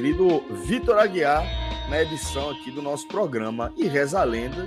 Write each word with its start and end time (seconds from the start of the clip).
Querido 0.00 0.40
Vitor 0.64 0.96
Aguiar 0.96 1.44
na 1.90 2.00
edição 2.00 2.48
aqui 2.48 2.70
do 2.70 2.80
nosso 2.80 3.06
programa. 3.06 3.70
E 3.76 3.86
reza 3.86 4.18
a 4.18 4.24
lenda 4.24 4.66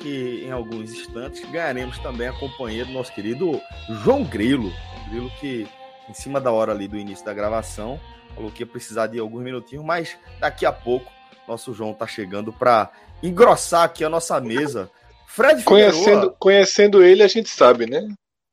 que 0.00 0.44
em 0.44 0.52
alguns 0.52 0.92
instantes 0.92 1.44
ganharemos 1.50 1.98
também 1.98 2.28
a 2.28 2.32
companhia 2.32 2.84
do 2.84 2.92
nosso 2.92 3.12
querido 3.12 3.60
João 4.04 4.22
Grilo. 4.22 4.72
Grilo 5.10 5.28
que, 5.40 5.66
em 6.08 6.14
cima 6.14 6.40
da 6.40 6.52
hora 6.52 6.70
ali 6.70 6.86
do 6.86 6.96
início 6.96 7.26
da 7.26 7.34
gravação, 7.34 7.98
falou 8.36 8.52
que 8.52 8.62
ia 8.62 8.68
precisar 8.68 9.08
de 9.08 9.18
alguns 9.18 9.42
minutinhos, 9.42 9.84
mas 9.84 10.16
daqui 10.38 10.64
a 10.64 10.70
pouco 10.70 11.10
nosso 11.48 11.74
João 11.74 11.92
tá 11.92 12.06
chegando 12.06 12.52
para 12.52 12.92
engrossar 13.20 13.82
aqui 13.82 14.04
a 14.04 14.08
nossa 14.08 14.40
mesa. 14.40 14.88
Fred 15.26 15.60
Figueroa. 15.64 15.90
Conhecendo, 15.90 16.36
conhecendo 16.38 17.02
ele, 17.02 17.24
a 17.24 17.28
gente 17.28 17.50
sabe, 17.50 17.90
né? 17.90 18.06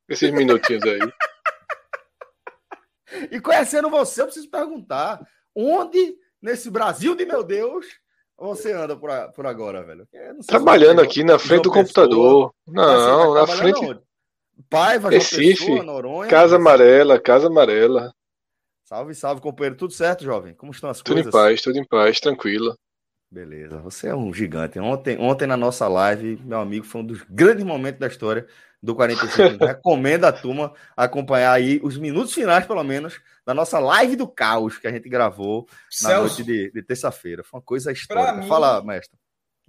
Esses 0.10 0.32
minutinhos 0.32 0.84
aí. 0.86 1.00
E 3.32 3.40
conhecendo 3.40 3.90
você, 3.90 4.22
eu 4.22 4.26
preciso 4.26 4.50
perguntar: 4.50 5.22
onde 5.56 6.16
nesse 6.42 6.70
Brasil 6.70 7.16
de 7.16 7.26
meu 7.26 7.44
Deus 7.44 7.86
você 8.38 8.74
anda 8.74 8.96
por, 8.98 9.10
a- 9.10 9.30
por 9.30 9.46
agora, 9.46 9.84
velho? 9.84 10.08
Trabalhando 10.46 11.02
aqui 11.02 11.24
na 11.24 11.40
frente 11.40 11.64
do 11.64 11.72
computador. 11.72 12.54
Tá 12.66 12.72
Não, 12.72 13.34
na 13.34 13.48
frente. 13.48 13.80
onde? 13.80 14.02
Paiva, 14.70 15.10
Recife, 15.10 15.60
Pessoa, 15.66 15.84
Noronha. 15.84 16.30
Casa 16.30 16.56
Amarela, 16.58 17.20
Casa 17.20 17.48
Amarela. 17.48 18.14
Salve, 18.84 19.16
salve, 19.16 19.42
companheiro. 19.42 19.76
Tudo 19.76 19.94
certo, 19.94 20.24
jovem? 20.24 20.54
Como 20.54 20.72
estão 20.72 20.90
as 20.90 21.02
Tudo 21.02 21.20
em 21.20 21.24
coisas? 21.24 21.32
paz, 21.32 21.62
tudo 21.62 21.78
em 21.80 21.86
paz, 21.86 22.20
tranquilo. 22.20 22.76
Beleza, 23.32 23.80
você 23.80 24.08
é 24.08 24.16
um 24.16 24.34
gigante. 24.34 24.80
Ontem, 24.80 25.18
ontem 25.20 25.48
na 25.48 25.58
nossa 25.58 25.88
live, 25.88 26.38
meu 26.44 26.60
amigo, 26.60 26.86
foi 26.86 27.02
um 27.02 27.06
dos 27.06 27.22
grandes 27.30 27.66
momentos 27.66 28.00
da 28.00 28.08
história 28.08 28.48
do 28.82 28.96
45. 28.96 29.58
Recomendo 29.66 30.26
a 30.26 30.32
turma 30.32 30.74
acompanhar 30.96 31.52
aí 31.52 31.82
os 31.84 31.98
minutos 31.98 32.34
finais, 32.34 32.66
pelo 32.66 32.84
menos, 32.84 33.20
da 33.46 33.54
nossa 33.54 33.80
live 33.80 34.16
do 34.16 34.28
caos 34.28 34.78
que 34.78 34.88
a 34.88 34.92
gente 34.92 35.08
gravou 35.08 35.68
na 36.02 36.10
Celso, 36.10 36.38
noite 36.38 36.44
de, 36.44 36.72
de 36.72 36.82
terça-feira. 36.84 37.44
Foi 37.44 37.60
uma 37.60 37.64
coisa 37.66 37.92
histórica. 37.92 38.34
mim- 38.34 38.48
Fala, 38.48 38.84
mestre. 38.84 39.18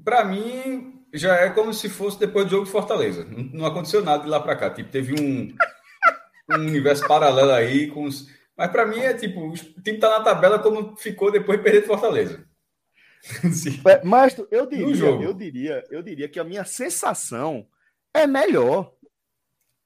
pra 0.03 0.25
mim, 0.25 1.05
já 1.13 1.35
é 1.37 1.51
como 1.51 1.73
se 1.75 1.89
fosse 1.89 2.19
depois 2.19 2.47
do 2.47 2.51
jogo 2.53 2.65
de 2.65 2.71
Fortaleza. 2.71 3.25
Não, 3.25 3.67
aconteceu 3.67 4.03
nada 4.03 4.23
de 4.23 4.29
lá 4.29 4.41
pra 4.41 4.57
cá. 4.57 4.71
Tipo, 4.71 4.91
teve 4.91 5.15
um, 5.21 5.55
um 6.57 6.61
universo 6.61 7.07
paralelo 7.07 7.53
aí 7.53 7.89
com 7.89 8.05
os... 8.05 8.27
Mas 8.57 8.71
pra 8.71 8.87
mim 8.87 9.01
é 9.01 9.13
tipo, 9.13 9.49
o 9.49 9.53
time 9.55 9.99
tá 9.99 10.09
na 10.19 10.25
tabela 10.25 10.59
como 10.59 10.97
ficou 10.97 11.31
depois 11.31 11.59
de 11.59 11.65
perder 11.65 11.83
de 11.83 11.87
Fortaleza. 11.87 12.47
Sim. 13.53 13.81
É, 13.87 14.01
eu 14.51 14.67
diria, 14.67 15.05
eu 15.07 15.35
diria, 15.35 15.85
eu 15.91 16.03
diria 16.03 16.29
que 16.29 16.39
a 16.41 16.45
minha 16.45 16.65
sensação 16.65 17.67
é 18.15 18.27
melhor. 18.27 18.95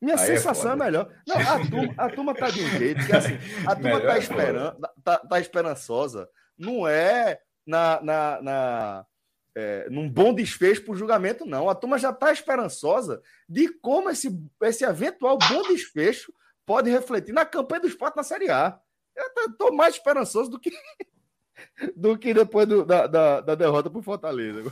Minha 0.01 0.17
Aí 0.17 0.23
é 0.23 0.27
sensação 0.27 0.71
é, 0.73 0.75
foda. 0.75 0.85
melhor. 0.85 1.15
Não, 1.27 1.37
a 1.37 1.69
turma, 1.69 1.95
a 1.99 2.09
turma 2.09 2.35
tá 2.35 2.51
de 2.51 2.63
um 2.63 2.69
jeito 2.71 3.05
que 3.05 3.13
assim, 3.15 3.35
a 3.67 3.75
turma 3.75 3.97
Melhor 3.99 4.07
tá, 4.07 4.15
é 4.15 4.19
esperando, 4.19 4.89
tá, 5.05 5.19
tá 5.19 5.41
esperançosa. 5.41 6.29
Não 6.59 6.89
é 6.89 7.39
na, 7.67 8.01
na, 8.03 8.43
na 8.43 9.07
é, 9.55 9.89
num 9.91 10.09
bom 10.09 10.33
desfecho 10.33 10.85
pro 10.85 10.95
julgamento, 10.97 11.45
não. 11.45 11.69
A 11.69 11.75
turma 11.75 11.99
já 11.99 12.13
tá 12.13 12.33
esperançosa 12.33 13.21
de 13.49 13.69
como 13.81 14.09
esse, 14.09 14.31
esse 14.63 14.85
eventual 14.85 15.37
bom 15.37 15.63
desfecho 15.69 16.33
pode 16.65 16.89
refletir 16.89 17.33
na 17.33 17.45
campanha 17.45 17.83
do 17.83 17.89
esporte 17.89 18.17
na 18.17 18.23
Série 18.23 18.51
A. 18.51 18.79
Eu 19.37 19.53
tô 19.57 19.73
mais 19.73 19.97
esperançoso 19.97 20.51
do 20.51 20.59
que 20.59 20.71
do 21.95 22.17
que 22.17 22.33
depois 22.33 22.67
do- 22.67 22.85
da, 22.87 23.07
da, 23.07 23.41
da 23.41 23.55
derrota 23.55 23.91
pro 23.91 24.01
Fortaleza. 24.03 24.63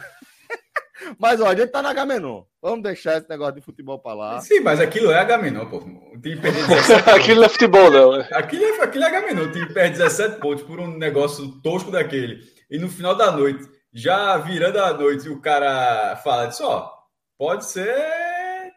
Mas, 1.18 1.40
ó, 1.40 1.46
a 1.46 1.54
gente 1.54 1.70
tá 1.70 1.80
na 1.82 1.92
Gamenon. 1.92 2.42
Vamos 2.60 2.82
deixar 2.82 3.18
esse 3.18 3.28
negócio 3.28 3.54
de 3.54 3.60
futebol 3.60 3.98
pra 4.00 4.14
lá. 4.14 4.40
Sim, 4.40 4.60
mas 4.60 4.80
aquilo 4.80 5.12
é 5.12 5.18
H-Menor, 5.20 5.66
pô. 5.70 5.76
O 5.78 6.20
time 6.20 6.36
perdeu 6.40 6.66
17 6.66 7.10
Aquilo 7.10 7.36
não 7.40 7.44
é 7.44 7.48
futebol, 7.48 7.90
não. 7.90 8.18
né? 8.18 8.28
Aquilo 8.32 8.64
é, 8.64 8.82
aquilo 8.82 9.04
é 9.04 9.06
H-Menor. 9.06 9.46
O 9.46 9.52
time 9.52 9.72
perde 9.72 9.98
17 9.98 10.40
pontos 10.40 10.64
por 10.64 10.80
um 10.80 10.98
negócio 10.98 11.48
tosco 11.62 11.90
daquele. 11.92 12.40
E 12.68 12.78
no 12.78 12.88
final 12.88 13.14
da 13.14 13.30
noite, 13.30 13.64
já 13.92 14.36
virando 14.38 14.78
a 14.80 14.92
noite, 14.92 15.28
o 15.28 15.40
cara 15.40 16.16
fala 16.16 16.46
disso, 16.46 16.64
ó, 16.66 16.90
pode 17.38 17.64
ser... 17.64 17.94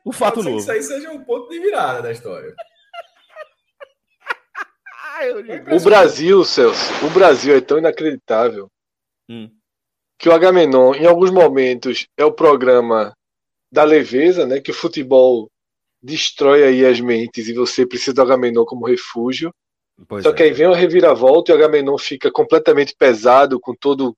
O 0.06 0.12
fato 0.12 0.36
pode 0.36 0.44
ser 0.44 0.44
que 0.44 0.50
novo. 0.50 0.58
isso 0.60 0.72
aí 0.72 0.84
seja 0.84 1.12
um 1.12 1.24
ponto 1.24 1.50
de 1.50 1.60
virada 1.60 2.02
da 2.04 2.12
história. 2.12 2.54
O 5.72 5.80
Brasil, 5.84 6.44
Celso, 6.44 6.92
o 7.06 7.10
Brasil 7.12 7.56
é 7.56 7.62
tão 7.62 7.78
inacreditável 7.78 8.68
Hum. 9.30 9.52
Que 10.22 10.30
o 10.30 10.34
Agamenon, 10.34 10.94
em 10.94 11.08
alguns 11.08 11.32
momentos, 11.32 12.08
é 12.16 12.24
o 12.24 12.32
programa 12.32 13.12
da 13.72 13.84
leveza, 13.84 14.46
né? 14.46 14.62
Que 14.62 14.70
o 14.70 14.74
futebol 14.74 15.50
destrói 16.00 16.64
aí 16.64 16.86
as 16.86 17.00
mentes 17.00 17.48
e 17.48 17.54
você 17.54 17.88
precisa 17.88 18.14
do 18.14 18.22
Agamenon 18.22 18.64
como 18.64 18.86
refúgio. 18.86 19.52
Pois 20.08 20.22
Só 20.22 20.30
é. 20.30 20.34
que 20.34 20.44
aí 20.44 20.54
vem 20.54 20.68
uma 20.68 20.76
reviravolta 20.76 21.52
e 21.52 21.56
o 21.56 21.58
Agamenon 21.58 21.98
fica 21.98 22.32
completamente 22.32 22.96
pesado 22.96 23.60
com 23.60 23.74
todo 23.74 24.16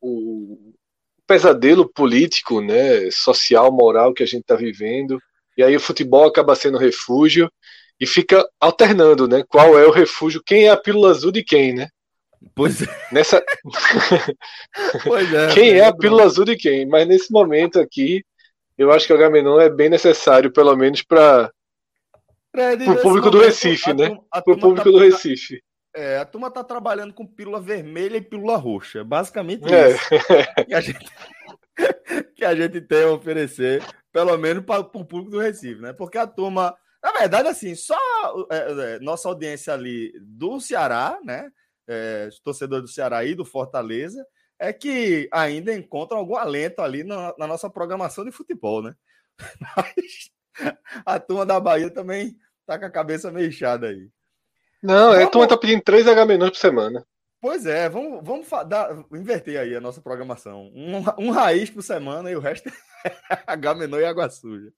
o 0.00 0.74
pesadelo 1.24 1.88
político, 1.88 2.60
né, 2.60 3.08
social, 3.12 3.70
moral 3.70 4.12
que 4.12 4.24
a 4.24 4.26
gente 4.26 4.42
está 4.42 4.56
vivendo. 4.56 5.20
E 5.56 5.62
aí 5.62 5.76
o 5.76 5.80
futebol 5.80 6.26
acaba 6.26 6.56
sendo 6.56 6.78
refúgio 6.78 7.48
e 8.00 8.08
fica 8.08 8.44
alternando, 8.58 9.28
né? 9.28 9.44
Qual 9.48 9.78
é 9.78 9.86
o 9.86 9.92
refúgio? 9.92 10.42
Quem 10.44 10.64
é 10.64 10.70
a 10.70 10.76
pílula 10.76 11.12
azul 11.12 11.30
de 11.30 11.44
quem, 11.44 11.72
né? 11.72 11.88
Pois 12.54 12.82
é. 12.82 12.86
Nessa, 13.12 13.42
Pois 15.04 15.32
é. 15.32 15.54
quem 15.54 15.70
é 15.78 15.84
a 15.84 15.94
pílula 15.94 16.24
azul 16.24 16.44
de 16.44 16.56
quem? 16.56 16.86
Mas 16.86 17.06
nesse 17.06 17.32
momento 17.32 17.78
aqui, 17.80 18.24
eu 18.76 18.90
acho 18.92 19.06
que 19.06 19.12
o 19.12 19.16
Agamenon 19.16 19.60
é 19.60 19.68
bem 19.70 19.88
necessário, 19.88 20.52
pelo 20.52 20.74
menos 20.76 21.02
para 21.02 21.50
pro 22.52 22.76
nesse 22.76 23.02
público 23.02 23.30
do 23.30 23.40
Recife, 23.40 23.90
a 23.90 23.94
né? 23.94 24.06
turma- 24.08 24.24
a 24.32 24.38
o 24.38 24.42
público 24.58 24.84
tá- 24.84 24.90
do 24.90 24.98
Recife. 24.98 25.62
É, 25.96 26.18
a 26.18 26.24
turma 26.24 26.50
tá 26.50 26.64
trabalhando 26.64 27.14
com 27.14 27.24
pílula 27.26 27.60
vermelha 27.60 28.16
e 28.16 28.20
pílula 28.20 28.56
roxa. 28.56 29.00
É 29.00 29.04
Basicamente 29.04 29.62
É. 29.72 29.90
isso. 29.90 30.08
Que 30.66 30.74
a 30.74 30.80
gente, 30.80 31.06
que 32.36 32.44
a 32.44 32.54
gente 32.54 32.80
tem 32.80 33.04
a 33.04 33.10
oferecer, 33.12 33.82
pelo 34.12 34.36
menos 34.36 34.64
para 34.64 34.80
o 34.80 34.84
público 34.84 35.30
do 35.30 35.38
Recife, 35.38 35.80
né? 35.80 35.92
Porque 35.92 36.18
a 36.18 36.26
turma, 36.26 36.76
na 37.02 37.12
verdade, 37.12 37.46
assim, 37.48 37.74
só 37.76 37.96
é, 38.50 38.94
é, 38.96 38.98
nossa 39.00 39.28
audiência 39.28 39.72
ali 39.72 40.12
do 40.20 40.58
Ceará, 40.60 41.18
né? 41.24 41.48
É, 41.86 42.26
os 42.28 42.38
torcedores 42.40 42.84
do 42.84 42.94
Ceará 42.94 43.24
e 43.24 43.34
do 43.34 43.44
Fortaleza, 43.44 44.24
é 44.58 44.72
que 44.72 45.28
ainda 45.32 45.74
encontram 45.74 46.18
algum 46.18 46.36
alento 46.36 46.80
ali 46.80 47.04
na, 47.04 47.34
na 47.38 47.46
nossa 47.46 47.68
programação 47.68 48.24
de 48.24 48.30
futebol, 48.30 48.82
né? 48.82 48.94
Mas 49.76 50.30
a 51.04 51.18
turma 51.18 51.44
da 51.44 51.58
Bahia 51.60 51.90
também 51.90 52.36
tá 52.64 52.78
com 52.78 52.84
a 52.86 52.90
cabeça 52.90 53.30
meio 53.30 53.48
inchada 53.48 53.88
aí. 53.88 54.08
Não, 54.82 55.12
é, 55.12 55.16
a 55.16 55.18
Vamos- 55.18 55.30
turma 55.32 55.48
tá 55.48 55.56
pedindo 55.56 55.82
três 55.82 56.06
Agamenons 56.06 56.50
por 56.50 56.56
semana. 56.58 57.06
Pois 57.40 57.66
é, 57.66 57.88
vamos, 57.90 58.20
vamos 58.24 58.46
dar- 58.66 59.04
inverter 59.12 59.60
aí 59.60 59.74
a 59.76 59.80
nossa 59.80 60.00
programação. 60.00 60.70
Um, 60.74 61.02
um 61.18 61.30
raiz 61.30 61.68
por 61.68 61.82
semana 61.82 62.30
e 62.30 62.36
o 62.36 62.40
resto 62.40 62.68
é 63.04 63.12
H-Menor 63.46 64.00
e 64.00 64.04
Água 64.06 64.30
Suja. 64.30 64.72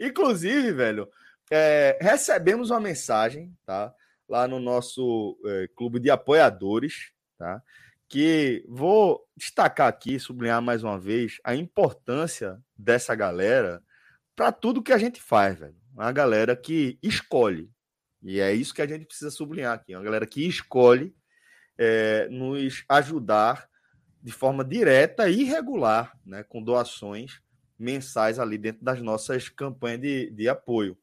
Inclusive, 0.00 0.72
velho, 0.72 1.08
é, 1.50 1.96
recebemos 2.00 2.70
uma 2.70 2.80
mensagem, 2.80 3.52
tá? 3.64 3.94
Lá 4.32 4.48
no 4.48 4.58
nosso 4.58 5.38
é, 5.44 5.68
clube 5.76 6.00
de 6.00 6.08
apoiadores, 6.08 7.12
tá? 7.36 7.62
que 8.08 8.64
vou 8.66 9.22
destacar 9.36 9.86
aqui, 9.86 10.18
sublinhar 10.18 10.62
mais 10.62 10.82
uma 10.82 10.98
vez 10.98 11.38
a 11.44 11.54
importância 11.54 12.58
dessa 12.74 13.14
galera 13.14 13.82
para 14.34 14.50
tudo 14.50 14.82
que 14.82 14.90
a 14.90 14.96
gente 14.96 15.20
faz, 15.20 15.58
velho. 15.58 15.76
Uma 15.92 16.10
galera 16.12 16.56
que 16.56 16.98
escolhe. 17.02 17.70
E 18.22 18.40
é 18.40 18.54
isso 18.54 18.72
que 18.72 18.80
a 18.80 18.86
gente 18.86 19.04
precisa 19.04 19.30
sublinhar 19.30 19.74
aqui. 19.74 19.94
Uma 19.94 20.02
galera 20.02 20.26
que 20.26 20.48
escolhe 20.48 21.14
é, 21.76 22.26
nos 22.30 22.86
ajudar 22.88 23.68
de 24.22 24.32
forma 24.32 24.64
direta 24.64 25.28
e 25.28 25.44
regular, 25.44 26.18
né, 26.24 26.42
com 26.42 26.62
doações 26.62 27.42
mensais 27.78 28.38
ali 28.38 28.56
dentro 28.56 28.82
das 28.82 29.02
nossas 29.02 29.50
campanhas 29.50 30.00
de, 30.00 30.30
de 30.30 30.48
apoio. 30.48 30.96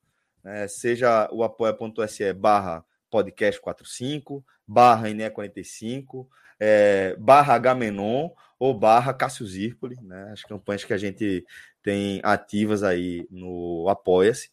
Né, 0.44 0.68
seja 0.68 1.30
o 1.32 1.44
apoia.se 1.44 2.34
barra 2.34 2.84
podcast 3.10 3.60
45, 3.60 4.46
barra 4.68 5.10
INE45, 5.10 6.28
é, 6.60 7.16
barra 7.18 7.56
Agamenon 7.56 8.30
ou 8.58 8.74
barra 8.74 9.14
Cássio 9.14 9.46
Zirpoli, 9.46 9.96
né, 10.02 10.32
as 10.34 10.44
campanhas 10.44 10.84
que 10.84 10.94
a 10.94 10.98
gente 10.98 11.46
tem 11.82 12.20
ativas 12.24 12.84
aí 12.84 13.28
no 13.32 13.88
Apoia-se. 13.90 14.52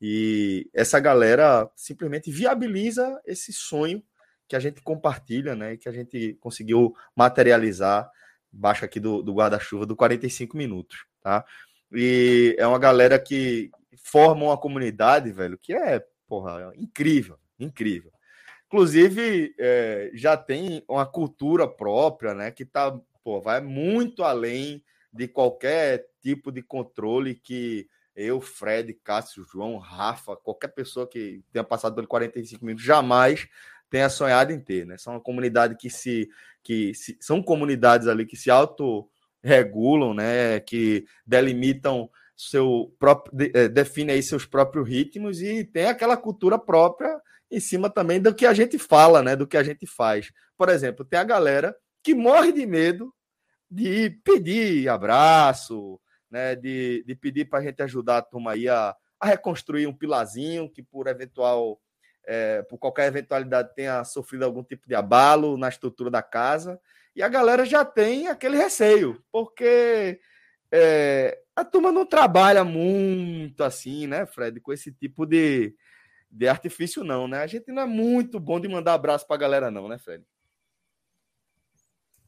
E 0.00 0.70
essa 0.72 1.00
galera 1.00 1.68
simplesmente 1.74 2.30
viabiliza 2.30 3.20
esse 3.26 3.52
sonho 3.52 4.02
que 4.46 4.56
a 4.56 4.60
gente 4.60 4.80
compartilha, 4.80 5.54
né? 5.54 5.76
Que 5.76 5.88
a 5.88 5.92
gente 5.92 6.34
conseguiu 6.40 6.94
materializar 7.14 8.10
baixo 8.50 8.84
aqui 8.84 8.98
do, 8.98 9.22
do 9.22 9.34
guarda-chuva 9.34 9.84
do 9.84 9.94
45 9.94 10.56
minutos, 10.56 11.04
tá? 11.20 11.44
E 11.92 12.56
é 12.58 12.66
uma 12.66 12.78
galera 12.78 13.18
que 13.18 13.70
forma 14.02 14.44
uma 14.44 14.56
comunidade, 14.56 15.30
velho, 15.30 15.58
que 15.58 15.74
é, 15.74 16.02
porra, 16.26 16.72
incrível, 16.76 17.38
incrível. 17.58 18.12
Inclusive, 18.66 19.54
é, 19.58 20.10
já 20.14 20.36
tem 20.36 20.84
uma 20.88 21.06
cultura 21.06 21.66
própria, 21.66 22.34
né? 22.34 22.50
Que 22.50 22.64
tá, 22.64 22.98
pô, 23.24 23.40
vai 23.40 23.60
muito 23.60 24.22
além 24.22 24.84
de 25.12 25.26
qualquer 25.26 26.06
tipo 26.20 26.52
de 26.52 26.62
controle 26.62 27.34
que 27.34 27.88
eu, 28.14 28.40
Fred, 28.40 28.92
Cássio, 29.02 29.44
João, 29.44 29.78
Rafa, 29.78 30.36
qualquer 30.36 30.68
pessoa 30.68 31.08
que 31.08 31.42
tenha 31.52 31.64
passado 31.64 31.94
pelo 31.94 32.06
45 32.06 32.64
minutos 32.64 32.84
jamais 32.84 33.48
tenha 33.88 34.10
sonhado 34.10 34.52
em 34.52 34.60
ter, 34.60 34.84
né? 34.84 34.98
São 34.98 35.14
uma 35.14 35.20
comunidade 35.20 35.76
que 35.76 35.88
se 35.88 36.28
que 36.62 36.92
se, 36.94 37.16
são 37.20 37.42
comunidades 37.42 38.06
ali 38.06 38.26
que 38.26 38.36
se 38.36 38.50
autorregulam, 38.50 40.12
né? 40.12 40.60
Que 40.60 41.06
delimitam 41.26 42.10
seu 42.38 42.94
próprio 43.00 43.50
é, 43.52 43.68
define 43.68 44.12
aí 44.12 44.22
seus 44.22 44.46
próprios 44.46 44.88
ritmos 44.88 45.42
e 45.42 45.64
tem 45.64 45.86
aquela 45.86 46.16
cultura 46.16 46.56
própria 46.56 47.20
em 47.50 47.58
cima 47.58 47.90
também 47.90 48.20
do 48.20 48.32
que 48.32 48.46
a 48.46 48.54
gente 48.54 48.78
fala, 48.78 49.24
né? 49.24 49.34
Do 49.34 49.44
que 49.44 49.56
a 49.56 49.62
gente 49.64 49.86
faz. 49.88 50.30
Por 50.56 50.68
exemplo, 50.68 51.04
tem 51.04 51.18
a 51.18 51.24
galera 51.24 51.74
que 52.00 52.14
morre 52.14 52.52
de 52.52 52.64
medo 52.64 53.12
de 53.68 54.10
pedir 54.22 54.88
abraço, 54.88 56.00
né? 56.30 56.54
De, 56.54 57.02
de 57.04 57.14
pedir 57.16 57.46
para 57.46 57.58
a 57.58 57.62
gente 57.62 57.82
ajudar 57.82 58.18
a 58.18 58.22
turma 58.22 58.52
aí 58.52 58.68
a, 58.68 58.94
a 59.18 59.26
reconstruir 59.26 59.88
um 59.88 59.92
pilazinho 59.92 60.70
que 60.70 60.80
por 60.80 61.08
eventual 61.08 61.80
é, 62.24 62.62
por 62.62 62.78
qualquer 62.78 63.08
eventualidade, 63.08 63.74
tenha 63.74 64.04
sofrido 64.04 64.44
algum 64.44 64.62
tipo 64.62 64.86
de 64.86 64.94
abalo 64.94 65.56
na 65.56 65.68
estrutura 65.68 66.10
da 66.10 66.22
casa. 66.22 66.78
E 67.16 67.22
a 67.22 67.28
galera 67.28 67.64
já 67.64 67.84
tem 67.84 68.28
aquele 68.28 68.56
receio, 68.56 69.20
porque 69.32 70.20
é, 70.70 71.38
a 71.58 71.64
turma 71.64 71.90
não 71.90 72.06
trabalha 72.06 72.64
muito 72.64 73.64
assim, 73.64 74.06
né, 74.06 74.26
Fred, 74.26 74.60
com 74.60 74.72
esse 74.72 74.92
tipo 74.92 75.26
de, 75.26 75.74
de 76.30 76.46
artifício, 76.46 77.02
não, 77.02 77.26
né? 77.26 77.42
A 77.42 77.46
gente 77.46 77.72
não 77.72 77.82
é 77.82 77.86
muito 77.86 78.38
bom 78.38 78.60
de 78.60 78.68
mandar 78.68 78.94
abraço 78.94 79.26
para 79.26 79.36
a 79.36 79.40
galera, 79.40 79.70
não, 79.70 79.88
né, 79.88 79.98
Fred? 79.98 80.24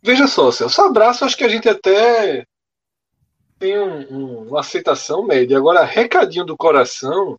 Veja 0.02 0.26
só, 0.26 0.50
Celso, 0.50 0.80
abraço 0.82 1.24
acho 1.24 1.36
que 1.36 1.44
a 1.44 1.48
gente 1.48 1.68
até 1.68 2.44
tem 3.58 3.78
um, 3.78 4.12
um, 4.12 4.48
uma 4.48 4.60
aceitação 4.60 5.22
média. 5.22 5.56
Agora, 5.56 5.84
recadinho 5.84 6.44
do 6.44 6.56
coração, 6.56 7.38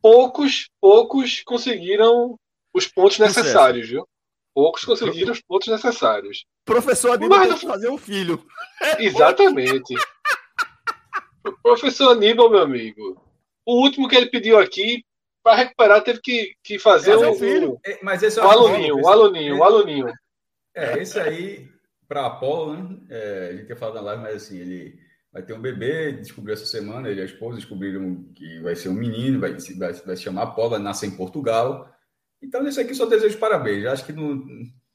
poucos, 0.00 0.70
poucos 0.80 1.42
conseguiram 1.42 2.38
os 2.72 2.86
pontos 2.86 3.18
necessários, 3.18 3.88
viu? 3.88 4.08
Poucos 4.54 4.84
conseguiram 4.84 5.32
os 5.32 5.42
pontos 5.42 5.68
necessários. 5.68 6.46
Professor 6.64 7.12
Aníbal 7.12 7.40
Mas, 7.40 7.60
fazer 7.60 7.90
um 7.90 7.98
filho. 7.98 8.44
Exatamente. 8.98 9.94
Professor 11.62 12.12
Aníbal, 12.12 12.50
meu 12.50 12.60
amigo. 12.60 13.22
O 13.66 13.82
último 13.82 14.08
que 14.08 14.16
ele 14.16 14.30
pediu 14.30 14.58
aqui, 14.58 15.04
para 15.42 15.56
recuperar, 15.56 16.02
teve 16.02 16.20
que, 16.20 16.54
que 16.62 16.78
fazer 16.78 17.16
um, 17.16 17.34
filho. 17.34 17.72
Um, 17.72 17.78
Mas 18.02 18.22
esse 18.22 18.38
é 18.38 18.42
um 18.42 18.50
aluninho, 18.50 18.96
um 18.96 19.08
aluninho, 19.08 19.56
um 19.56 19.64
aluninho. 19.64 20.12
É, 20.74 20.98
esse 20.98 21.18
aí, 21.18 21.68
para 22.08 22.26
Apolo, 22.26 22.74
né? 22.74 22.96
É, 23.08 23.48
a 23.48 23.52
gente 23.52 23.66
tinha 23.66 23.76
falado 23.76 23.94
na 23.96 24.00
live, 24.02 24.22
mas 24.22 24.36
assim, 24.36 24.58
ele 24.58 24.98
vai 25.32 25.42
ter 25.42 25.52
um 25.52 25.60
bebê, 25.60 26.12
descobriu 26.12 26.54
essa 26.54 26.66
semana, 26.66 27.08
ele 27.08 27.20
e 27.20 27.22
a 27.22 27.26
esposa 27.26 27.56
descobriram 27.56 28.24
que 28.34 28.60
vai 28.60 28.74
ser 28.74 28.88
um 28.88 28.94
menino, 28.94 29.40
vai, 29.40 29.52
vai, 29.52 29.92
vai 29.92 30.16
se 30.16 30.22
chamar 30.22 30.48
Paulo, 30.48 30.70
vai 30.70 30.80
nascer 30.80 31.06
em 31.06 31.16
Portugal. 31.16 31.88
Então, 32.42 32.62
nesse 32.62 32.80
aqui 32.80 32.94
só 32.94 33.06
desejo 33.06 33.38
parabéns. 33.38 33.84
Acho 33.86 34.04
que 34.04 34.12
não. 34.12 34.42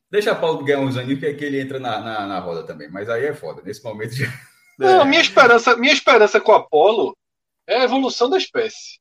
Deixa 0.10 0.32
a 0.32 0.36
Paulo 0.36 0.64
ganhar 0.64 0.80
uns 0.80 0.98
aninhos, 0.98 1.20
que, 1.20 1.26
é 1.26 1.34
que 1.34 1.46
ele 1.46 1.60
entra 1.60 1.80
na, 1.80 2.00
na, 2.00 2.28
na, 2.28 2.40
roda 2.40 2.64
também. 2.64 2.90
Mas 2.90 3.10
aí 3.10 3.26
é 3.26 3.34
foda. 3.34 3.62
Nesse 3.64 3.84
momento 3.84 4.14
já. 4.16 4.28
Não, 4.78 5.02
é. 5.02 5.06
minha 5.06 5.22
esperança, 5.22 5.78
minha 5.78 5.94
esperança 5.94 6.42
com 6.42 6.52
o 6.52 6.56
Apolo 6.56 7.18
é 7.68 7.78
a 7.78 7.84
evolução 7.84 8.30
da 8.30 8.38
espécie. 8.38 9.00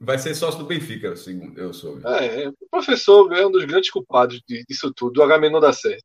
Vai 0.00 0.18
ser 0.18 0.34
sócio 0.34 0.60
do 0.60 0.66
Benfica, 0.66 1.14
segundo 1.16 1.58
eu 1.58 1.72
soube. 1.72 2.02
É, 2.06 2.48
o 2.48 2.68
professor 2.70 3.32
é 3.32 3.46
um 3.46 3.50
dos 3.50 3.64
grandes 3.64 3.90
culpados 3.90 4.40
disso 4.46 4.92
tudo. 4.94 5.20
O 5.20 5.26
HM 5.26 5.50
não 5.50 5.60
dá 5.60 5.72
certo. 5.72 6.04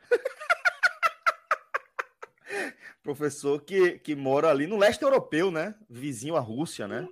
Professor 3.02 3.62
que, 3.62 3.98
que 4.00 4.16
mora 4.16 4.50
ali 4.50 4.66
no 4.66 4.76
leste 4.76 5.02
europeu, 5.02 5.50
né? 5.50 5.74
Vizinho 5.88 6.36
à 6.36 6.40
Rússia, 6.40 6.88
né? 6.88 7.08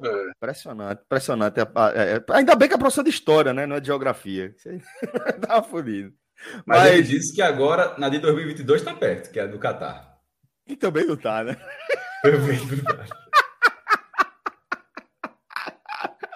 É. 0.00 0.30
Impressionante, 0.30 1.02
impressionante. 1.02 1.60
É, 1.60 1.62
é, 1.62 2.24
ainda 2.30 2.54
bem 2.54 2.68
que 2.68 2.74
é 2.74 2.78
professor 2.78 3.02
de 3.02 3.10
história, 3.10 3.52
né? 3.52 3.66
Não 3.66 3.76
é 3.76 3.80
de 3.80 3.86
geografia. 3.86 4.54
Tava 5.46 5.66
fodido. 5.66 6.14
Mas, 6.66 6.82
Mas, 6.82 6.92
ele 6.92 7.02
disse 7.02 7.34
que 7.34 7.42
agora, 7.42 7.96
na 7.98 8.08
de 8.08 8.18
2022, 8.18 8.80
está 8.80 8.94
perto, 8.94 9.32
que 9.32 9.38
é 9.38 9.42
a 9.42 9.46
do 9.46 9.58
Catar. 9.58 10.13
E 10.66 10.76
também 10.76 11.06
não 11.06 11.16
tá, 11.16 11.44
né? 11.44 11.56
Também 12.22 12.58
não 12.66 12.84
tá. 12.84 13.24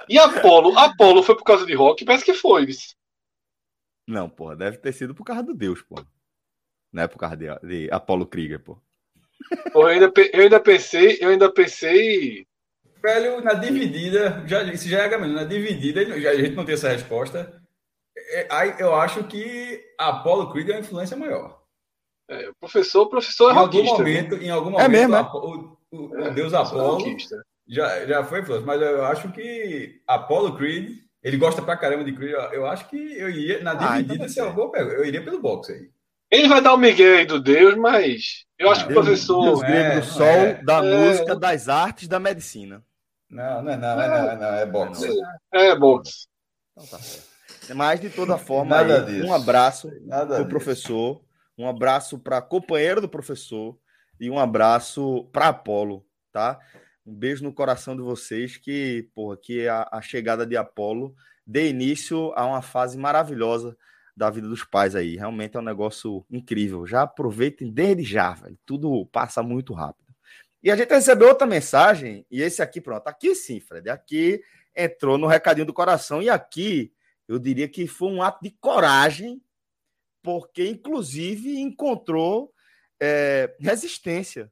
E 0.08 0.18
Apolo? 0.18 0.76
Apolo 0.78 1.22
foi 1.22 1.36
por 1.36 1.44
causa 1.44 1.66
de 1.66 1.74
rock? 1.74 2.04
Parece 2.04 2.24
que 2.24 2.34
foi. 2.34 2.66
Não, 4.06 4.28
porra, 4.28 4.56
deve 4.56 4.78
ter 4.78 4.92
sido 4.92 5.14
por 5.14 5.24
causa 5.24 5.42
do 5.42 5.54
Deus, 5.54 5.82
pô. 5.82 6.02
Não 6.90 7.02
é 7.02 7.08
por 7.08 7.18
causa 7.18 7.36
de, 7.36 7.46
de 7.62 7.90
Apolo 7.90 8.26
Krieger, 8.26 8.58
pô. 8.58 8.80
eu, 9.74 9.86
ainda, 9.86 10.10
eu 10.32 10.42
ainda 10.42 10.58
pensei, 10.58 11.18
eu 11.20 11.28
ainda 11.28 11.52
pensei. 11.52 12.46
Velho, 13.02 13.42
na 13.42 13.52
dividida, 13.54 14.42
já, 14.46 14.62
isso 14.64 14.88
já 14.88 15.00
é 15.00 15.04
H 15.04 15.18
na 15.18 15.44
dividida, 15.44 16.04
já, 16.18 16.30
a 16.30 16.36
gente 16.36 16.54
não 16.54 16.64
tem 16.64 16.74
essa 16.74 16.88
resposta. 16.88 17.62
É, 18.30 18.48
aí 18.50 18.74
eu 18.78 18.94
acho 18.94 19.24
que 19.24 19.84
Apolo 19.98 20.50
Creed 20.50 20.70
é 20.70 20.76
a 20.76 20.80
influência 20.80 21.16
maior. 21.16 21.57
É, 22.28 22.50
o 22.50 22.54
professor, 22.60 23.02
o 23.02 23.08
professor 23.08 23.50
é 23.50 23.54
em 23.54 23.58
algum 23.58 23.84
momento, 23.84 24.34
Em 24.36 24.50
algum 24.50 24.70
momento, 24.70 24.84
é 24.84 24.88
mesmo, 24.88 25.16
é? 25.16 25.22
o, 25.22 25.78
o, 25.90 26.26
o, 26.26 26.30
Deus 26.30 26.52
Apolo 26.52 27.02
já, 27.66 28.06
já 28.06 28.24
foi 28.24 28.40
influência, 28.40 28.66
mas 28.66 28.80
eu 28.80 29.04
acho 29.04 29.30
que 29.30 30.00
Apolo 30.06 30.56
Creed, 30.56 30.98
ele 31.22 31.36
gosta 31.36 31.60
pra 31.60 31.76
caramba 31.76 32.04
de 32.04 32.12
Creed. 32.12 32.32
Eu, 32.52 32.66
acho 32.66 32.88
que 32.88 32.96
eu 32.96 33.28
iria, 33.28 33.62
na 33.62 33.72
ah, 33.72 33.74
dividida, 33.74 34.24
ah, 34.24 34.28
se 34.28 34.40
eu 34.40 34.52
vou, 34.54 34.74
eu 34.74 35.04
iria 35.04 35.22
pelo 35.22 35.40
boxe 35.40 35.72
aí. 35.72 35.90
Ele 36.30 36.48
vai 36.48 36.60
dar 36.60 36.72
o 36.72 36.76
um 36.76 36.78
Miguel 36.78 37.16
aí 37.16 37.24
do 37.24 37.40
Deus, 37.40 37.74
mas 37.76 38.44
eu 38.58 38.70
acho 38.70 38.86
que 38.86 38.92
o 38.92 38.94
professor. 38.94 39.42
Deus 39.44 39.60
grego 39.60 39.78
é, 39.78 40.00
do 40.00 40.06
sol, 40.06 40.26
é, 40.26 40.62
da 40.62 40.84
é, 40.84 40.96
música, 40.96 41.36
das 41.36 41.68
artes, 41.68 42.08
da 42.08 42.20
medicina. 42.20 42.82
Não, 43.30 43.62
não 43.62 43.72
é 43.72 43.76
não, 43.76 44.00
é, 44.00 44.08
não, 44.08 44.30
é, 44.30 44.36
não, 44.36 44.54
é 44.54 44.66
boxe. 44.66 45.08
É, 45.52 45.76
boxe. 45.76 46.26
Então 46.72 46.86
tá 46.86 46.98
certo. 46.98 47.28
Mas 47.74 48.00
de 48.00 48.08
toda 48.08 48.38
forma, 48.38 48.78
aí, 48.78 49.22
um 49.22 49.34
abraço 49.34 49.90
para 50.08 50.42
o 50.42 50.48
professor, 50.48 51.20
um 51.58 51.68
abraço 51.68 52.18
para 52.18 52.40
companheiro 52.40 53.00
do 53.00 53.08
professor 53.08 53.76
e 54.20 54.30
um 54.30 54.38
abraço 54.38 55.28
para 55.32 55.48
Apolo, 55.48 56.06
tá? 56.32 56.58
Um 57.04 57.14
beijo 57.14 57.42
no 57.42 57.52
coração 57.52 57.96
de 57.96 58.02
vocês 58.02 58.56
que, 58.56 59.10
porra, 59.14 59.36
que 59.36 59.66
a, 59.66 59.88
a 59.90 60.00
chegada 60.00 60.46
de 60.46 60.56
Apolo 60.56 61.14
dê 61.46 61.68
início 61.68 62.32
a 62.36 62.46
uma 62.46 62.62
fase 62.62 62.96
maravilhosa 62.96 63.76
da 64.16 64.30
vida 64.30 64.48
dos 64.48 64.64
pais 64.64 64.94
aí. 64.94 65.16
Realmente 65.16 65.56
é 65.56 65.60
um 65.60 65.64
negócio 65.64 66.24
incrível. 66.30 66.86
Já 66.86 67.02
aproveitem 67.02 67.72
desde 67.72 68.02
já, 68.02 68.32
velho. 68.32 68.58
Tudo 68.66 69.06
passa 69.06 69.42
muito 69.42 69.72
rápido. 69.72 70.08
E 70.62 70.70
a 70.70 70.76
gente 70.76 70.90
recebeu 70.90 71.28
outra 71.28 71.46
mensagem, 71.46 72.26
e 72.30 72.42
esse 72.42 72.60
aqui, 72.60 72.80
pronto. 72.80 73.06
Aqui 73.06 73.34
sim, 73.34 73.60
Fred. 73.60 73.88
Aqui 73.88 74.42
entrou 74.76 75.16
no 75.16 75.26
recadinho 75.26 75.66
do 75.66 75.72
coração. 75.72 76.20
E 76.20 76.28
aqui 76.28 76.92
eu 77.28 77.38
diria 77.38 77.68
que 77.68 77.86
foi 77.86 78.10
um 78.10 78.22
ato 78.22 78.40
de 78.42 78.50
coragem, 78.50 79.40
porque 80.22 80.68
inclusive 80.68 81.58
encontrou 81.58 82.52
é, 83.00 83.54
resistência 83.60 84.50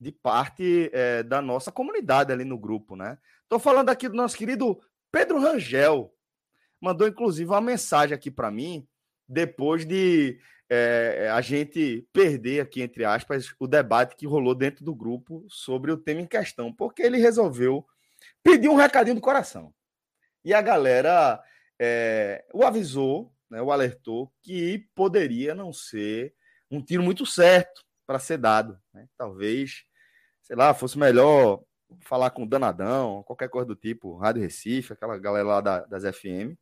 de 0.00 0.10
parte 0.10 0.90
é, 0.92 1.22
da 1.22 1.40
nossa 1.40 1.70
comunidade 1.70 2.32
ali 2.32 2.44
no 2.44 2.58
grupo, 2.58 2.96
né? 2.96 3.18
Estou 3.42 3.58
falando 3.58 3.90
aqui 3.90 4.08
do 4.08 4.16
nosso 4.16 4.36
querido 4.36 4.80
Pedro 5.10 5.38
Rangel. 5.38 6.12
Mandou 6.80 7.06
inclusive 7.06 7.48
uma 7.48 7.60
mensagem 7.60 8.14
aqui 8.14 8.30
para 8.30 8.50
mim 8.50 8.86
depois 9.28 9.86
de 9.86 10.40
é, 10.68 11.28
a 11.30 11.40
gente 11.40 12.08
perder 12.12 12.60
aqui, 12.60 12.82
entre 12.82 13.04
aspas, 13.04 13.54
o 13.58 13.66
debate 13.66 14.16
que 14.16 14.26
rolou 14.26 14.54
dentro 14.54 14.84
do 14.84 14.94
grupo 14.94 15.44
sobre 15.48 15.92
o 15.92 15.96
tema 15.96 16.22
em 16.22 16.26
questão, 16.26 16.72
porque 16.72 17.02
ele 17.02 17.18
resolveu 17.18 17.86
pedir 18.42 18.68
um 18.68 18.74
recadinho 18.74 19.16
do 19.16 19.20
coração. 19.20 19.72
E 20.44 20.52
a 20.54 20.62
galera 20.62 21.40
é, 21.78 22.44
o 22.52 22.64
avisou, 22.64 23.32
né, 23.52 23.60
o 23.60 23.70
alertou 23.70 24.32
que 24.40 24.88
poderia 24.94 25.54
não 25.54 25.74
ser 25.74 26.34
um 26.70 26.82
tiro 26.82 27.02
muito 27.02 27.26
certo 27.26 27.84
para 28.06 28.18
ser 28.18 28.38
dado. 28.38 28.80
Né? 28.94 29.06
Talvez, 29.14 29.84
sei 30.40 30.56
lá, 30.56 30.72
fosse 30.72 30.98
melhor 30.98 31.62
falar 32.00 32.30
com 32.30 32.44
o 32.44 32.48
Danadão, 32.48 33.22
qualquer 33.24 33.50
coisa 33.50 33.66
do 33.66 33.76
tipo, 33.76 34.16
Rádio 34.16 34.40
Recife, 34.40 34.94
aquela 34.94 35.18
galera 35.18 35.46
lá 35.46 35.60
da, 35.60 35.80
das 35.84 36.02
FM. 36.02 36.56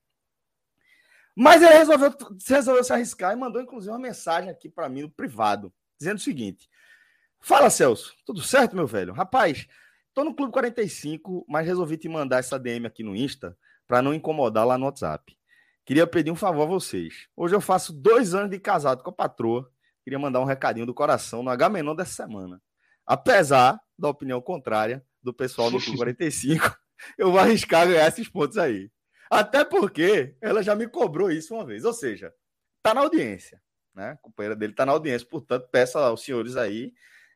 Mas 1.37 1.63
ele 1.63 1.75
resolveu, 1.75 2.13
resolveu 2.49 2.83
se 2.83 2.93
arriscar 2.93 3.33
e 3.33 3.37
mandou, 3.37 3.63
inclusive, 3.63 3.93
uma 3.93 3.99
mensagem 3.99 4.51
aqui 4.51 4.69
para 4.69 4.89
mim 4.89 5.03
no 5.03 5.11
privado, 5.11 5.73
dizendo 5.97 6.17
o 6.17 6.21
seguinte: 6.21 6.69
Fala, 7.39 7.71
Celso, 7.71 8.13
tudo 8.27 8.43
certo, 8.43 8.75
meu 8.75 8.89
velho? 8.89 9.13
Rapaz, 9.13 9.69
tô 10.13 10.25
no 10.25 10.35
Clube 10.35 10.53
45, 10.53 11.47
mas 11.49 11.65
resolvi 11.65 11.97
te 11.97 12.09
mandar 12.09 12.39
essa 12.41 12.59
DM 12.59 12.85
aqui 12.85 13.05
no 13.05 13.15
Insta 13.15 13.57
para 13.87 14.03
não 14.03 14.13
incomodar 14.13 14.67
lá 14.67 14.77
no 14.77 14.87
WhatsApp. 14.87 15.40
Queria 15.85 16.07
pedir 16.07 16.31
um 16.31 16.37
favor 16.37 16.63
a 16.63 16.67
vocês. 16.67 17.27
Hoje 17.37 17.55
eu 17.55 17.61
faço 17.61 17.93
dois 17.93 18.35
anos 18.35 18.51
de 18.51 18.59
casado 18.59 19.03
com 19.03 19.11
a 19.11 19.13
patroa. 19.13 19.71
Queria 20.05 20.19
mandar 20.19 20.41
um 20.41 20.45
recadinho 20.45 20.87
do 20.87 20.95
coração 20.95 21.43
no 21.43 21.51
H-Menon 21.51 21.95
dessa 21.95 22.13
semana. 22.13 22.61
Apesar 23.07 23.81
da 23.99 24.09
opinião 24.09 24.41
contrária 24.41 25.05
do 25.23 25.35
pessoal 25.35 25.71
do 25.71 25.81
Clube 25.81 25.99
45, 25.99 26.77
eu 27.19 27.31
vou 27.31 27.41
arriscar 27.41 27.87
ganhar 27.87 28.07
esses 28.07 28.29
pontos 28.29 28.57
aí. 28.57 28.91
Até 29.31 29.65
porque 29.65 30.37
ela 30.41 30.63
já 30.63 30.75
me 30.75 30.89
cobrou 30.89 31.31
isso 31.31 31.55
uma 31.55 31.65
vez. 31.65 31.85
Ou 31.85 31.93
seja, 31.93 32.33
tá 32.83 32.95
na 32.95 33.01
audiência. 33.01 33.61
Né? 33.95 34.11
A 34.11 34.17
companheira 34.17 34.57
dele 34.57 34.73
tá 34.73 34.87
na 34.87 34.93
audiência. 34.93 35.27
Portanto, 35.29 35.69
peço 35.71 35.99
aos 35.99 36.23
senhores 36.23 36.57
aí 36.57 36.93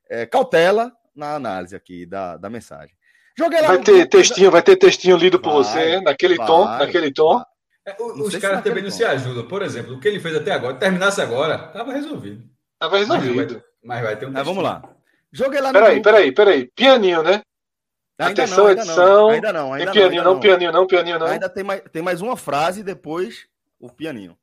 é, 0.08 0.26
cautela 0.26 0.92
na 1.14 1.34
análise 1.34 1.74
aqui 1.74 2.06
da, 2.06 2.36
da 2.36 2.50
mensagem. 2.50 2.96
Joguei 3.36 3.60
lá 3.60 3.68
vai 3.68 3.82
ter 3.82 4.08
textinho, 4.08 4.50
vai 4.50 4.62
ter 4.62 4.76
textinho 4.76 5.16
lido 5.16 5.40
por 5.40 5.52
vai, 5.52 5.64
você, 5.64 6.00
naquele 6.00 6.36
vai, 6.36 6.46
tom, 6.46 6.64
naquele 6.64 7.12
tom. 7.12 7.42
É, 7.86 7.96
os 8.02 8.36
caras 8.36 8.62
também 8.62 8.82
não 8.82 8.90
se 8.90 9.04
ajudam. 9.04 9.46
Por 9.46 9.62
exemplo, 9.62 9.94
o 9.94 10.00
que 10.00 10.08
ele 10.08 10.20
fez 10.20 10.34
até 10.34 10.52
agora, 10.52 10.74
terminasse 10.74 11.20
agora, 11.20 11.58
tava 11.58 11.92
resolvido. 11.92 12.48
Tava 12.78 12.98
resolvido. 12.98 13.34
Mas 13.34 13.52
vai, 13.52 13.62
mas 13.84 14.02
vai 14.02 14.16
ter 14.16 14.26
um. 14.26 14.30
Mas 14.30 14.46
vamos 14.46 14.64
lá. 14.64 14.82
Joguei 15.30 15.60
lá 15.60 15.68
no. 15.68 15.74
Peraí, 15.74 15.94
grupo. 15.94 16.04
peraí, 16.04 16.32
peraí. 16.32 16.66
Pianinho, 16.74 17.22
né? 17.22 17.42
Ainda 18.18 18.44
Atenção, 18.44 18.58
não, 18.58 18.66
ainda 18.68 18.82
edição. 18.82 19.06
Não, 19.06 19.28
ainda 19.28 19.52
não, 19.52 19.72
ainda 19.72 19.92
tem 19.92 20.00
pianinho, 20.00 20.22
não, 20.22 20.34
não, 20.34 20.40
pianinho, 20.40 20.72
não, 20.72 20.86
pianinho, 20.86 21.18
não. 21.18 21.26
Ainda 21.26 21.48
tem 21.48 21.64
mais, 21.64 21.82
tem 21.92 22.00
mais 22.02 22.20
uma 22.20 22.36
frase 22.36 22.80
e 22.80 22.84
depois 22.84 23.46
o 23.78 23.90
pianinho. 23.90 24.38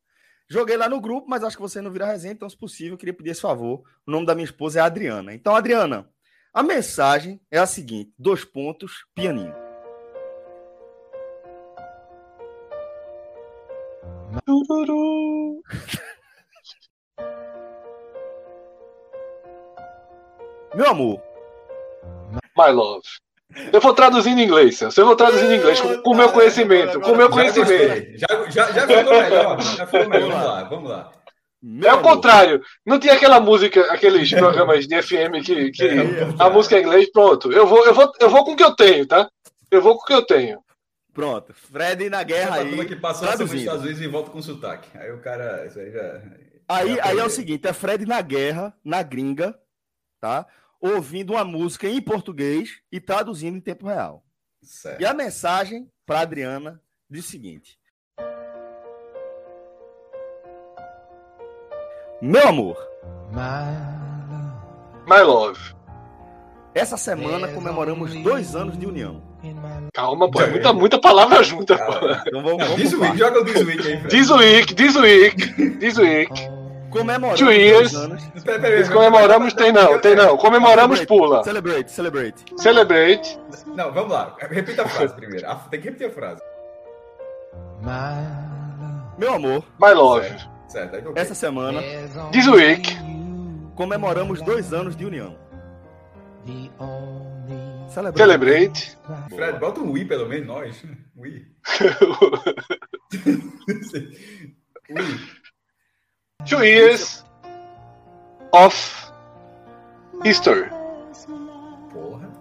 Joguei 0.50 0.76
lá 0.76 0.90
no 0.90 1.00
grupo, 1.00 1.30
mas 1.30 1.44
acho 1.44 1.56
que 1.56 1.62
você 1.62 1.80
não 1.80 1.90
vira 1.90 2.06
resenha, 2.06 2.34
então, 2.34 2.50
se 2.50 2.58
possível, 2.58 2.96
eu 2.96 2.98
queria 2.98 3.14
pedir 3.14 3.30
esse 3.30 3.40
favor. 3.40 3.84
O 4.06 4.12
nome 4.12 4.26
da 4.26 4.36
minha 4.36 4.44
esposa 4.44 4.80
é 4.80 4.82
Adriana. 4.82 5.34
Então, 5.34 5.56
Adriana, 5.56 6.10
a 6.54 6.62
mensagem 6.62 7.40
é 7.50 7.58
a 7.58 7.66
seguinte: 7.66 8.12
dois 8.20 8.44
pontos, 8.44 9.06
pianinho. 9.16 9.71
Meu 20.74 20.90
amor. 20.90 21.22
My 22.58 22.72
love. 22.72 23.04
Eu 23.74 23.82
vou 23.82 23.94
traduzindo 23.94 24.40
em 24.40 24.46
inglês, 24.46 24.80
Eu 24.82 25.06
vou 25.06 25.16
traduzindo 25.16 25.52
em 25.52 25.58
inglês, 25.58 25.82
com 25.82 26.12
o 26.12 26.16
meu 26.16 26.32
conhecimento. 26.32 27.02
Com 27.02 27.12
o 27.12 27.18
meu 27.18 27.30
conhecimento. 27.30 28.18
Já, 28.18 28.50
já, 28.50 28.72
já 28.72 28.88
ficou 28.88 29.22
melhor. 29.22 29.62
Já 29.62 29.86
ficou 29.86 30.10
melhor. 30.10 30.30
Vamos 30.30 30.46
lá, 30.46 30.64
vamos 30.64 30.90
lá. 30.90 31.12
Meu 31.62 31.90
é 31.90 31.94
o 31.94 32.02
contrário. 32.02 32.62
Não 32.86 32.98
tinha 33.00 33.14
aquela 33.14 33.40
música, 33.40 33.82
aqueles 33.92 34.32
programas 34.34 34.88
de 34.88 35.02
FM 35.02 35.44
que, 35.46 35.72
que 35.72 35.84
é, 35.84 36.28
a 36.40 36.50
música 36.50 36.78
é 36.78 36.82
inglês, 36.82 37.12
pronto. 37.12 37.52
Eu 37.52 37.68
vou, 37.68 37.86
eu, 37.86 37.94
vou, 37.94 38.12
eu 38.20 38.30
vou 38.30 38.46
com 38.46 38.54
o 38.54 38.56
que 38.56 38.64
eu 38.64 38.76
tenho, 38.76 39.06
tá? 39.06 39.30
Eu 39.70 39.82
vou 39.82 39.98
com 39.98 40.04
o 40.04 40.06
que 40.06 40.14
eu 40.14 40.26
tenho. 40.26 40.60
Pronto. 41.14 41.54
Fred 41.54 42.10
na 42.10 42.24
guerra 42.24 42.58
aí. 42.58 42.86
que 42.86 42.96
passou 42.96 43.28
nos 43.38 43.54
Estados 43.54 43.84
Unidos 43.84 44.02
e 44.02 44.08
volta 44.08 44.32
com 44.32 44.42
sotaque. 44.42 44.98
Aí 44.98 45.12
o 45.12 45.20
cara. 45.20 45.66
Isso 45.66 45.80
aí 45.80 45.92
já. 45.92 46.22
Aí, 46.68 47.00
aí 47.02 47.20
é 47.20 47.24
o 47.24 47.30
seguinte: 47.30 47.68
é 47.68 47.74
Fred 47.74 48.06
na 48.06 48.22
guerra, 48.22 48.74
na 48.84 49.04
gringa, 49.04 49.58
tá? 50.20 50.48
Ouvindo 50.80 51.34
uma 51.34 51.44
música 51.44 51.88
em 51.88 52.02
português 52.02 52.82
e 52.92 53.00
traduzindo 53.00 53.58
em 53.58 53.62
tempo 53.62 53.88
real. 53.88 54.24
Certo. 54.64 55.02
E 55.02 55.06
a 55.06 55.14
mensagem 55.14 55.92
para 56.06 56.22
Adriana 56.22 56.82
diz 57.10 57.26
o 57.26 57.30
seguinte: 57.30 57.78
Meu 62.22 62.48
amor. 62.48 62.78
My 65.08 65.22
love. 65.22 65.76
Essa 66.74 66.96
semana 66.96 67.52
comemoramos 67.52 68.14
dois 68.24 68.56
anos 68.56 68.78
de 68.78 68.86
união. 68.86 69.31
Calma, 69.94 70.30
pô. 70.30 70.42
É 70.42 70.48
muita, 70.48 70.74
muita 70.74 71.00
palavra 71.00 71.44
junta, 71.44 71.78
pô. 71.78 71.94
Então 72.28 72.44
vamos, 72.44 72.64
vamos 72.64 72.76
diz 72.76 72.94
o 72.94 73.02
week, 73.02 73.18
joga 73.18 73.42
o 73.42 73.46
This 73.46 73.64
Week 73.64 73.88
aí, 73.88 73.98
This 74.08 74.30
Week, 74.30 74.76
This 74.76 74.96
Week, 74.96 75.70
This 75.80 75.98
Week. 75.98 76.62
Comemoramos 76.92 77.40
Two 77.40 77.52
years. 77.52 77.96
anos. 77.96 78.22
comemoramos, 78.92 79.54
tem 79.54 79.72
não, 79.72 79.98
tem 80.00 80.14
não. 80.16 80.38
Comemoramos, 80.38 81.04
pula. 81.06 81.44
Celebrate, 81.44 81.90
celebrate. 81.90 82.44
Celebrate. 82.58 83.40
Não, 83.68 83.92
vamos 83.92 84.12
lá. 84.12 84.36
Repita 84.40 84.84
a 84.84 84.88
frase 84.88 85.14
primeiro. 85.16 85.48
Tem 85.70 85.80
que 85.80 85.86
repetir 85.86 86.08
a 86.08 86.12
frase. 86.12 86.42
Meu 89.18 89.34
amor. 89.34 89.64
My 89.80 89.94
love. 89.94 90.28
Certo, 90.68 90.96
aí 90.96 91.04
Essa 91.16 91.34
semana, 91.36 91.82
This 92.32 92.48
week, 92.48 92.98
comemoramos 93.76 94.42
dois 94.42 94.72
anos 94.74 94.96
de 94.96 95.06
união. 95.06 95.36
Celebrate. 97.92 98.18
Celebrate. 98.18 98.98
Fred, 99.36 99.60
bota 99.60 99.82
um 99.82 99.92
Wii 99.92 100.06
pelo 100.06 100.26
menos, 100.28 100.48
nós. 100.48 100.82
Wii. 101.18 101.46
Wii. 104.90 105.20
Two 106.48 106.64
years 106.64 107.24
of 108.54 108.74
history. 110.24 110.70
Porra. 111.92 112.32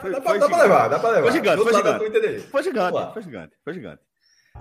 Foi, 0.00 0.10
dá, 0.10 0.20
foi, 0.20 0.38
dá, 0.40 0.48
pra 0.48 0.62
levar, 0.62 0.88
dá 0.88 0.98
pra 0.98 1.10
levar. 1.10 1.22
Foi 1.22 1.32
gigante, 1.32 1.62
foi 1.62 1.72
gigante. 1.72 2.40
Foi 2.50 2.62
gigante, 2.62 3.12
foi 3.12 3.22
gigante, 3.22 3.56
foi 3.64 3.74
gigante. 3.74 4.02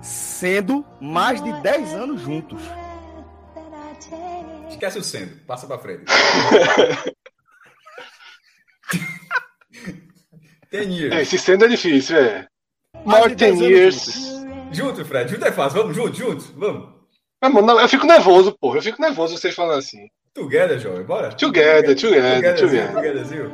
Sendo 0.02 0.86
mais 1.02 1.42
de 1.42 1.52
10 1.62 1.94
anos 1.94 2.22
juntos. 2.22 2.62
Esquece 4.70 5.00
o 5.00 5.04
sendo, 5.04 5.44
passa 5.46 5.66
pra 5.66 5.80
frente. 5.80 6.04
ten 10.78 10.92
years. 10.92 11.16
É, 11.16 11.22
esse 11.22 11.38
sendo 11.38 11.66
é 11.66 11.68
difícil, 11.68 12.18
é. 12.18 12.48
More 13.06 13.36
ten 13.36 13.56
years. 13.62 14.06
Junto, 14.72 15.06
Fred, 15.06 15.32
junto 15.32 15.46
é 15.46 15.52
fácil. 15.52 15.80
Vamos, 15.80 15.96
junto, 15.96 16.16
junto, 16.16 16.44
vamos. 16.56 16.96
Não, 17.42 17.80
eu 17.80 17.88
fico 17.88 18.06
nervoso, 18.06 18.58
porra. 18.60 18.80
Eu 18.80 18.82
fico 18.82 19.02
nervoso 19.02 19.38
vocês 19.38 19.54
falando 19.54 19.80
assim. 19.80 20.08
Together, 20.34 20.80
jovem, 20.80 21.04
bora. 21.04 21.30
Together, 21.30 21.96
together, 21.96 22.56
together. 22.56 22.94
Together, 22.94 23.24
together. 23.24 23.52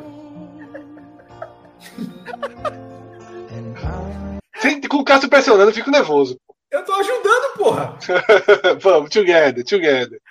Com 4.90 4.98
o 4.98 5.06
Cássio 5.06 5.30
pressionando, 5.30 5.72
eu 5.72 5.76
fico 5.76 5.90
nervoso. 5.90 6.38
Eu 6.70 6.84
tô 6.86 6.94
ajudando, 6.94 7.58
porra. 7.58 7.98
Vamos, 8.80 9.10
together, 9.10 9.64
together 9.64 10.22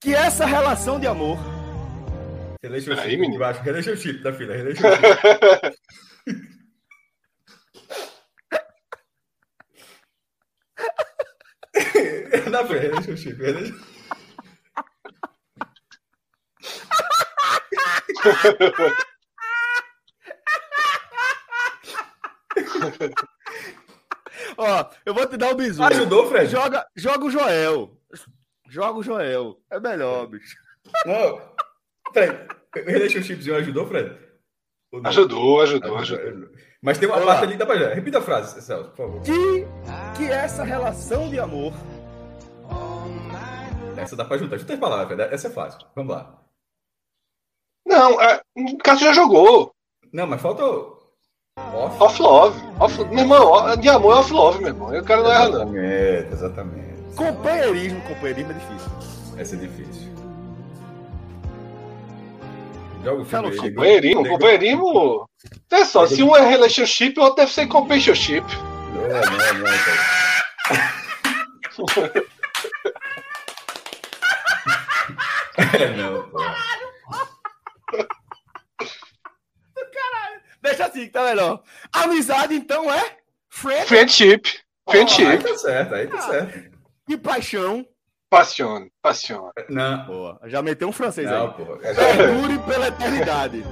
que 0.00 0.14
essa 0.14 0.46
relação 0.46 1.00
de 1.00 1.06
amor. 1.06 1.38
Relationship 2.62 3.04
Aí, 3.04 3.16
menino. 3.16 3.36
Embaixo. 3.36 3.62
Relationship 3.62 4.22
da 4.22 4.32
filha. 4.32 4.56
Relationship. 4.56 5.00
Na 12.50 12.66
frente, 12.66 12.86
relationship. 12.86 13.36
Relationship. 13.36 13.98
Ó, 24.56 24.90
eu 25.06 25.14
vou 25.14 25.26
te 25.26 25.36
dar 25.36 25.52
um 25.52 25.56
bisu. 25.56 25.82
Ajudou, 25.82 26.28
Fred? 26.28 26.50
Joga, 26.50 26.86
joga 26.96 27.24
o 27.24 27.30
Joel. 27.30 27.96
Joga 28.68 28.98
o 28.98 29.02
Joel. 29.02 29.60
É 29.70 29.78
melhor, 29.78 30.26
bicho. 30.26 30.56
Não. 31.06 31.57
Peraí. 32.12 32.30
O 32.76 32.90
relationshipzinho 32.90 33.56
ajudou, 33.56 33.86
Fred? 33.86 34.16
Ajudou, 35.04 35.60
ajudou, 35.62 35.98
ajudou. 35.98 36.48
Mas 36.82 36.98
tem 36.98 37.08
uma 37.08 37.20
parte 37.20 37.44
ali 37.44 37.56
da 37.56 37.66
página. 37.66 37.94
Repita 37.94 38.18
a 38.18 38.22
frase, 38.22 38.60
Celso, 38.62 38.90
por 38.90 38.96
favor. 38.96 39.22
Que, 39.22 39.66
que 40.16 40.30
essa 40.30 40.64
relação 40.64 41.28
de 41.28 41.38
amor. 41.38 41.72
Essa 43.96 44.14
dá 44.14 44.24
pra 44.24 44.38
juntar. 44.38 44.58
Junta 44.58 44.74
as 44.74 44.78
palavras, 44.78 45.32
essa 45.32 45.48
é 45.48 45.50
fácil. 45.50 45.80
Vamos 45.94 46.14
lá. 46.14 46.38
Não, 47.86 48.20
é, 48.20 48.40
o 48.56 48.78
Cássio 48.78 49.06
já 49.06 49.12
jogou. 49.12 49.72
Não, 50.12 50.26
mas 50.26 50.40
falta. 50.40 50.64
Off, 50.64 52.02
off 52.02 52.22
love. 52.22 52.60
Off, 52.78 53.04
meu 53.06 53.18
irmão, 53.18 53.76
de 53.76 53.88
amor 53.88 54.12
é 54.12 54.16
off 54.20 54.32
love, 54.32 54.58
meu 54.58 54.68
irmão. 54.68 54.96
O 54.96 55.04
cara 55.04 55.22
não 55.22 55.32
erra, 55.32 55.48
não. 55.48 55.76
Exatamente, 55.76 56.32
exatamente. 56.32 57.16
Companheirismo, 57.16 58.00
companheirismo 58.02 58.52
é 58.52 58.54
difícil. 58.54 58.92
Essa 59.38 59.56
é 59.56 59.58
difícil. 59.58 60.07
Joga 63.04 63.22
o 63.22 63.24
filme 63.24 63.48
aí. 63.48 63.56
Companheirismo, 63.56 64.28
companheirismo. 64.28 65.28
É 65.70 65.84
só, 65.84 66.06
se 66.06 66.22
um 66.22 66.36
é 66.36 66.48
relationship, 66.48 67.18
o 67.18 67.22
outro 67.22 67.36
deve 67.36 67.52
ser 67.52 67.66
companionship. 67.66 68.44
Não, 68.92 69.02
não, 69.02 69.08
não, 69.08 69.64
cara. 69.78 70.28
é, 75.78 75.88
não, 75.96 76.28
pô. 76.28 76.38
Caralho. 79.92 80.40
Deixa 80.60 80.86
assim 80.86 81.06
que 81.06 81.10
tá 81.10 81.24
melhor. 81.24 81.62
Amizade, 81.92 82.54
então, 82.54 82.92
é? 82.92 83.16
Friend... 83.48 83.86
Friendship. 83.86 84.42
Friendship. 84.88 85.24
Oh, 85.24 85.30
aí 85.30 85.38
tá 85.38 85.56
certo, 85.56 85.94
aí 85.94 86.06
tá 86.06 86.18
ah. 86.18 86.22
certo. 86.22 86.78
E 87.08 87.16
paixão. 87.16 87.86
Passione, 88.30 88.92
passione. 89.00 89.52
Não. 89.70 90.06
Boa. 90.06 90.40
Já 90.44 90.60
meteu 90.60 90.88
um 90.88 90.92
francês 90.92 91.30
não, 91.30 91.46
aí. 91.46 91.54
Pô. 91.54 91.76
Perdure 91.78 92.58
pela 92.66 92.88
eternidade. 92.88 93.64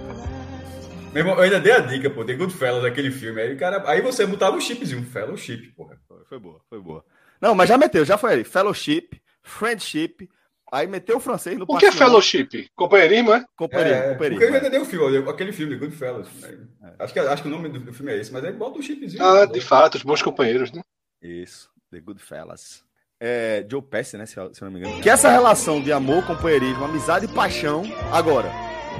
Meu 1.12 1.22
irmão, 1.22 1.34
eu 1.34 1.42
ainda 1.42 1.60
dei 1.60 1.72
a 1.72 1.80
dica, 1.80 2.08
pô, 2.08 2.24
The 2.24 2.34
Goodfellas, 2.34 2.84
aquele 2.84 3.10
filme. 3.10 3.40
Aí, 3.40 3.56
cara, 3.56 3.82
aí 3.88 4.00
você 4.00 4.26
botava 4.26 4.56
o 4.56 4.60
chipzinho, 4.60 5.04
fellowship, 5.04 5.72
porra. 5.76 5.98
Foi 6.28 6.38
boa, 6.38 6.60
foi 6.68 6.80
boa. 6.80 7.04
Não, 7.40 7.54
mas 7.54 7.68
já 7.68 7.76
meteu, 7.76 8.04
já 8.04 8.16
foi 8.16 8.32
ali. 8.32 8.44
Fellowship, 8.44 9.20
friendship, 9.42 10.28
Aí 10.72 10.86
meteu 10.88 11.18
o 11.18 11.20
francês 11.20 11.56
no 11.56 11.64
O 11.68 11.78
que 11.78 11.86
é 11.86 11.92
fellowship? 11.92 12.68
Companheirismo, 12.74 13.32
é? 13.32 13.44
Companheirismo, 13.56 14.02
é, 14.02 14.12
companheirismo. 14.12 14.40
Porque 14.40 14.44
eu 14.44 14.50
já 14.50 14.58
entendi 14.58 14.82
o 14.82 14.84
filme, 14.84 15.30
aquele 15.30 15.52
filme, 15.52 15.76
Goodfellas. 15.76 16.28
É. 16.42 16.94
Acho, 16.98 17.12
que, 17.12 17.20
acho 17.20 17.42
que 17.42 17.48
o 17.48 17.50
nome 17.52 17.68
do 17.68 17.92
filme 17.92 18.12
é 18.12 18.16
esse, 18.18 18.32
mas 18.32 18.44
aí 18.44 18.52
bota 18.52 18.78
o 18.78 18.82
chipzinho. 18.82 19.22
Ah, 19.22 19.46
de 19.46 19.60
fato, 19.60 19.94
os 19.94 20.02
bons 20.02 20.22
companheiros, 20.22 20.72
né? 20.72 20.82
Isso, 21.22 21.70
The 21.92 22.00
Goodfellas 22.00 22.85
é, 23.20 23.64
Joe 23.68 23.82
Pesci, 23.82 24.16
né? 24.16 24.26
Se, 24.26 24.34
se 24.34 24.38
eu 24.40 24.50
não 24.62 24.70
me 24.70 24.80
engano. 24.80 25.00
Que 25.00 25.10
essa 25.10 25.30
relação 25.30 25.80
de 25.80 25.92
amor, 25.92 26.24
companheirismo, 26.26 26.84
amizade 26.84 27.24
e 27.24 27.28
paixão, 27.28 27.82
agora, 28.12 28.50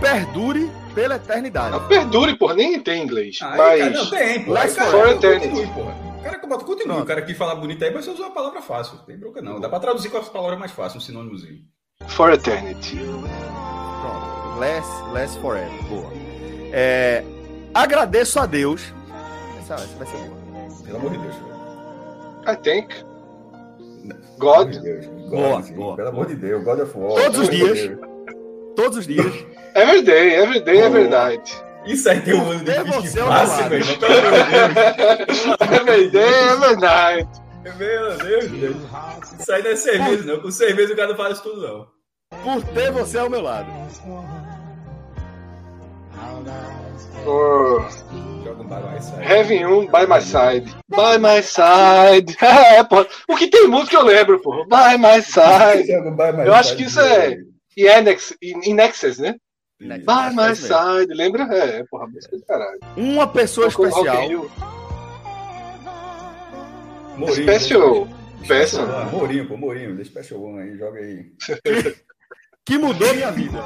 perdure 0.01 0.71
pela 0.95 1.17
eternidade. 1.17 1.71
Não, 1.73 1.87
perdure, 1.87 2.37
porra, 2.37 2.55
nem 2.55 2.81
tem 2.81 3.03
inglês. 3.03 3.39
Ah, 3.43 3.55
mas. 3.57 3.79
Cara, 3.79 3.91
não 3.91 4.11
tem, 4.11 4.45
porra. 4.45 4.61
Aí, 4.61 4.75
cara, 4.75 4.91
for 4.91 5.09
eternity. 5.09 5.49
Continue, 5.49 5.75
porra. 5.75 6.07
O 7.03 7.07
cara. 7.07 7.21
O 7.21 7.27
que 7.27 7.35
fala 7.35 7.55
bonito 7.55 7.85
aí, 7.85 7.93
mas 7.93 8.05
você 8.05 8.11
usa 8.11 8.23
uma 8.23 8.33
palavra 8.33 8.61
fácil. 8.61 8.97
Não 8.97 9.05
tem 9.05 9.17
bronca, 9.19 9.43
não. 9.43 9.61
Dá 9.61 9.69
pra 9.69 9.81
traduzir 9.81 10.11
com 10.11 10.19
as 10.19 10.29
palavras 10.29 10.59
mais 10.59 10.73
fáceis, 10.73 11.03
um 11.03 11.07
sinônimozinho. 11.07 11.61
For 12.09 12.33
eternity. 12.33 12.97
Pronto. 12.97 14.59
Less, 14.59 14.89
less 15.13 15.39
forever. 15.39 15.83
Boa. 15.85 16.11
É, 16.73 17.23
agradeço 17.75 18.41
a 18.41 18.47
Deus. 18.47 18.93
Essa, 19.61 19.75
essa 19.75 19.97
vai 19.97 20.07
ser 20.07 20.17
boa. 20.17 20.37
Pelo 20.85 20.99
amor 20.99 21.11
de 21.11 21.19
Deus. 21.19 21.35
I 22.47 22.57
think. 22.63 23.06
God. 24.39 24.77
Boa, 25.31 25.61
boa. 25.61 25.97
Pelo 25.97 26.09
amor 26.09 26.27
de 26.27 26.37
Deus, 26.37 26.65
God 26.65 26.81
of 26.81 26.93
War. 26.97 27.23
Todos 27.23 27.39
os 27.41 27.49
dias. 27.49 27.99
Todos 28.75 28.99
os 28.99 29.07
dias. 29.07 29.33
Every 29.75 30.03
day, 30.03 30.35
every 30.35 30.61
day 30.61 30.79
é 30.79 30.89
verdade. 30.89 31.67
Isso 31.87 32.09
aí 32.09 32.21
tem 32.21 32.35
um 32.35 32.51
ano 32.51 32.65
de 32.65 32.73
fácil, 33.11 33.69
meu 33.69 33.79
irmão. 33.79 33.97
Pelo 35.59 35.91
Every 35.91 36.11
day 36.11 36.23
é 36.23 36.57
verdade. 36.57 37.29
Meu 37.63 37.75
Deus, 38.19 38.51
Deus. 38.51 38.77
Isso 39.39 39.53
aí 39.53 39.63
não 39.63 39.71
é 39.71 39.77
cerveja, 39.77 40.25
não. 40.25 40.41
Com 40.41 40.51
cerveja 40.51 40.93
o 40.93 40.97
cara 40.97 41.09
não 41.09 41.17
faz 41.17 41.41
tudo, 41.41 41.61
não. 41.61 41.87
Por 42.43 42.63
ter 42.73 42.91
você 42.93 43.19
ao 43.19 43.31
meu 43.31 43.41
lado. 43.41 43.69
Oh. 47.27 47.81
Heaven 49.21 49.67
1, 49.67 49.87
By 49.87 50.07
My 50.07 50.21
Side. 50.21 50.75
By 50.89 51.19
My 51.19 51.43
Side. 51.43 52.37
é, 52.45 52.83
pô. 52.85 53.07
O 53.29 53.37
que 53.37 53.49
tem 53.49 53.67
música 53.69 53.97
eu 53.97 54.05
lembro, 54.05 54.41
pô. 54.41 54.65
By 54.65 54.99
My 54.99 55.23
Side. 55.23 55.91
eu 56.47 56.55
acho 56.55 56.77
que 56.77 56.85
isso 56.85 57.01
é 57.01 57.39
Inex, 57.77 58.35
Inexes, 58.43 59.19
né? 59.19 59.37
By 59.81 60.35
My 60.35 60.57
Side. 60.57 61.13
Lembra? 61.13 61.45
É, 61.55 61.85
porra, 61.91 62.07
música 62.07 62.37
do 62.37 62.45
caralho. 62.45 62.81
Uma 62.97 63.27
pessoa 63.27 63.69
especial. 63.69 64.29
Mourinho, 67.17 67.43
special. 67.43 68.09
Special. 68.45 68.87
Mourinho, 69.11 69.49
pô, 69.49 69.57
Mourinho. 69.57 69.97
The 69.97 70.05
Special 70.05 70.43
One 70.43 70.63
aí, 70.63 70.79
joga 70.79 71.01
aí. 71.01 71.33
que 72.65 72.79
mudou 72.79 73.15
minha 73.15 73.31
vida. 73.31 73.59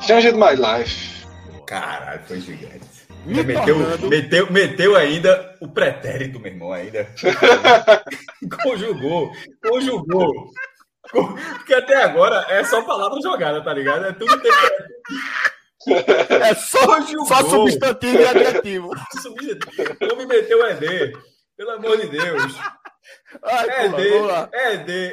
Changed 0.00 0.34
my 0.34 0.54
life. 0.56 1.24
Caralho, 1.66 2.20
foi 2.26 2.40
gigante. 2.40 2.93
Meteu, 3.26 4.08
meteu, 4.08 4.52
meteu 4.52 4.96
ainda 4.96 5.56
o 5.60 5.68
pretérito, 5.68 6.38
meu 6.38 6.52
irmão, 6.52 6.72
ainda. 6.72 7.08
conjugou, 8.62 9.32
conjugou. 9.62 10.50
Porque 11.10 11.74
até 11.74 12.02
agora 12.02 12.44
é 12.48 12.64
só 12.64 12.82
palavra 12.82 13.20
jogada, 13.22 13.62
tá 13.62 13.72
ligado? 13.72 14.04
É 14.06 14.12
tudo 14.12 14.40
É 16.30 16.54
só, 16.54 17.00
só 17.26 17.48
substantivo 17.48 18.20
e 18.20 18.26
adjetivo. 18.26 18.90
Não 20.00 20.16
me 20.16 20.26
meteu 20.26 20.58
o 20.58 20.66
ED. 20.66 21.16
Pelo 21.56 21.70
amor 21.70 21.96
de 21.96 22.08
Deus. 22.08 22.58
Ai, 23.42 23.86
ED, 23.86 25.12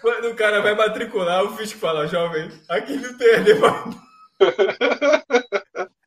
Quando 0.00 0.30
o 0.30 0.34
cara 0.34 0.60
vai 0.60 0.74
matricular, 0.74 1.44
o 1.44 1.56
fisco 1.56 1.78
fala, 1.78 2.06
jovem, 2.06 2.48
aqui 2.68 2.96
não 2.96 3.16
tem 3.16 3.28
ED, 3.34 3.54
mas... 3.54 3.96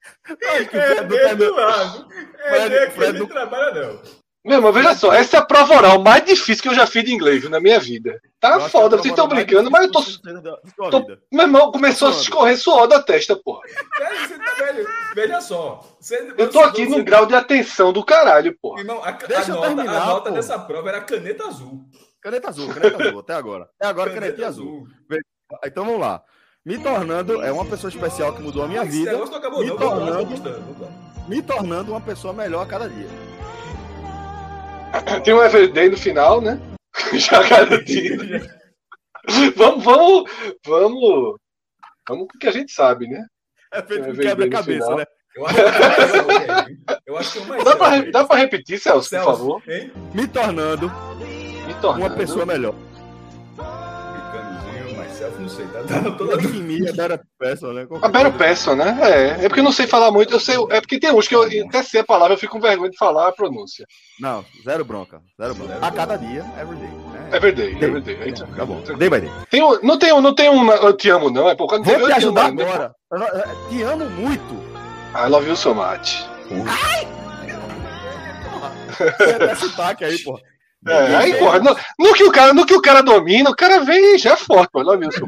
Ai, 0.50 0.66
que 0.66 0.78
é 0.78 0.96
Fred 0.96 1.36
do 1.36 1.56
lado. 1.56 2.08
É 2.40 2.66
Fred, 2.66 2.92
Fred 2.92 3.20
não 3.20 3.28
trabalha, 3.28 3.88
não. 3.88 4.26
Meu 4.46 4.60
irmão, 4.60 4.72
veja 4.72 4.94
só, 4.94 5.12
essa 5.12 5.38
é 5.38 5.40
a 5.40 5.46
prova 5.46 5.76
oral 5.76 6.04
mais 6.04 6.24
difícil 6.24 6.62
que 6.62 6.70
eu 6.70 6.76
já 6.76 6.86
fiz 6.86 7.04
de 7.04 7.12
inglês 7.12 7.50
na 7.50 7.60
minha 7.60 7.80
vida. 7.80 8.22
Tá 8.40 8.60
foda, 8.70 8.96
vocês 8.96 9.12
estão 9.12 9.28
brincando, 9.28 9.72
mas 9.72 9.86
eu 9.86 9.92
tô. 9.92 10.92
tô 10.92 11.18
meu 11.32 11.46
irmão, 11.46 11.72
começou 11.72 12.10
a 12.10 12.12
escorrer 12.12 12.56
suor 12.56 12.88
da 12.88 13.02
testa, 13.02 13.36
porra. 13.36 13.62
Velho, 14.60 14.88
veja 15.16 15.42
só. 15.42 15.82
Você, 16.00 16.32
eu 16.38 16.48
tô 16.52 16.60
aqui 16.60 16.86
num 16.86 17.04
grau 17.04 17.26
de 17.26 17.34
atenção 17.34 17.92
do 17.92 18.06
caralho, 18.06 18.56
porra. 18.62 18.82
Irmão, 18.82 19.04
a, 19.04 19.10
a 19.10 19.48
nota, 19.48 19.68
terminar, 19.68 20.02
a 20.02 20.06
nota 20.06 20.32
dessa 20.32 20.60
prova 20.60 20.90
era 20.90 21.02
caneta 21.02 21.48
azul. 21.48 21.84
Caneta 22.22 22.50
azul, 22.50 22.72
caneta 22.72 23.04
azul, 23.04 23.20
até 23.20 23.34
agora. 23.34 23.68
Até 23.80 23.90
agora, 23.90 24.12
caneta, 24.12 24.34
caneta 24.34 24.48
azul. 24.48 24.88
azul. 25.10 25.20
Então 25.66 25.86
vamos 25.86 26.02
lá 26.02 26.24
me 26.66 26.80
tornando 26.80 27.44
é 27.44 27.52
uma 27.52 27.64
pessoa 27.64 27.90
especial 27.90 28.34
que 28.34 28.42
mudou 28.42 28.64
a 28.64 28.68
minha 28.68 28.84
vida, 28.84 29.24
acabou, 29.24 29.60
me, 29.60 29.68
não, 29.68 29.78
tornando, 29.78 30.34
me 31.28 31.42
tornando 31.42 31.92
uma 31.92 32.02
pessoa 32.02 32.34
melhor 32.34 32.64
a 32.64 32.66
cada 32.66 32.90
dia. 32.90 33.08
Tem 35.24 35.34
um 35.34 35.44
everyday 35.44 35.90
no 35.90 35.98
final, 35.98 36.42
né? 36.42 36.60
Já 37.14 37.48
cada 37.48 37.82
dia. 37.86 38.18
vamos, 39.56 39.84
vamos, 39.84 40.32
vamos, 40.66 41.36
vamos 42.08 42.28
com 42.28 42.36
o 42.36 42.40
que 42.40 42.48
a 42.48 42.52
gente 42.52 42.72
sabe, 42.72 43.08
né? 43.08 43.24
É 43.72 43.84
feito 43.84 44.10
um 44.10 44.16
quebra-cabeça, 44.16 44.96
né? 44.96 45.06
Eu 45.36 45.46
acho 45.46 45.56
que, 45.58 47.00
eu 47.06 47.18
acho 47.18 47.32
que 47.34 47.40
é 47.40 47.46
mais 47.46 47.64
dá, 47.64 47.76
pra, 47.76 48.02
dá 48.10 48.24
pra 48.24 48.38
repetir, 48.38 48.80
Celso, 48.80 49.10
Celso, 49.10 49.26
por 49.26 49.38
favor? 49.38 49.64
Hein? 49.68 49.92
Me 50.14 50.26
tornando, 50.28 50.90
me 51.68 51.74
tornando 51.82 52.08
uma 52.08 52.16
pessoa 52.16 52.46
melhor 52.46 52.74
não 55.40 55.50
sei. 55.50 55.66
Tá, 55.68 56.12
toda 56.18 56.36
a 56.36 56.38
Better 56.38 57.22
Person, 57.38 57.74
né? 57.74 57.88
a 58.02 58.08
Better 58.08 58.34
Person, 58.34 58.76
né? 58.76 58.98
É, 59.02 59.46
é 59.46 59.48
porque 59.48 59.60
eu 59.60 59.64
não 59.64 59.72
sei 59.72 59.88
falar 59.88 60.12
muito, 60.12 60.34
eu 60.34 60.40
sei, 60.40 60.56
é 60.72 60.82
porque 60.82 61.00
tem 61.00 61.12
uns 61.12 61.28
que 61.28 61.36
eu 61.36 61.44
até 61.68 61.84
sei 61.84 62.02
a 62.02 62.04
palavra, 62.04 62.34
eu 62.34 62.38
fico 62.38 62.54
com 62.54 62.60
vergonha 62.60 62.90
de 62.90 62.98
falar 62.98 63.28
a 63.28 63.32
pronúncia. 63.32 63.86
Não, 64.20 64.46
zero 64.64 64.86
bronca. 64.86 65.22
Zero 65.40 65.56
bronca. 65.56 65.78
A 65.82 65.92
cada 65.92 66.18
dia, 66.18 66.46
everyday. 66.60 66.90
Né? 66.90 67.30
Everyday, 67.34 67.76
day. 67.76 67.90
everyday. 67.90 68.22
Aí, 68.22 68.34
tá, 68.34 68.48
tá 68.48 68.66
bom. 68.66 68.82
Day 68.82 69.10
by 69.10 69.22
day. 69.22 69.32
Tem 69.50 69.64
um, 69.64 69.80
não, 69.82 69.98
tem 69.98 70.14
um, 70.14 70.22
não 70.22 70.36
tem 70.36 70.50
um 70.50 70.72
eu 70.72 70.94
te 70.94 71.10
amo, 71.10 71.30
não. 71.30 71.50
É 71.50 71.56
por 71.56 71.68
causa 71.68 71.84
Vou 71.84 72.08
te 72.08 72.14
ajudar 72.14 72.50
amo, 72.50 72.62
agora. 72.62 72.96
Né? 73.12 73.28
Te 73.70 73.82
amo 73.84 74.10
muito. 74.10 74.54
I 75.16 75.30
love 75.30 75.48
you 75.48 75.56
so 75.56 75.74
much. 75.74 76.26
Ai! 76.68 77.08
Tem 79.18 79.36
até 79.36 79.56
sotaque 79.56 80.06
aí, 80.06 80.18
porra. 80.20 80.42
É, 80.88 81.16
aí, 81.16 81.34
porra, 81.40 81.60
no, 81.60 81.76
no, 81.98 82.14
que 82.14 82.24
o 82.24 82.32
cara, 82.32 82.54
no 82.54 82.66
que 82.66 82.76
o 82.76 82.82
cara 82.82 83.02
domina, 83.02 83.50
o 83.50 83.56
cara 83.56 83.80
vem 83.80 84.16
e 84.16 84.18
já 84.20 84.34
é 84.34 84.38
forte, 84.38 84.70
pô. 84.72 84.82
Lá 84.84 84.96
vem 84.96 85.10
o 85.10 85.12
seu 85.12 85.28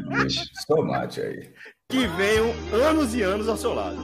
Tomate 0.68 1.20
aí. 1.20 1.50
Que 1.88 2.06
venham 2.06 2.54
anos 2.72 3.14
e 3.14 3.22
anos 3.22 3.48
ao 3.48 3.56
seu 3.56 3.74
lado. 3.74 3.98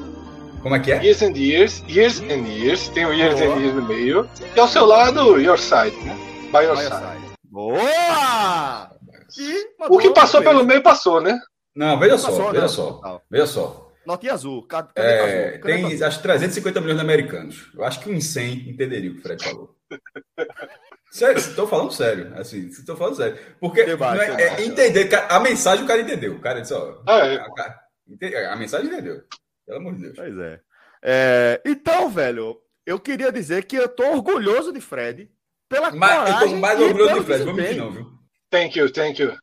Como 0.63 0.75
é 0.75 0.81
que 0.81 0.91
é? 0.91 1.03
Years 1.03 1.23
and 1.23 1.37
years, 1.37 1.85
years 1.89 2.21
and 2.21 2.49
years, 2.49 2.89
tem 2.89 3.05
o 3.05 3.13
years 3.13 3.39
Boa. 3.39 3.55
and 3.55 3.61
years 3.61 3.75
no 3.75 3.83
meio. 3.83 4.29
E 4.57 4.59
ao 4.59 4.67
seu 4.67 4.87
lado, 4.87 5.39
your 5.39 5.59
side, 5.59 5.95
né? 6.05 6.17
By 6.51 6.65
your, 6.65 6.77
By 6.77 6.83
side. 6.83 6.95
side. 6.95 7.35
Boa! 7.45 8.91
E, 9.39 9.67
o 9.89 9.99
que 9.99 10.11
passou 10.11 10.43
pelo 10.43 10.65
meio 10.65 10.83
passou, 10.83 11.21
né? 11.21 11.39
Não, 11.77 11.99
veja 11.99 12.17
só, 12.17 12.29
passou, 12.29 12.51
veja 12.51 12.63
não. 12.63 12.69
só. 12.69 13.21
Veja 13.31 13.47
só. 13.47 13.93
Notinha 14.07 14.33
azul. 14.35 14.67
Cadê 14.67 14.89
é, 14.97 15.49
azul? 15.49 15.63
tem, 15.63 15.85
azul? 15.87 16.07
acho, 16.07 16.23
350 16.23 16.81
milhões 16.81 16.97
de 16.97 17.05
americanos. 17.05 17.71
Eu 17.75 17.85
acho 17.85 18.01
que 18.01 18.11
uns 18.11 18.25
100 18.25 18.71
entenderiam 18.71 19.13
o 19.13 19.15
que 19.15 19.21
o 19.21 19.23
Fred 19.23 19.45
falou. 19.45 19.77
Sério, 21.15 21.39
estou 21.39 21.69
falando 21.69 21.93
sério. 21.93 22.33
Assim, 22.35 22.67
estou 22.67 22.97
falando 22.97 23.15
sério. 23.15 23.39
Porque 23.61 23.95
vai, 23.95 24.19
é, 24.19 24.43
é, 24.43 24.65
entender, 24.65 25.09
a 25.29 25.39
mensagem 25.39 25.85
o 25.85 25.87
cara 25.87 26.01
entendeu. 26.01 26.35
O 26.35 26.41
cara 26.41 26.61
disse, 26.61 26.75
ó. 26.75 27.01
É. 27.07 27.37
a, 27.37 28.53
a, 28.53 28.57
mensagem 28.57 28.89
entendeu. 28.89 29.23
Pelo 29.65 29.79
amor 29.79 29.95
de 29.95 30.03
Deus. 30.03 30.17
Pois 30.17 30.37
é. 30.37 30.61
é. 31.05 31.63
Então, 31.65 32.11
velho, 32.11 32.61
eu 32.85 32.99
queria 32.99 33.31
dizer 33.31 33.65
que 33.65 33.77
eu 33.77 33.89
tô 33.89 34.03
orgulhoso 34.11 34.73
de 34.73 34.81
Fred 34.81 35.31
pela 35.69 35.93
Mas 35.93 36.11
eu 36.11 36.25
coragem 36.25 36.49
tô 36.49 36.57
mais 36.57 36.81
orgulhoso 36.81 37.21
de 37.21 37.27
Fred, 37.27 37.45
vou 37.45 37.55
mentir 37.55 37.77
não, 37.77 37.93
viu? 37.93 38.07
Thank 38.51 38.77
you, 38.77 38.93
thank 38.93 39.23
you. 39.23 39.37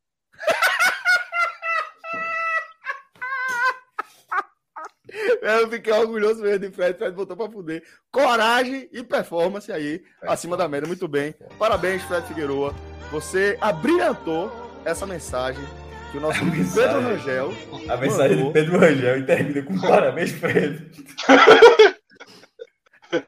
Eu 5.41 5.69
fiquei 5.69 5.93
orgulhoso 5.93 6.41
mesmo 6.41 6.59
de 6.59 6.71
Fred. 6.71 6.97
Fred 6.97 7.15
botou 7.15 7.35
pra 7.35 7.49
fuder. 7.49 7.83
Coragem 8.11 8.89
e 8.91 9.03
performance 9.03 9.71
aí, 9.71 10.01
acima 10.23 10.55
da 10.57 10.67
média. 10.67 10.87
Muito 10.87 11.07
bem. 11.07 11.33
Parabéns, 11.57 12.01
Fred 12.03 12.27
Figueroa. 12.27 12.73
Você 13.11 13.57
abrilhantou 13.59 14.51
essa 14.85 15.05
mensagem 15.05 15.63
que 16.11 16.17
o 16.17 16.21
nosso 16.21 16.39
A 16.39 16.41
amigo 16.41 16.57
mensagem. 16.57 16.89
Pedro 16.89 17.01
Rangel. 17.01 17.53
A 17.89 17.97
mensagem 17.97 18.37
Mandou. 18.37 18.47
de 18.47 18.53
Pedro 18.53 18.79
Rangel 18.79 19.17
e 19.17 19.25
termina 19.25 19.61
com 19.63 19.79
parabéns, 19.79 20.31
Fred. 20.31 20.91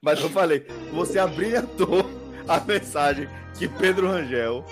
Mas 0.02 0.22
eu 0.22 0.30
falei, 0.30 0.66
você 0.94 1.20
abrilhantou 1.20 2.10
a 2.48 2.60
mensagem 2.62 3.28
que 3.58 3.68
Pedro 3.68 4.08
Rangel 4.08 4.66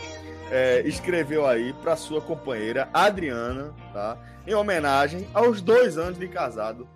é, 0.49 0.81
escreveu 0.85 1.45
aí 1.45 1.73
para 1.81 1.95
sua 1.95 2.21
companheira 2.21 2.89
Adriana, 2.93 3.73
tá? 3.93 4.17
Em 4.47 4.53
homenagem 4.53 5.27
aos 5.33 5.61
dois 5.61 5.97
anos 5.97 6.17
de 6.17 6.27
casado 6.27 6.87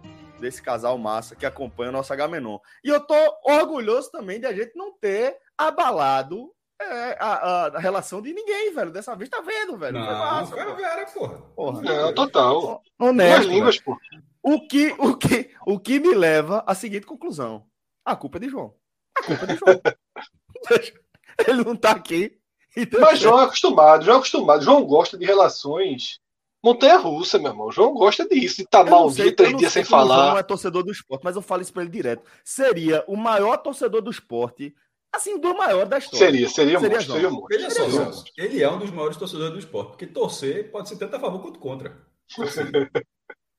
desse 0.46 0.62
casal 0.62 0.98
massa 0.98 1.36
que 1.36 1.46
acompanha 1.46 1.90
o 1.90 1.94
nosso 1.94 2.14
Agamenon. 2.14 2.58
E 2.84 2.90
eu 2.90 3.00
tô 3.02 3.16
orgulhoso 3.44 4.12
também 4.12 4.40
de 4.40 4.46
a 4.46 4.54
gente 4.54 4.76
não 4.76 4.94
ter 4.98 5.38
abalado 5.58 6.52
é, 6.80 7.18
a, 7.20 7.34
a- 7.34 7.68
a 7.68 7.80
relação 7.80 8.22
de 8.22 8.34
ninguém, 8.34 8.74
velho. 8.74 8.92
Dessa 8.92 9.16
vez 9.16 9.30
tá 9.30 9.42
vendo, 9.42 9.78
velho. 9.78 9.98
Foi 9.98 10.06
Não, 10.08 10.20
massa, 10.20 10.56
cara, 10.56 10.72
pô. 10.72 10.76
Vera, 10.78 11.06
porra. 11.08 11.38
Porra. 11.56 11.82
Não, 11.82 12.14
total. 12.14 12.62
Duas 12.62 12.82
Honesto, 13.12 13.48
línguas, 13.50 13.80
pô. 13.80 13.98
o 14.44 14.68
que, 14.68 14.94
o, 15.00 15.16
que, 15.18 15.52
o 15.66 15.80
que 15.80 16.00
me 16.00 16.14
leva 16.14 16.64
à 16.68 16.76
seguinte 16.76 17.06
conclusão: 17.06 17.66
a 18.06 18.16
culpa 18.16 18.38
é 18.38 18.42
de 18.42 18.50
João. 18.50 18.74
A 19.18 19.24
culpa 19.24 19.44
é 19.46 19.48
de 19.48 19.56
João. 19.56 19.82
Ele 21.48 21.64
não 21.64 21.76
tá 21.76 21.92
aqui. 21.92 22.38
Então, 22.78 23.00
Mas 23.00 23.20
João 23.20 23.40
é 23.40 23.46
acostumado, 23.46 24.04
João 24.04 24.16
é 24.18 24.20
acostumado. 24.20 24.64
João 24.64 24.84
gosta 24.86 25.18
de 25.18 25.26
relações 25.26 26.20
montanha 26.66 26.98
russa, 26.98 27.38
meu 27.40 27.52
irmão. 27.52 27.72
João 27.72 27.94
gosta 27.94 28.28
disso, 28.28 28.58
de 28.58 28.64
estar 28.64 28.80
eu 28.80 28.86
não 28.86 28.92
mal 28.92 29.08
um 29.08 29.10
sei- 29.12 29.26
dia, 29.26 29.36
três 29.36 29.56
dias 29.58 29.72
sem 29.74 29.86
como 29.86 29.96
o 29.96 30.06
João 30.06 30.10
falar. 30.18 30.32
não 30.32 30.38
é 30.40 30.44
torcedor 30.44 30.84
do 30.84 30.92
esporte, 30.92 31.22
mas 31.24 31.36
eu 31.36 31.42
falo 31.42 31.62
isso 31.62 31.72
pra 31.72 31.84
ele 31.84 31.92
direto. 31.92 32.24
Seria 32.44 33.04
o 33.08 33.16
maior 33.16 33.58
torcedor 33.58 34.02
do 34.02 34.10
esporte, 34.12 34.76
assim, 35.14 35.40
do 35.40 35.56
maior 35.56 35.86
da 35.86 35.98
história. 35.98 36.18
Seria, 36.26 36.50
seria, 36.50 36.80
Seria 36.80 36.96
monstro, 36.98 37.14
seria 37.14 37.30
monstro. 37.30 37.48
Veja 37.50 37.70
só, 37.70 37.90
Celso, 37.90 38.26
ele 38.38 38.62
é 38.64 38.70
um 38.70 38.80
dos 38.80 38.92
maiores 38.92 39.16
torcedores 39.18 39.54
do 39.54 39.60
esporte, 39.60 39.90
porque 39.90 40.08
torcer 40.08 40.72
pode 40.72 40.90
ser 40.90 40.98
tanto 40.98 41.16
a 41.16 41.20
favor 41.20 41.42
quanto 41.42 41.60
contra. 41.60 41.96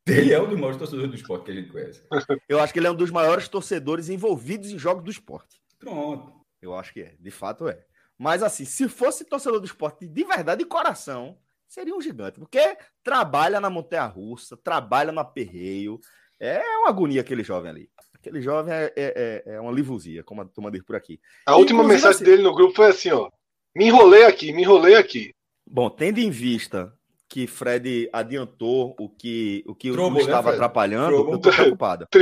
Ele 0.09 0.33
é 0.33 0.41
um 0.41 0.47
dos 0.49 0.55
maiores 0.57 0.77
torcedores 0.79 1.11
do 1.11 1.17
esporte 1.17 1.47
que 1.47 1.51
a 1.51 1.55
gente 1.55 1.69
conhece. 1.73 2.01
Eu 2.49 2.61
acho 2.61 2.73
que 2.73 2.79
ele 2.79 2.87
é 2.87 2.91
um 2.93 2.95
dos 2.95 3.11
maiores 3.11 3.49
torcedores 3.49 4.09
envolvidos 4.09 4.71
em 4.71 4.79
jogos 4.79 5.03
do 5.03 5.11
esporte. 5.11 5.61
Pronto. 5.81 6.33
Eu 6.63 6.77
acho 6.77 6.93
que 6.93 7.01
é, 7.01 7.15
de 7.19 7.31
fato 7.33 7.67
é. 7.67 7.85
Mas 8.17 8.41
assim, 8.41 8.65
se 8.65 8.89
fosse 8.89 9.25
torcedor 9.25 9.59
do 9.59 9.67
esporte 9.67 10.07
de 10.07 10.23
verdade, 10.25 10.63
de 10.63 10.69
coração, 10.69 11.37
seria 11.69 11.95
um 11.95 12.01
gigante. 12.01 12.39
Porque 12.39 12.77
trabalha 13.03 13.61
na 13.61 13.71
montanha 13.71 14.07
russa, 14.07 14.57
trabalha 14.57 15.13
no 15.13 15.21
aperreio. 15.21 16.01
É 16.39 16.61
uma 16.79 16.89
agonia 16.89 17.21
aquele 17.21 17.43
jovem 17.43 17.71
ali. 17.71 17.91
Aquele 18.15 18.41
jovem 18.43 18.75
é, 18.75 18.93
é, 18.97 19.43
é- 19.47 19.55
é 19.55 19.61
uma 19.61 19.73
livuzia, 19.73 20.23
como 20.25 20.43
a 20.43 20.45
turma 20.45 20.71
diz 20.71 20.83
por 20.83 20.97
aqui. 20.97 21.21
A 21.47 21.57
última 21.57 21.81
Inclusive, 21.83 21.95
mensagem 21.95 22.15
assim- 22.17 22.25
dele 22.25 22.43
no 22.43 22.55
grupo 22.55 22.75
foi 22.75 22.87
assim, 22.89 23.11
ó. 23.13 23.31
Me 23.75 23.87
enrolei 23.87 24.25
aqui, 24.25 24.53
me 24.53 24.63
enrolei 24.63 24.95
aqui. 24.97 25.33
Bom, 25.69 25.89
tendo 25.91 26.19
em 26.19 26.31
vista 26.31 26.93
que 27.29 27.47
Fred 27.47 28.09
adiantou 28.13 28.95
o 28.99 29.09
que 29.09 29.63
o 29.67 29.75
que 29.75 29.91
Trouble, 29.93 30.19
o 30.21 30.25
estava 30.25 30.51
né, 30.51 30.55
atrapalhando, 30.57 31.09
Trouble. 31.17 31.33
eu 31.35 31.39
tô 31.41 31.51
preocupado. 31.51 32.07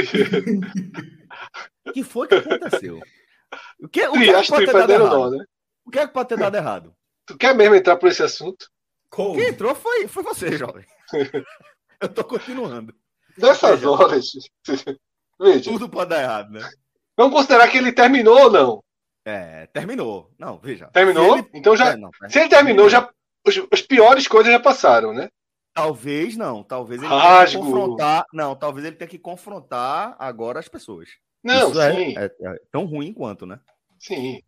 O 1.86 1.92
que 1.92 2.02
foi 2.02 2.26
que 2.26 2.34
aconteceu? 2.36 3.00
O 3.80 3.88
que, 3.88 4.06
o 4.08 4.12
que, 4.12 4.30
é 4.30 4.42
que 4.42 4.48
pode 4.50 4.66
ter 4.66 4.72
dado 4.72 4.92
errado? 4.92 5.10
não, 5.10 5.30
né? 5.30 5.44
O 5.84 5.90
que 5.90 5.98
é 5.98 6.06
que 6.06 6.12
pode 6.12 6.28
ter 6.28 6.38
dado 6.38 6.56
errado? 6.56 6.94
Tu 7.26 7.36
quer 7.36 7.54
mesmo 7.54 7.74
entrar 7.74 7.96
por 7.96 8.08
esse 8.08 8.22
assunto? 8.22 8.68
Cold. 9.14 9.38
Quem 9.38 9.48
entrou 9.50 9.74
foi, 9.74 10.08
foi 10.08 10.22
você, 10.22 10.56
jovem. 10.56 10.84
Eu 12.00 12.08
tô 12.08 12.24
continuando. 12.24 12.94
Dessas 13.38 13.78
Veja. 13.80 13.90
horas. 13.90 14.26
Veja, 15.40 15.70
Tudo 15.70 15.88
pode 15.88 16.10
dar 16.10 16.22
errado, 16.22 16.50
né? 16.50 16.68
vamos 17.16 17.34
considerar 17.34 17.68
que 17.68 17.78
ele 17.78 17.92
terminou 17.92 18.38
ou 18.44 18.50
não? 18.50 18.84
É, 19.24 19.66
terminou. 19.68 20.30
Não, 20.38 20.58
veja. 20.58 20.88
Terminou? 20.88 21.32
Se 21.34 21.38
ele- 21.38 21.50
Então 21.54 21.76
já. 21.76 21.90
É, 21.92 21.96
não, 21.96 22.10
Se 22.28 22.38
ele 22.40 22.48
terminou, 22.48 22.88
já. 22.90 23.08
Os, 23.46 23.54
as 23.72 23.82
piores 23.82 24.26
coisas 24.28 24.52
já 24.52 24.60
passaram, 24.60 25.12
né? 25.12 25.28
Talvez 25.72 26.36
não. 26.36 26.62
Talvez 26.62 27.00
ele 27.02 27.08
tenha 27.10 27.46
que 27.46 27.56
confrontar. 27.56 28.24
Não, 28.32 28.54
talvez 28.56 28.86
ele 28.86 28.96
tenha 28.96 29.08
que 29.08 29.18
confrontar 29.18 30.14
agora 30.18 30.58
as 30.60 30.68
pessoas. 30.68 31.08
Não, 31.42 31.70
Isso 31.70 31.80
é- 31.80 31.94
sim, 31.94 32.14
É, 32.18 32.24
é 32.24 32.60
tão 32.70 32.84
ruim 32.84 33.12
quanto, 33.12 33.46
né? 33.46 33.58
sim. 33.98 34.40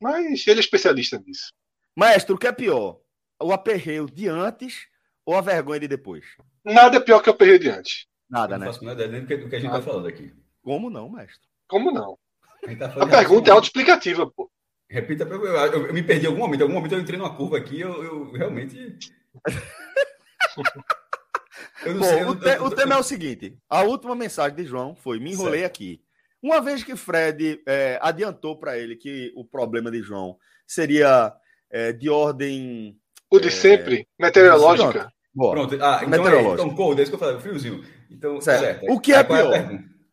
Mas 0.00 0.46
ele 0.46 0.60
é 0.60 0.62
especialista 0.62 1.18
nisso. 1.26 1.52
Maestro, 1.96 2.36
o 2.36 2.38
que 2.38 2.46
é 2.46 2.52
pior? 2.52 3.00
O 3.40 3.52
aperreio 3.52 4.06
de 4.06 4.28
antes 4.28 4.86
ou 5.24 5.34
a 5.36 5.40
vergonha 5.40 5.80
de 5.80 5.88
depois? 5.88 6.24
Nada 6.64 6.96
é 6.96 7.00
pior 7.00 7.20
que 7.22 7.28
eu 7.28 7.34
perdi 7.34 7.58
de 7.60 7.70
antes. 7.70 8.06
Nada, 8.28 8.54
Eu 8.54 8.58
não 8.58 8.66
né? 8.66 8.72
faço 8.72 8.84
a 8.84 8.88
menor 8.88 9.04
ideia 9.04 9.20
do 9.20 9.26
que, 9.26 9.36
do 9.36 9.48
que 9.48 9.56
a 9.56 9.60
gente 9.60 9.70
tá 9.70 9.82
falando 9.82 10.08
aqui. 10.08 10.34
Como 10.62 10.90
não, 10.90 11.08
mestre? 11.10 11.46
Como 11.66 11.90
não? 11.90 12.18
A, 12.66 12.76
tá 12.76 12.86
A 13.02 13.06
pergunta 13.06 13.48
é 13.48 13.52
autoexplicativa, 13.52 14.26
pô. 14.30 14.50
Repita, 14.90 15.24
eu, 15.24 15.44
eu- 15.44 15.86
eu 15.86 15.94
me 15.94 16.02
perdi 16.02 16.24
em 16.26 16.28
algum 16.28 16.40
momento. 16.40 16.60
Em 16.60 16.62
algum 16.64 16.74
momento 16.74 16.92
eu 16.94 17.00
entrei 17.00 17.18
numa 17.18 17.34
curva 17.36 17.58
aqui, 17.58 17.80
eu, 17.80 18.02
eu 18.02 18.32
realmente. 18.32 18.98
eu 21.84 21.92
não 21.94 22.00
Bom, 22.00 22.06
sei. 22.06 22.22
eu- 22.22 22.28
o, 22.30 22.36
te- 22.36 22.48
eu- 22.48 22.64
o 22.64 22.70
tema 22.74 22.94
é 22.94 22.98
o 22.98 23.02
seguinte: 23.02 23.56
a 23.68 23.82
última 23.82 24.14
mensagem 24.14 24.56
de 24.56 24.64
João 24.64 24.96
foi: 24.96 25.18
me 25.18 25.32
enrolei 25.32 25.64
aqui. 25.64 26.02
Uma 26.42 26.60
vez 26.60 26.82
que 26.84 26.94
Fred 26.96 27.60
é, 27.66 27.98
adiantou 28.00 28.58
para 28.58 28.78
ele 28.78 28.96
que 28.96 29.32
o 29.36 29.44
problema 29.44 29.90
de 29.90 30.00
João 30.02 30.38
seria 30.66 31.32
é, 31.70 31.92
de 31.92 32.08
ordem. 32.08 32.98
O 33.30 33.38
de 33.38 33.48
É. 33.48 33.50
sempre, 33.50 34.06
meteorológica. 34.18 35.12
Boa. 35.34 35.52
Pronto, 35.52 35.74
ah, 35.74 35.76
então, 35.76 36.02
é, 36.02 36.06
Meteorológico. 36.06 36.52
então 36.68 36.74
cold, 36.76 37.00
é 37.00 37.02
isso 37.02 37.10
que 37.12 37.14
eu 37.16 37.18
falei, 37.20 37.40
friozinho. 37.40 37.84
Então, 38.10 38.40
Certo. 38.40 38.60
certo. 38.60 38.86
O 38.92 38.98
que 39.00 39.12
é 39.12 39.18
a 39.18 39.24
pior? 39.24 39.52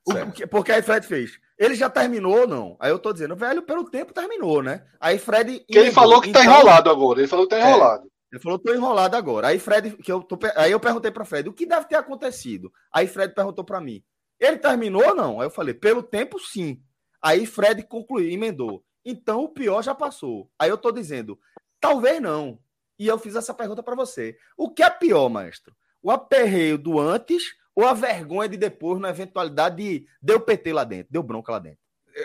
O 0.07 0.31
que- 0.31 0.45
porque 0.45 0.71
aí 0.71 0.81
Fred 0.83 1.07
fez. 1.07 1.39
Ele 1.57 1.73
já 1.73 1.89
terminou 1.89 2.41
ou 2.41 2.47
não? 2.47 2.75
Aí 2.79 2.91
eu 2.91 2.99
tô 2.99 3.11
dizendo, 3.13 3.35
velho, 3.35 3.61
pelo 3.63 3.89
tempo 3.89 4.13
terminou, 4.13 4.61
né? 4.61 4.83
Aí 4.99 5.17
Fred. 5.17 5.59
Que 5.67 5.77
ele 5.79 5.91
falou 5.91 6.21
que 6.21 6.31
tá 6.31 6.41
Então, 6.43 6.53
enrolado 6.53 6.89
agora. 6.91 7.19
Ele 7.19 7.27
falou 7.27 7.47
que 7.47 7.55
tá 7.55 7.61
É. 7.61 7.67
enrolado. 7.69 8.07
Ele 8.31 8.41
falou, 8.41 8.59
tô 8.59 8.73
enrolado 8.73 9.15
agora. 9.15 9.47
Aí 9.47 9.57
Fred, 9.57 9.91
que 9.97 10.11
eu 10.11 10.21
tô, 10.21 10.37
aí 10.57 10.71
eu 10.71 10.79
perguntei 10.79 11.09
para 11.09 11.23
Fred, 11.23 11.47
o 11.47 11.53
que 11.53 11.65
deve 11.65 11.87
ter 11.87 11.95
acontecido? 11.95 12.69
Aí 12.93 13.07
Fred 13.07 13.33
perguntou 13.33 13.63
para 13.63 13.79
mim, 13.79 14.03
ele 14.39 14.57
terminou 14.57 15.07
ou 15.07 15.15
não? 15.15 15.39
Aí 15.39 15.47
eu 15.47 15.51
falei, 15.51 15.73
pelo 15.73 16.03
tempo 16.03 16.37
sim. 16.37 16.81
Aí 17.21 17.45
Fred 17.45 17.81
concluiu, 17.87 18.29
emendou. 18.29 18.83
Então 19.05 19.41
o 19.43 19.49
pior 19.49 19.81
já 19.81 19.95
passou. 19.95 20.49
Aí 20.59 20.69
eu 20.69 20.77
tô 20.77 20.91
dizendo, 20.91 21.39
talvez 21.79 22.21
não. 22.21 22.59
E 22.97 23.07
eu 23.07 23.17
fiz 23.19 23.35
essa 23.35 23.53
pergunta 23.53 23.83
para 23.83 23.95
você. 23.95 24.37
O 24.57 24.69
que 24.69 24.81
é 24.83 24.89
pior, 24.89 25.29
maestro? 25.29 25.75
O 26.01 26.11
aperreio 26.11 26.77
do 26.77 26.99
antes 26.99 27.43
ou 27.75 27.85
a 27.85 27.93
vergonha 27.93 28.47
de 28.47 28.57
depois 28.57 28.99
na 28.99 29.09
eventualidade 29.09 29.75
de 29.77 30.07
deu 30.21 30.39
PT 30.39 30.71
lá 30.71 30.83
dentro, 30.83 31.07
deu 31.11 31.21
bronca 31.23 31.51
lá 31.51 31.59
dentro? 31.59 31.79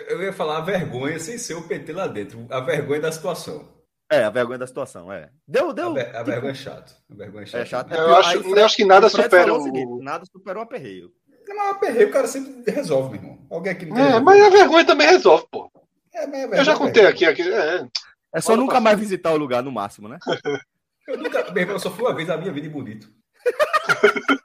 Eu 0.07 0.21
ia 0.23 0.31
falar 0.31 0.57
a 0.59 0.61
vergonha 0.61 1.19
sem 1.19 1.37
ser 1.37 1.55
o 1.55 1.67
PT 1.67 1.91
lá 1.91 2.07
dentro. 2.07 2.45
A 2.49 2.61
vergonha 2.61 3.01
da 3.01 3.11
situação. 3.11 3.67
É, 4.09 4.23
a 4.23 4.29
vergonha 4.29 4.59
da 4.59 4.67
situação, 4.67 5.11
é. 5.11 5.29
Deu, 5.47 5.69
A, 5.69 5.73
deu. 5.73 5.93
ver- 5.93 6.07
a 6.09 6.19
tipo, 6.19 6.25
vergonha 6.25 6.51
é 6.51 6.55
chato. 6.55 6.93
A 7.09 7.15
vergonha 7.15 7.43
é 7.43 7.45
chato. 7.45 7.61
É 7.61 7.65
chato. 7.65 7.93
É 7.93 7.97
Eu 7.97 8.15
acho, 8.15 8.29
Aí 8.39 8.51
eu 8.51 8.65
acho 8.65 8.75
que 8.77 8.85
nada 8.85 9.09
supera 9.09 9.53
o. 9.53 9.63
seguinte, 9.63 10.03
nada 10.03 10.25
superou 10.25 10.61
o 10.63 10.65
aperreio. 10.65 11.11
Não, 11.47 11.55
mas 11.55 11.67
o 11.67 11.71
aperreio 11.71 12.07
o 12.07 12.11
cara 12.11 12.27
sempre 12.27 12.71
resolve, 12.71 13.17
meu 13.19 13.21
irmão. 13.31 13.47
Alguém 13.49 13.71
aqui 13.73 13.85
não 13.85 13.97
É, 13.97 14.01
resolver. 14.03 14.23
mas 14.23 14.41
a 14.41 14.49
vergonha 14.49 14.85
também 14.85 15.07
resolve, 15.07 15.45
pô. 15.51 15.71
É, 16.13 16.25
mas 16.27 16.35
a 16.35 16.41
Eu 16.43 16.49
vergonha 16.49 16.63
já 16.63 16.71
é 16.71 16.75
contei 16.77 17.03
vergonha. 17.03 17.29
aqui. 17.29 17.41
aqui 17.41 17.51
é. 17.53 17.87
É 18.33 18.39
só 18.41 18.55
nunca 18.55 18.79
mais 18.79 18.97
visitar 18.99 19.31
o 19.31 19.37
lugar, 19.37 19.61
no 19.63 19.71
máximo, 19.71 20.07
né? 20.07 20.17
Eu 21.07 21.17
nunca, 21.17 21.51
meu 21.51 21.61
irmão, 21.61 21.75
eu 21.75 21.79
só 21.79 21.89
fui 21.89 22.05
uma 22.05 22.13
vez 22.13 22.27
na 22.27 22.37
minha 22.37 22.53
vida 22.53 22.67
em 22.67 22.69
Bonito. 22.69 23.11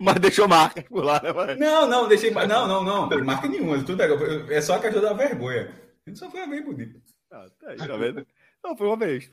Mas 0.00 0.14
deixou 0.16 0.48
marcas 0.48 0.84
por 0.84 1.04
lá, 1.04 1.20
né? 1.22 1.32
mano? 1.32 1.54
Não, 1.60 1.86
não, 1.86 2.08
deixei. 2.08 2.30
Não, 2.30 2.46
não, 2.46 2.82
não. 2.82 3.08
Não 3.08 3.24
marca 3.24 3.46
nenhuma. 3.46 3.82
Tudo 3.84 4.02
é, 4.02 4.56
é 4.56 4.60
só 4.60 4.76
a 4.76 4.80
questão 4.80 5.02
da 5.02 5.12
vergonha. 5.12 5.72
A 6.04 6.10
gente 6.10 6.18
só 6.18 6.30
foi 6.30 6.40
uma 6.40 6.50
vez 6.50 6.64
Bonito. 6.64 7.00
Ah, 7.30 7.46
tá 7.60 7.70
aí, 7.70 7.76
tá 7.76 7.96
vendo? 7.96 8.26
Não, 8.64 8.76
foi 8.76 8.86
uma 8.86 8.96
vez. 8.96 9.30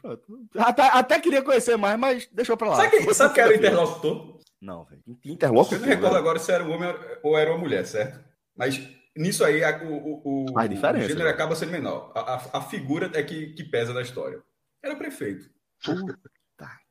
Até, 0.57 0.83
até 0.83 1.19
queria 1.19 1.41
conhecer 1.41 1.77
mais, 1.77 1.97
mas 1.99 2.27
deixou 2.31 2.55
pra 2.55 2.69
lá. 2.69 2.75
Sabe, 2.75 3.01
Foi 3.03 3.13
sabe 3.13 3.33
quem 3.33 3.43
era 3.43 3.53
o 3.53 3.55
interlocutor? 3.55 4.39
Não, 4.61 4.83
velho. 4.85 5.01
Que 5.21 5.31
Interlocutor. 5.31 5.77
Eu 5.77 5.81
não 5.81 5.87
recordo 5.87 6.13
velho. 6.13 6.23
agora 6.23 6.39
se 6.39 6.51
era 6.51 6.63
um 6.63 6.71
homem 6.71 6.93
ou 7.23 7.37
era 7.37 7.51
uma 7.51 7.57
mulher, 7.59 7.85
certo? 7.85 8.23
Mas 8.55 8.79
nisso 9.15 9.43
aí, 9.43 9.63
a- 9.63 9.81
o, 9.83 10.45
o, 10.49 10.53
Faz 10.53 10.69
diferença, 10.69 11.05
o 11.05 11.09
gênero 11.09 11.25
né? 11.25 11.31
acaba 11.31 11.55
sendo 11.55 11.71
menor. 11.71 12.11
A, 12.15 12.35
a, 12.35 12.57
a 12.59 12.61
figura 12.61 13.11
é 13.13 13.23
que, 13.23 13.47
que 13.53 13.63
pesa 13.63 13.93
na 13.93 14.01
história. 14.01 14.41
Era 14.81 14.93
o 14.95 14.97
prefeito. 14.97 15.49
Puta 15.83 16.17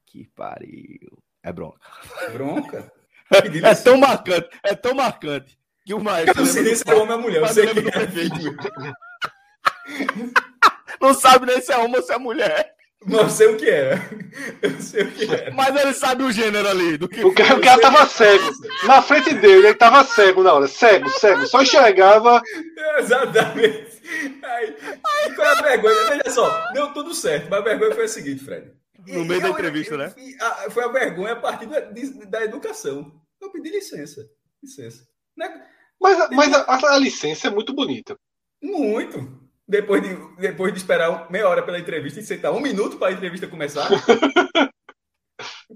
que 0.07 0.29
pariu. 0.35 1.19
É 1.43 1.53
bronca. 1.53 1.81
Bronca. 2.33 2.93
É 3.33 3.75
tão 3.75 3.97
marcante, 3.97 4.51
é 4.63 4.75
tão 4.75 4.95
marcante 4.95 5.59
que 5.87 5.95
o 5.95 6.01
maestro. 6.01 6.43
Eu 6.43 6.45
não 6.45 6.53
sei 6.53 6.63
nem 6.65 6.75
se 6.75 6.85
é 6.87 6.95
homem 6.95 7.15
ou 7.15 7.21
mulher. 7.23 7.41
Eu 7.41 7.49
sei 7.49 7.67
que 7.67 7.79
é. 7.79 7.91
prefeito. 7.91 8.37
Não 11.01 11.15
sabe 11.15 11.47
nem 11.47 11.61
se 11.61 11.73
é 11.73 11.79
homem 11.79 11.97
ou 11.97 12.03
se 12.03 12.13
é 12.13 12.19
mulher. 12.19 12.75
Não 13.07 13.29
sei 13.29 13.49
o 13.49 13.57
que 13.57 13.69
era. 13.69 14.01
Eu 14.63 14.81
sei 14.81 15.03
o 15.03 15.13
que 15.13 15.25
era. 15.25 15.53
Mas 15.53 15.75
ele 15.75 15.93
sabe 15.93 16.23
o 16.23 16.33
gênero 16.33 16.69
ali. 16.69 16.97
Do 16.97 17.09
que 17.09 17.25
O 17.25 17.35
cara, 17.35 17.57
o 17.57 17.61
cara 17.61 17.81
tava 17.81 18.07
cego. 18.07 18.51
Na 18.85 19.03
frente 19.03 19.35
dele, 19.35 19.67
ele 19.67 19.75
tava 19.75 20.05
cego 20.05 20.43
na 20.43 20.53
hora. 20.53 20.69
Cego, 20.69 21.09
cego. 21.11 21.47
Só 21.47 21.63
enxergava. 21.63 22.43
Exatamente. 22.99 24.01
Aí, 24.43 24.77
aí, 24.83 25.35
qual 25.35 25.47
é 25.47 25.59
a 25.59 25.63
vergonha? 25.63 26.09
Veja 26.11 26.31
só, 26.31 26.73
deu 26.73 26.93
tudo 26.93 27.15
certo, 27.15 27.49
mas 27.49 27.61
a 27.61 27.65
vergonha 27.65 27.95
foi 27.95 28.05
a 28.05 28.09
seguinte, 28.09 28.45
Fred. 28.45 28.73
No 29.07 29.25
meio 29.25 29.41
da 29.41 29.49
entrevista, 29.49 29.97
né? 29.97 30.15
foi 30.71 30.85
a 30.85 30.89
vergonha 30.89 31.33
a 31.33 31.37
partir 31.37 31.67
da, 31.67 31.81
da 31.81 32.45
educação. 32.45 33.13
Eu 33.41 33.51
pedi 33.51 33.71
licença. 33.71 34.29
Licença. 34.63 35.05
Né? 35.37 35.67
Mas, 36.01 36.31
mas 36.31 36.53
a, 36.53 36.95
a, 36.95 36.99
licença 36.99 37.49
é 37.49 37.51
muito 37.51 37.73
bonita. 37.73 38.17
Muito. 38.63 39.42
Depois 39.67 40.03
de, 40.03 40.17
depois 40.41 40.73
de 40.73 40.79
esperar 40.79 41.31
meia 41.31 41.49
hora 41.49 41.63
pela 41.63 41.79
entrevista 41.79 42.21
e 42.21 42.23
sentar 42.23 42.53
um 42.53 42.61
minuto 42.61 42.97
para 42.97 43.09
a 43.13 43.13
entrevista 43.13 43.47
começar. 43.47 43.89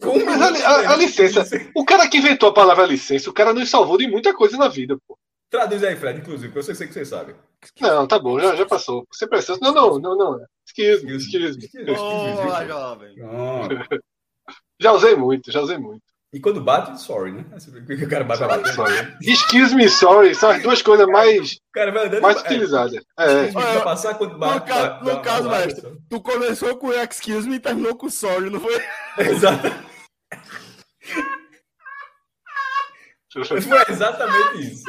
um 0.03 0.25
mas 0.25 0.43
a, 0.43 0.69
a, 0.69 0.93
a, 0.93 0.97
licença, 0.97 1.45
o 1.75 1.85
cara 1.85 2.09
que 2.09 2.19
inventou 2.19 2.49
a 2.49 2.55
palavra 2.55 2.87
licença, 2.87 3.31
o 3.31 3.33
cara 3.33 3.53
nos 3.53 3.71
salvou 3.71 3.97
de 3.97 4.07
muita 4.07 4.35
coisa 4.35 4.57
na 4.57 4.69
vida, 4.69 4.97
pô. 5.07 5.19
Traduz 5.49 5.85
aí, 5.85 5.95
Fred, 5.95 6.21
inclusive, 6.21 6.53
que 6.53 6.59
eu 6.59 6.63
sei 6.63 6.75
que 6.87 6.93
você 6.93 7.05
sabe. 7.05 7.37
Não, 7.81 8.07
tá 8.07 8.19
bom, 8.19 8.39
já, 8.39 8.57
já 8.57 8.67
passou. 8.67 9.07
Você 9.13 9.29
precisa. 9.29 9.59
Não, 9.63 9.73
não, 9.73 9.99
não, 9.99 10.17
não. 10.17 10.47
Excuse 10.67 11.07
me, 11.07 11.17
excuse 11.17 11.57
me. 11.57 11.85
Boa, 11.85 12.67
jovem. 12.67 13.15
Já 14.79 14.93
usei 14.93 15.15
muito, 15.15 15.51
já 15.51 15.61
usei 15.61 15.79
muito. 15.79 16.03
E 16.33 16.41
quando 16.41 16.61
bate, 16.61 17.01
sorry, 17.01 17.33
né? 17.33 17.45
O 18.05 18.09
cara 18.09 18.25
bate 18.25 18.39
sorry, 18.39 18.73
sorry. 18.75 19.17
Excuse 19.23 19.75
me, 19.75 19.89
sorry. 19.89 20.35
São 20.35 20.51
as 20.51 20.63
duas 20.63 20.83
coisas 20.83 21.07
mais, 21.07 21.59
andando 21.77 22.21
mais 22.21 22.41
utilizadas. 22.41 23.03
É. 23.19 23.45
É. 23.45 23.81
passar 23.81 24.15
quando 24.15 24.39
bate. 24.39 24.69
No, 24.69 24.75
ca 24.75 25.01
no 25.03 25.23
caso, 25.23 25.49
mestre, 25.49 25.99
tu 26.11 26.21
começou 26.21 26.77
com 26.77 26.93
excuse 26.93 27.49
me 27.49 27.57
e 27.57 27.61
terminou 27.61 27.95
com 27.97 28.11
sorry, 28.11 28.51
não 28.51 28.61
foi? 28.61 28.83
Exato. 29.19 29.87
foi 33.33 33.85
exatamente 33.89 34.73
isso. 34.73 34.85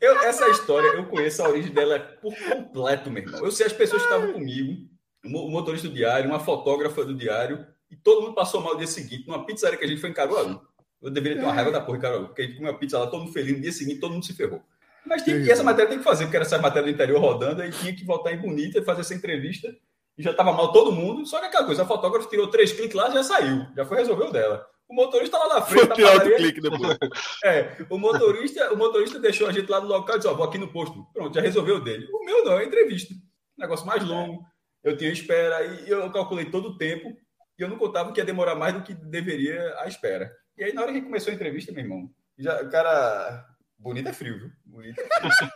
Eu, 0.00 0.20
essa 0.20 0.48
história, 0.48 0.86
eu 0.88 1.06
conheço 1.06 1.42
a 1.42 1.48
origem 1.48 1.72
dela 1.72 1.98
por 1.98 2.32
completo, 2.48 3.10
meu 3.10 3.22
irmão. 3.22 3.44
Eu 3.44 3.50
sei 3.50 3.66
as 3.66 3.72
pessoas 3.72 4.02
que 4.02 4.08
estavam 4.08 4.32
comigo, 4.32 4.88
o 5.24 5.50
motorista 5.50 5.88
do 5.88 5.94
diário, 5.94 6.30
uma 6.30 6.38
fotógrafa 6.38 7.04
do 7.04 7.16
diário, 7.16 7.66
e 7.90 7.96
todo 7.96 8.22
mundo 8.22 8.34
passou 8.34 8.60
mal 8.60 8.72
no 8.72 8.78
dia 8.78 8.86
seguinte, 8.86 9.26
numa 9.26 9.44
pizzaria 9.44 9.78
que 9.78 9.84
a 9.84 9.88
gente 9.88 10.00
foi 10.00 10.10
em 10.10 10.14
Caruaru. 10.14 10.60
Eu 11.00 11.10
deveria 11.10 11.38
ter 11.38 11.44
uma 11.44 11.52
raiva 11.52 11.70
da 11.70 11.80
porra 11.80 11.98
em 11.98 12.00
Caruaru, 12.00 12.26
porque 12.26 12.42
a 12.42 12.44
gente 12.44 12.56
comeu 12.56 12.72
uma 12.72 12.78
pizza 12.78 12.98
lá, 12.98 13.06
todo 13.06 13.20
mundo 13.20 13.32
feliz, 13.32 13.56
no 13.56 13.62
dia 13.62 13.72
seguinte 13.72 14.00
todo 14.00 14.12
mundo 14.12 14.24
se 14.24 14.34
ferrou. 14.34 14.62
Mas 15.06 15.22
tem, 15.22 15.36
e 15.36 15.50
essa 15.50 15.62
matéria 15.62 15.88
tem 15.88 15.98
que 15.98 16.04
fazer, 16.04 16.24
porque 16.24 16.36
era 16.36 16.44
essa 16.44 16.58
matéria 16.58 16.86
do 16.86 16.94
interior 16.94 17.20
rodando, 17.20 17.62
aí 17.62 17.70
tinha 17.70 17.94
que 17.94 18.04
voltar 18.04 18.32
em 18.32 18.38
Bonita 18.38 18.78
e 18.78 18.84
fazer 18.84 19.00
essa 19.00 19.14
entrevista, 19.14 19.74
e 20.18 20.22
já 20.22 20.32
estava 20.32 20.52
mal 20.52 20.72
todo 20.72 20.92
mundo, 20.92 21.24
só 21.24 21.40
que 21.40 21.46
aquela 21.46 21.64
coisa, 21.64 21.82
a 21.82 21.86
fotógrafa 21.86 22.28
tirou 22.28 22.48
três 22.48 22.72
cliques 22.72 22.94
lá 22.94 23.08
já 23.10 23.22
saiu, 23.22 23.66
já 23.74 23.86
foi 23.86 23.98
resolver 23.98 24.24
o 24.24 24.32
dela. 24.32 24.66
O 24.88 24.94
motorista 24.94 25.36
lá 25.36 25.56
na 25.56 25.62
frente. 25.62 25.86
Foi 25.86 25.96
tirar 25.96 26.14
outro 26.14 26.36
clique 26.36 26.60
depois. 26.60 26.98
É, 27.44 27.76
o 27.90 27.98
motorista, 27.98 28.72
o 28.72 28.76
motorista 28.76 29.20
deixou 29.20 29.46
a 29.46 29.52
gente 29.52 29.70
lá 29.70 29.80
no 29.82 29.86
local 29.86 30.16
e 30.16 30.18
disse: 30.18 30.28
Ó, 30.28 30.34
vou 30.34 30.46
aqui 30.46 30.56
no 30.56 30.72
posto. 30.72 31.06
Pronto, 31.12 31.34
já 31.34 31.42
resolveu 31.42 31.76
o 31.76 31.80
dele. 31.80 32.08
O 32.10 32.24
meu 32.24 32.42
não, 32.42 32.58
é 32.58 32.64
entrevista. 32.64 33.14
Negócio 33.58 33.86
mais 33.86 34.02
longo. 34.02 34.42
Eu 34.82 34.96
tinha 34.96 35.12
espera 35.12 35.62
e 35.62 35.90
eu 35.90 36.10
calculei 36.10 36.46
todo 36.46 36.70
o 36.70 36.78
tempo 36.78 37.14
e 37.58 37.62
eu 37.62 37.68
não 37.68 37.76
contava 37.76 38.12
que 38.12 38.20
ia 38.20 38.24
demorar 38.24 38.54
mais 38.54 38.72
do 38.74 38.82
que 38.82 38.94
deveria 38.94 39.74
a 39.80 39.88
espera. 39.88 40.32
E 40.56 40.62
aí, 40.62 40.72
na 40.72 40.82
hora 40.82 40.92
que 40.92 41.02
começou 41.02 41.32
a 41.32 41.34
entrevista, 41.34 41.72
meu 41.72 41.82
irmão, 41.82 42.08
já, 42.38 42.62
o 42.62 42.70
cara. 42.70 43.44
Bonito 43.76 44.08
é 44.08 44.12
frio, 44.12 44.38
viu? 44.38 44.50
Bonito 44.64 45.00
é 45.00 45.04
frio. 45.04 45.50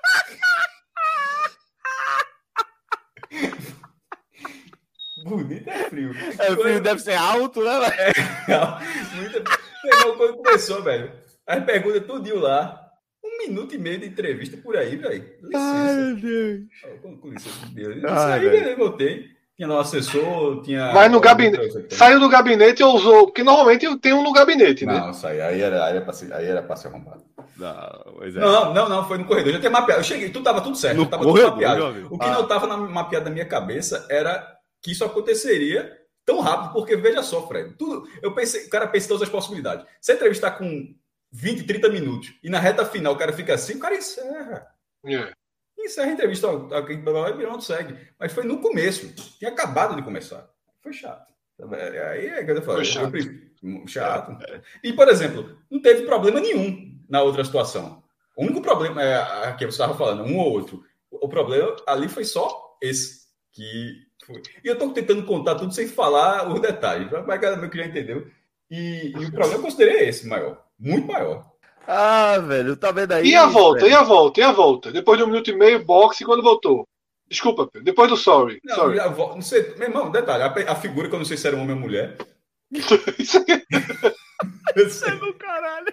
Bonito 5.25 5.71
é 5.71 5.85
frio. 5.89 6.11
É, 6.39 6.53
o 6.53 6.61
frio 6.61 6.81
deve 6.81 7.01
ser 7.01 7.15
alto, 7.15 7.63
né, 7.63 7.79
velho? 7.79 7.95
É, 7.95 8.13
muito... 9.17 9.45
Meu 9.85 10.17
quando 10.17 10.37
começou, 10.39 10.83
velho, 10.83 11.13
as 11.47 11.65
perguntas 11.65 12.07
tudinho 12.07 12.39
lá. 12.39 12.81
Um 13.25 13.39
minuto 13.39 13.75
e 13.75 13.79
meio 13.79 14.01
de 14.01 14.07
entrevista 14.07 14.57
por 14.57 14.77
aí, 14.77 14.97
velho. 14.97 15.25
Ai, 15.55 15.95
meu 15.95 16.17
Deus. 16.17 16.63
Com, 17.01 17.17
com 17.19 17.31
licença, 17.31 17.67
Deus. 17.73 17.97
Isso 17.97 18.07
aí, 18.09 18.41
beleza, 18.41 18.77
voltei. 18.77 19.31
Tinha 19.63 19.69
no 19.69 19.79
assessor, 19.79 20.61
tinha. 20.63 20.93
Mas 20.93 21.09
no 21.09 21.21
gabinete. 21.21 21.95
Saiu 21.95 22.19
do 22.19 22.29
gabinete 22.29 22.83
ou 22.83 22.97
usou. 22.97 23.27
Porque 23.27 23.45
normalmente 23.45 23.97
tem 23.99 24.13
um 24.13 24.25
no 24.25 24.33
gabinete, 24.33 24.85
né? 24.85 24.99
Não, 24.99 25.13
isso 25.13 25.25
aí, 25.25 25.39
era, 25.39 25.85
aí 25.85 25.97
era 25.97 26.01
pra 26.01 26.13
ser, 26.13 26.33
aí 26.33 26.47
era 26.47 26.61
pra 26.61 26.75
arrombado. 26.75 27.23
Não, 27.57 28.23
é. 28.23 28.31
não, 28.33 28.75
não, 28.75 28.89
não, 28.89 29.07
foi 29.07 29.19
no 29.19 29.25
corredor. 29.25 29.53
Já 29.53 29.61
tinha 29.61 29.71
mapeado. 29.71 30.01
Eu 30.01 30.05
cheguei, 30.05 30.31
tudo 30.31 30.43
tava 30.43 30.61
tudo 30.63 30.77
certo. 30.77 30.97
No 30.97 31.07
tava 31.07 31.23
corredor, 31.23 31.53
tudo 31.53 31.63
mapeado. 31.63 32.09
O 32.11 32.19
que 32.19 32.27
ah. 32.27 32.33
não 32.33 32.49
tava 32.49 32.67
na, 32.67 32.77
mapeado 32.77 33.27
na 33.27 33.31
minha 33.31 33.47
cabeça 33.47 34.05
era 34.11 34.45
que 34.83 34.91
isso 34.91 35.05
aconteceria 35.05 35.97
tão 36.27 36.41
rápido, 36.41 36.73
porque 36.73 36.97
veja 36.97 37.23
só, 37.23 37.47
Fred, 37.47 37.75
tudo, 37.75 38.09
eu 38.21 38.35
pensei, 38.35 38.67
o 38.67 38.71
cara 38.71 38.89
pensa 38.89 39.07
em 39.07 39.09
todas 39.11 39.23
as 39.23 39.29
possibilidades. 39.29 39.87
Se 40.01 40.11
a 40.11 40.17
entrevista 40.17 40.51
com 40.51 40.93
20, 41.31 41.63
30 41.65 41.89
minutos 41.89 42.35
e 42.43 42.51
na 42.51 42.59
reta 42.59 42.85
final 42.85 43.13
o 43.13 43.17
cara 43.17 43.33
fica 43.33 43.55
assim, 43.55 43.75
o 43.75 43.79
cara 43.81 43.95
encerra. 43.95 44.67
Yeah. 45.07 45.33
Encerra 45.83 46.09
a 46.09 46.13
entrevista, 46.13 46.49
e 46.49 47.43
não 47.43 47.61
segue. 47.61 47.97
Mas 48.19 48.33
foi 48.33 48.45
no 48.45 48.61
começo, 48.61 49.13
tinha 49.39 49.51
acabado 49.51 49.97
de 49.97 50.03
começar. 50.03 50.49
Foi 50.81 50.93
chato. 50.93 51.33
Aí 52.11 52.27
é 52.27 52.45
que 52.45 52.51
eu 52.51 52.63
falei. 52.63 52.85
Foi 52.85 52.85
chato. 52.85 53.17
Eu, 53.63 53.87
chato. 53.87 54.39
E, 54.83 54.93
por 54.93 55.09
exemplo, 55.09 55.59
não 55.71 55.81
teve 55.81 56.03
problema 56.03 56.41
nenhum 56.41 56.99
na 57.09 57.23
outra 57.23 57.45
situação. 57.45 58.03
O 58.37 58.45
único 58.45 58.63
problema 58.63 59.03
é 59.03 59.53
que 59.53 59.65
você 59.65 59.73
estava 59.73 59.95
falando, 59.95 60.25
um 60.25 60.39
ou 60.39 60.51
outro. 60.51 60.83
O 61.11 61.29
problema 61.29 61.77
ali 61.87 62.09
foi 62.09 62.25
só 62.25 62.79
esse, 62.81 63.27
que 63.53 64.13
e 64.65 64.69
eu 64.69 64.75
estou 64.75 64.93
tentando 64.93 65.25
contar 65.25 65.57
tudo 65.57 65.75
sem 65.75 65.89
falar 65.89 66.49
os 66.49 66.61
detalhes, 66.61 67.11
mas 67.27 67.41
cada 67.41 67.57
meu 67.57 67.69
que 67.69 67.79
já 67.79 67.87
entendeu. 67.87 68.31
E, 68.71 69.13
e 69.15 69.25
o 69.27 69.33
problema 69.33 69.59
eu 69.59 69.63
considerei 69.63 70.09
esse 70.09 70.27
maior, 70.27 70.65
muito 70.79 71.07
maior. 71.07 71.52
Ah, 71.87 72.39
velho, 72.39 72.77
tá 72.77 72.93
vendo 72.93 73.13
aí? 73.13 73.29
E 73.29 73.35
a 73.35 73.47
volta, 73.47 73.81
velho? 73.81 73.93
e 73.93 73.95
a 73.95 74.03
volta, 74.03 74.41
e 74.41 74.43
a 74.43 74.53
volta? 74.53 74.93
Depois 74.93 75.19
de 75.19 75.25
um 75.25 75.27
minuto 75.27 75.51
e 75.51 75.57
meio, 75.57 75.85
boxe, 75.85 76.25
quando 76.25 76.43
voltou? 76.43 76.87
Desculpa, 77.29 77.69
depois 77.83 78.11
do 78.11 78.17
sorry. 78.17 78.61
Não, 78.65 78.75
sorry. 78.75 78.97
Não 78.97 79.43
sei, 79.43 79.75
meu 79.77 79.89
irmão, 79.89 80.11
detalhe, 80.11 80.43
a, 80.43 80.73
a, 80.73 80.77
figura 80.77 81.09
que 81.09 81.15
eu 81.15 81.19
não 81.19 81.27
sei 81.27 81.37
se 81.37 81.47
era 81.47 81.57
homem 81.57 81.75
ou 81.75 81.81
mulher. 81.81 82.17
Isso 84.77 85.05
é 85.05 85.17
do 85.17 85.35
caralho. 85.35 85.93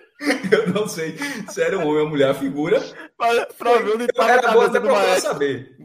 Eu 0.51 0.73
não 0.73 0.87
sei 0.87 1.17
se 1.49 1.61
era 1.61 1.77
um 1.77 1.87
homem 1.87 2.01
ou 2.01 2.09
mulher 2.09 2.29
a 2.29 2.33
figura. 2.33 2.81
Pra, 3.17 3.45
pra 3.45 3.77
ver 3.77 3.95
onde 3.95 4.07
tá 4.07 4.29
Era 4.29 4.51
bom 4.51 4.61
até 4.61 4.79
pra 4.79 5.19
saber. 5.19 5.77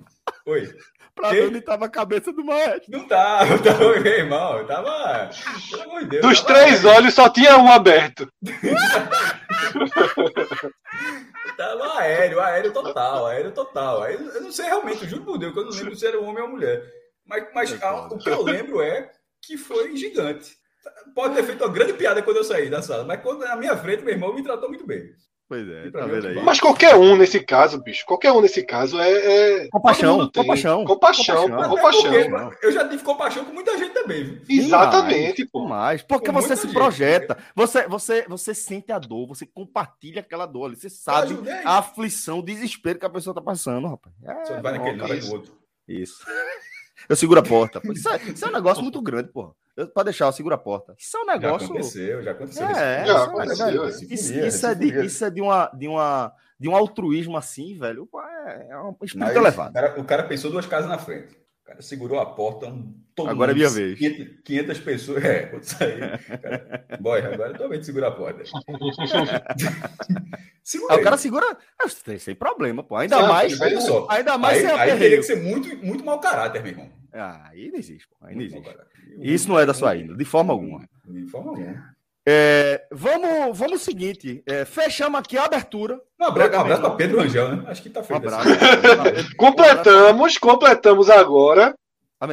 Oi 0.47 0.75
pra 1.15 1.31
ver 1.31 1.49
onde 1.49 1.61
tava 1.61 1.87
a 1.87 1.89
cabeça 1.89 2.33
do 2.33 2.45
maestro. 2.45 2.91
Não 2.91 3.07
tava, 3.07 3.59
tava, 3.63 3.85
irmão. 4.09 4.67
Tava. 4.67 5.31
Pelo 5.71 5.83
amor 5.83 6.01
de 6.01 6.07
Deus. 6.07 6.27
Dos 6.27 6.41
três 6.43 6.85
olhos 6.85 7.15
só 7.15 7.29
tinha 7.29 7.57
um 7.57 7.71
aberto. 7.71 8.29
tava 11.57 11.99
aéreo, 11.99 12.41
aéreo 12.41 12.73
total, 12.73 13.27
aéreo 13.27 13.53
total. 13.53 14.11
Eu 14.11 14.43
não 14.43 14.53
sei 14.53 14.67
realmente, 14.67 15.05
eu 15.05 15.09
juro 15.09 15.25
por 15.25 15.39
Deus, 15.39 15.53
que 15.53 15.59
eu 15.59 15.65
não 15.65 15.73
lembro 15.73 15.97
se 15.97 16.07
era 16.07 16.21
um 16.21 16.27
homem 16.27 16.43
ou 16.43 16.49
mulher. 16.49 16.83
Mas, 17.27 17.47
mas 17.55 17.73
o 18.11 18.19
que 18.19 18.29
eu 18.29 18.43
lembro 18.43 18.83
é 18.83 19.11
que 19.43 19.57
foi 19.57 19.97
gigante. 19.97 20.57
Pode 21.15 21.35
ter 21.35 21.45
feito 21.45 21.65
uma 21.65 21.73
grande 21.73 21.95
piada 21.95 22.23
quando 22.23 22.39
eu 22.39 22.45
saí 22.45 22.69
da 22.69 22.83
sala, 22.83 23.05
mas 23.05 23.23
quando 23.23 23.41
na 23.41 23.57
minha 23.57 23.77
frente, 23.77 24.05
meu 24.05 24.13
irmão 24.13 24.35
me 24.35 24.43
tratou 24.43 24.69
muito 24.69 24.87
bem. 24.87 25.11
Pois 25.55 25.69
é, 25.69 25.89
tá 25.89 26.05
vendo 26.05 26.27
aí. 26.27 26.43
Mas 26.43 26.59
qualquer 26.59 26.97
um 26.97 27.15
nesse 27.15 27.39
caso, 27.39 27.81
bicho, 27.81 28.05
qualquer 28.05 28.33
um 28.33 28.41
nesse 28.41 28.65
caso 28.65 28.99
é. 28.99 29.11
é... 29.11 29.69
Compaixão, 29.69 30.29
compaixão. 30.29 30.85
Compaixão, 30.85 31.49
compaixão. 31.49 31.69
compaixão. 31.69 32.53
eu 32.61 32.73
já 32.73 32.89
tive 32.89 33.05
compaixão 33.05 33.45
com 33.45 33.53
muita 33.53 33.79
gente 33.79 33.95
também, 33.95 34.25
viu? 34.25 34.43
Exatamente, 34.49 35.47
pô. 35.47 35.65
Mais, 35.69 36.03
porque 36.03 36.27
com 36.27 36.33
você 36.33 36.57
se 36.57 36.63
gente, 36.63 36.73
projeta, 36.73 37.39
você, 37.55 37.87
você, 37.87 38.27
você 38.29 38.53
sente 38.53 38.91
a 38.91 38.99
dor, 38.99 39.29
você 39.29 39.47
compartilha 39.47 40.23
aquela 40.23 40.45
dor 40.45 40.65
ali, 40.67 40.77
você 40.77 40.91
sabe 40.91 41.39
a 41.65 41.79
aflição, 41.79 42.41
o 42.41 42.45
desespero 42.45 42.99
que 42.99 43.07
a 43.07 43.11
pessoa 43.11 43.33
tá 43.33 43.41
passando, 43.41 43.87
rapaz. 43.87 44.13
É, 44.25 44.45
você 44.45 44.61
vai 44.61 44.73
naquele, 44.73 44.97
não, 44.97 45.07
vai 45.07 45.21
no 45.21 45.33
outro. 45.35 45.53
Isso. 45.87 46.25
Eu 47.09 47.15
seguro 47.15 47.39
a 47.39 47.45
porta. 47.45 47.81
Isso 47.93 48.09
é, 48.09 48.17
isso 48.25 48.45
é 48.45 48.49
um 48.49 48.53
negócio 48.53 48.83
muito 48.83 49.01
grande, 49.01 49.29
porra. 49.31 49.53
Para 49.93 50.05
deixar, 50.05 50.27
eu 50.27 50.33
seguro 50.33 50.55
a 50.55 50.59
porta. 50.59 50.95
Isso 50.99 51.17
é 51.17 51.21
um 51.21 51.27
negócio. 51.27 51.67
Já 51.67 51.73
aconteceu, 51.73 52.23
já 52.23 52.31
aconteceu. 52.31 52.67
É, 52.67 53.07
já 53.07 53.25
aconteceu. 53.25 53.89
Isso, 53.89 54.35
isso, 54.35 54.67
é, 54.67 54.75
de, 54.75 55.05
isso 55.05 55.25
é 55.25 55.31
de 55.31 55.41
uma, 55.41 55.67
de 55.75 55.89
uma 55.89 56.33
de 56.59 56.69
um 56.69 56.77
altruísmo 56.77 57.37
assim, 57.37 57.77
velho. 57.77 58.09
É, 58.47 58.69
é 58.71 58.79
um 58.79 58.97
espírito 59.03 59.37
elevado. 59.37 59.71
O 59.71 59.75
cara, 59.75 60.01
o 60.01 60.05
cara 60.05 60.23
pensou 60.23 60.51
duas 60.51 60.67
casas 60.67 60.89
na 60.89 60.99
frente. 60.99 61.35
O 61.35 61.67
cara 61.67 61.83
segurou 61.83 62.21
a 62.21 62.27
porta. 62.27 62.67
Um, 62.67 62.95
todo 63.15 63.31
agora 63.31 63.53
é 63.53 63.55
minha 63.55 63.71
vez. 63.71 63.99
500, 63.99 64.41
500 64.45 64.81
pessoas. 64.81 65.25
É, 65.25 65.51
vou 65.51 65.63
sair. 65.63 66.19
Cara, 66.41 66.85
boy, 67.01 67.21
agora 67.21 67.53
eu 67.53 67.59
também 67.59 67.83
segura 67.83 68.09
a 68.09 68.13
porta. 68.13 68.45
Aí 70.91 70.99
o 70.99 71.03
cara 71.03 71.19
segura 71.19 71.59
é, 71.83 72.19
sem 72.19 72.35
problema, 72.35 72.83
pô. 72.83 72.97
Ainda 72.97 73.21
Sim, 73.21 73.29
mais. 73.29 73.59
Só. 73.85 74.07
Ainda 74.09 74.39
mais 74.39 74.65
aí, 74.65 74.71
aí 74.71 74.99
teria 74.99 75.19
que 75.19 75.23
ser 75.23 75.37
muito, 75.37 75.77
muito 75.85 76.03
mau 76.03 76.19
caráter, 76.19 76.63
meu 76.63 76.73
irmão. 76.73 76.91
Ah, 77.15 77.49
aí 77.51 77.71
não 77.71 77.79
existe, 77.79 78.09
pô. 78.09 78.17
Aí 78.23 78.35
não 78.35 78.43
existe. 78.43 78.77
Isso 79.21 79.49
não 79.49 79.59
é 79.59 79.65
da 79.65 79.73
sua 79.73 79.97
índole, 79.97 80.19
de 80.19 80.25
forma 80.25 80.53
alguma. 80.53 80.89
De 81.07 81.27
forma 81.27 81.51
alguma. 81.51 81.95
É, 82.27 82.87
vamos, 82.91 83.57
vamos 83.57 83.83
o 83.83 83.85
seguinte, 83.85 84.43
é, 84.47 84.65
fechamos 84.65 85.21
aqui 85.21 85.37
a 85.37 85.45
abertura. 85.45 86.01
Um 86.19 86.25
abraço, 86.25 86.57
um 86.57 86.61
abraço 86.61 86.81
para 86.81 86.95
Pedro 86.95 87.21
Rangel, 87.21 87.55
né? 87.55 87.65
Acho 87.67 87.83
que 87.83 87.91
tá 87.91 88.03
feito. 88.03 88.27
Um 88.27 88.35
assim. 88.35 89.37
completamos, 89.37 90.39
completamos 90.39 91.11
agora 91.11 91.75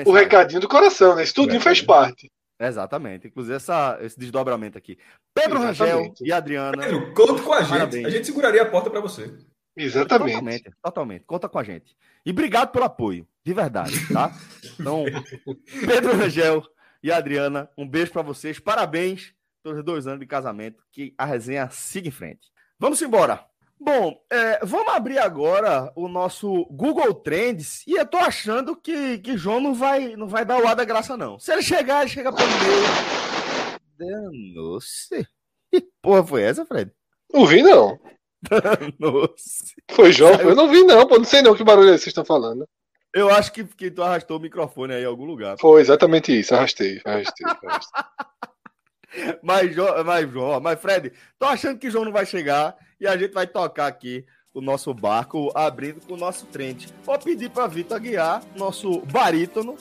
o 0.06 0.12
recadinho 0.14 0.62
do 0.62 0.68
coração, 0.70 1.16
né? 1.16 1.24
Isso 1.24 1.34
tudinho 1.34 1.60
fez 1.60 1.82
parte. 1.82 2.32
Exatamente, 2.58 3.28
inclusive 3.28 3.56
essa, 3.56 3.98
esse 4.02 4.18
desdobramento 4.18 4.78
aqui. 4.78 4.98
Pedro 5.34 5.58
Exatamente. 5.58 5.82
Rangel 5.82 6.14
e 6.22 6.32
Adriana. 6.32 6.84
Pedro, 6.84 7.14
conta 7.14 7.42
com 7.42 7.54
a 7.54 7.62
gente. 7.62 7.70
Parabéns. 7.70 8.06
A 8.06 8.10
gente 8.10 8.26
seguraria 8.26 8.62
a 8.62 8.66
porta 8.66 8.90
para 8.90 9.02
você. 9.02 9.34
Exatamente. 9.76 10.34
Totalmente, 10.34 10.72
totalmente. 10.82 11.26
Conta 11.26 11.50
com 11.50 11.60
a 11.60 11.64
gente. 11.64 11.96
E 12.26 12.32
obrigado 12.32 12.72
pelo 12.72 12.86
apoio, 12.86 13.28
de 13.44 13.54
verdade, 13.54 14.08
tá? 14.12 14.32
Então, 14.80 15.06
Pedro 15.86 16.18
Rangel 16.18 16.64
e 17.02 17.12
Adriana, 17.12 17.70
um 17.78 17.88
beijo 17.88 18.12
para 18.12 18.22
vocês. 18.22 18.60
Parabéns 18.60 19.34
pelos 19.64 19.84
dois 19.84 20.08
anos 20.08 20.20
de 20.20 20.28
casamento. 20.28 20.84
Que 20.92 21.14
a 21.18 21.26
resenha 21.26 21.70
siga 21.70 22.08
em 22.08 22.12
frente. 22.12 22.52
Vamos 22.78 23.02
embora. 23.02 23.46
Bom, 23.80 24.16
é, 24.30 24.64
vamos 24.64 24.94
abrir 24.94 25.18
agora 25.18 25.92
o 25.96 26.08
nosso 26.08 26.66
Google 26.66 27.16
Trends 27.16 27.84
e 27.88 27.94
eu 27.94 28.06
tô 28.06 28.18
achando 28.18 28.76
que, 28.76 29.18
que 29.18 29.36
João 29.36 29.60
não 29.60 29.74
vai, 29.74 30.16
não 30.16 30.28
vai 30.28 30.46
dar 30.46 30.62
o 30.62 30.68
ar 30.68 30.76
da 30.76 30.86
graça, 30.86 31.18
não. 31.18 31.40
Se 31.40 31.52
ele 31.52 31.64
chegar, 31.64 32.02
ele 32.02 32.12
chega 32.12 32.32
pelo 32.32 32.48
meio. 32.48 33.82
Danou-se. 33.98 35.28
Que 35.72 35.82
porra 36.00 36.24
foi 36.24 36.44
essa, 36.44 36.64
Fred? 36.64 36.92
Não 37.34 37.48
vi, 37.48 37.64
não. 37.64 38.00
Danou-se. 38.50 39.74
Foi 39.92 40.12
João? 40.12 40.34
Eu 40.42 40.56
não 40.56 40.70
vi, 40.70 40.84
não, 40.84 41.08
pô. 41.08 41.18
Não 41.18 41.26
sei 41.26 41.42
não 41.42 41.56
que 41.56 41.64
barulho 41.64 41.90
é 41.90 41.96
esse 41.96 42.00
que 42.00 42.04
vocês 42.06 42.12
estão 42.12 42.26
falando. 42.26 42.68
Eu 43.14 43.30
acho 43.30 43.52
que, 43.52 43.64
que 43.66 43.92
tu 43.92 44.02
arrastou 44.02 44.38
o 44.38 44.42
microfone 44.42 44.94
aí 44.94 45.04
em 45.04 45.06
algum 45.06 45.26
lugar. 45.26 45.58
Foi 45.60 45.82
exatamente 45.82 46.38
isso. 46.38 46.56
Arrastei, 46.56 47.02
arrastei. 47.06 47.46
arrastei. 47.66 48.02
Mas, 49.44 49.76
Jo- 49.76 50.04
mas, 50.06 50.32
João, 50.32 50.62
mas 50.62 50.80
Fred, 50.80 51.12
tô 51.38 51.46
achando 51.46 51.78
que 51.78 51.90
João 51.90 52.06
não 52.06 52.14
vai 52.14 52.26
chegar 52.26 52.78
e 52.98 53.06
a 53.06 53.18
gente 53.18 53.34
vai 53.34 53.46
tocar 53.46 53.88
aqui 53.88 54.26
o 54.54 54.62
nosso 54.62 54.94
barco 54.94 55.52
abrindo 55.54 56.00
com 56.06 56.14
o 56.14 56.18
nosso 56.18 56.46
trend. 56.46 56.88
Vou 57.04 57.20
pedir 57.20 57.50
para 57.50 57.68
Vitor 57.68 58.00
guiar, 58.00 58.42
nosso 58.56 59.02
barítono. 59.02 59.76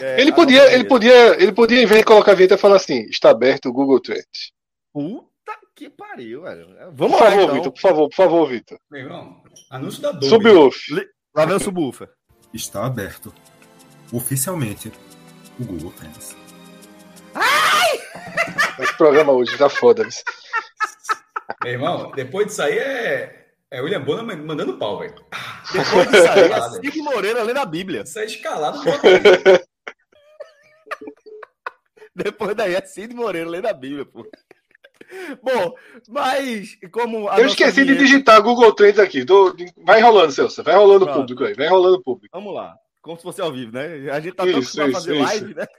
é, 0.00 0.18
Ele 0.22 0.32
podia, 0.32 0.72
ele 0.72 0.84
podia, 0.84 1.34
ele 1.42 1.52
podia, 1.52 1.82
em 1.82 1.86
vez 1.86 2.00
de 2.00 2.06
colocar 2.06 2.32
a 2.32 2.34
vinheta, 2.34 2.56
falar 2.56 2.76
assim: 2.76 3.02
está 3.10 3.28
aberto 3.28 3.66
o 3.68 3.72
Google 3.74 4.00
Trends. 4.00 4.52
Puta 4.90 5.26
que 5.74 5.90
pariu, 5.90 6.42
velho. 6.42 6.66
Por 6.66 6.92
Vamos 6.94 7.20
lá, 7.20 7.30
favor, 7.30 7.42
então. 7.42 7.54
Vitor, 7.54 7.72
por 7.72 7.80
favor, 7.80 8.08
por 8.08 8.16
favor, 8.16 8.48
Vitor. 8.48 8.78
Meu 8.90 9.00
irmão, 9.02 9.42
anúncio 9.70 10.02
da 10.02 10.12
Dolby. 10.12 10.28
Subwoof. 10.28 10.78
Lá 11.34 11.46
vem 11.46 11.56
o 11.56 11.60
subwoofer. 11.60 12.10
Está 12.52 12.84
aberto 12.84 13.32
oficialmente 14.12 14.92
o 15.58 15.64
Google 15.64 15.92
Trends. 15.92 16.36
Esse 18.78 18.96
programa 18.96 19.32
hoje 19.32 19.56
tá 19.56 19.68
foda. 19.68 20.02
viu? 20.04 20.12
Meu 21.64 21.72
irmão, 21.72 22.10
depois 22.12 22.46
disso 22.48 22.62
aí 22.62 22.78
é, 22.78 23.46
é 23.70 23.80
William 23.80 24.02
Bonner 24.02 24.36
mandando 24.36 24.76
pau, 24.78 24.98
velho. 24.98 25.14
Depois 25.72 26.10
disso 26.10 26.28
aí, 26.28 26.50
é 26.50 26.70
Cid 26.82 26.98
Moreira 27.02 27.42
lendo 27.42 27.58
a 27.58 27.64
Bíblia. 27.64 28.02
Isso 28.02 28.18
é 28.18 28.24
escalado. 28.26 28.80
Depois 32.14 32.54
daí 32.54 32.74
é 32.74 32.82
Cid 32.82 33.14
Moreira 33.14 33.48
lendo 33.48 33.66
a 33.68 33.72
Bíblia, 33.72 34.04
pô. 34.04 34.26
Bom, 35.42 35.74
mas 36.08 36.76
como 36.90 37.28
Eu 37.32 37.46
esqueci 37.46 37.76
de 37.76 37.84
vinheta- 37.84 38.02
digitar 38.04 38.42
Google 38.42 38.72
Trends 38.74 38.98
aqui. 38.98 39.24
Tô- 39.24 39.54
Vai 39.84 40.00
rolando, 40.00 40.32
Celso. 40.32 40.62
Vai 40.62 40.74
rolando 40.74 41.04
o 41.04 41.06
Pronto. 41.06 41.20
público 41.20 41.44
aí. 41.44 41.54
Vai 41.54 41.68
rolando 41.68 41.96
o 41.96 42.02
público. 42.02 42.28
Vamos 42.36 42.54
lá. 42.54 42.76
Como 43.00 43.16
se 43.16 43.22
fosse 43.22 43.40
ao 43.40 43.52
vivo, 43.52 43.72
né? 43.72 44.10
A 44.10 44.20
gente 44.20 44.34
tá 44.34 44.44
Isso, 44.46 44.58
acostumado 44.58 44.86
a 44.86 44.90
isso, 44.90 45.00
fazer 45.00 45.14
isso. 45.14 45.24
live, 45.24 45.54
né? 45.54 45.66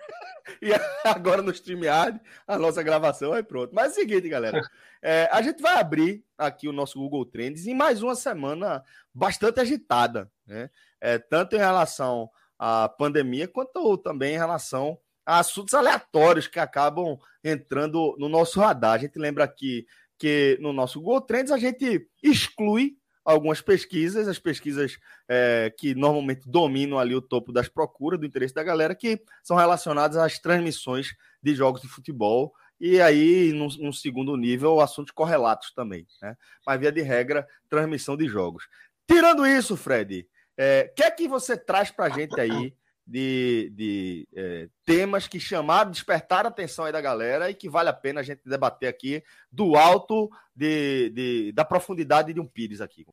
E 0.61 0.71
agora 1.07 1.41
no 1.41 1.51
StreamYard, 1.51 2.19
a 2.45 2.57
nossa 2.59 2.83
gravação 2.83 3.31
aí 3.31 3.41
pronto. 3.41 3.73
Mas 3.73 3.87
é 3.87 3.89
o 3.91 3.93
seguinte, 3.93 4.27
galera. 4.27 4.61
é, 5.01 5.29
a 5.31 5.41
gente 5.41 5.61
vai 5.61 5.77
abrir 5.79 6.21
aqui 6.37 6.67
o 6.67 6.73
nosso 6.73 6.99
Google 6.99 7.25
Trends 7.25 7.65
em 7.65 7.73
mais 7.73 8.03
uma 8.03 8.13
semana 8.13 8.83
bastante 9.13 9.61
agitada, 9.61 10.29
né? 10.45 10.69
É, 10.99 11.17
tanto 11.17 11.55
em 11.55 11.59
relação 11.59 12.29
à 12.59 12.89
pandemia, 12.89 13.47
quanto 13.47 13.97
também 13.97 14.35
em 14.35 14.37
relação 14.37 14.97
assuntos 15.25 15.73
aleatórios 15.73 16.47
que 16.47 16.59
acabam 16.59 17.17
entrando 17.43 18.15
no 18.17 18.27
nosso 18.27 18.59
radar. 18.59 18.93
A 18.93 18.97
gente 18.97 19.17
lembra 19.17 19.43
aqui 19.43 19.85
que 20.17 20.57
no 20.61 20.73
nosso 20.73 21.01
Google 21.01 21.21
Trends 21.21 21.51
a 21.51 21.57
gente 21.57 22.07
exclui 22.21 22.97
algumas 23.25 23.61
pesquisas, 23.61 24.27
as 24.27 24.39
pesquisas 24.39 24.97
é, 25.29 25.73
que 25.77 25.95
normalmente 25.95 26.49
dominam 26.49 26.99
ali 26.99 27.15
o 27.15 27.21
topo 27.21 27.53
das 27.53 27.69
procuras, 27.69 28.19
do 28.19 28.25
interesse 28.25 28.53
da 28.53 28.63
galera, 28.63 28.93
que 28.93 29.21
são 29.41 29.55
relacionadas 29.55 30.17
às 30.17 30.39
transmissões 30.39 31.15
de 31.41 31.55
jogos 31.55 31.81
de 31.81 31.87
futebol. 31.87 32.53
E 32.79 32.99
aí, 32.99 33.53
num, 33.53 33.69
num 33.79 33.93
segundo 33.93 34.35
nível, 34.35 34.81
assuntos 34.81 35.13
correlatos 35.13 35.71
também. 35.73 36.05
Né? 36.21 36.35
Mas, 36.67 36.79
via 36.79 36.91
de 36.91 37.01
regra, 37.01 37.47
transmissão 37.69 38.17
de 38.17 38.27
jogos. 38.27 38.67
Tirando 39.09 39.45
isso, 39.45 39.77
Fred, 39.77 40.27
o 40.57 40.93
que 40.93 41.03
é 41.03 41.11
que 41.11 41.27
você 41.27 41.55
traz 41.55 41.91
para 41.91 42.05
a 42.05 42.09
gente 42.09 42.39
aí 42.39 42.73
de, 43.05 43.69
de 43.75 44.27
é, 44.35 44.67
temas 44.85 45.27
que 45.27 45.39
chamaram, 45.39 45.91
despertaram 45.91 46.47
a 46.47 46.51
atenção 46.51 46.85
aí 46.85 46.91
da 46.91 47.01
galera 47.01 47.49
e 47.49 47.53
que 47.53 47.69
vale 47.69 47.89
a 47.89 47.93
pena 47.93 48.21
a 48.21 48.23
gente 48.23 48.41
debater 48.45 48.87
aqui 48.87 49.21
do 49.51 49.75
alto 49.75 50.29
de, 50.55 51.09
de- 51.09 51.51
da 51.51 51.65
profundidade 51.65 52.33
de 52.33 52.39
um 52.39 52.45
Pires 52.45 52.81
aqui. 52.81 53.05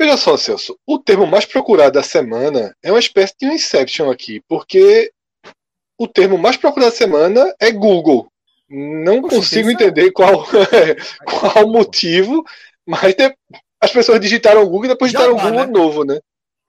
Veja 0.00 0.16
só, 0.16 0.36
Celso. 0.36 0.78
O 0.86 0.98
termo 0.98 1.26
mais 1.26 1.44
procurado 1.44 1.92
da 1.92 2.02
semana 2.02 2.74
é 2.82 2.90
uma 2.90 3.00
espécie 3.00 3.34
de 3.38 3.46
um 3.46 3.52
Inception 3.52 4.10
aqui, 4.10 4.40
porque 4.48 5.12
o 5.98 6.06
termo 6.06 6.38
mais 6.38 6.56
procurado 6.56 6.90
da 6.92 6.96
semana 6.96 7.52
é 7.60 7.70
Google. 7.70 8.30
Não 8.70 9.20
Poxa, 9.22 9.36
consigo 9.36 9.70
entender 9.70 10.10
qual, 10.12 10.44
qual 11.24 11.64
o 11.66 11.72
motivo, 11.72 12.44
mas 12.86 13.14
de- 13.14 13.34
as 13.80 13.92
pessoas 13.92 14.20
digitaram 14.20 14.64
Google 14.66 14.86
e 14.86 14.88
depois 14.88 15.10
digitaram 15.10 15.36
Jabá, 15.36 15.50
Google 15.50 15.66
né? 15.66 15.72
novo, 15.72 16.04
né? 16.04 16.20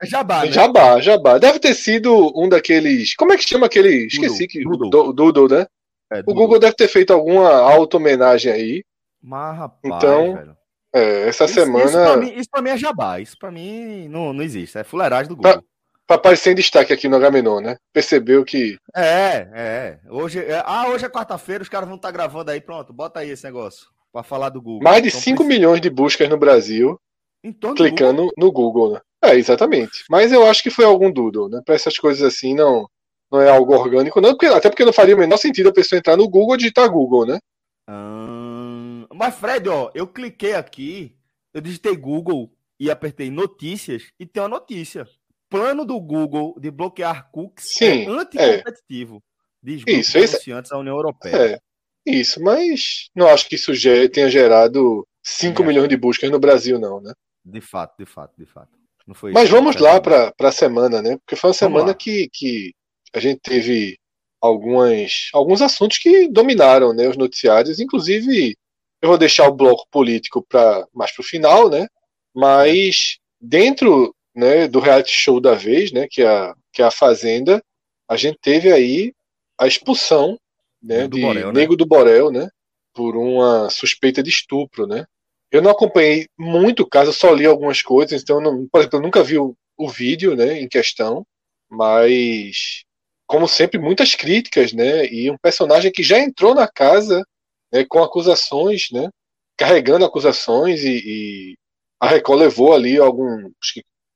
Jabá, 0.02 0.44
né? 0.44 0.52
Jabá, 0.52 1.00
Jabá. 1.00 1.38
Deve 1.38 1.58
ter 1.58 1.74
sido 1.74 2.32
um 2.34 2.48
daqueles. 2.48 3.14
Como 3.14 3.32
é 3.32 3.36
que 3.36 3.42
chama 3.48 3.66
aquele? 3.66 4.06
Esqueci 4.06 4.46
que. 4.48 4.62
Doodle. 4.64 4.90
Do- 4.90 5.12
Doodle, 5.12 5.58
né? 5.58 5.66
É, 6.12 6.20
O 6.26 6.34
Google 6.34 6.58
deve 6.58 6.74
ter 6.74 6.88
feito 6.88 7.12
alguma 7.12 7.50
auto-homenagem 7.50 8.50
aí. 8.52 8.84
Mas, 9.22 9.56
rapaz, 9.58 9.80
Então, 9.84 10.34
velho. 10.34 10.56
É, 10.92 11.28
essa 11.28 11.44
Isso, 11.44 11.60
isso, 11.60 11.72
pra 11.72 11.88
semana. 11.88 12.16
mim, 12.16 12.32
isso 12.34 12.48
pra 12.50 12.62
mim 12.62 12.70
é 12.70 12.76
jabá. 12.76 13.20
Isso 13.20 13.36
pra 13.38 13.50
mim 13.50 14.08
não, 14.08 14.32
não 14.32 14.42
existe. 14.42 14.76
É 14.76 14.82
fuleiragem 14.82 15.28
do 15.28 15.36
Google. 15.36 15.62
Pra 16.06 16.16
aparecer 16.16 16.50
em 16.50 16.56
destaque 16.56 16.92
aqui 16.92 17.06
no 17.08 17.14
Agamenon, 17.16 17.60
né? 17.60 17.76
Percebeu 17.92 18.44
que. 18.44 18.76
É, 18.96 19.46
é. 19.54 19.98
Hoje 20.10 20.40
é, 20.40 20.60
ah, 20.66 20.88
hoje 20.88 21.04
é 21.04 21.08
quarta-feira, 21.08 21.62
os 21.62 21.68
caras 21.68 21.86
vão 21.86 21.94
estar 21.96 22.10
gravando 22.10 22.50
aí. 22.50 22.60
Pronto, 22.60 22.92
bota 22.92 23.20
aí 23.20 23.30
esse 23.30 23.44
negócio 23.44 23.86
pra 24.12 24.24
falar 24.24 24.48
do 24.48 24.60
Google. 24.60 24.82
Mais 24.82 25.00
de 25.00 25.08
Então, 25.10 25.20
5 25.20 25.36
precisa- 25.44 25.58
milhões 25.60 25.80
de 25.80 25.88
buscas 25.90 26.28
no 26.28 26.36
Brasil 26.36 26.98
Em 27.44 27.52
torno 27.52 27.76
do 27.76 27.82
Google. 27.84 27.96
clicando 27.96 28.32
no 28.36 28.50
Google, 28.50 28.94
né? 28.94 29.00
É, 29.22 29.34
exatamente. 29.34 30.04
Mas 30.08 30.32
eu 30.32 30.46
acho 30.46 30.62
que 30.62 30.70
foi 30.70 30.84
algum 30.84 31.10
doodle, 31.12 31.48
né? 31.48 31.60
Pra 31.64 31.74
essas 31.74 31.96
coisas 31.98 32.22
assim 32.22 32.54
não, 32.54 32.88
não 33.30 33.40
é 33.40 33.50
algo 33.50 33.74
orgânico, 33.74 34.20
não. 34.20 34.30
Porque, 34.30 34.46
até 34.46 34.68
porque 34.70 34.84
não 34.84 34.92
faria 34.92 35.14
o 35.14 35.18
menor 35.18 35.36
sentido 35.36 35.68
a 35.68 35.72
pessoa 35.72 35.98
entrar 35.98 36.16
no 36.16 36.28
Google 36.28 36.54
e 36.54 36.58
digitar 36.58 36.90
Google, 36.90 37.26
né? 37.26 37.38
Ahn, 37.86 39.06
Mas, 39.14 39.34
Fred, 39.34 39.68
ó, 39.68 39.90
eu 39.94 40.06
cliquei 40.06 40.54
aqui, 40.54 41.14
eu 41.52 41.60
digitei 41.60 41.96
Google 41.96 42.50
e 42.78 42.90
apertei 42.90 43.30
notícias 43.30 44.04
e 44.18 44.24
tem 44.24 44.42
uma 44.42 44.48
notícia. 44.48 45.06
Plano 45.50 45.84
do 45.84 46.00
Google 46.00 46.54
de 46.58 46.70
bloquear 46.70 47.28
cookies 47.32 47.72
Sim, 47.74 48.04
é 48.04 48.08
anticompetitivo. 48.08 49.22
Diz 49.62 49.82
grupo 49.82 50.00
Isso, 50.00 50.16
anunciantes 50.16 50.70
da 50.70 50.78
União 50.78 50.96
Europeia. 50.96 51.36
É. 51.54 51.60
Isso, 52.06 52.40
mas 52.42 53.10
não 53.14 53.26
acho 53.26 53.48
que 53.48 53.56
isso 53.56 53.72
tenha 54.10 54.30
gerado 54.30 55.06
5 55.22 55.62
É. 55.62 55.66
milhões 55.66 55.88
de 55.88 55.96
buscas 55.96 56.30
no 56.30 56.38
Brasil, 56.38 56.78
não, 56.78 57.00
né? 57.00 57.12
De 57.44 57.60
fato, 57.60 57.94
de 57.98 58.06
fato, 58.06 58.32
de 58.38 58.46
fato. 58.46 58.79
Não 59.10 59.14
foi 59.16 59.32
Mas 59.32 59.50
vamos 59.50 59.74
lá 59.74 60.00
para 60.00 60.32
a 60.38 60.52
semana, 60.52 61.02
né? 61.02 61.16
Porque 61.16 61.34
foi 61.34 61.48
uma 61.50 61.54
Vamos 61.54 61.58
semana 61.58 61.86
lá. 61.88 61.94
que, 61.94 62.28
que 62.32 62.72
a 63.12 63.18
gente 63.18 63.40
teve 63.40 63.98
algumas, 64.40 65.30
alguns 65.32 65.60
assuntos 65.60 65.98
que 65.98 66.28
dominaram 66.28 66.94
né, 66.94 67.08
os 67.08 67.16
noticiários. 67.16 67.80
Inclusive, 67.80 68.56
eu 69.02 69.08
vou 69.08 69.18
deixar 69.18 69.48
o 69.48 69.52
bloco 69.52 69.84
político 69.90 70.46
para 70.48 70.86
mais 70.94 71.10
para 71.10 71.22
o 71.22 71.26
final, 71.26 71.68
né? 71.68 71.88
Mas 72.32 73.18
dentro 73.40 74.14
né, 74.32 74.68
do 74.68 74.78
reality 74.78 75.10
show 75.10 75.40
da 75.40 75.54
vez, 75.54 75.90
né? 75.90 76.06
Que 76.08 76.22
é, 76.22 76.28
a, 76.28 76.54
que 76.72 76.80
é 76.80 76.84
a 76.84 76.90
Fazenda, 76.92 77.60
a 78.08 78.16
gente 78.16 78.38
teve 78.40 78.72
aí 78.72 79.12
a 79.58 79.66
expulsão 79.66 80.38
né, 80.80 81.08
do 81.08 81.16
de 81.16 81.22
Borel, 81.22 81.48
né? 81.48 81.60
Nego 81.60 81.74
do 81.74 81.84
Borel, 81.84 82.30
né? 82.30 82.48
Por 82.94 83.16
uma 83.16 83.68
suspeita 83.70 84.22
de 84.22 84.30
estupro, 84.30 84.86
né? 84.86 85.04
Eu 85.50 85.62
não 85.62 85.70
acompanhei 85.70 86.28
muito 86.38 86.82
o 86.82 86.88
caso, 86.88 87.12
só 87.12 87.32
li 87.32 87.44
algumas 87.44 87.82
coisas, 87.82 88.22
então, 88.22 88.40
não, 88.40 88.66
por 88.68 88.80
exemplo, 88.80 88.98
eu 88.98 89.02
nunca 89.02 89.22
vi 89.22 89.38
o, 89.38 89.54
o 89.76 89.88
vídeo 89.88 90.36
né, 90.36 90.60
em 90.60 90.68
questão, 90.68 91.26
mas, 91.68 92.84
como 93.26 93.48
sempre, 93.48 93.78
muitas 93.78 94.14
críticas, 94.14 94.72
né? 94.72 95.06
E 95.06 95.30
um 95.30 95.38
personagem 95.38 95.90
que 95.92 96.02
já 96.02 96.18
entrou 96.18 96.54
na 96.54 96.68
casa 96.68 97.24
né, 97.72 97.84
com 97.88 98.02
acusações, 98.02 98.88
né? 98.92 99.08
Carregando 99.56 100.04
acusações 100.04 100.82
e, 100.82 101.02
e 101.04 101.54
a 102.00 102.08
Record 102.08 102.40
levou 102.40 102.74
ali 102.74 102.98
algum, 102.98 103.50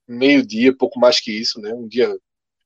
meio-dia, 0.09 0.77
pouco 0.77 0.99
mais 0.99 1.21
que 1.21 1.33
isso, 1.33 1.61
né? 1.61 1.73
Um 1.73 1.87
dia, 1.89 2.17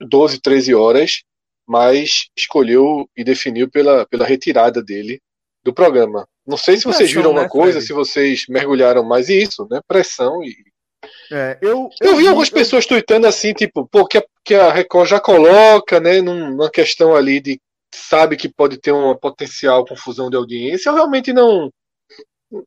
12, 0.00 0.40
13 0.40 0.74
horas, 0.74 1.22
mas 1.66 2.28
escolheu 2.36 3.08
e 3.16 3.24
definiu 3.24 3.70
pela, 3.70 4.06
pela 4.06 4.26
retirada 4.26 4.82
dele 4.82 5.20
do 5.62 5.72
programa. 5.72 6.26
Não 6.48 6.56
sei 6.56 6.76
se 6.78 6.84
vocês 6.84 7.12
viram 7.12 7.30
uma 7.32 7.42
né, 7.42 7.48
coisa, 7.48 7.72
Fred? 7.74 7.86
se 7.86 7.92
vocês 7.92 8.44
mergulharam 8.48 9.04
mais 9.04 9.28
isso, 9.28 9.68
né? 9.70 9.80
Pressão 9.86 10.42
e 10.42 10.54
É, 11.30 11.58
eu, 11.60 11.90
eu 12.00 12.16
vi 12.16 12.26
algumas 12.26 12.48
eu- 12.48 12.54
pessoas 12.54 12.86
tweetando 12.86 13.26
assim, 13.26 13.52
tipo, 13.52 13.86
pô, 13.86 14.06
que 14.06 14.18
a, 14.18 14.24
que 14.44 14.54
a 14.54 14.72
Record 14.72 15.08
já 15.08 15.20
coloca, 15.20 16.00
né, 16.00 16.20
num- 16.22 16.50
numa 16.50 16.70
questão 16.70 17.14
ali 17.14 17.38
de 17.40 17.60
sabe 17.94 18.36
que 18.36 18.48
pode 18.48 18.78
ter 18.78 18.92
uma 18.92 19.16
potencial 19.16 19.84
confusão 19.84 20.28
de 20.30 20.36
audiência. 20.36 20.88
Eu 20.90 20.94
realmente 20.94 21.32
não 21.32 21.70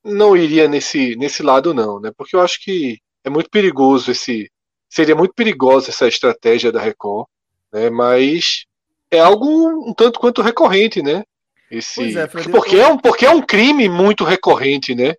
não 0.03 0.37
iria 0.37 0.67
nesse 0.67 1.15
nesse 1.15 1.41
lado 1.41 1.73
não, 1.73 1.99
né? 1.99 2.11
Porque 2.15 2.35
eu 2.35 2.41
acho 2.41 2.63
que 2.63 2.99
é 3.23 3.29
muito 3.29 3.49
perigoso 3.49 4.11
esse. 4.11 4.49
Seria 4.89 5.15
muito 5.15 5.33
perigosa 5.33 5.89
essa 5.89 6.07
estratégia 6.07 6.71
da 6.71 6.79
Record, 6.81 7.25
né? 7.73 7.89
Mas 7.89 8.65
é 9.09 9.19
algo 9.19 9.45
um 9.89 9.93
tanto 9.93 10.19
quanto 10.19 10.41
recorrente, 10.43 11.01
né? 11.01 11.23
Esse, 11.71 12.17
é, 12.17 12.27
porque, 12.27 12.75
é 12.75 12.87
um, 12.87 12.97
porque 12.97 13.25
é 13.25 13.29
um 13.29 13.41
crime 13.41 13.87
muito 13.87 14.25
recorrente, 14.25 14.93
né? 14.93 15.13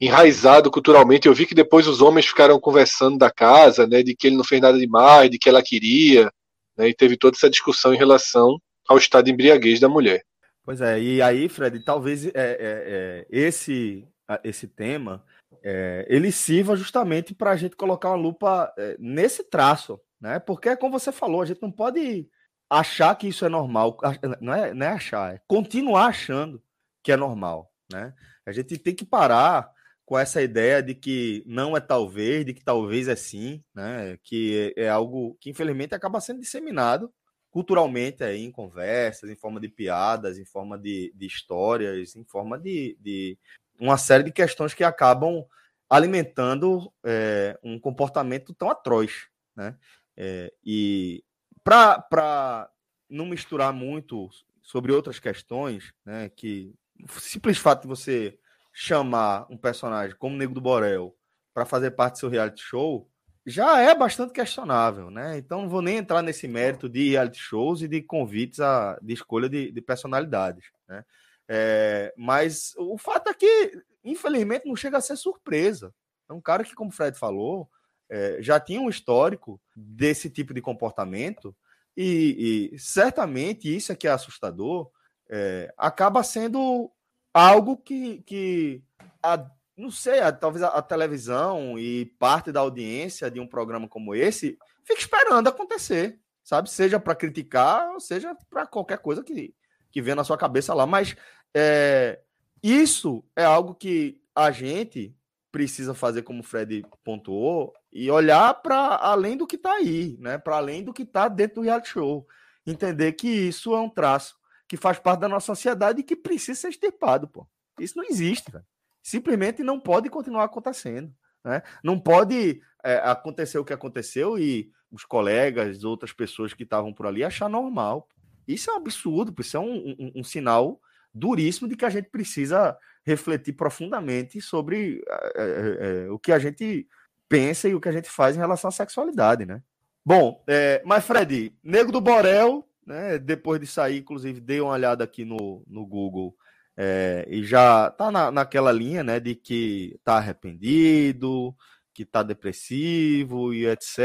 Enraizado 0.00 0.70
culturalmente. 0.70 1.28
Eu 1.28 1.34
vi 1.34 1.44
que 1.44 1.54
depois 1.54 1.86
os 1.86 2.00
homens 2.00 2.26
ficaram 2.26 2.58
conversando 2.58 3.18
da 3.18 3.30
casa, 3.30 3.86
né? 3.86 4.02
De 4.02 4.16
que 4.16 4.28
ele 4.28 4.36
não 4.36 4.44
fez 4.44 4.60
nada 4.60 4.78
demais, 4.78 5.30
de 5.30 5.38
que 5.38 5.48
ela 5.48 5.62
queria, 5.62 6.32
né? 6.76 6.88
E 6.88 6.94
teve 6.94 7.16
toda 7.16 7.36
essa 7.36 7.50
discussão 7.50 7.92
em 7.92 7.98
relação 7.98 8.58
ao 8.88 8.96
estado 8.96 9.26
de 9.26 9.32
embriaguez 9.32 9.80
da 9.80 9.88
mulher. 9.88 10.22
Pois 10.64 10.80
é, 10.80 11.00
e 11.00 11.20
aí, 11.20 11.48
Fred, 11.48 11.80
talvez 11.80 12.26
é, 12.26 12.30
é, 12.34 12.34
é 12.34 13.26
esse, 13.30 14.06
esse 14.42 14.66
tema 14.66 15.22
é, 15.62 16.06
ele 16.08 16.30
sirva 16.30 16.76
justamente 16.76 17.34
para 17.34 17.50
a 17.50 17.56
gente 17.56 17.76
colocar 17.76 18.10
uma 18.10 18.16
lupa 18.16 18.72
é, 18.78 18.96
nesse 18.98 19.44
traço, 19.44 20.00
né? 20.20 20.38
Porque, 20.38 20.74
como 20.76 20.98
você 20.98 21.12
falou, 21.12 21.42
a 21.42 21.46
gente 21.46 21.60
não 21.62 21.70
pode 21.70 22.28
achar 22.68 23.14
que 23.14 23.28
isso 23.28 23.44
é 23.44 23.48
normal, 23.48 23.96
não 24.40 24.54
é, 24.54 24.74
não 24.74 24.86
é 24.86 24.90
achar, 24.90 25.34
é 25.34 25.40
continuar 25.46 26.06
achando 26.06 26.62
que 27.02 27.12
é 27.12 27.16
normal, 27.16 27.72
né? 27.90 28.14
A 28.44 28.52
gente 28.52 28.78
tem 28.78 28.94
que 28.94 29.04
parar 29.04 29.70
com 30.04 30.18
essa 30.18 30.40
ideia 30.42 30.82
de 30.82 30.94
que 30.94 31.42
não 31.46 31.76
é 31.76 31.80
talvez, 31.80 32.44
de 32.44 32.54
que 32.54 32.64
talvez 32.64 33.08
é 33.08 33.16
sim, 33.16 33.62
né? 33.74 34.18
Que 34.22 34.72
é, 34.76 34.84
é 34.84 34.88
algo 34.88 35.36
que 35.40 35.50
infelizmente 35.50 35.94
acaba 35.94 36.20
sendo 36.20 36.40
disseminado 36.40 37.12
culturalmente 37.50 38.22
aí 38.22 38.44
em 38.44 38.52
conversas, 38.52 39.30
em 39.30 39.36
forma 39.36 39.58
de 39.60 39.68
piadas, 39.68 40.38
em 40.38 40.44
forma 40.44 40.78
de, 40.78 41.12
de 41.14 41.26
histórias, 41.26 42.14
em 42.14 42.24
forma 42.24 42.58
de, 42.58 42.96
de 43.00 43.38
uma 43.80 43.96
série 43.96 44.24
de 44.24 44.32
questões 44.32 44.74
que 44.74 44.84
acabam 44.84 45.44
alimentando 45.88 46.92
é, 47.04 47.58
um 47.62 47.78
comportamento 47.80 48.54
tão 48.54 48.70
atroz, 48.70 49.26
né? 49.56 49.76
É, 50.16 50.52
e 50.64 51.24
para 51.64 52.70
não 53.08 53.26
misturar 53.26 53.72
muito 53.72 54.28
sobre 54.62 54.92
outras 54.92 55.18
questões, 55.18 55.92
né, 56.04 56.28
que 56.28 56.74
o 57.02 57.20
simples 57.20 57.58
fato 57.58 57.82
de 57.82 57.88
você 57.88 58.38
chamar 58.72 59.46
um 59.50 59.56
personagem 59.56 60.16
como 60.16 60.36
Nego 60.36 60.54
do 60.54 60.60
Borel 60.60 61.16
para 61.54 61.64
fazer 61.64 61.92
parte 61.92 62.14
do 62.14 62.18
seu 62.18 62.28
reality 62.28 62.62
show 62.62 63.08
já 63.44 63.80
é 63.80 63.94
bastante 63.94 64.32
questionável, 64.32 65.10
né? 65.10 65.38
Então 65.38 65.62
não 65.62 65.68
vou 65.68 65.80
nem 65.80 65.96
entrar 65.96 66.22
nesse 66.22 66.46
mérito 66.46 66.88
de 66.88 67.10
reality 67.10 67.38
shows 67.38 67.80
e 67.80 67.88
de 67.88 68.02
convites 68.02 68.60
a, 68.60 68.98
de 69.00 69.14
escolha 69.14 69.48
de, 69.48 69.72
de 69.72 69.80
personalidades, 69.80 70.66
né? 70.86 71.04
É, 71.48 72.12
mas 72.16 72.74
o 72.76 72.98
fato 72.98 73.30
é 73.30 73.34
que, 73.34 73.82
infelizmente, 74.04 74.66
não 74.66 74.76
chega 74.76 74.98
a 74.98 75.00
ser 75.00 75.16
surpresa. 75.16 75.94
É 76.28 76.32
um 76.34 76.42
cara 76.42 76.62
que, 76.62 76.74
como 76.74 76.90
o 76.90 76.92
Fred 76.92 77.18
falou, 77.18 77.70
é, 78.10 78.38
já 78.40 78.58
tinha 78.58 78.80
um 78.80 78.88
histórico 78.88 79.60
desse 79.76 80.30
tipo 80.30 80.54
de 80.54 80.60
comportamento 80.60 81.54
e, 81.96 82.70
e 82.72 82.78
certamente 82.78 83.74
isso 83.74 83.92
é 83.92 83.96
que 83.96 84.06
é 84.06 84.10
assustador, 84.10 84.90
é, 85.28 85.72
acaba 85.76 86.22
sendo 86.22 86.90
algo 87.34 87.76
que, 87.76 88.22
que 88.22 88.82
a, 89.22 89.44
não 89.76 89.90
sei, 89.90 90.20
a, 90.20 90.32
talvez 90.32 90.62
a, 90.62 90.68
a, 90.68 90.82
televisão 90.82 91.78
e 91.78 92.06
parte 92.18 92.50
da 92.50 92.60
audiência 92.60 93.30
de 93.30 93.40
um 93.40 93.46
programa 93.46 93.88
como 93.88 94.14
esse 94.14 94.58
fica 94.84 95.00
esperando 95.00 95.48
acontecer, 95.48 96.18
sabe? 96.42 96.70
Seja 96.70 96.98
para 96.98 97.14
criticar, 97.14 97.90
ou 97.92 98.00
seja 98.00 98.34
para 98.48 98.66
qualquer 98.66 98.98
coisa 98.98 99.22
que, 99.22 99.54
que 99.90 100.00
vem 100.00 100.14
na 100.14 100.24
sua 100.24 100.38
cabeça 100.38 100.72
lá. 100.72 100.86
Mas 100.86 101.14
é, 101.54 102.20
isso 102.62 103.24
é 103.36 103.44
algo 103.44 103.74
que 103.74 104.20
a 104.34 104.50
gente 104.50 105.14
precisa 105.50 105.94
fazer, 105.94 106.22
como 106.22 106.40
o 106.40 106.44
Fred 106.44 106.84
pontuou, 107.04 107.74
e 107.92 108.10
olhar 108.10 108.54
para 108.54 108.96
além 108.96 109.36
do 109.36 109.46
que 109.46 109.56
está 109.56 109.72
aí, 109.72 110.16
né? 110.20 110.38
Para 110.38 110.56
além 110.56 110.84
do 110.84 110.92
que 110.92 111.02
está 111.02 111.28
dentro 111.28 111.56
do 111.56 111.62
reality 111.62 111.88
show. 111.88 112.26
Entender 112.66 113.12
que 113.12 113.28
isso 113.28 113.74
é 113.74 113.80
um 113.80 113.88
traço 113.88 114.36
que 114.68 114.76
faz 114.76 114.98
parte 114.98 115.20
da 115.20 115.28
nossa 115.28 115.46
sociedade 115.46 116.00
e 116.00 116.04
que 116.04 116.14
precisa 116.14 116.60
ser 116.60 116.68
extirpado, 116.68 117.26
pô. 117.26 117.48
Isso 117.80 117.96
não 117.96 118.04
existe, 118.04 118.50
velho. 118.50 118.64
Simplesmente 119.02 119.62
não 119.62 119.80
pode 119.80 120.10
continuar 120.10 120.44
acontecendo. 120.44 121.12
Né? 121.42 121.62
Não 121.82 121.98
pode 121.98 122.60
é, 122.84 122.96
acontecer 122.96 123.58
o 123.58 123.64
que 123.64 123.72
aconteceu 123.72 124.38
e 124.38 124.70
os 124.90 125.04
colegas, 125.04 125.84
outras 125.84 126.12
pessoas 126.12 126.52
que 126.52 126.64
estavam 126.64 126.92
por 126.92 127.06
ali 127.06 127.24
achar 127.24 127.48
normal. 127.48 128.06
Isso 128.46 128.70
é 128.70 128.74
um 128.74 128.76
absurdo, 128.76 129.34
isso 129.40 129.56
é 129.56 129.60
um, 129.60 129.94
um, 129.98 130.12
um 130.16 130.24
sinal 130.24 130.80
duríssimo 131.12 131.68
de 131.68 131.76
que 131.76 131.84
a 131.84 131.90
gente 131.90 132.10
precisa 132.10 132.76
refletir 133.04 133.54
profundamente 133.54 134.40
sobre 134.40 135.02
é, 135.08 135.42
é, 135.42 136.04
é, 136.06 136.10
o 136.10 136.18
que 136.18 136.32
a 136.32 136.38
gente 136.38 136.86
pensa 137.28 137.68
e 137.68 137.74
o 137.74 137.80
que 137.80 137.88
a 137.88 137.92
gente 137.92 138.08
faz 138.08 138.36
em 138.36 138.40
relação 138.40 138.68
à 138.68 138.72
sexualidade, 138.72 139.44
né? 139.44 139.62
Bom, 140.04 140.42
é, 140.46 140.82
mas 140.84 141.04
Fred, 141.04 141.54
Nego 141.62 141.92
do 141.92 142.00
Borel, 142.00 142.66
né, 142.86 143.18
depois 143.18 143.60
de 143.60 143.66
sair, 143.66 143.98
inclusive, 143.98 144.40
dei 144.40 144.60
uma 144.60 144.72
olhada 144.72 145.04
aqui 145.04 145.24
no, 145.24 145.62
no 145.66 145.86
Google 145.86 146.34
é, 146.76 147.26
e 147.28 147.44
já 147.44 147.90
tá 147.90 148.10
na, 148.10 148.30
naquela 148.30 148.72
linha, 148.72 149.04
né, 149.04 149.20
de 149.20 149.34
que 149.34 149.98
tá 150.02 150.16
arrependido, 150.16 151.54
que 151.92 152.04
tá 152.04 152.22
depressivo 152.22 153.52
e 153.52 153.66
etc. 153.66 153.98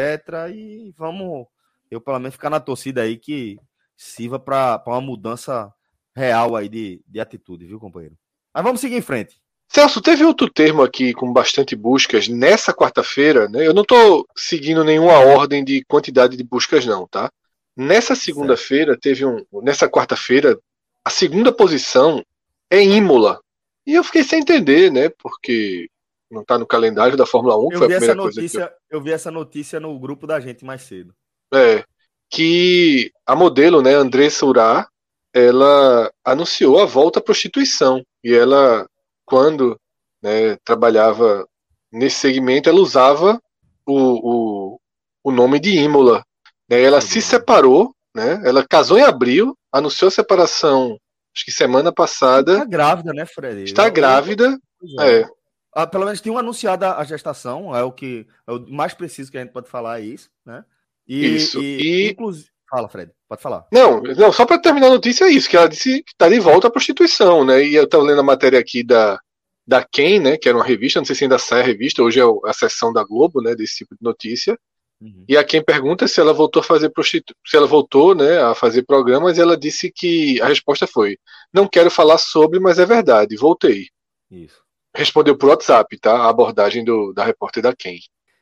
E 0.53 0.93
vamos, 0.97 1.45
eu 1.89 2.01
pelo 2.01 2.19
menos 2.19 2.33
ficar 2.33 2.49
na 2.49 2.59
torcida 2.59 3.03
aí 3.03 3.17
que 3.17 3.57
sirva 3.95 4.39
para 4.39 4.83
uma 4.87 4.99
mudança 4.99 5.71
real 6.15 6.55
aí 6.55 6.67
de, 6.67 7.03
de 7.07 7.19
atitude, 7.19 7.65
viu, 7.65 7.79
companheiro? 7.79 8.17
Mas 8.53 8.63
vamos 8.63 8.81
seguir 8.81 8.95
em 8.95 9.01
frente. 9.01 9.42
Celso, 9.67 10.01
teve 10.01 10.23
outro 10.23 10.49
termo 10.49 10.83
aqui 10.83 11.13
com 11.13 11.33
bastante 11.33 11.75
buscas 11.75 12.27
nessa 12.27 12.73
quarta-feira, 12.73 13.49
né? 13.49 13.65
Eu 13.65 13.73
não 13.73 13.81
estou 13.81 14.27
seguindo 14.35 14.83
nenhuma 14.83 15.17
ordem 15.17 15.63
de 15.63 15.83
quantidade 15.85 16.37
de 16.37 16.43
buscas, 16.43 16.85
não, 16.85 17.07
tá? 17.07 17.31
Nessa 17.75 18.15
segunda-feira 18.15 18.97
teve 18.99 19.25
um. 19.25 19.43
Nessa 19.63 19.89
quarta-feira, 19.89 20.59
a 21.03 21.09
segunda 21.09 21.51
posição 21.51 22.23
é 22.69 22.83
Imola. 22.83 23.39
E 23.85 23.93
eu 23.95 24.03
fiquei 24.03 24.23
sem 24.23 24.41
entender, 24.41 24.91
né? 24.91 25.09
Porque 25.09 25.89
não 26.29 26.41
está 26.41 26.57
no 26.57 26.65
calendário 26.65 27.17
da 27.17 27.25
Fórmula 27.25 27.57
1. 27.57 27.71
Eu, 27.71 27.77
foi 27.79 27.87
vi, 27.87 27.93
a 27.93 27.97
essa 27.97 28.15
notícia, 28.15 28.73
eu... 28.89 28.97
eu 28.97 29.03
vi 29.03 29.11
essa 29.11 29.31
notícia 29.31 29.79
no 29.79 29.97
grupo 29.99 30.27
da 30.27 30.39
gente 30.39 30.63
mais 30.63 30.81
cedo. 30.83 31.13
É. 31.53 31.83
Que 32.29 33.11
a 33.25 33.35
modelo, 33.35 33.81
né, 33.81 33.93
Andressa 33.93 34.45
Urá, 34.45 34.87
ela 35.33 36.11
anunciou 36.23 36.79
a 36.79 36.85
volta 36.85 37.19
à 37.19 37.21
prostituição. 37.21 38.03
E 38.23 38.33
ela 38.33 38.87
quando 39.25 39.79
né, 40.21 40.55
trabalhava 40.63 41.47
nesse 41.91 42.17
segmento, 42.17 42.69
ela 42.69 42.79
usava 42.79 43.39
o, 43.85 44.73
o, 44.75 44.79
o 45.23 45.31
nome 45.31 45.59
de 45.59 45.77
Imola. 45.77 46.23
Né? 46.69 46.81
Ela 46.81 47.01
se 47.01 47.21
separou, 47.21 47.93
né? 48.15 48.41
ela 48.45 48.65
casou 48.67 48.97
em 48.97 49.03
abril, 49.03 49.57
anunciou 49.71 50.07
a 50.07 50.11
separação, 50.11 50.97
acho 51.35 51.45
que 51.45 51.51
semana 51.51 51.91
passada. 51.91 52.53
Está 52.53 52.65
grávida, 52.65 53.13
né, 53.13 53.25
Fred? 53.25 53.63
Está 53.63 53.89
grávida. 53.89 54.57
É. 54.99 55.21
é. 55.21 55.29
Ah, 55.75 55.87
pelo 55.87 56.05
menos 56.05 56.21
tinha 56.21 56.37
anunciado 56.37 56.85
a 56.85 57.03
gestação, 57.03 57.75
é 57.75 57.83
o 57.83 57.91
que 57.91 58.27
é 58.47 58.51
o 58.51 58.59
mais 58.69 58.93
preciso 58.93 59.31
que 59.31 59.37
a 59.37 59.41
gente 59.41 59.51
pode 59.51 59.67
falar, 59.67 59.99
é 59.99 60.03
isso, 60.03 60.29
né? 60.45 60.63
E, 61.07 61.35
isso. 61.35 61.59
E, 61.61 61.81
e... 61.81 62.11
Inclusive... 62.11 62.52
Fala, 62.73 62.89
Fred, 62.89 63.11
pode 63.29 63.39
falar. 63.39 63.67
Não, 63.71 64.01
não 64.01 64.31
só 64.31 64.47
para 64.47 64.57
terminar 64.57 64.87
a 64.87 64.93
notícia 64.95 65.25
é 65.25 65.29
isso, 65.29 65.47
que 65.47 65.55
ela 65.55 65.69
disse 65.69 66.01
que 66.01 66.11
está 66.11 66.27
de 66.27 66.39
volta 66.39 66.69
à 66.69 66.71
prostituição, 66.71 67.45
né? 67.45 67.63
E 67.63 67.75
eu 67.75 67.83
estava 67.83 68.03
lendo 68.03 68.21
a 68.21 68.23
matéria 68.23 68.59
aqui 68.59 68.83
da, 68.83 69.19
da 69.67 69.83
Quem, 69.83 70.19
né, 70.19 70.37
que 70.37 70.49
era 70.49 70.57
uma 70.57 70.65
revista, 70.65 70.99
não 70.99 71.05
sei 71.05 71.15
se 71.15 71.23
ainda 71.23 71.37
sai 71.37 71.61
a 71.61 71.63
revista, 71.63 72.01
hoje 72.01 72.19
é 72.19 72.23
a 72.23 72.51
seção 72.51 72.91
da 72.91 73.03
Globo, 73.03 73.43
né, 73.43 73.53
desse 73.53 73.77
tipo 73.77 73.93
de 73.93 74.01
notícia. 74.01 74.57
Uhum. 74.99 75.23
E 75.29 75.37
a 75.37 75.43
quem 75.43 75.63
pergunta 75.63 76.07
se 76.07 76.19
ela 76.19 76.33
voltou 76.33 76.61
a 76.61 76.63
fazer 76.63 76.89
prostitu... 76.89 77.35
se 77.45 77.55
ela 77.55 77.67
voltou, 77.67 78.15
né, 78.15 78.41
a 78.41 78.55
fazer 78.55 78.81
programas, 78.81 79.37
e 79.37 79.41
ela 79.41 79.55
disse 79.55 79.91
que 79.91 80.41
a 80.41 80.47
resposta 80.47 80.87
foi: 80.87 81.19
"Não 81.53 81.67
quero 81.67 81.91
falar 81.91 82.17
sobre, 82.17 82.59
mas 82.59 82.79
é 82.79 82.87
verdade, 82.87 83.35
voltei". 83.35 83.85
Isso. 84.31 84.63
Respondeu 84.95 85.37
por 85.37 85.49
WhatsApp, 85.49 85.95
tá? 85.99 86.23
A 86.23 86.29
abordagem 86.29 86.83
do, 86.83 87.13
da 87.13 87.23
repórter 87.23 87.61
da 87.61 87.75
Quem. 87.75 87.99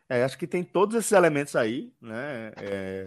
É, 0.07 0.23
acho 0.23 0.37
que 0.37 0.47
tem 0.47 0.63
todos 0.63 0.95
esses 0.95 1.11
elementos 1.13 1.55
aí, 1.55 1.91
né? 2.01 2.51
É, 2.57 3.05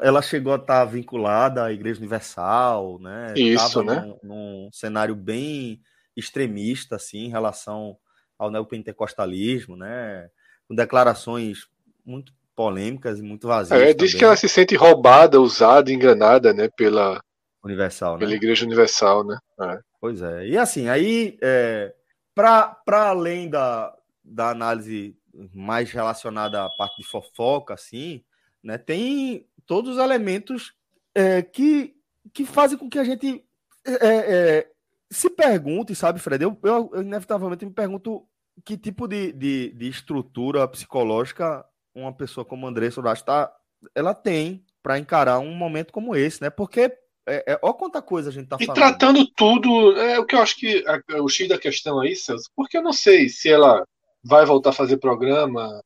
ela 0.00 0.22
chegou 0.22 0.52
a 0.52 0.56
estar 0.56 0.84
vinculada 0.84 1.64
à 1.64 1.72
Igreja 1.72 1.98
Universal, 1.98 2.98
né? 3.00 3.34
Isso, 3.36 3.82
Tava 3.82 3.84
né? 3.84 4.00
Num, 4.06 4.18
num 4.22 4.70
cenário 4.72 5.16
bem 5.16 5.80
extremista 6.16 6.96
assim 6.96 7.24
em 7.24 7.30
relação 7.30 7.96
ao 8.38 8.50
neopentecostalismo, 8.50 9.76
né? 9.76 10.28
Com 10.68 10.74
declarações 10.74 11.66
muito 12.04 12.32
polêmicas 12.54 13.18
e 13.18 13.22
muito 13.22 13.48
vazias. 13.48 13.80
É, 13.80 13.92
diz 13.92 14.14
que 14.14 14.24
ela 14.24 14.36
se 14.36 14.48
sente 14.48 14.76
roubada, 14.76 15.40
usada, 15.40 15.90
enganada, 15.90 16.52
né, 16.52 16.68
pela 16.68 17.22
Universal, 17.64 18.18
pela 18.18 18.30
né? 18.30 18.36
Igreja 18.36 18.64
Universal, 18.64 19.24
né? 19.24 19.38
É. 19.60 19.78
Pois 20.00 20.20
é. 20.20 20.46
E 20.46 20.58
assim, 20.58 20.88
aí 20.88 21.38
é, 21.42 21.94
para 22.34 22.76
além 22.88 23.48
da, 23.48 23.96
da 24.22 24.50
análise 24.50 25.16
mais 25.54 25.90
relacionada 25.90 26.64
à 26.64 26.68
parte 26.76 27.00
de 27.00 27.08
fofoca, 27.08 27.74
assim, 27.74 28.22
né, 28.62 28.76
tem 28.76 29.46
todos 29.66 29.96
os 29.96 30.02
elementos 30.02 30.74
é, 31.14 31.42
que, 31.42 31.94
que 32.32 32.44
fazem 32.44 32.78
com 32.78 32.88
que 32.88 32.98
a 32.98 33.04
gente 33.04 33.44
é, 33.84 33.92
é 34.00 34.68
se 35.10 35.28
pergunte, 35.28 35.94
sabe, 35.94 36.18
Fred? 36.18 36.42
Eu, 36.42 36.58
eu, 36.62 36.90
eu, 36.94 37.02
inevitavelmente 37.02 37.66
me 37.66 37.72
pergunto 37.72 38.26
que 38.64 38.78
tipo 38.78 39.06
de, 39.06 39.32
de, 39.32 39.72
de 39.72 39.88
estrutura 39.88 40.66
psicológica 40.66 41.64
uma 41.94 42.12
pessoa 42.12 42.44
como 42.44 42.66
André 42.66 42.90
Sorachi 42.90 43.24
tá, 43.24 43.52
ela 43.94 44.14
tem 44.14 44.64
para 44.82 44.98
encarar 44.98 45.38
um 45.38 45.54
momento 45.54 45.92
como 45.92 46.16
esse, 46.16 46.40
né? 46.40 46.50
Porque 46.50 46.92
é, 47.26 47.52
é, 47.52 47.58
olha 47.62 47.74
quanta 47.74 48.02
coisa 48.02 48.30
a 48.30 48.32
gente 48.32 48.48
tá 48.48 48.56
e 48.58 48.66
falando. 48.66 48.80
tratando 48.80 49.26
tudo, 49.36 49.96
é 49.96 50.18
o 50.18 50.24
que 50.24 50.34
eu 50.34 50.40
acho 50.40 50.56
que 50.56 50.84
é, 50.86 51.20
o 51.20 51.28
X 51.28 51.48
da 51.48 51.58
questão 51.58 52.00
aí, 52.00 52.16
Celso, 52.16 52.50
porque 52.56 52.78
eu 52.78 52.82
não 52.82 52.92
sei 52.92 53.28
se 53.28 53.50
ela 53.50 53.86
vai 54.24 54.44
voltar 54.44 54.70
a 54.70 54.74
fazer 54.74 54.96
programa, 54.96 55.80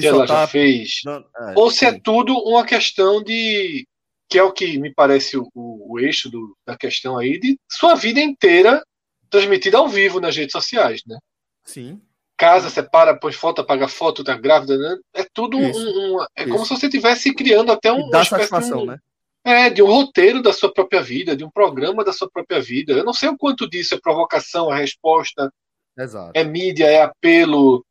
se, 0.00 0.06
ela 0.06 0.26
tá... 0.26 0.40
já 0.40 0.46
fez, 0.46 1.00
não, 1.04 1.18
é, 1.18 1.54
ou 1.54 1.70
se 1.70 1.84
é 1.84 1.92
tudo 1.98 2.34
uma 2.34 2.64
questão 2.64 3.22
de 3.22 3.86
que 4.28 4.38
é 4.38 4.42
o 4.42 4.52
que 4.52 4.78
me 4.78 4.92
parece 4.92 5.36
o, 5.36 5.46
o, 5.54 5.92
o 5.92 6.00
eixo 6.00 6.30
do, 6.30 6.56
da 6.66 6.74
questão 6.74 7.18
aí 7.18 7.38
de 7.38 7.58
sua 7.70 7.94
vida 7.94 8.18
inteira 8.18 8.82
transmitida 9.28 9.76
ao 9.76 9.88
vivo 9.88 10.18
nas 10.18 10.34
redes 10.34 10.52
sociais, 10.52 11.02
né? 11.06 11.18
Sim. 11.64 12.00
Casa, 12.38 12.70
separa, 12.70 13.18
põe 13.18 13.32
foto, 13.32 13.60
apaga 13.60 13.86
foto, 13.86 14.24
tá 14.24 14.34
grávida, 14.34 14.78
né? 14.78 14.96
É 15.14 15.26
tudo 15.32 15.58
um, 15.58 15.70
um, 15.70 16.22
é 16.34 16.44
Isso. 16.44 16.50
como 16.50 16.64
se 16.64 16.70
você 16.70 16.86
estivesse 16.86 17.34
criando 17.34 17.70
até 17.70 17.92
um, 17.92 18.06
uma 18.06 18.24
satisfação, 18.24 18.78
de 18.78 18.84
um, 18.84 18.86
né? 18.86 18.98
É, 19.44 19.68
de 19.68 19.82
um 19.82 19.86
roteiro 19.86 20.40
da 20.40 20.54
sua 20.54 20.72
própria 20.72 21.02
vida, 21.02 21.36
de 21.36 21.44
um 21.44 21.50
programa 21.50 22.02
da 22.02 22.14
sua 22.14 22.30
própria 22.30 22.60
vida. 22.60 22.94
Eu 22.94 23.04
não 23.04 23.12
sei 23.12 23.28
o 23.28 23.36
quanto 23.36 23.68
disso 23.68 23.94
é 23.94 24.00
provocação, 24.00 24.72
é 24.72 24.80
resposta, 24.80 25.52
Exato. 25.98 26.32
é 26.34 26.42
mídia, 26.42 26.86
é 26.86 27.02
apelo. 27.02 27.84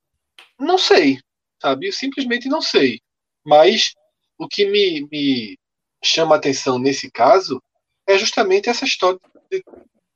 Não 0.60 0.80
sei, 0.80 1.20
sabe? 1.62 1.88
Eu 1.88 1.93
simplesmente 1.93 2.49
não 2.49 2.62
sei. 2.62 2.99
Mas 3.45 3.93
o 4.38 4.47
que 4.47 4.66
me, 4.66 5.07
me 5.12 5.57
chama 6.03 6.36
atenção 6.36 6.80
nesse 6.80 7.12
caso 7.12 7.62
é 8.07 8.18
justamente 8.18 8.70
essa 8.70 8.86
história 8.86 9.20
de 9.49 9.64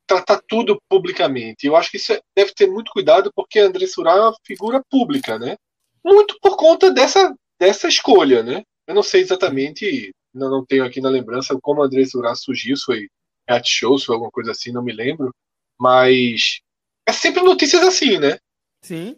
tratar 0.06 0.40
tudo 0.48 0.80
publicamente. 0.88 1.66
Eu 1.66 1.76
acho 1.76 1.90
que 1.90 1.96
isso 1.96 2.12
é, 2.12 2.20
deve 2.34 2.52
ter 2.52 2.66
muito 2.68 2.90
cuidado 2.90 3.30
porque 3.34 3.58
André 3.58 3.86
Surá 3.86 4.12
é 4.12 4.20
uma 4.20 4.36
figura 4.44 4.82
pública, 4.90 5.38
né? 5.38 5.56
Muito 6.04 6.38
por 6.40 6.56
conta 6.56 6.90
dessa, 6.92 7.34
dessa 7.58 7.88
escolha, 7.88 8.42
né? 8.42 8.62
Eu 8.86 8.94
não 8.94 9.02
sei 9.02 9.22
exatamente, 9.22 10.12
não, 10.32 10.48
não 10.48 10.64
tenho 10.64 10.84
aqui 10.84 11.00
na 11.00 11.08
lembrança 11.08 11.58
como 11.60 11.82
André 11.82 12.04
Surá 12.04 12.34
surgiu, 12.34 12.76
foi 12.84 13.08
at 13.48 13.66
show, 13.66 13.98
foi 13.98 14.14
alguma 14.14 14.30
coisa 14.30 14.52
assim, 14.52 14.70
não 14.70 14.82
me 14.82 14.92
lembro. 14.92 15.34
Mas 15.78 16.60
é 17.06 17.12
sempre 17.12 17.42
notícias 17.42 17.82
assim, 17.82 18.18
né? 18.18 18.38
Sim, 18.82 19.16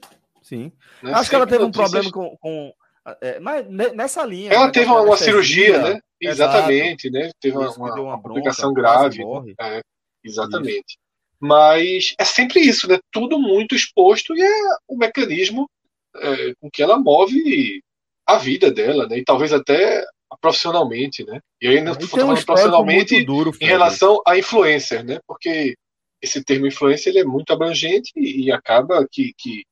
sim. 0.48 0.72
Né? 1.02 1.12
Acho 1.12 1.24
sempre 1.24 1.28
que 1.30 1.34
ela 1.36 1.46
teve 1.46 1.64
um 1.64 1.70
problema 1.70 2.10
com, 2.10 2.36
com 2.38 2.72
é, 3.20 3.40
mas 3.40 3.66
nessa 3.68 4.24
linha. 4.24 4.52
Ela 4.52 4.66
né, 4.66 4.72
teve 4.72 4.86
uma, 4.86 5.02
uma 5.02 5.16
cirurgia, 5.16 5.78
né? 5.78 6.00
Exatamente, 6.20 7.10
né? 7.10 7.30
Teve 7.40 7.56
uma, 7.56 7.70
uma, 7.70 7.94
uma 7.94 8.22
complicação 8.22 8.72
grave. 8.72 9.24
Né? 9.24 9.54
É, 9.60 9.80
exatamente. 10.24 10.84
Isso. 10.88 10.98
Mas 11.40 12.14
é 12.18 12.24
sempre 12.24 12.60
isso, 12.60 12.88
né? 12.88 12.98
Tudo 13.12 13.38
muito 13.38 13.74
exposto 13.74 14.36
e 14.36 14.42
é 14.42 14.76
o 14.88 14.96
mecanismo 14.96 15.68
é, 16.16 16.52
com 16.60 16.68
que 16.70 16.82
ela 16.82 16.98
move 16.98 17.80
a 18.26 18.36
vida 18.36 18.70
dela, 18.70 19.06
né? 19.06 19.18
E 19.18 19.24
talvez 19.24 19.52
até 19.52 20.04
profissionalmente, 20.40 21.24
né? 21.24 21.40
E 21.62 21.68
aí 21.68 21.80
não 21.80 21.92
estou 21.92 22.08
falando 22.08 22.38
um 22.38 22.42
profissionalmente 22.42 23.24
duro, 23.24 23.52
em 23.60 23.66
relação 23.66 24.20
a 24.26 24.36
influencer, 24.36 25.04
né? 25.04 25.20
Porque 25.26 25.74
esse 26.20 26.42
termo 26.44 26.66
influencer 26.66 27.12
ele 27.12 27.20
é 27.20 27.24
muito 27.24 27.52
abrangente 27.52 28.12
e, 28.16 28.46
e 28.46 28.52
acaba 28.52 29.06
que, 29.10 29.32
que, 29.38 29.62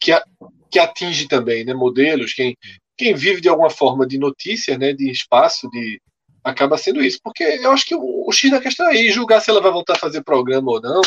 que, 0.00 0.12
que 0.70 0.78
atinge 0.78 1.28
também, 1.28 1.64
né? 1.64 1.74
Modelos, 1.74 2.32
quem, 2.32 2.56
quem 2.96 3.14
vive 3.14 3.40
de 3.40 3.48
alguma 3.48 3.70
forma 3.70 4.06
de 4.06 4.18
notícia, 4.18 4.76
né? 4.76 4.92
De 4.92 5.10
espaço, 5.10 5.68
de 5.70 6.00
acaba 6.42 6.76
sendo 6.76 7.02
isso, 7.02 7.20
porque 7.22 7.44
eu 7.44 7.70
acho 7.70 7.86
que 7.86 7.94
o, 7.94 8.26
o 8.26 8.32
X 8.32 8.50
da 8.50 8.60
questão 8.60 8.86
é 8.86 8.90
aí, 8.90 9.10
julgar 9.10 9.40
se 9.40 9.48
ela 9.48 9.60
vai 9.60 9.70
voltar 9.70 9.94
a 9.94 9.98
fazer 9.98 10.24
programa 10.24 10.72
ou 10.72 10.80
não, 10.80 11.00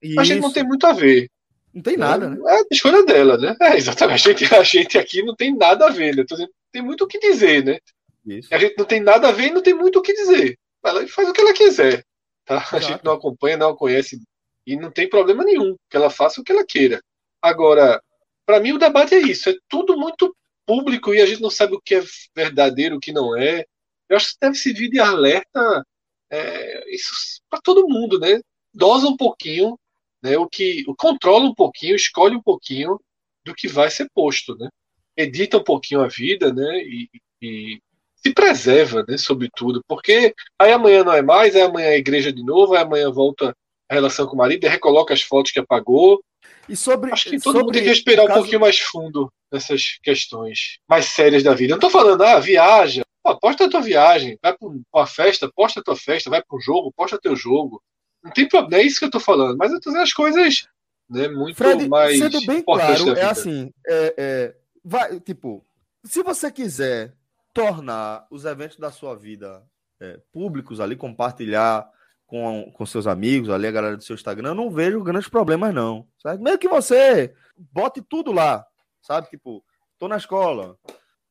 isso. 0.00 0.20
a 0.20 0.24
gente 0.24 0.40
não 0.40 0.52
tem 0.52 0.62
muito 0.62 0.86
a 0.86 0.92
ver. 0.92 1.28
Não 1.74 1.82
tem 1.82 1.96
nada, 1.96 2.26
é, 2.26 2.30
né? 2.30 2.38
É 2.46 2.54
a 2.60 2.64
escolha 2.70 3.04
dela, 3.04 3.36
né? 3.36 3.56
É, 3.60 3.76
exatamente. 3.76 4.28
A 4.28 4.32
gente, 4.32 4.54
a 4.54 4.62
gente 4.62 4.98
aqui 4.98 5.22
não 5.22 5.34
tem 5.34 5.54
nada 5.54 5.86
a 5.86 5.90
ver, 5.90 6.14
né? 6.14 6.24
Dizendo, 6.28 6.50
tem 6.72 6.82
muito 6.82 7.04
o 7.04 7.06
que 7.08 7.18
dizer, 7.18 7.64
né? 7.64 7.78
Isso. 8.26 8.48
A 8.52 8.58
gente 8.58 8.76
não 8.78 8.84
tem 8.84 9.00
nada 9.00 9.28
a 9.28 9.32
ver 9.32 9.48
e 9.48 9.50
não 9.50 9.62
tem 9.62 9.74
muito 9.74 9.98
o 9.98 10.02
que 10.02 10.12
dizer. 10.12 10.56
Ela 10.84 11.06
faz 11.08 11.28
o 11.28 11.32
que 11.32 11.40
ela 11.40 11.52
quiser. 11.52 12.04
Tá? 12.44 12.66
A 12.72 12.80
gente 12.80 13.04
não 13.04 13.12
acompanha, 13.12 13.56
não 13.56 13.70
a 13.70 13.76
conhece 13.76 14.20
e 14.66 14.76
não 14.76 14.90
tem 14.90 15.08
problema 15.08 15.44
nenhum 15.44 15.76
que 15.90 15.96
ela 15.96 16.10
faça 16.10 16.40
o 16.40 16.44
que 16.44 16.52
ela 16.52 16.64
queira. 16.64 17.00
Agora, 17.40 18.02
para 18.44 18.60
mim 18.60 18.72
o 18.72 18.78
debate 18.78 19.14
é 19.14 19.18
isso, 19.18 19.50
é 19.50 19.56
tudo 19.68 19.96
muito 19.96 20.34
público 20.66 21.14
e 21.14 21.20
a 21.20 21.26
gente 21.26 21.40
não 21.40 21.50
sabe 21.50 21.74
o 21.74 21.80
que 21.80 21.94
é 21.94 22.02
verdadeiro, 22.34 22.96
o 22.96 23.00
que 23.00 23.12
não 23.12 23.36
é. 23.36 23.64
Eu 24.08 24.16
acho 24.16 24.32
que 24.32 24.38
deve 24.40 24.56
servir 24.56 24.90
de 24.90 25.00
alerta 25.00 25.84
é, 26.30 26.94
isso 26.94 27.40
para 27.48 27.60
todo 27.60 27.88
mundo, 27.88 28.18
né? 28.18 28.40
Dosa 28.72 29.06
um 29.08 29.16
pouquinho, 29.16 29.78
né? 30.22 30.36
O 30.36 30.46
que 30.46 30.84
controla 30.96 31.44
um 31.44 31.54
pouquinho, 31.54 31.96
escolhe 31.96 32.36
um 32.36 32.42
pouquinho 32.42 33.00
do 33.44 33.54
que 33.54 33.68
vai 33.68 33.90
ser 33.90 34.08
posto, 34.14 34.56
né? 34.56 34.68
Edita 35.16 35.58
um 35.58 35.64
pouquinho 35.64 36.02
a 36.02 36.08
vida, 36.08 36.52
né? 36.52 36.82
E, 36.82 37.08
e 37.42 37.80
se 38.16 38.32
preserva, 38.32 39.04
né? 39.08 39.16
Sobretudo, 39.16 39.82
porque 39.86 40.34
aí 40.58 40.72
amanhã 40.72 41.04
não 41.04 41.12
é 41.12 41.22
mais, 41.22 41.56
aí 41.56 41.62
amanhã 41.62 41.88
é 41.88 41.98
igreja 41.98 42.32
de 42.32 42.42
novo, 42.44 42.74
aí 42.74 42.82
amanhã 42.82 43.10
volta 43.10 43.54
a 43.88 43.94
relação 43.94 44.26
com 44.26 44.34
o 44.34 44.38
marido, 44.38 44.66
recoloca 44.66 45.14
as 45.14 45.22
fotos 45.22 45.52
que 45.52 45.58
apagou. 45.58 46.22
E 46.68 46.76
sobre, 46.76 47.12
Acho 47.12 47.30
que 47.30 47.40
todo 47.40 47.44
sobre 47.44 47.60
mundo 47.62 47.72
tem 47.72 47.82
que 47.82 47.88
respirar 47.88 48.26
caso... 48.26 48.38
um 48.38 48.42
pouquinho 48.42 48.60
mais 48.60 48.78
fundo 48.78 49.32
nessas 49.50 49.98
questões 50.02 50.78
mais 50.88 51.06
sérias 51.06 51.42
da 51.42 51.54
vida. 51.54 51.72
Eu 51.72 51.76
não 51.76 51.80
tô 51.80 51.90
falando, 51.90 52.22
ah, 52.22 52.38
viaja, 52.38 53.02
Pô, 53.22 53.38
posta 53.38 53.66
a 53.66 53.70
tua 53.70 53.80
viagem, 53.80 54.38
vai 54.42 54.56
para 54.56 54.68
uma 54.68 55.06
festa, 55.06 55.50
posta 55.54 55.80
a 55.80 55.82
tua 55.82 55.96
festa, 55.96 56.30
vai 56.30 56.42
para 56.42 56.56
um 56.56 56.60
jogo, 56.60 56.92
posta 56.92 57.18
teu 57.20 57.36
jogo. 57.36 57.82
Não 58.22 58.30
tem 58.30 58.48
problema, 58.48 58.82
é 58.82 58.86
isso 58.86 58.98
que 58.98 59.04
eu 59.04 59.10
tô 59.10 59.20
falando, 59.20 59.56
mas 59.56 59.72
eu 59.72 59.80
tô 59.80 59.90
dizendo 59.90 60.02
as 60.02 60.12
coisas 60.12 60.66
né, 61.08 61.28
muito 61.28 61.56
Fred, 61.56 61.88
mais. 61.88 62.18
Sendo 62.18 62.44
bem 62.46 62.62
claro, 62.62 63.14
é 63.14 63.24
assim, 63.24 63.72
é, 63.86 64.14
é, 64.16 64.56
vai, 64.84 65.20
tipo, 65.20 65.64
se 66.04 66.22
você 66.22 66.50
quiser 66.50 67.14
tornar 67.52 68.26
os 68.30 68.44
eventos 68.44 68.78
da 68.78 68.90
sua 68.90 69.14
vida 69.14 69.62
é, 70.00 70.20
públicos 70.32 70.80
ali, 70.80 70.96
compartilhar 70.96 71.88
com, 72.28 72.70
com 72.70 72.86
seus 72.86 73.08
amigos, 73.08 73.50
ali 73.50 73.66
a 73.66 73.72
galera 73.72 73.96
do 73.96 74.04
seu 74.04 74.14
Instagram, 74.14 74.50
eu 74.50 74.54
não 74.54 74.70
vejo 74.70 75.02
grandes 75.02 75.28
problemas, 75.28 75.74
não. 75.74 76.06
Sabe? 76.22 76.40
Mesmo 76.40 76.60
que 76.60 76.68
você 76.68 77.34
bote 77.56 78.00
tudo 78.00 78.30
lá, 78.30 78.64
sabe? 79.02 79.28
Tipo, 79.28 79.64
tô 79.98 80.06
na 80.06 80.16
escola, 80.16 80.78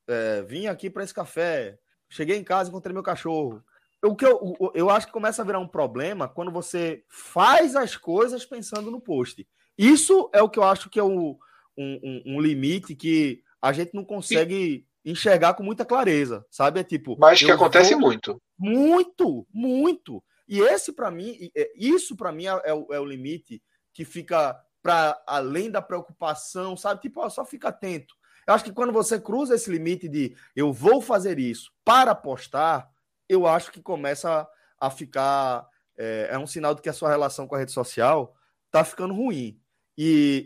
é, 0.05 0.41
vim 0.41 0.67
aqui 0.67 0.89
para 0.89 1.05
esse 1.05 1.13
café, 1.13 1.79
Cheguei 2.09 2.37
em 2.37 2.43
casa 2.43 2.69
e 2.69 2.71
encontrei 2.71 2.93
meu 2.93 3.03
cachorro. 3.03 3.63
O 4.03 4.15
que 4.15 4.25
eu, 4.25 4.55
eu 4.73 4.89
acho 4.89 5.07
que 5.07 5.13
começa 5.13 5.41
a 5.41 5.45
virar 5.45 5.59
um 5.59 5.67
problema 5.67 6.27
quando 6.27 6.51
você 6.51 7.03
faz 7.09 7.75
as 7.75 7.97
coisas 7.97 8.45
pensando 8.45 8.91
no 8.91 9.01
post. 9.01 9.47
Isso 9.77 10.29
é 10.33 10.41
o 10.41 10.49
que 10.49 10.59
eu 10.59 10.63
acho 10.63 10.89
que 10.89 10.99
é 10.99 11.03
um, 11.03 11.37
um, 11.77 12.23
um 12.25 12.41
limite 12.41 12.95
que 12.95 13.41
a 13.61 13.73
gente 13.73 13.93
não 13.93 14.05
consegue 14.05 14.85
enxergar 15.03 15.53
com 15.55 15.63
muita 15.63 15.85
clareza, 15.85 16.45
sabe? 16.49 16.79
É 16.79 16.83
tipo. 16.83 17.17
Mas 17.19 17.39
que 17.39 17.51
acontece 17.51 17.93
vou... 17.93 18.01
muito. 18.01 18.41
Muito, 18.57 19.47
muito. 19.51 20.23
E 20.47 20.59
esse, 20.59 20.93
para 20.93 21.11
mim, 21.11 21.51
é, 21.55 21.71
isso 21.75 22.15
para 22.15 22.31
mim 22.31 22.45
é, 22.45 22.61
é, 22.65 22.73
o, 22.73 22.93
é 22.93 22.99
o 22.99 23.05
limite 23.05 23.61
que 23.93 24.05
fica 24.05 24.59
para 24.81 25.21
além 25.27 25.69
da 25.69 25.81
preocupação, 25.81 26.77
sabe? 26.77 27.01
Tipo, 27.01 27.21
ó, 27.21 27.29
só 27.29 27.43
fica 27.43 27.69
atento. 27.69 28.15
Eu 28.47 28.53
acho 28.53 28.63
que 28.63 28.71
quando 28.71 28.93
você 28.93 29.19
cruza 29.19 29.55
esse 29.55 29.69
limite 29.69 30.07
de 30.07 30.35
eu 30.55 30.71
vou 30.71 31.01
fazer 31.01 31.37
isso 31.37 31.73
para 31.83 32.15
postar, 32.15 32.89
eu 33.27 33.45
acho 33.45 33.71
que 33.71 33.81
começa 33.81 34.47
a 34.79 34.89
ficar. 34.89 35.67
É, 35.97 36.29
é 36.31 36.37
um 36.37 36.47
sinal 36.47 36.73
de 36.73 36.81
que 36.81 36.89
a 36.89 36.93
sua 36.93 37.09
relação 37.09 37.47
com 37.47 37.55
a 37.55 37.57
rede 37.57 37.71
social 37.71 38.35
está 38.67 38.85
ficando 38.85 39.13
ruim. 39.13 39.59
E, 39.97 40.45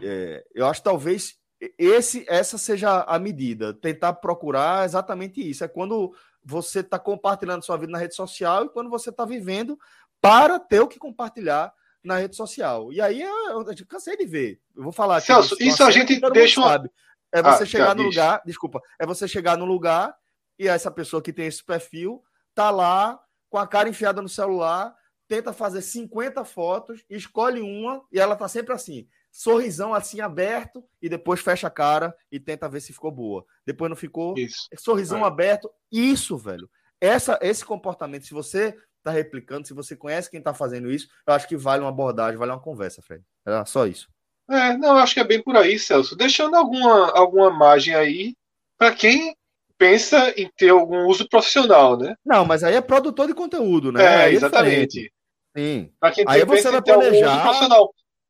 e 0.00 0.06
é, 0.06 0.46
eu 0.54 0.66
acho 0.66 0.80
que 0.80 0.84
talvez 0.84 1.36
esse, 1.76 2.24
essa 2.28 2.56
seja 2.56 3.02
a 3.02 3.18
medida. 3.18 3.74
Tentar 3.74 4.14
procurar 4.14 4.84
exatamente 4.84 5.40
isso. 5.46 5.64
É 5.64 5.68
quando 5.68 6.14
você 6.44 6.80
está 6.80 6.98
compartilhando 6.98 7.64
sua 7.64 7.76
vida 7.76 7.92
na 7.92 7.98
rede 7.98 8.14
social 8.14 8.64
e 8.64 8.68
quando 8.68 8.90
você 8.90 9.10
está 9.10 9.24
vivendo 9.24 9.78
para 10.20 10.58
ter 10.58 10.80
o 10.80 10.88
que 10.88 10.98
compartilhar 10.98 11.72
na 12.02 12.18
rede 12.18 12.36
social. 12.36 12.92
E 12.92 13.00
aí 13.00 13.22
eu, 13.22 13.62
eu, 13.62 13.86
cansei 13.86 14.16
de 14.16 14.24
ver. 14.24 14.60
Eu 14.74 14.82
vou 14.82 14.92
falar. 14.92 15.20
Celso, 15.20 15.56
isso 15.60 15.82
a 15.82 15.90
gente 15.90 16.20
deixa 16.32 16.60
uma, 16.60 16.68
sabe. 16.68 16.90
É 17.32 17.42
você 17.42 17.64
ah, 17.64 17.66
chegar 17.66 17.94
no 17.94 18.02
lugar, 18.04 18.42
desculpa, 18.46 18.80
é 18.98 19.04
você 19.04 19.28
chegar 19.28 19.56
no 19.56 19.66
lugar 19.66 20.16
e 20.58 20.66
essa 20.66 20.90
pessoa 20.90 21.22
que 21.22 21.32
tem 21.32 21.46
esse 21.46 21.62
perfil 21.62 22.22
tá 22.54 22.70
lá 22.70 23.20
com 23.50 23.58
a 23.58 23.66
cara 23.66 23.88
enfiada 23.88 24.22
no 24.22 24.28
celular, 24.28 24.94
tenta 25.26 25.52
fazer 25.52 25.82
50 25.82 26.44
fotos, 26.44 27.04
escolhe 27.08 27.60
uma 27.60 28.02
e 28.10 28.18
ela 28.18 28.34
tá 28.34 28.48
sempre 28.48 28.74
assim, 28.74 29.06
sorrisão 29.38 29.94
assim 29.94 30.20
aberto 30.20 30.84
e 31.00 31.08
depois 31.08 31.38
fecha 31.38 31.68
a 31.68 31.70
cara 31.70 32.12
e 32.30 32.40
tenta 32.40 32.68
ver 32.68 32.80
se 32.80 32.92
ficou 32.92 33.12
boa. 33.12 33.44
Depois 33.64 33.88
não 33.88 33.96
ficou, 33.96 34.36
isso. 34.36 34.68
sorrisão 34.76 35.20
é. 35.20 35.28
aberto. 35.28 35.70
Isso, 35.92 36.36
velho. 36.36 36.68
Essa, 37.00 37.38
esse 37.40 37.64
comportamento, 37.64 38.26
se 38.26 38.34
você 38.34 38.76
tá 39.00 39.12
replicando, 39.12 39.64
se 39.64 39.72
você 39.72 39.94
conhece 39.94 40.28
quem 40.28 40.42
tá 40.42 40.52
fazendo 40.52 40.90
isso, 40.90 41.08
eu 41.24 41.34
acho 41.34 41.46
que 41.46 41.56
vale 41.56 41.82
uma 41.82 41.90
abordagem, 41.90 42.36
vale 42.36 42.50
uma 42.50 42.60
conversa, 42.60 43.00
Fred. 43.00 43.22
Era 43.46 43.64
só 43.64 43.86
isso. 43.86 44.08
É, 44.50 44.76
não, 44.76 44.96
acho 44.96 45.14
que 45.14 45.20
é 45.20 45.24
bem 45.24 45.40
por 45.40 45.56
aí, 45.56 45.78
Celso. 45.78 46.16
Deixando 46.16 46.56
alguma, 46.56 47.12
alguma 47.16 47.48
margem 47.48 47.94
aí 47.94 48.34
para 48.76 48.92
quem 48.92 49.36
pensa 49.78 50.34
em 50.36 50.50
ter 50.56 50.70
algum 50.70 51.06
uso 51.06 51.28
profissional, 51.28 51.96
né? 51.96 52.16
Não, 52.26 52.44
mas 52.44 52.64
aí 52.64 52.74
é 52.74 52.80
produtor 52.80 53.28
de 53.28 53.34
conteúdo, 53.34 53.92
né? 53.92 54.02
É, 54.02 54.16
aí 54.16 54.32
é 54.32 54.36
exatamente. 54.36 55.12
É 55.54 55.60
Sim. 55.60 55.92
Para 56.00 56.10
quem 56.10 56.24
aí 56.26 56.44
você 56.44 56.68
vai 56.72 56.82
planejar... 56.82 57.44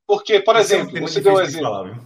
Porque, 0.09 0.39
por 0.39 0.55
Esse 0.55 0.73
exemplo, 0.73 0.97
é 0.97 1.01
um 1.01 1.07
você 1.07 1.21
deu 1.21 1.33
um 1.33 1.39
exemplo. 1.39 1.69
Falar, 1.69 1.99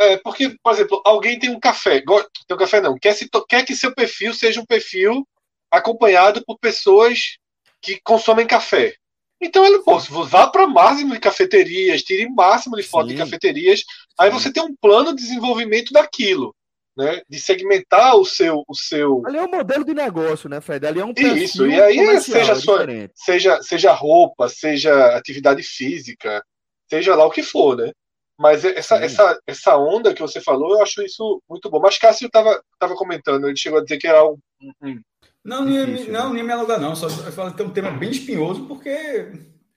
é, 0.00 0.16
porque, 0.16 0.56
por 0.62 0.72
exemplo, 0.72 1.02
alguém 1.04 1.38
tem 1.38 1.50
um 1.50 1.60
café, 1.60 2.00
tem 2.00 2.56
um 2.56 2.56
café 2.56 2.80
não, 2.80 2.98
quer, 2.98 3.12
se, 3.12 3.28
quer 3.46 3.66
que 3.66 3.76
seu 3.76 3.94
perfil 3.94 4.32
seja 4.32 4.62
um 4.62 4.64
perfil 4.64 5.28
acompanhado 5.70 6.42
por 6.46 6.58
pessoas 6.58 7.36
que 7.82 8.00
consomem 8.02 8.46
café. 8.46 8.94
Então 9.38 9.66
ele, 9.66 9.80
pô, 9.80 9.98
vá 9.98 10.46
para 10.46 10.64
o 10.64 10.70
máximo 10.70 11.12
de 11.12 11.20
cafeterias, 11.20 12.02
tire 12.02 12.24
o 12.24 12.34
máximo 12.34 12.76
de 12.76 12.82
foto 12.82 13.08
Sim. 13.08 13.14
de 13.14 13.20
cafeterias, 13.20 13.82
aí 14.18 14.30
você 14.30 14.50
tem 14.50 14.62
um 14.62 14.74
plano 14.80 15.14
de 15.14 15.20
desenvolvimento 15.20 15.92
daquilo 15.92 16.56
né, 16.96 17.22
de 17.28 17.38
segmentar 17.38 18.16
o 18.16 18.24
seu, 18.24 18.64
o 18.66 18.74
seu. 18.74 19.22
Ali 19.26 19.38
é 19.38 19.42
um 19.42 19.50
modelo 19.50 19.84
de 19.84 19.94
negócio, 19.94 20.48
né, 20.48 20.60
Fred? 20.60 20.86
Ali 20.86 21.00
é 21.00 21.04
um 21.04 21.12
Isso, 21.16 21.66
e 21.66 21.80
aí 21.80 22.20
seja, 22.20 22.54
sua, 22.54 22.86
seja, 23.14 23.62
seja 23.62 23.92
roupa, 23.92 24.48
seja 24.48 25.16
atividade 25.16 25.62
física, 25.62 26.42
seja 26.90 27.14
lá 27.14 27.24
o 27.24 27.30
que 27.30 27.42
for, 27.42 27.76
né? 27.76 27.92
Mas 28.38 28.64
essa, 28.64 28.96
essa, 28.96 29.38
essa 29.46 29.76
onda 29.76 30.14
que 30.14 30.22
você 30.22 30.40
falou, 30.40 30.72
eu 30.72 30.82
acho 30.82 31.02
isso 31.02 31.42
muito 31.48 31.68
bom. 31.68 31.78
Mas 31.78 31.98
Cássio 31.98 32.26
estava 32.26 32.62
tava 32.78 32.94
comentando, 32.94 33.46
ele 33.46 33.56
chegou 33.56 33.78
a 33.78 33.82
dizer 33.82 33.98
que 33.98 34.06
era 34.06 34.24
um. 34.24 34.38
um 34.82 35.00
não, 35.44 35.64
não, 35.64 35.70
ia, 35.70 35.86
não, 36.10 36.32
nem 36.32 36.42
me 36.42 36.52
alugar, 36.52 36.80
não. 36.80 36.96
Só 36.96 37.06
eu 37.06 37.32
falo 37.32 37.54
que 37.54 37.60
é 37.60 37.64
um 37.64 37.70
tema 37.70 37.90
bem 37.90 38.10
espinhoso, 38.10 38.66
porque 38.66 39.30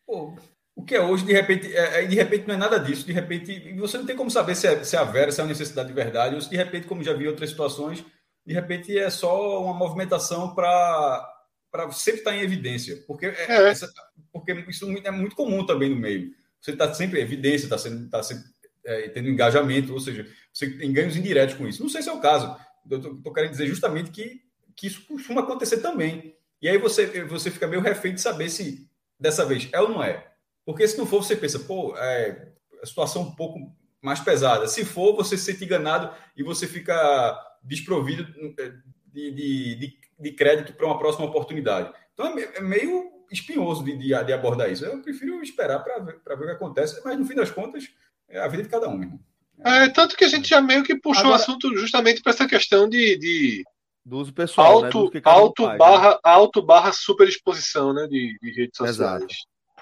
pô, 0.05 0.33
o 0.75 0.83
que 0.83 0.95
é 0.95 1.01
hoje, 1.01 1.25
de 1.25 1.33
repente, 1.33 1.75
é, 1.75 2.03
é, 2.03 2.05
de 2.05 2.15
repente 2.15 2.47
não 2.47 2.55
é 2.55 2.57
nada 2.57 2.79
disso. 2.79 3.05
De 3.05 3.11
repente, 3.11 3.73
você 3.73 3.97
não 3.97 4.05
tem 4.05 4.15
como 4.15 4.31
saber 4.31 4.55
se 4.55 4.65
é, 4.65 4.83
se 4.83 4.95
é 4.95 4.99
a 4.99 5.03
vera, 5.03 5.31
se 5.31 5.39
é 5.39 5.43
uma 5.43 5.49
necessidade 5.49 5.89
de 5.89 5.93
verdade, 5.93 6.35
ou 6.35 6.41
se 6.41 6.49
de 6.49 6.55
repente, 6.55 6.87
como 6.87 7.03
já 7.03 7.13
vi 7.13 7.25
em 7.25 7.27
outras 7.27 7.49
situações, 7.49 8.03
de 8.45 8.53
repente 8.53 8.97
é 8.97 9.09
só 9.09 9.61
uma 9.61 9.73
movimentação 9.73 10.55
para 10.55 11.29
para 11.69 11.91
sempre 11.91 12.19
estar 12.19 12.35
em 12.35 12.41
evidência. 12.41 13.03
Porque, 13.07 13.25
é, 13.25 13.45
é. 13.49 13.69
Essa, 13.69 13.91
porque 14.31 14.53
isso 14.69 14.85
é 15.03 15.11
muito 15.11 15.35
comum 15.35 15.65
também 15.65 15.89
no 15.89 15.95
meio. 15.95 16.31
Você 16.63 16.71
está 16.71 16.93
sempre 16.93 17.19
em 17.19 17.23
evidência, 17.23 17.65
está 17.65 17.77
sendo, 17.77 18.09
tá 18.09 18.23
sempre 18.23 18.45
é, 18.85 19.09
tendo 19.09 19.27
engajamento, 19.27 19.91
ou 19.91 19.99
seja, 19.99 20.25
você 20.51 20.69
tem 20.69 20.93
ganhos 20.93 21.17
indiretos 21.17 21.55
com 21.55 21.67
isso. 21.67 21.83
Não 21.83 21.89
sei 21.89 22.01
se 22.01 22.07
é 22.07 22.13
o 22.13 22.21
caso. 22.21 22.55
Eu 22.89 23.17
estou 23.17 23.33
querendo 23.33 23.51
dizer 23.51 23.67
justamente 23.67 24.11
que, 24.11 24.41
que 24.73 24.87
isso 24.87 25.05
costuma 25.05 25.41
acontecer 25.41 25.81
também. 25.81 26.37
E 26.61 26.69
aí 26.69 26.77
você, 26.77 27.25
você 27.25 27.51
fica 27.51 27.67
meio 27.67 27.81
refém 27.81 28.13
de 28.13 28.21
saber 28.21 28.49
se 28.49 28.89
dessa 29.19 29.45
vez 29.45 29.67
é 29.73 29.81
ou 29.81 29.89
não 29.89 30.01
é. 30.01 30.31
Porque 30.65 30.87
se 30.87 30.97
não 30.97 31.05
for, 31.05 31.21
você 31.21 31.35
pensa, 31.35 31.59
pô, 31.59 31.97
é 31.97 32.53
a 32.81 32.85
situação 32.85 33.23
um 33.23 33.35
pouco 33.35 33.59
mais 34.01 34.21
pesada. 34.21 34.65
Se 34.65 34.85
for, 34.85 35.17
você 35.17 35.37
se 35.37 35.43
sente 35.43 35.65
enganado 35.65 36.15
e 36.37 36.43
você 36.43 36.65
fica 36.65 37.37
desprovido 37.61 38.25
é, 38.57 38.71
de, 39.07 39.31
de, 39.31 39.75
de, 39.75 39.99
de 40.17 40.31
crédito 40.31 40.71
para 40.71 40.85
uma 40.85 40.97
próxima 40.97 41.25
oportunidade. 41.25 41.93
Então 42.13 42.39
é, 42.39 42.55
é 42.55 42.61
meio 42.61 43.11
espinhoso 43.33 43.83
de, 43.83 43.97
de, 43.97 44.23
de 44.23 44.33
abordar 44.33 44.71
isso. 44.71 44.85
Eu 44.85 45.01
prefiro 45.01 45.41
esperar 45.41 45.79
para 45.79 45.99
ver, 45.99 46.21
ver 46.25 46.33
o 46.33 46.45
que 46.45 46.51
acontece, 46.51 47.01
mas 47.03 47.17
no 47.17 47.25
fim 47.25 47.35
das 47.35 47.51
contas, 47.51 47.89
é 48.29 48.39
a 48.39 48.47
vida 48.47 48.63
de 48.63 48.69
cada 48.69 48.87
um. 48.87 49.01
Irmão. 49.01 49.19
É, 49.65 49.89
tanto 49.89 50.15
que 50.15 50.23
a 50.23 50.27
gente 50.27 50.49
já 50.49 50.61
meio 50.61 50.83
que 50.83 50.95
puxou 50.95 51.25
Agora, 51.25 51.37
o 51.37 51.41
assunto 51.41 51.77
justamente 51.77 52.21
para 52.21 52.31
essa 52.31 52.47
questão 52.47 52.89
de, 52.89 53.17
de 53.17 53.63
do 54.05 54.17
uso 54.17 54.33
pessoal, 54.33 54.81
né, 54.81 54.87
alto, 54.87 55.11
né? 55.13 55.21
alto, 55.23 55.63
faz, 55.65 55.77
barra, 55.77 56.09
né? 56.11 56.19
alto 56.23 56.61
barra 56.61 56.91
superexposição 56.91 57.93
né, 57.93 58.05
de, 58.07 58.37
de 58.41 58.51
redes 58.51 58.77
sociais. 58.77 59.23
Exato. 59.23 59.35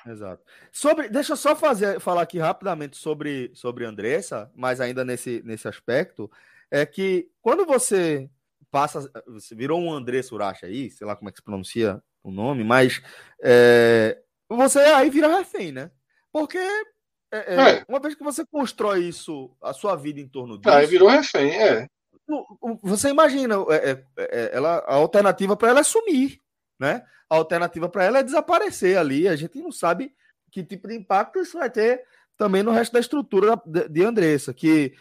Exato. 0.05 0.43
Sobre, 0.71 1.09
deixa 1.09 1.33
eu 1.33 1.37
só 1.37 1.55
fazer, 1.55 1.99
falar 1.99 2.23
aqui 2.23 2.39
rapidamente 2.39 2.97
sobre, 2.97 3.51
sobre 3.53 3.85
Andressa, 3.85 4.51
mas 4.55 4.81
ainda 4.81 5.05
nesse, 5.05 5.41
nesse 5.45 5.67
aspecto, 5.67 6.29
é 6.71 6.85
que 6.85 7.29
quando 7.39 7.65
você 7.65 8.29
passa, 8.71 9.11
você 9.27 9.53
virou 9.53 9.79
um 9.79 9.93
André 9.93 10.21
Suracha 10.23 10.65
aí, 10.65 10.89
sei 10.89 11.05
lá 11.05 11.15
como 11.15 11.29
é 11.29 11.31
que 11.31 11.37
se 11.37 11.43
pronuncia 11.43 12.01
o 12.23 12.31
nome, 12.31 12.63
mas 12.63 13.01
é, 13.43 14.17
você 14.49 14.79
aí 14.79 15.09
vira 15.09 15.37
refém, 15.37 15.71
né? 15.71 15.91
Porque 16.31 16.57
é, 16.57 17.55
é, 17.55 17.55
é. 17.55 17.85
uma 17.87 17.99
vez 17.99 18.15
que 18.15 18.23
você 18.23 18.45
constrói 18.45 19.05
isso, 19.05 19.55
a 19.61 19.73
sua 19.73 19.95
vida 19.95 20.19
em 20.19 20.27
torno 20.27 20.57
disso. 20.57 20.73
Aí 20.73 20.85
virou 20.85 21.09
refém, 21.09 21.51
é. 21.51 21.87
Você 22.83 23.09
imagina, 23.09 23.55
é, 23.69 24.03
é, 24.17 24.51
ela, 24.53 24.77
a 24.87 24.95
alternativa 24.95 25.57
para 25.57 25.69
ela 25.69 25.79
é 25.81 25.83
sumir 25.83 26.41
né? 26.81 27.05
A 27.29 27.35
alternativa 27.35 27.87
para 27.87 28.03
ela 28.03 28.19
é 28.19 28.23
desaparecer 28.23 28.97
ali. 28.97 29.27
A 29.27 29.35
gente 29.35 29.61
não 29.61 29.71
sabe 29.71 30.11
que 30.51 30.63
tipo 30.63 30.87
de 30.87 30.95
impacto 30.95 31.39
isso 31.39 31.59
vai 31.59 31.69
ter 31.69 32.03
também 32.35 32.63
no 32.63 32.71
resto 32.71 32.91
da 32.91 32.99
estrutura 32.99 33.61
de 33.65 34.03
Andressa, 34.03 34.51
que 34.51 34.95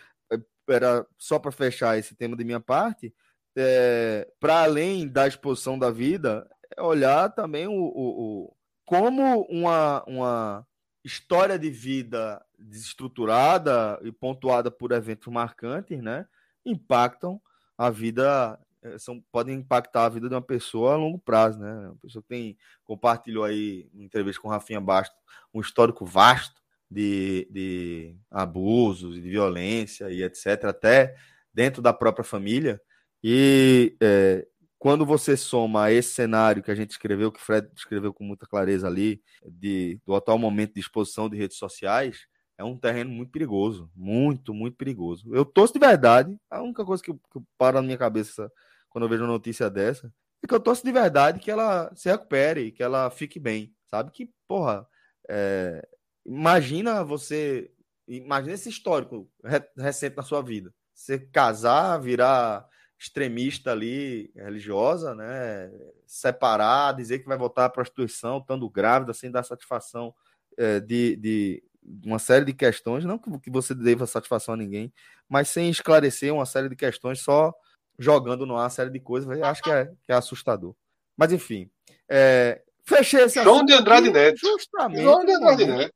era 0.68 1.06
só 1.18 1.38
para 1.38 1.50
fechar 1.50 1.98
esse 1.98 2.14
tema 2.14 2.36
de 2.36 2.44
minha 2.44 2.60
parte, 2.60 3.12
é, 3.56 4.28
para 4.38 4.62
além 4.62 5.08
da 5.08 5.26
exposição 5.26 5.78
da 5.78 5.90
vida, 5.90 6.46
olhar 6.78 7.30
também 7.30 7.66
o, 7.66 7.72
o, 7.72 8.44
o, 8.44 8.56
como 8.84 9.42
uma, 9.42 10.04
uma 10.04 10.66
história 11.04 11.58
de 11.58 11.70
vida 11.70 12.44
desestruturada 12.58 13.98
e 14.02 14.12
pontuada 14.12 14.70
por 14.70 14.92
eventos 14.92 15.32
marcantes, 15.32 16.02
né, 16.02 16.26
impactam 16.64 17.40
a 17.76 17.88
vida 17.88 18.58
é, 18.82 18.98
são, 18.98 19.22
podem 19.30 19.58
impactar 19.58 20.06
a 20.06 20.08
vida 20.08 20.28
de 20.28 20.34
uma 20.34 20.42
pessoa 20.42 20.94
a 20.94 20.96
longo 20.96 21.18
prazo, 21.18 21.58
né? 21.58 21.88
Uma 21.88 21.96
pessoa 21.96 22.22
que 22.22 22.28
tem, 22.28 22.56
compartilhou 22.84 23.44
aí, 23.44 23.88
uma 23.92 24.04
entrevista 24.04 24.40
com 24.40 24.48
Rafinha 24.48 24.80
Basto, 24.80 25.14
um 25.52 25.60
histórico 25.60 26.04
vasto 26.06 26.60
de, 26.90 27.46
de 27.50 28.16
abusos, 28.30 29.16
de 29.16 29.28
violência 29.28 30.10
e 30.10 30.22
etc., 30.22 30.64
até 30.64 31.14
dentro 31.52 31.82
da 31.82 31.92
própria 31.92 32.24
família. 32.24 32.80
E 33.22 33.96
é, 34.00 34.46
quando 34.80 35.04
você 35.04 35.36
soma 35.36 35.92
esse 35.92 36.14
cenário 36.14 36.62
que 36.62 36.70
a 36.70 36.74
gente 36.74 36.92
escreveu, 36.92 37.30
que 37.30 37.38
o 37.38 37.42
Fred 37.42 37.68
escreveu 37.76 38.14
com 38.14 38.24
muita 38.24 38.46
clareza 38.46 38.86
ali, 38.86 39.22
de, 39.46 40.00
do 40.06 40.14
atual 40.14 40.38
momento 40.38 40.72
de 40.72 40.80
exposição 40.80 41.28
de 41.28 41.36
redes 41.36 41.58
sociais, 41.58 42.26
é 42.56 42.64
um 42.64 42.78
terreno 42.78 43.10
muito 43.10 43.30
perigoso, 43.30 43.90
muito, 43.94 44.54
muito 44.54 44.78
perigoso. 44.78 45.34
Eu 45.34 45.44
torço 45.44 45.74
de 45.74 45.78
verdade, 45.78 46.34
a 46.50 46.62
única 46.62 46.82
coisa 46.82 47.02
que, 47.02 47.12
que 47.12 47.40
para 47.58 47.82
na 47.82 47.86
minha 47.86 47.98
cabeça 47.98 48.50
quando 48.88 49.04
eu 49.04 49.08
vejo 49.10 49.22
uma 49.22 49.32
notícia 49.32 49.68
dessa, 49.68 50.10
é 50.42 50.46
que 50.46 50.54
eu 50.54 50.60
torço 50.60 50.82
de 50.82 50.90
verdade 50.90 51.40
que 51.40 51.50
ela 51.50 51.94
se 51.94 52.10
recupere, 52.10 52.72
que 52.72 52.82
ela 52.82 53.10
fique 53.10 53.38
bem, 53.38 53.74
sabe? 53.86 54.10
Que, 54.10 54.30
porra, 54.48 54.86
é... 55.28 55.86
imagina 56.24 57.04
você, 57.04 57.70
imagina 58.08 58.54
esse 58.54 58.70
histórico 58.70 59.30
recente 59.76 60.16
na 60.16 60.22
sua 60.22 60.40
vida. 60.42 60.72
Você 60.94 61.18
casar, 61.18 61.98
virar 61.98 62.66
extremista 63.00 63.72
ali, 63.72 64.30
religiosa, 64.36 65.14
né? 65.14 65.72
Separar, 66.06 66.92
dizer 66.92 67.20
que 67.20 67.26
vai 67.26 67.38
voltar 67.38 67.64
à 67.64 67.70
prostituição, 67.70 68.38
estando 68.38 68.68
grávida, 68.68 69.14
sem 69.14 69.30
dar 69.30 69.42
satisfação 69.42 70.14
é, 70.58 70.78
de, 70.80 71.16
de 71.16 71.62
uma 72.04 72.18
série 72.18 72.44
de 72.44 72.52
questões, 72.52 73.02
não 73.06 73.18
que 73.18 73.50
você 73.50 73.74
deva 73.74 74.06
satisfação 74.06 74.52
a 74.52 74.56
ninguém, 74.56 74.92
mas 75.26 75.48
sem 75.48 75.70
esclarecer 75.70 76.32
uma 76.32 76.44
série 76.44 76.68
de 76.68 76.76
questões 76.76 77.20
só 77.20 77.54
jogando 77.98 78.44
no 78.44 78.54
ar 78.54 78.64
uma 78.64 78.70
série 78.70 78.90
de 78.90 79.00
coisas, 79.00 79.40
acho 79.40 79.62
que 79.62 79.70
é, 79.70 79.86
que 80.02 80.12
é 80.12 80.14
assustador. 80.14 80.74
Mas 81.16 81.32
enfim, 81.32 81.70
é, 82.06 82.60
fechei 82.84 83.22
esse 83.22 83.42
João 83.42 83.64
de 83.64 83.72
Andrade 83.72 84.10
Neto. 84.10 84.38
Justamente. 84.38 85.02
João 85.02 85.24
de 85.24 85.32
Andrade 85.32 85.64
Neto. 85.64 85.94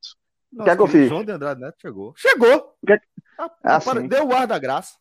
Nossa, 0.51 0.71
Quer 0.71 0.77
que 0.77 0.83
eu 0.83 0.87
fiz? 0.87 1.09
João 1.09 1.25
de 1.25 1.33
Andrade 1.33 1.61
Neto 1.61 1.77
chegou. 1.83 2.15
Chegou! 2.17 2.75
Quer... 2.87 3.03
Ah, 3.39 3.51
ah, 3.63 3.95
deu 4.09 4.29
o 4.29 4.33
ar 4.33 4.47
da 4.47 4.59
graça. 4.59 4.97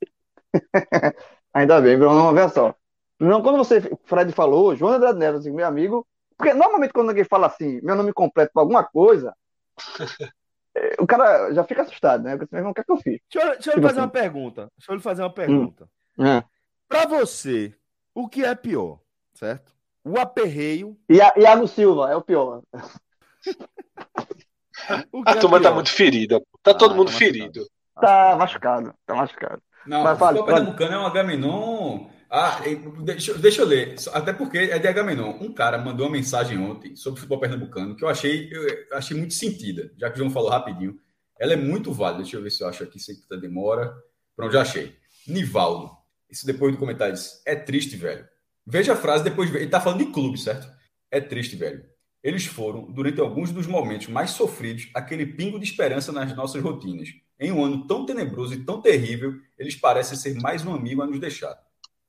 Ainda 1.54 1.80
bem, 1.80 1.98
virou 1.98 2.14
uma 2.14 2.34
vez 2.34 2.52
só. 2.52 2.74
Não, 3.20 3.42
quando 3.42 3.58
você, 3.58 3.80
Fred 4.06 4.32
falou, 4.32 4.76
João 4.76 4.92
de 4.92 4.98
Andrade 4.98 5.20
Neto, 5.20 5.38
assim, 5.38 5.52
meu 5.52 5.68
amigo, 5.68 6.06
porque 6.38 6.54
normalmente 6.54 6.92
quando 6.92 7.10
alguém 7.10 7.24
fala 7.24 7.48
assim, 7.48 7.80
meu 7.82 7.96
nome 7.96 8.12
completo 8.12 8.52
para 8.54 8.64
alguma 8.64 8.84
coisa, 8.84 9.34
é, 10.76 10.96
o 11.00 11.06
cara 11.06 11.54
já 11.54 11.64
fica 11.64 11.84
assustado, 11.84 12.24
né? 12.24 12.36
Porque, 12.36 12.56
o 12.56 12.74
que 12.74 12.82
é 12.82 12.84
que 12.84 12.92
eu 12.92 12.98
fiz? 12.98 13.20
Deixa 13.32 13.48
eu, 13.48 13.54
deixa 13.54 13.70
eu 13.70 13.76
lhe 13.76 13.82
tipo 13.82 13.82
fazer 13.82 14.00
assim. 14.00 14.00
uma 14.00 14.10
pergunta. 14.10 14.72
Deixa 14.78 14.92
eu 14.92 14.96
lhe 14.96 15.02
fazer 15.02 15.22
uma 15.22 15.34
pergunta. 15.34 15.88
Hum. 16.18 16.26
É. 16.26 16.44
Para 16.88 17.08
você, 17.08 17.74
o 18.14 18.28
que 18.28 18.44
é 18.44 18.54
pior, 18.56 19.00
certo? 19.34 19.72
O 20.04 20.20
aperreio. 20.20 20.98
E 21.08 21.22
a, 21.22 21.34
Iago 21.38 21.68
Silva 21.68 22.12
é 22.12 22.16
o 22.16 22.22
pior. 22.22 22.62
o 25.14 25.24
a 25.26 25.32
é 25.32 25.36
turma 25.36 25.58
tá 25.58 25.60
pior? 25.60 25.62
tá 25.62 25.72
muito 25.72 25.92
ferida. 25.92 26.42
Tá 26.62 26.72
ah, 26.72 26.74
todo 26.74 26.96
mundo 26.96 27.12
tá 27.12 27.18
ferido. 27.18 27.66
Tá 27.96 28.36
machucado, 28.38 28.94
tá 29.06 29.16
machucado. 29.16 29.62
Não, 29.86 30.04
Mas, 30.04 30.18
vale, 30.18 30.40
o 30.40 30.44
Pernambucano 30.44 30.94
é 30.94 31.00
um 31.00 31.06
Agamenon. 31.06 32.08
Ah, 32.30 32.62
deixa, 33.04 33.34
deixa 33.36 33.62
eu 33.62 33.68
ler. 33.68 33.96
Até 34.12 34.34
porque 34.34 34.58
é 34.58 34.80
de 34.80 34.88
Agamenon. 34.88 35.38
Um 35.40 35.54
cara 35.54 35.78
mandou 35.78 36.08
uma 36.08 36.12
mensagem 36.14 36.58
ontem 36.58 36.96
sobre 36.96 37.18
o 37.18 37.22
futebol 37.22 37.40
pernambucano 37.40 37.96
que 37.96 38.04
eu 38.04 38.10
achei, 38.10 38.50
eu 38.52 38.98
achei 38.98 39.16
muito 39.16 39.36
sentida, 39.36 39.92
já 39.98 40.10
que 40.10 40.16
o 40.16 40.18
João 40.18 40.32
falou 40.32 40.50
rapidinho. 40.50 40.98
Ela 41.40 41.54
é 41.54 41.58
muito 41.58 41.92
válida. 41.94 42.24
Deixa 42.24 42.38
eu 42.38 42.42
ver 42.42 42.50
se 42.50 42.64
eu 42.64 42.68
acho 42.68 42.84
aqui, 42.84 43.00
sem 43.00 43.16
tanta 43.16 43.38
demora. 43.38 43.94
Pronto, 44.36 44.52
já 44.52 44.62
achei. 44.62 44.96
Nivaldo. 45.28 45.92
Isso 46.30 46.46
depois 46.46 46.72
do 46.72 46.80
comentário 46.80 47.14
diz, 47.14 47.42
é 47.46 47.56
triste, 47.56 47.96
velho. 47.96 48.28
Veja 48.66 48.94
a 48.94 48.96
frase 48.96 49.24
depois. 49.24 49.54
Ele 49.54 49.68
tá 49.68 49.80
falando 49.80 50.00
de 50.00 50.12
clube, 50.12 50.40
certo? 50.40 50.68
É 51.12 51.22
triste, 51.22 51.56
velho. 51.56 51.86
Eles 52.24 52.46
foram, 52.46 52.92
durante 52.92 53.20
alguns 53.20 53.52
dos 53.52 53.68
momentos 53.68 54.08
mais 54.08 54.32
sofridos, 54.32 54.90
aquele 54.96 55.26
pingo 55.26 55.60
de 55.60 55.66
esperança 55.66 56.12
nas 56.12 56.36
nossas 56.36 56.64
rotinas. 56.64 57.10
Em 57.44 57.52
um 57.52 57.66
ano 57.66 57.86
tão 57.86 58.06
tenebroso 58.06 58.54
e 58.54 58.64
tão 58.64 58.82
terrível, 58.82 59.36
eles 59.60 59.76
parecem 59.76 60.18
ser 60.18 60.34
mais 60.40 60.66
um 60.66 60.74
amigo 60.74 61.02
a 61.02 61.06
nos 61.06 61.20
deixar. 61.20 61.60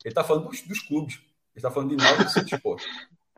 Ele 0.05 0.15
tá 0.15 0.23
falando 0.23 0.49
dos, 0.49 0.61
dos 0.63 0.79
clubes. 0.81 1.19
Ele 1.57 1.63
tá 1.63 1.73
falando 1.73 1.91
de 1.91 1.97
Náutico 1.97 2.23
e 2.23 2.29
Santos. 2.31 2.53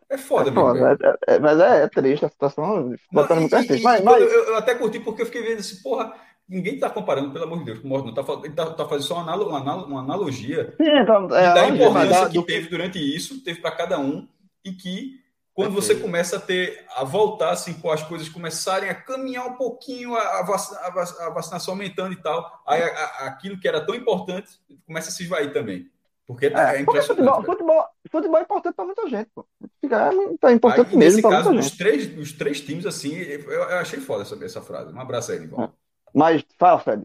É 0.08 0.18
foda, 0.18 0.50
é 0.50 0.52
foda 0.52 0.96
é, 1.26 1.34
é, 1.34 1.38
mas 1.38 1.58
é, 1.58 1.82
é, 1.82 1.88
triste 1.88 2.24
a 2.24 2.28
situação. 2.28 2.66
Não, 2.66 2.92
e, 2.92 3.44
e, 3.44 3.48
triste. 3.48 3.82
Mas, 3.82 4.04
mas... 4.04 4.22
Eu, 4.22 4.28
eu, 4.28 4.56
até 4.56 4.74
curti 4.74 5.00
porque 5.00 5.22
eu 5.22 5.26
fiquei 5.26 5.42
vendo 5.42 5.60
assim, 5.60 5.82
porra, 5.82 6.14
ninguém 6.48 6.74
está 6.74 6.90
comparando, 6.90 7.32
pelo 7.32 7.44
amor 7.44 7.58
de 7.60 7.64
Deus, 7.64 7.78
com 7.80 7.88
morte, 7.88 8.06
não. 8.06 8.14
Tá, 8.14 8.22
ele 8.34 8.48
está 8.48 8.66
tá 8.66 8.86
fazendo 8.86 9.06
só 9.06 9.14
uma, 9.14 9.22
analo- 9.22 9.48
uma 9.48 9.86
uma 9.86 10.00
analogia 10.00 10.74
Sim, 10.76 10.98
então, 10.98 11.24
é, 11.34 11.54
da 11.54 11.68
importância 11.68 12.20
mas 12.20 12.28
que 12.28 12.38
do- 12.38 12.44
teve 12.44 12.68
durante 12.68 12.98
isso, 12.98 13.42
teve 13.42 13.60
para 13.60 13.72
cada 13.72 13.98
um, 13.98 14.28
e 14.64 14.72
que 14.72 15.18
quando 15.56 15.72
você 15.72 15.94
começa 15.96 16.36
a 16.36 16.40
ter, 16.40 16.84
a 16.94 17.02
voltar, 17.02 17.50
assim, 17.50 17.72
pô, 17.72 17.90
as 17.90 18.02
coisas 18.02 18.28
começarem 18.28 18.88
a 18.90 18.94
caminhar 18.94 19.46
um 19.46 19.54
pouquinho, 19.54 20.14
a, 20.14 20.40
a 20.40 20.42
vac- 20.42 20.76
a 20.84 20.90
vac- 20.90 21.20
a 21.20 21.30
vacinação 21.30 21.72
aumentando 21.74 22.12
e 22.12 22.22
tal, 22.22 22.62
aí 22.66 22.82
a- 22.82 22.86
a- 22.94 23.26
aquilo 23.26 23.58
que 23.58 23.66
era 23.66 23.84
tão 23.84 23.94
importante 23.94 24.48
começa 24.86 25.08
a 25.08 25.12
se 25.12 25.22
esvair 25.24 25.52
também. 25.52 25.90
Porque 26.26 26.50
tá- 26.50 26.60
é, 26.60 26.62
É, 26.80 26.84
porque 26.84 26.98
impressionante. 26.98 27.16
futebol, 27.24 27.34
velho. 27.40 27.46
futebol, 27.52 27.84
futebol 28.10 28.38
é 28.38 28.42
importante 28.42 28.74
para 28.74 28.84
muita 28.84 29.08
gente, 29.08 29.30
pô. 29.34 29.46
É, 29.62 30.48
é 30.48 30.52
importante 30.52 30.90
Aí, 30.90 30.96
mesmo 30.96 31.16
nesse 31.16 31.22
caso, 31.22 31.48
muita 31.50 31.62
gente. 31.62 31.78
três, 31.78 32.06
dos 32.08 32.32
três 32.32 32.60
times, 32.60 32.84
assim, 32.84 33.14
eu, 33.16 33.50
eu 33.50 33.78
achei 33.78 33.98
foda 34.00 34.22
essa, 34.22 34.44
essa 34.44 34.60
frase. 34.60 34.92
Um 34.92 35.00
abraço 35.00 35.32
aí, 35.32 35.38
Nival. 35.40 35.72
Mas, 36.12 36.44
fala, 36.58 36.78
Fred. 36.80 37.04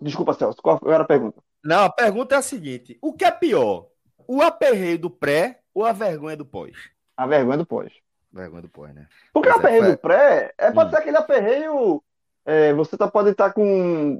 Desculpa, 0.00 0.32
Celso. 0.34 0.62
Qual 0.62 0.80
era 0.86 1.02
a 1.02 1.06
pergunta? 1.06 1.42
Não, 1.64 1.84
a 1.84 1.90
pergunta 1.90 2.34
é 2.34 2.38
a 2.38 2.42
seguinte: 2.42 2.96
o 3.02 3.12
que 3.12 3.24
é 3.24 3.30
pior? 3.30 3.88
O 4.28 4.40
aperreio 4.42 4.98
do 4.98 5.10
pré 5.10 5.60
ou 5.74 5.84
a 5.84 5.92
vergonha 5.92 6.36
do 6.36 6.44
pós? 6.46 6.72
A 7.16 7.26
vergonha 7.26 7.58
do 7.58 7.66
pós. 7.66 7.92
Vergonha 8.32 8.62
do 8.62 8.68
pós, 8.68 8.94
né? 8.94 9.06
Porque 9.32 9.48
o 9.48 9.52
é, 9.52 9.54
aperreio 9.56 9.82
foi- 9.84 9.92
do 9.92 9.98
pré 9.98 10.54
é, 10.58 10.70
pode 10.70 10.88
Hum. 10.88 10.90
ser 10.90 10.96
aquele 10.98 11.16
aperreio. 11.16 12.02
é, 12.48 12.72
você 12.74 12.96
tá, 12.96 13.08
pode 13.08 13.30
estar 13.30 13.52
com 13.52 13.64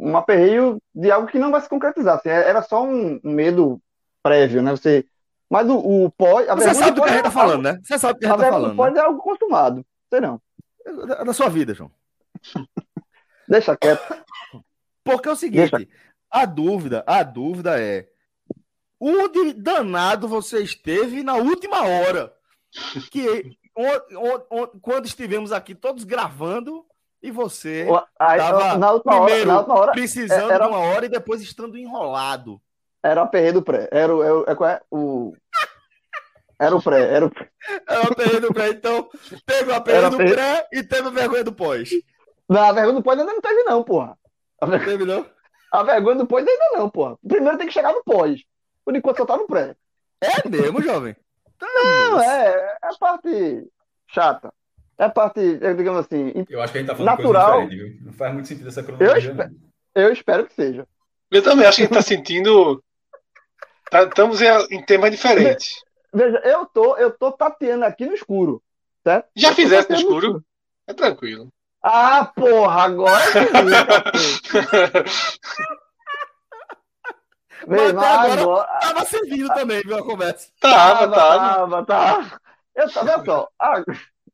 um 0.00 0.16
aperreio 0.16 0.82
de 0.92 1.10
algo 1.12 1.28
que 1.28 1.38
não 1.38 1.52
vai 1.52 1.60
se 1.60 1.68
concretizar. 1.68 2.16
assim, 2.16 2.28
é- 2.28 2.48
era 2.48 2.60
só 2.62 2.82
um, 2.84 3.20
medo 3.22 3.80
prévio, 4.22 4.62
né? 4.62 4.72
Você, 4.72 5.06
mas 5.48 5.68
o, 5.68 5.76
o 6.06 6.10
pós. 6.10 6.44
Você 6.48 6.74
sabe 6.74 6.90
do 6.96 7.02
que 7.02 7.08
a 7.08 7.12
gente 7.12 7.22
tá 7.22 7.28
é 7.28 7.32
falando, 7.32 7.62
né? 7.62 7.78
Você 7.84 7.98
sabe 7.98 8.14
do 8.14 8.18
que 8.20 8.26
a 8.26 8.30
gente 8.30 8.38
tá 8.40 8.50
falando, 8.50 8.76
pós 8.76 8.96
é 8.96 9.00
algo 9.00 9.20
consumado. 9.20 9.86
Sei 10.10 10.20
não. 10.20 10.40
né? 10.84 11.24
Da- 11.24 11.32
sua 11.32 11.48
vida, 11.48 11.72
João. 11.72 11.90
Deixa 13.48 13.76
quieto. 13.76 14.24
Porque 15.04 15.28
é 15.28 15.32
o 15.32 15.36
seguinte, 15.36 15.88
a 16.28 16.44
dúvida, 16.44 17.04
a 17.06 17.22
dúvida 17.22 17.80
é 17.80 18.08
onde 19.00 19.52
danado 19.52 20.26
você 20.26 20.62
esteve 20.62 21.22
na 21.22 21.34
última 21.34 21.82
hora? 21.84 22.32
Que 23.10 23.56
on- 23.76 24.16
on- 24.18 24.46
on- 24.62 24.66
quando 24.80 25.06
estivemos 25.06 25.52
aqui 25.52 25.74
todos 25.74 26.04
gravando 26.04 26.84
e 27.22 27.30
você 27.30 27.86
Aí, 28.18 28.38
tava 28.38 28.78
na, 28.78 28.92
última 28.92 29.14
hora, 29.16 29.24
primeiro 29.26 29.52
última 29.58 29.74
hora 29.78 29.92
precisando 29.92 30.50
era- 30.52 30.64
de 30.66 30.70
uma 30.70 30.78
hora 30.80 31.06
e 31.06 31.08
depois 31.08 31.40
estando 31.40 31.76
enrolado. 31.76 32.60
era 33.02 33.20
o 33.20 33.24
aperreio 33.24 33.54
do 33.54 33.62
pré. 33.62 33.88
Era 33.90 34.14
o. 34.14 34.22
Era 34.22 34.34
o, 34.38 34.44
é 34.48 34.54
qual 34.54 34.70
é? 34.70 34.80
o 34.90 35.32
era 36.60 36.76
o 36.76 36.82
pré. 36.82 37.02
Era 37.14 37.26
o, 37.26 37.30
Era 37.88 38.00
o 38.00 38.12
aperreio 38.12 38.40
do 38.40 38.54
pré, 38.54 38.68
então 38.70 39.08
teve 39.44 39.70
o 39.70 39.74
aperreio 39.74 40.10
do 40.10 40.16
pré 40.18 40.66
e 40.72 40.82
teve 40.82 41.08
a 41.08 41.10
vergonha 41.10 41.44
do 41.44 41.52
pós. 41.52 41.90
não, 42.48 42.62
a 42.62 42.72
vergonha 42.72 42.94
do 42.96 43.02
pós 43.02 43.18
ainda 43.18 43.32
não 43.32 43.40
teve, 43.40 43.62
não, 43.64 43.82
porra. 43.82 44.16
A 44.60 44.66
ver- 44.66 44.84
Teve, 44.84 45.04
não? 45.04 45.26
A 45.72 45.82
vergonha 45.82 46.16
do 46.16 46.26
pós 46.26 46.46
ainda 46.46 46.78
não, 46.78 46.88
porra. 46.88 47.18
Primeiro 47.26 47.58
tem 47.58 47.66
que 47.66 47.72
chegar 47.74 47.92
no 47.92 48.02
pós. 48.04 48.40
Por 48.84 48.94
enquanto 48.96 49.18
só 49.18 49.26
tá 49.26 49.36
no 49.36 49.46
pré. 49.46 49.74
É 50.20 50.48
mesmo, 50.48 50.80
jovem? 50.80 51.14
Tá 51.58 51.66
Não, 51.66 52.20
é, 52.20 52.48
é 52.48 52.76
a 52.82 52.94
parte 52.98 53.66
chata. 54.08 54.52
É 54.98 55.04
a 55.04 55.10
parte, 55.10 55.40
é, 55.62 55.74
digamos 55.74 56.00
assim, 56.00 56.32
Eu 56.48 56.60
acho 56.62 56.72
que 56.72 56.78
a 56.78 56.80
gente 56.80 56.88
tá 56.90 56.96
falando 56.96 57.18
Natural. 57.18 57.52
coisa 57.52 57.68
diferente, 57.68 57.94
viu? 57.98 58.06
Não 58.06 58.12
faz 58.12 58.32
muito 58.32 58.48
sentido 58.48 58.68
essa 58.68 58.82
cronologia. 58.82 59.30
espero- 59.30 59.50
não. 59.50 60.02
eu 60.02 60.12
espero 60.12 60.46
que 60.46 60.54
seja. 60.54 60.86
Eu 61.30 61.42
também 61.42 61.66
acho 61.66 61.76
que 61.76 61.82
a 61.82 61.86
gente 61.86 61.94
tá 61.94 62.02
sentindo. 62.02 62.82
tá- 63.90 64.04
estamos 64.04 64.40
em, 64.40 64.46
em 64.70 64.82
temas 64.84 65.10
diferentes. 65.10 65.82
Veja, 66.14 66.38
eu 66.44 66.64
tô, 66.66 66.96
eu 66.96 67.10
tô 67.10 67.30
tateando 67.32 67.84
aqui 67.84 68.06
no 68.06 68.14
escuro, 68.14 68.62
certo? 69.04 69.28
Já 69.36 69.48
Eu 69.48 69.52
tô 69.52 69.56
fizesse 69.56 69.90
no 69.90 69.96
escuro? 69.96 70.42
É 70.86 70.94
tranquilo. 70.94 71.48
Ah, 71.82 72.24
porra, 72.34 72.82
agora. 72.84 73.22
Mas 77.66 77.90
até 77.96 78.06
agora- 78.06 78.40
agora, 78.42 78.78
Tava 78.80 79.04
servindo 79.04 79.48
também, 79.54 79.80
viu, 79.82 79.96
a 79.98 80.02
conversa. 80.04 80.48
Tava, 80.60 81.08
tava. 81.08 81.54
tava, 81.54 81.84
tava. 81.86 82.40
Eu 82.74 82.92
tava, 82.92 83.12
olha 83.12 83.24
só, 83.24 83.48
ah, 83.58 83.82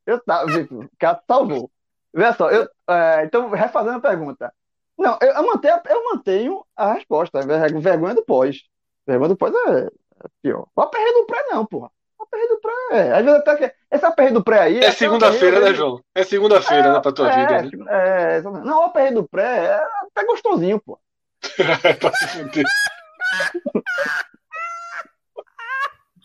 eu 0.05 0.19
tava, 0.23 0.45
Vitor, 0.47 0.83
o 0.85 0.89
cara 0.99 1.21
salvou. 1.27 1.71
Veja 2.13 2.33
só, 2.33 2.49
eu, 2.51 2.67
é, 2.89 3.23
então, 3.25 3.49
refazendo 3.49 3.97
a 3.97 4.01
pergunta. 4.01 4.53
Não, 4.97 5.17
eu, 5.21 5.29
eu 5.33 5.47
mantenho, 5.47 5.81
eu 5.89 6.03
mantenho 6.05 6.65
a 6.75 6.93
resposta, 6.93 7.41
ver- 7.41 7.79
vergonha 7.79 8.13
do 8.13 8.23
pós. 8.23 8.61
Vergonha 9.07 9.29
do 9.29 9.35
pós 9.37 9.53
é, 9.53 9.85
é 9.85 9.89
pior. 10.41 10.67
O 10.75 10.81
aperreio 10.81 11.13
do 11.13 11.25
pré 11.25 11.43
não, 11.49 11.65
porra. 11.65 11.89
O 12.19 12.23
aperreio 12.23 12.49
do 12.49 12.59
pré 12.61 12.73
é, 12.91 13.11
às 13.13 13.25
vezes 13.25 13.39
até 13.39 13.55
que, 13.55 13.75
esse 13.91 14.05
aperreio 14.05 14.33
do 14.35 14.43
pré 14.43 14.59
aí... 14.59 14.79
É 14.79 14.91
segunda-feira, 14.91 15.59
né, 15.59 15.73
João? 15.73 15.99
É 16.13 16.23
segunda-feira, 16.23 16.93
né, 16.93 16.99
pra 16.99 17.11
tua 17.11 17.31
é, 17.31 17.63
vida, 17.63 17.83
né? 17.83 17.85
é, 17.89 18.37
exatamente. 18.37 18.67
não, 18.67 18.81
o 18.81 18.83
aperreio 18.83 19.15
do 19.15 19.27
pré 19.27 19.65
é 19.65 19.87
até 20.11 20.25
gostosinho, 20.25 20.79
pô. 20.79 20.99
pra 21.99 22.13
se 22.13 22.27
fuder. 22.27 22.63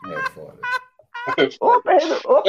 É 0.06 0.30
foda. 0.30 0.58
É 1.36 1.42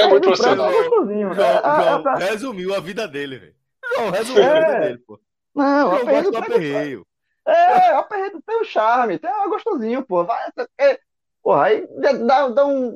aperreio 0.04 0.10
muito 0.10 0.30
do 0.30 0.38
pré 0.38 0.52
é. 0.52 0.56
João, 0.56 1.34
É, 1.34 1.58
a- 1.64 1.82
João 1.82 2.00
essa- 2.16 2.26
resumiu 2.32 2.74
a 2.76 2.80
vida 2.80 3.08
dele, 3.08 3.38
velho. 3.40 3.56
João 3.96 4.10
resumiu 4.12 4.44
a 4.44 4.48
É. 4.48 4.60
vida 4.62 4.80
dele, 4.80 4.98
pô. 5.00 5.20
não, 5.56 5.66
o 5.66 5.90
João 5.90 6.02
aperreio 6.04 6.24
gosta 6.32 6.32
do 6.32 6.38
aperreio. 6.56 7.08
É, 7.46 7.94
o 7.96 7.98
aperreio 8.00 8.42
tem 8.46 8.62
o 8.62 8.64
charme, 8.64 9.18
tem 9.20 9.30
é 9.30 9.48
gostosinho, 9.48 10.04
pô. 10.06 10.24
Vai, 10.24 10.40
é, 10.80 11.00
porra, 11.44 11.66
aí 11.66 11.88
dá, 12.26 12.48
dá 12.50 12.66
um. 12.66 12.94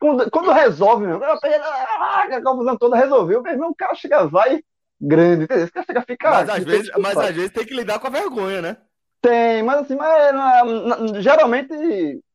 Quando, 0.00 0.28
quando 0.30 0.50
resolve, 0.52 1.06
meu, 1.06 1.18
o 1.18 1.24
aperreio, 1.24 1.62
ah, 1.62 2.26
a 2.32 2.42
confusão 2.42 2.76
toda 2.76 2.96
resolveu, 2.96 3.40
meu 3.42 3.52
irmão, 3.52 3.70
o 3.70 3.74
cara 3.74 3.94
chega, 3.94 4.26
vai 4.26 4.62
grande, 5.00 5.44
entendeu? 5.44 5.64
Esse 5.64 5.72
cara 5.72 5.86
chega 5.86 6.00
a 6.00 6.04
ficar. 6.04 6.30
Mas 6.32 6.50
às 6.50 6.64
vezes, 6.64 6.90
mas 6.98 7.16
às 7.16 7.30
vezes 7.34 7.50
tem 7.52 7.64
que 7.64 7.74
lidar 7.74 7.98
com 8.00 8.08
a 8.08 8.10
vergonha, 8.10 8.60
né? 8.60 8.76
Tem, 9.24 9.62
mas 9.62 9.80
assim, 9.82 9.96
mas, 9.96 10.34
na- 10.34 10.64
na- 10.64 11.20
geralmente 11.22 11.72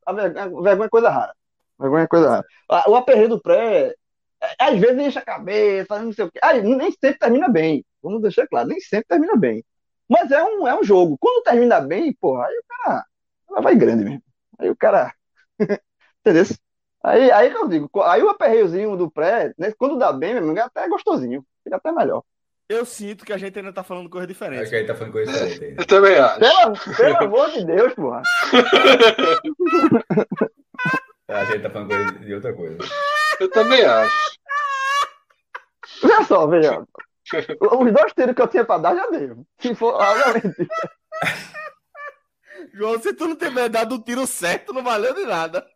a 0.06 0.12
vergonha, 0.12 0.86
é 0.86 0.88
coisa 0.88 1.08
rara. 1.10 1.34
Vergonha 1.78 2.04
é 2.04 2.06
coisa 2.08 2.28
rara. 2.30 2.46
O 2.88 2.96
aperreio 2.96 3.28
do 3.28 3.40
pré, 3.40 3.94
é, 4.40 4.64
às 4.64 4.78
vezes 4.80 4.98
enche 4.98 5.18
a 5.18 5.22
cabeça, 5.24 6.00
não 6.00 6.12
sei 6.12 6.24
o 6.26 6.32
quê. 6.32 6.40
Aí, 6.42 6.62
nem 6.62 6.90
sempre 6.92 7.18
termina 7.18 7.48
bem. 7.48 7.84
Vamos 8.02 8.22
deixar 8.22 8.46
claro, 8.48 8.68
nem 8.68 8.80
sempre 8.80 9.06
termina 9.08 9.36
bem. 9.36 9.64
Mas 10.08 10.30
é 10.32 10.42
um, 10.44 10.66
é 10.66 10.78
um 10.78 10.84
jogo. 10.84 11.16
Quando 11.20 11.44
termina 11.44 11.80
bem, 11.80 12.12
porra, 12.14 12.46
aí 12.46 12.58
o 12.58 12.64
cara 12.68 13.06
ela 13.50 13.60
vai 13.62 13.76
grande 13.76 14.04
mesmo. 14.04 14.22
Aí 14.58 14.70
o 14.70 14.76
cara. 14.76 15.14
Entendeu? 16.20 16.44
Aí, 17.04 17.30
aí 17.32 17.50
que 17.50 17.56
eu 17.56 17.68
digo, 17.68 17.90
aí 18.02 18.22
o 18.22 18.28
aperreiozinho 18.30 18.96
do 18.96 19.10
pré, 19.10 19.54
né, 19.58 19.72
quando 19.72 19.98
dá 19.98 20.12
bem, 20.12 20.34
meu 20.34 20.42
amigo, 20.44 20.58
é 20.58 20.62
até 20.62 20.88
gostosinho. 20.88 21.44
Fica 21.64 21.76
até 21.76 21.92
melhor. 21.92 22.22
Eu 22.70 22.86
sinto 22.86 23.24
que 23.24 23.32
a 23.32 23.36
gente 23.36 23.58
ainda 23.58 23.72
tá 23.72 23.82
falando 23.82 24.08
coisa 24.08 24.26
Acho 24.26 24.32
diferente. 24.32 24.68
que 24.70 24.76
a 24.76 24.78
gente 24.78 24.86
tá 24.86 24.94
falando 24.94 25.12
coisa 25.12 25.32
diferente 25.32 25.64
aí. 25.64 25.70
né? 25.72 25.76
Eu 25.80 25.86
também 25.86 26.16
acho. 26.16 26.38
Pelo, 26.38 26.76
pelo 26.96 27.16
amor 27.16 27.50
de 27.50 27.64
Deus, 27.64 27.94
porra. 27.94 28.22
A 31.26 31.44
gente 31.46 31.62
tá 31.62 31.70
falando 31.70 31.88
coisa 31.88 32.12
de 32.12 32.32
outra 32.34 32.52
coisa. 32.52 32.78
Eu 33.40 33.50
também 33.50 33.84
acho. 33.84 34.16
Veja 36.00 36.22
só, 36.24 36.46
veja. 36.46 36.86
Os 37.60 37.92
dois 37.92 38.12
tiros 38.12 38.34
que 38.36 38.42
eu 38.42 38.48
tinha 38.48 38.64
pra 38.64 38.78
dar 38.78 38.94
já 38.94 39.06
deu. 39.08 39.44
Se 39.58 39.74
for, 39.74 39.94
obviamente. 39.94 40.68
João, 42.72 43.00
se 43.00 43.12
tu 43.14 43.26
não 43.26 43.34
tiver 43.36 43.68
dado 43.68 43.96
o 43.96 44.02
tiro 44.02 44.24
certo, 44.28 44.72
não 44.72 44.84
valeu 44.84 45.12
de 45.14 45.24
nada. 45.24 45.66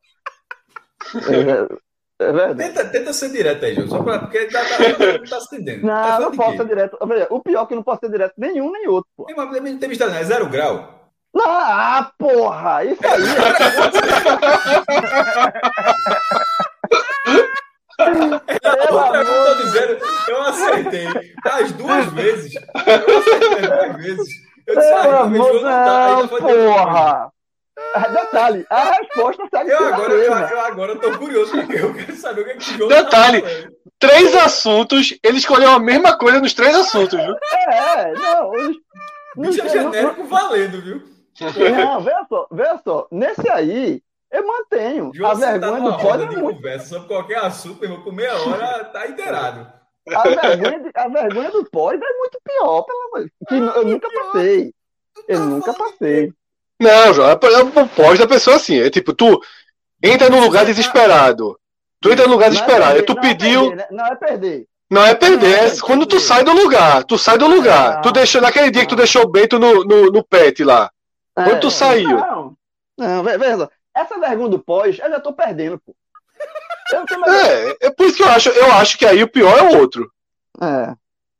É, 2.20 2.24
é 2.24 2.32
verdade. 2.32 2.56
Tenta, 2.56 2.84
tenta 2.90 3.12
ser 3.12 3.30
direto 3.30 3.64
aí, 3.64 3.74
João. 3.74 3.88
Só 3.88 4.02
pra, 4.02 4.18
porque 4.20 4.46
dá, 4.46 4.62
dá, 4.62 5.18
não 5.18 5.24
tá 5.24 5.40
se 5.40 5.56
entendendo. 5.56 5.82
Não, 5.84 5.94
Tá 5.94 6.20
não 6.20 6.28
falando 6.32 6.32
de 6.32 6.36
posso 6.36 6.56
ser 6.56 6.66
direto. 6.66 6.96
O 7.30 7.40
pior 7.40 7.62
é 7.62 7.66
que 7.66 7.74
não 7.74 7.82
posso 7.82 8.00
ser 8.00 8.10
direto 8.10 8.34
nenhum 8.38 8.70
nem 8.72 8.86
outro, 8.88 9.10
pô. 9.16 9.24
Tem 9.24 9.34
uma 9.34 9.68
entrevista, 9.68 10.06
não, 10.06 10.14
é 10.16 10.24
zero 10.24 10.48
grau. 10.48 11.10
Não, 11.34 11.44
ah, 11.44 12.12
porra! 12.16 12.84
Isso 12.84 13.00
aí. 13.04 13.22
Pelo 17.96 18.34
Outra 18.34 19.20
amor 19.20 19.24
coisa, 19.24 19.50
eu 19.50 19.56
tô 19.56 19.62
dizendo, 19.62 19.98
eu 20.28 20.42
acertei 20.42 21.06
as 21.44 21.72
duas 21.72 22.06
vezes. 22.12 22.54
Eu 22.54 23.18
acertei 23.18 23.64
as 23.64 23.68
duas 23.68 23.96
vezes. 23.96 24.28
Eu 24.66 24.76
disse, 24.76 24.92
ah, 24.92 25.26
não 25.26 26.20
não, 26.20 26.28
falei, 26.28 26.56
porra! 26.56 27.30
Ah, 27.94 28.08
Detalhe, 28.08 28.64
a 28.70 28.84
resposta 28.94 29.42
segue 29.52 29.70
Eu 29.70 29.78
sendo 29.78 29.90
a 29.90 29.94
agora, 29.96 30.12
eu, 30.14 30.18
mesma. 30.30 30.48
eu 30.50 30.60
agora 30.60 30.96
tô 30.96 31.18
curioso, 31.18 31.50
porque 31.52 31.74
eu 31.76 31.92
quero 31.94 32.16
saber 32.16 32.40
o 32.42 32.44
que 32.44 32.50
é 32.52 32.56
que 32.56 32.82
o 32.82 32.88
Detalhe. 32.88 33.42
tá 33.42 33.48
falando. 33.48 33.74
Três 33.98 34.34
assuntos, 34.36 35.18
ele 35.22 35.38
escolheu 35.38 35.70
a 35.70 35.78
mesma 35.78 36.16
coisa 36.16 36.40
nos 36.40 36.54
três 36.54 36.74
assuntos, 36.76 37.18
viu? 37.18 37.34
É, 37.72 38.12
não. 38.12 38.50
os- 38.50 38.76
Bicho 39.36 39.60
é 39.60 39.64
não- 39.64 39.92
genérico 39.92 40.24
valendo, 40.24 40.80
viu? 40.82 41.02
Não, 41.40 42.00
veja 42.00 42.26
só, 42.28 42.46
veja 42.52 42.80
só. 42.84 43.08
Nesse 43.10 43.48
aí, 43.50 44.00
eu 44.30 44.46
mantenho. 44.46 45.10
João, 45.12 45.32
a 45.32 45.34
você 45.34 45.40
tá 45.44 45.50
vergonha 45.52 45.80
numa 45.80 45.90
do 45.90 45.96
pódio 45.96 46.10
roda 46.10 46.24
é 46.24 46.28
de 46.28 46.36
muito. 46.36 46.56
conversa 46.56 46.86
sobre 46.88 47.08
qualquer 47.08 47.38
assunto, 47.38 47.80
meu 47.80 47.90
irmão, 47.90 48.04
com 48.04 48.12
meia 48.12 48.36
hora 48.36 48.84
tá 48.84 49.06
inteirado. 49.08 49.72
A 50.14 50.22
vergonha, 50.22 50.80
de- 50.80 50.90
a 50.94 51.08
vergonha 51.08 51.50
do 51.50 51.64
pós 51.70 52.00
é 52.00 52.18
muito 52.18 52.38
pior, 52.44 52.82
pelo 52.82 52.98
amor 53.08 53.24
de 53.24 53.32
Deus. 53.50 53.72
Que 53.72 53.78
eu 53.78 53.84
nunca 53.84 54.08
passei. 54.12 54.72
Eu 55.26 55.40
nunca 55.40 55.72
passei. 55.74 56.32
Não, 56.84 57.14
João, 57.14 57.28
é 57.30 57.32
é 57.32 57.62
o 57.82 57.88
pós 57.88 58.18
da 58.18 58.26
pessoa 58.26 58.56
assim. 58.56 58.78
É 58.80 58.90
tipo, 58.90 59.12
tu 59.12 59.40
entra 60.02 60.28
num 60.28 60.40
lugar 60.40 60.64
desesperado. 60.64 61.58
Tu 62.00 62.12
entra 62.12 62.26
num 62.26 62.32
lugar 62.32 62.46
é 62.46 62.50
desesperado. 62.50 62.94
perder, 62.94 63.06
Tu 63.06 63.12
é 63.12 63.20
pediu. 63.20 63.60
perder, 63.68 63.76
né? 63.76 63.86
Não 63.90 64.06
é 64.06 64.14
perder. 64.14 64.66
Não 64.90 65.04
é 65.04 65.14
perder, 65.14 65.58
é 65.64 65.80
quando 65.80 66.06
tu 66.06 66.20
sai 66.20 66.44
do 66.44 66.52
lugar. 66.52 67.02
Tu 67.04 67.16
sai 67.18 67.38
do 67.38 67.46
lugar. 67.46 67.94
Não. 67.96 68.02
Tu 68.02 68.12
deixou, 68.12 68.40
naquele 68.40 68.70
dia 68.70 68.82
que 68.82 68.88
tu 68.88 68.96
deixou 68.96 69.22
o 69.22 69.28
Bento 69.28 69.58
no, 69.58 69.82
no, 69.84 70.06
no 70.10 70.22
pet 70.22 70.62
lá. 70.62 70.90
Quando 71.34 71.60
tu 71.60 71.70
saiu. 71.70 72.10
Não, 72.18 72.56
não, 72.98 73.24
ve- 73.24 73.38
veja. 73.38 73.68
Essa 73.96 74.18
vergonha 74.18 74.50
do 74.50 74.58
pós, 74.58 74.98
eu 74.98 75.10
já 75.10 75.20
tô 75.20 75.32
perdendo, 75.32 75.78
pô. 75.78 75.94
É, 76.92 77.86
é 77.86 77.90
por 77.90 78.06
isso 78.06 78.16
que 78.16 78.22
eu 78.22 78.28
acho, 78.28 78.50
eu 78.50 78.72
acho 78.72 78.98
que 78.98 79.06
aí 79.06 79.22
o 79.22 79.28
pior 79.28 79.56
é 79.58 79.62
o 79.62 79.78
outro. 79.80 80.10
É. 80.60 80.94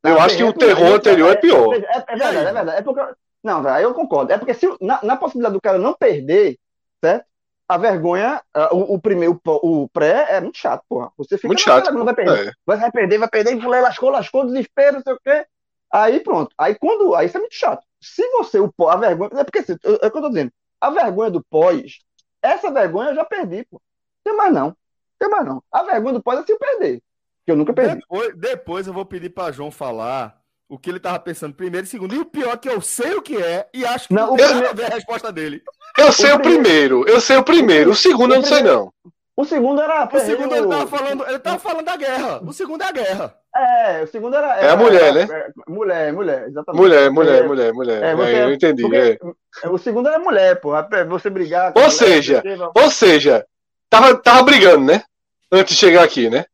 Eu 0.09 0.19
acho 0.19 0.37
que 0.37 0.43
o 0.43 0.53
terror 0.53 0.93
anterior 0.95 1.31
é 1.31 1.35
pior. 1.35 1.73
É, 1.73 1.77
é 1.77 2.15
verdade, 2.15 2.37
é 2.37 2.53
verdade. 2.53 2.77
É 2.77 2.81
porque, 2.81 3.01
não, 3.45 3.67
aí 3.67 3.83
eu 3.83 3.93
concordo. 3.93 4.33
É 4.33 4.37
porque 4.37 4.53
se, 4.55 4.67
na, 4.81 4.99
na 5.03 5.15
possibilidade 5.15 5.53
do 5.53 5.61
cara 5.61 5.77
não 5.77 5.93
perder, 5.93 6.57
certo? 6.99 7.25
A 7.67 7.77
vergonha, 7.77 8.41
o, 8.71 8.95
o 8.95 8.99
primeiro, 9.01 9.39
o 9.45 9.87
pré 9.89 10.25
é 10.29 10.41
muito 10.41 10.57
chato, 10.57 10.83
porra. 10.87 11.11
Você 11.17 11.35
fica 11.35 11.47
Muito 11.47 11.61
chato. 11.61 11.91
Não 11.91 12.05
vai 12.05 12.13
perder. 12.13 12.49
É. 12.49 12.51
Vai, 12.65 12.77
vai 12.77 12.91
perder, 12.91 13.17
vai 13.17 13.27
perder, 13.29 13.55
e 13.57 13.61
fulano 13.61 13.83
lascou, 13.83 14.09
lascou, 14.09 14.45
desespero, 14.45 14.97
não 14.97 15.03
sei 15.03 15.13
o 15.13 15.19
quê. 15.23 15.45
Aí 15.91 16.19
pronto. 16.19 16.53
Aí 16.57 16.75
quando. 16.75 17.15
Aí 17.15 17.27
isso 17.27 17.37
é 17.37 17.39
muito 17.39 17.55
chato. 17.55 17.83
Se 18.01 18.27
você, 18.31 18.59
o 18.59 18.71
a 18.87 18.97
vergonha. 18.97 19.31
É 19.35 19.43
porque 19.43 19.59
assim, 19.59 19.75
eu- 19.83 19.99
é 20.01 20.07
o 20.07 20.11
que 20.11 20.17
eu 20.17 20.21
tô 20.21 20.29
dizendo. 20.29 20.51
A 20.81 20.89
vergonha 20.89 21.31
do 21.31 21.43
pós, 21.43 21.99
essa 22.41 22.71
vergonha 22.71 23.09
eu 23.11 23.15
já 23.15 23.25
perdi, 23.25 23.65
pô. 23.65 23.81
Tem 24.23 24.35
mais 24.35 24.53
não. 24.53 24.67
Não 24.67 24.75
tem 25.19 25.29
mais 25.29 25.45
não. 25.45 25.63
A 25.71 25.83
vergonha 25.83 26.13
do 26.13 26.21
pós 26.23 26.39
é 26.39 26.43
se 26.43 26.51
eu 26.51 26.59
perder. 26.59 27.01
Que 27.45 27.51
eu 27.51 27.55
nunca 27.55 27.73
perdi. 27.73 27.95
Depois, 27.95 28.35
depois 28.35 28.87
eu 28.87 28.93
vou 28.93 29.05
pedir 29.05 29.29
pra 29.29 29.51
João 29.51 29.71
falar 29.71 30.39
o 30.67 30.77
que 30.79 30.89
ele 30.89 30.99
tava 30.99 31.19
pensando 31.19 31.53
primeiro 31.53 31.85
e 31.85 31.89
segundo. 31.89 32.15
E 32.15 32.19
o 32.19 32.25
pior 32.25 32.53
é 32.53 32.57
que 32.57 32.69
eu 32.69 32.81
sei 32.81 33.13
o 33.13 33.21
que 33.21 33.37
é 33.41 33.67
e 33.73 33.85
acho 33.85 34.07
que 34.07 34.13
Não, 34.13 34.27
não, 34.27 34.33
o 34.33 34.37
primeiro- 34.37 34.69
a 34.69 34.73
ver 34.73 34.85
a 34.91 34.95
resposta 34.95 35.31
dele. 35.31 35.61
Eu 35.97 36.11
sei 36.11 36.31
O 36.31 36.35
o 36.35 36.39
primeiro, 36.39 37.07
eu 37.07 37.21
sei 37.21 37.37
o 37.37 37.43
primeiro. 37.43 37.91
O 37.91 37.95
segundo 37.95 38.33
eu 38.33 38.41
não 38.41 38.47
sei, 38.47 38.61
não. 38.61 38.91
O 39.37 39.43
segundo 39.43 39.81
era. 39.81 40.05
O 40.11 40.19
segundo 40.19 40.55
ele 40.55 40.67
tava 40.67 40.87
falando, 40.87 41.27
ele 41.27 41.39
tava 41.39 41.59
falando 41.59 41.85
da 41.85 41.97
guerra. 41.97 42.41
O 42.41 42.53
segundo 42.53 42.81
é 42.81 42.85
a 42.87 42.91
guerra. 42.91 43.35
É, 43.53 44.03
o 44.03 44.07
segundo 44.07 44.35
era. 44.35 44.47
É 44.47 44.61
a 44.61 44.63
era- 44.71 44.77
mulher, 44.77 45.01
era- 45.03 45.13
né? 45.13 45.27
é, 45.33 45.71
Mulher, 45.71 46.13
mulher, 46.13 46.47
exatamente. 46.47 46.81
Mulher, 46.81 47.11
mulher, 47.11 47.43
É, 47.43 47.47
mulher, 47.47 47.73
mulher. 47.73 48.03
É, 48.03 48.15
você, 48.15 48.31
É, 48.31 48.43
eu 48.45 48.53
entendi. 48.53 48.81
porque- 48.81 49.19
é. 49.63 49.69
O 49.69 49.77
segundo 49.77 50.07
era 50.07 50.19
mulher, 50.19 50.59
pô. 50.61 50.73
é 50.75 51.03
Você 51.05 51.29
brigar. 51.29 51.73
com 51.73 51.79
Ou 51.79 51.85
mulher, 51.85 51.97
seja, 51.97 52.41
você 52.41 52.55
vai- 52.55 52.69
Ou 52.77 52.89
seja, 52.91 53.45
tava, 53.89 54.15
tava 54.15 54.41
brigando, 54.43 54.85
né? 54.85 55.03
Antes 55.51 55.75
de 55.75 55.79
chegar 55.81 56.03
aqui, 56.03 56.29
né? 56.29 56.45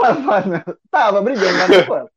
Tava, 0.00 0.40
não. 0.42 0.62
Tava 0.90 1.20
brigando, 1.22 1.58
mas 1.58 1.68
não 1.88 2.08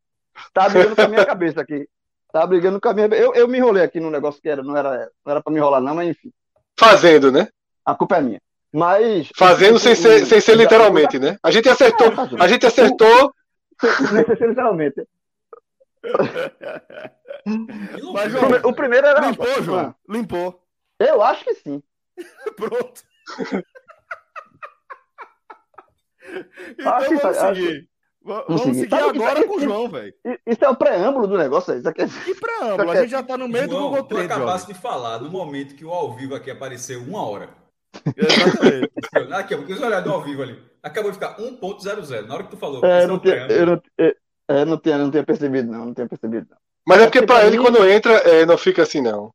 Tava 0.53 0.69
brigando 0.69 0.95
com 0.95 1.01
a 1.01 1.07
minha 1.07 1.25
cabeça 1.25 1.61
aqui. 1.61 1.87
Tava 2.31 2.47
brigando 2.47 2.79
com 2.79 2.89
a 2.89 2.93
minha. 2.93 3.07
Eu, 3.07 3.33
eu 3.33 3.47
me 3.47 3.57
enrolei 3.57 3.83
aqui 3.83 3.99
num 3.99 4.09
negócio 4.09 4.41
que 4.41 4.49
era, 4.49 4.63
não, 4.63 4.75
era, 4.75 5.09
não 5.25 5.31
era 5.31 5.41
pra 5.41 5.51
me 5.51 5.59
enrolar, 5.59 5.81
não, 5.81 5.95
mas 5.95 6.09
enfim. 6.09 6.31
Fazendo, 6.79 7.31
né? 7.31 7.47
A 7.85 7.93
culpa 7.95 8.17
é 8.17 8.21
minha. 8.21 8.41
Mas. 8.73 9.29
Fazendo 9.35 9.77
sem 9.79 9.95
ser, 9.95 10.25
sem 10.25 10.39
ser 10.39 10.55
literalmente, 10.55 11.19
né? 11.19 11.37
A 11.43 11.51
gente 11.51 11.67
acertou, 11.67 12.07
a 12.39 12.47
gente 12.47 12.65
acertou. 12.65 13.33
Não 13.83 14.25
sei 14.25 14.35
se 14.37 14.47
literalmente. 14.47 15.05
Mas, 18.13 18.31
João, 18.31 18.49
O 18.65 18.73
primeiro 18.73 19.05
era. 19.07 19.19
Limpou, 19.27 19.61
João. 19.63 19.95
Limpou. 20.07 20.63
Eu 20.99 21.21
acho 21.21 21.43
que 21.43 21.55
sim. 21.55 21.83
Pronto. 22.55 23.01
Então 26.69 26.93
Acho 26.93 27.09
que 27.09 27.15
vamos 27.15 27.37
tá- 27.37 27.53
seguir. 27.55 27.89
Va- 28.23 28.45
Vamos 28.47 28.61
seguir. 28.77 28.93
agora 28.93 29.41
tá- 29.41 29.47
com 29.47 29.57
o 29.57 29.59
João, 29.59 29.89
velho. 29.89 30.13
Isso 30.45 30.63
é 30.63 30.69
o 30.69 30.75
preâmbulo 30.75 31.27
do 31.27 31.37
negócio. 31.37 31.75
Isso 31.75 31.89
aqui 31.89 32.01
é... 32.03 32.07
Que 32.07 32.35
preâmbulo, 32.39 32.91
a 32.91 32.95
gente 32.97 33.09
já 33.09 33.23
tá 33.23 33.37
no 33.37 33.47
meio 33.47 33.67
do 33.67 33.71
João, 33.73 33.83
Google 33.89 34.03
tu 34.03 34.15
Trends, 34.15 34.31
acabaste 34.31 34.61
jovem. 34.67 34.75
de 34.75 34.81
falar 34.81 35.17
do 35.17 35.31
momento 35.31 35.75
que 35.75 35.83
o 35.85 35.89
ao 35.91 36.13
vivo 36.13 36.35
aqui 36.35 36.51
apareceu 36.51 37.01
uma 37.01 37.25
hora. 37.25 37.49
Exatamente. 38.15 38.91
Aqui, 39.33 39.55
porque 39.57 39.73
os 39.73 39.81
olhados 39.81 40.05
do 40.05 40.13
ao 40.15 40.21
vivo 40.21 40.41
ali. 40.43 40.61
Acabou 40.81 41.11
de 41.11 41.15
ficar 41.17 41.35
1.00. 41.37 42.25
Na 42.27 42.33
hora 42.35 42.43
que 42.43 42.49
tu 42.51 42.57
falou. 42.57 42.83
É, 42.85 42.99
isso 42.99 43.03
eu 43.03 43.07
não 43.09 43.15
um 43.15 43.19
tinha, 43.19 43.33
preâmbulo. 43.45 43.59
eu 43.59 43.65
não, 43.65 43.81
é, 43.99 44.15
é, 44.47 44.65
não 44.65 44.77
tinha, 44.77 44.97
não 44.97 45.11
tinha 45.11 45.23
percebido, 45.23 45.71
não. 45.71 45.85
Não 45.87 45.93
tinha 45.93 46.07
percebido, 46.07 46.47
não. 46.49 46.57
Mas 46.87 46.99
é 46.99 47.01
É 47.01 47.05
porque 47.07 47.21
pra 47.25 47.45
ele, 47.45 47.57
quando 47.57 47.85
entra, 47.89 48.13
é, 48.13 48.45
não 48.45 48.57
fica 48.57 48.83
assim, 48.83 49.01
não. 49.01 49.31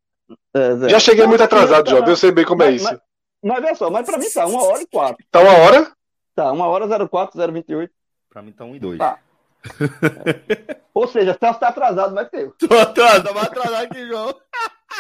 É. 0.54 0.88
Já 0.88 0.98
cheguei 0.98 1.22
Não, 1.22 1.28
muito 1.28 1.42
atrasado, 1.42 1.90
não, 1.90 1.98
Job. 1.98 2.10
Eu 2.10 2.16
sei 2.16 2.30
bem 2.32 2.44
como 2.44 2.62
é 2.62 2.66
mas- 2.70 2.82
isso. 2.82 2.90
Mas, 2.90 3.00
mas 3.42 3.62
veja 3.62 3.74
só, 3.76 3.90
mas 3.90 4.06
pra 4.06 4.18
mim 4.18 4.30
tá 4.30 4.46
uma 4.46 4.62
hora 4.64 4.82
e 4.82 4.86
quatro. 4.86 5.24
Tá 5.30 5.40
uma 5.40 5.52
hora? 5.58 5.92
Tá, 6.34 6.52
uma 6.52 6.66
hora 6.66 7.08
04, 7.08 7.38
028. 7.52 7.92
Pra 8.36 8.42
mim 8.42 8.52
tá 8.52 8.66
um 8.66 8.76
e 8.76 8.78
dois. 8.78 8.98
Tá. 8.98 9.18
Ou 10.92 11.08
seja, 11.08 11.34
Celso 11.40 11.58
tá 11.58 11.68
atrasado, 11.68 12.14
mas 12.14 12.28
teu. 12.28 12.52
Tô 12.58 12.76
atrasado, 12.78 13.24
tá 13.28 13.32
mais 13.32 13.46
atrasado 13.46 13.88
que 13.88 14.06
João. 14.06 14.34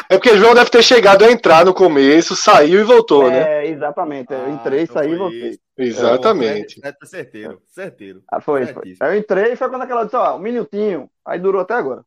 É 0.08 0.16
porque 0.16 0.38
João 0.38 0.54
deve 0.54 0.70
ter 0.70 0.82
chegado 0.82 1.22
a 1.22 1.30
entrar 1.30 1.62
no 1.62 1.74
começo, 1.74 2.34
saiu 2.34 2.80
e 2.80 2.84
voltou, 2.84 3.28
né? 3.30 3.64
É, 3.66 3.66
exatamente. 3.66 4.32
Eu 4.32 4.42
Ah, 4.46 4.48
entrei, 4.48 4.80
então 4.84 4.94
saí 4.94 5.12
e 5.12 5.16
voltei. 5.16 5.48
isso. 5.50 5.58
Exatamente. 5.76 6.80
É, 6.82 6.88
é 6.88 6.94
certeiro, 7.06 7.60
certeiro. 7.68 8.22
Ah, 8.32 8.40
foi, 8.40 8.64
foi. 8.68 8.96
Eu 9.02 9.14
entrei 9.14 9.52
e 9.52 9.56
foi 9.56 9.68
quando 9.68 9.82
aquela 9.82 10.04
disse, 10.04 10.16
ó, 10.16 10.36
um 10.36 10.38
minutinho. 10.38 11.10
Aí 11.22 11.38
durou 11.38 11.60
até 11.60 11.74
agora. 11.74 12.02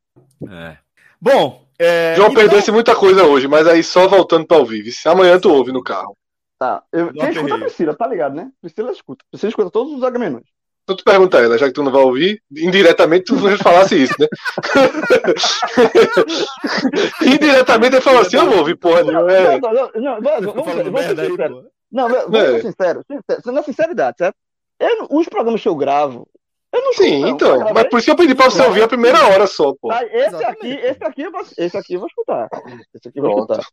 É. 0.49 0.77
Bom, 1.21 1.63
é, 1.77 2.15
João 2.15 2.29
então- 2.31 2.41
perdeu-se 2.41 2.71
muita 2.71 2.95
coisa 2.95 3.23
hoje, 3.23 3.47
mas 3.47 3.67
aí 3.67 3.83
só 3.83 4.07
voltando 4.07 4.47
pra 4.47 4.57
ouvir. 4.57 4.83
Amanhã 5.05 5.39
tu 5.39 5.53
ouve 5.53 5.71
no 5.71 5.83
carro. 5.83 6.17
Tá. 6.57 6.81
Eu, 6.91 7.13
quem 7.13 7.29
escuta 7.29 7.53
é 7.53 7.55
a. 7.55 7.59
Priscila, 7.59 7.93
tá 7.95 8.07
ligado, 8.07 8.33
né? 8.33 8.49
Priscila 8.59 8.91
escuta. 8.91 9.23
Priscila 9.29 9.49
escuta 9.51 9.69
todos 9.69 9.93
os 9.93 10.01
agamenões. 10.03 10.45
Então 10.89 10.97
tu 10.97 11.03
pergunta 11.03 11.37
a 11.37 11.41
ela, 11.43 11.55
já 11.55 11.67
que 11.67 11.73
tu 11.73 11.83
não 11.83 11.91
vai 11.91 12.01
ouvir, 12.01 12.41
indiretamente 12.51 13.25
tu 13.25 13.35
falasse 13.59 13.95
isso, 14.01 14.15
né? 14.19 14.25
indiretamente 17.21 17.93
ele 17.97 18.01
falou 18.01 18.21
assim, 18.21 18.37
eu 18.37 18.47
vou 18.47 18.57
ouvir 18.57 18.75
porra 18.75 19.03
nenhuma. 19.03 19.31
É. 19.31 19.59
Não, 19.59 19.71
não, 19.71 19.91
não, 19.93 20.19
vamos, 20.19 20.45
vamos, 20.45 20.65
falando 20.65 20.91
vamos 20.91 21.01
ser 21.05 21.15
sinceros. 21.27 21.63
Não, 21.91 22.09
vamos 22.09 22.39
É. 22.39 22.45
ser 22.53 22.61
sinceros. 22.63 23.03
sincero, 23.07 23.53
Na 23.53 23.61
sinceridade, 23.61 24.15
certo? 24.17 24.35
Eu, 24.79 24.97
não- 24.97 25.07
os 25.11 25.29
programas 25.29 25.61
que 25.61 25.69
eu 25.69 25.75
gravo, 25.75 26.27
eu 26.73 26.81
não 26.81 26.93
Sim, 26.93 27.21
não. 27.21 27.29
então. 27.29 27.67
Eu 27.67 27.71
Mas 27.71 27.87
por 27.87 27.97
isso 27.97 28.05
que 28.05 28.11
eu 28.11 28.15
pedi 28.15 28.33
pra 28.33 28.49
você 28.49 28.63
ouvir 28.63 28.81
a 28.81 28.87
primeira 28.87 29.27
hora 29.27 29.45
só, 29.45 29.75
pô. 29.79 29.89
Tá, 29.89 30.03
esse 30.05 30.15
Exatamente. 30.15 30.57
aqui, 30.57 30.69
esse 30.87 31.03
aqui, 31.03 31.21
eu 31.21 31.31
vou, 31.31 31.41
esse 31.55 31.77
aqui 31.77 31.93
eu 31.93 31.99
vou 31.99 32.07
escutar. 32.07 32.49
Esse 32.95 33.09
aqui 33.09 33.19
eu 33.19 33.23
vou 33.23 33.35
escutar. 33.41 33.63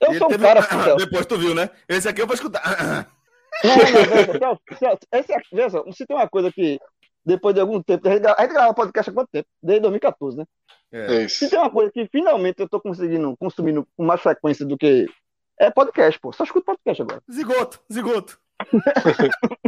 Eu 0.00 0.14
sou 0.18 0.26
um 0.28 0.38
cara 0.38 0.58
assim. 0.58 0.96
Depois 0.96 1.24
tu 1.24 1.38
viu, 1.38 1.54
né? 1.54 1.70
Esse 1.88 2.08
aqui 2.08 2.20
eu 2.20 2.26
vou 2.26 2.34
escutar. 2.34 3.06
Não, 3.62 3.76
não, 3.76 3.84
veja, 4.08 4.38
Celso, 4.38 4.60
Celso, 4.78 5.06
esse 5.12 5.32
aqui, 5.32 5.54
veja, 5.54 5.70
só, 5.70 5.84
se 5.92 6.06
tem 6.06 6.16
uma 6.16 6.28
coisa 6.28 6.50
que, 6.52 6.80
depois 7.24 7.54
de 7.54 7.60
algum 7.60 7.82
tempo, 7.82 8.08
a 8.08 8.12
gente, 8.12 8.26
a 8.26 8.40
gente 8.42 8.52
grava 8.52 8.74
podcast 8.74 9.10
há 9.10 9.12
quanto 9.14 9.30
tempo? 9.30 9.48
Desde 9.62 9.82
2014, 9.82 10.36
né? 10.36 10.44
É 10.92 11.22
isso. 11.22 11.38
Se 11.38 11.48
tem 11.50 11.58
uma 11.58 11.70
coisa 11.70 11.90
que 11.90 12.06
finalmente 12.06 12.60
eu 12.60 12.68
tô 12.68 12.80
conseguindo 12.80 13.36
consumir 13.36 13.84
com 13.96 14.04
mais 14.04 14.20
frequência 14.20 14.64
do 14.64 14.78
que. 14.78 15.06
É 15.58 15.70
podcast, 15.70 16.20
pô. 16.20 16.32
Só 16.32 16.44
escuto 16.44 16.66
podcast 16.66 17.02
agora. 17.02 17.22
Zigoto, 17.30 17.80
zigoto. 17.92 18.38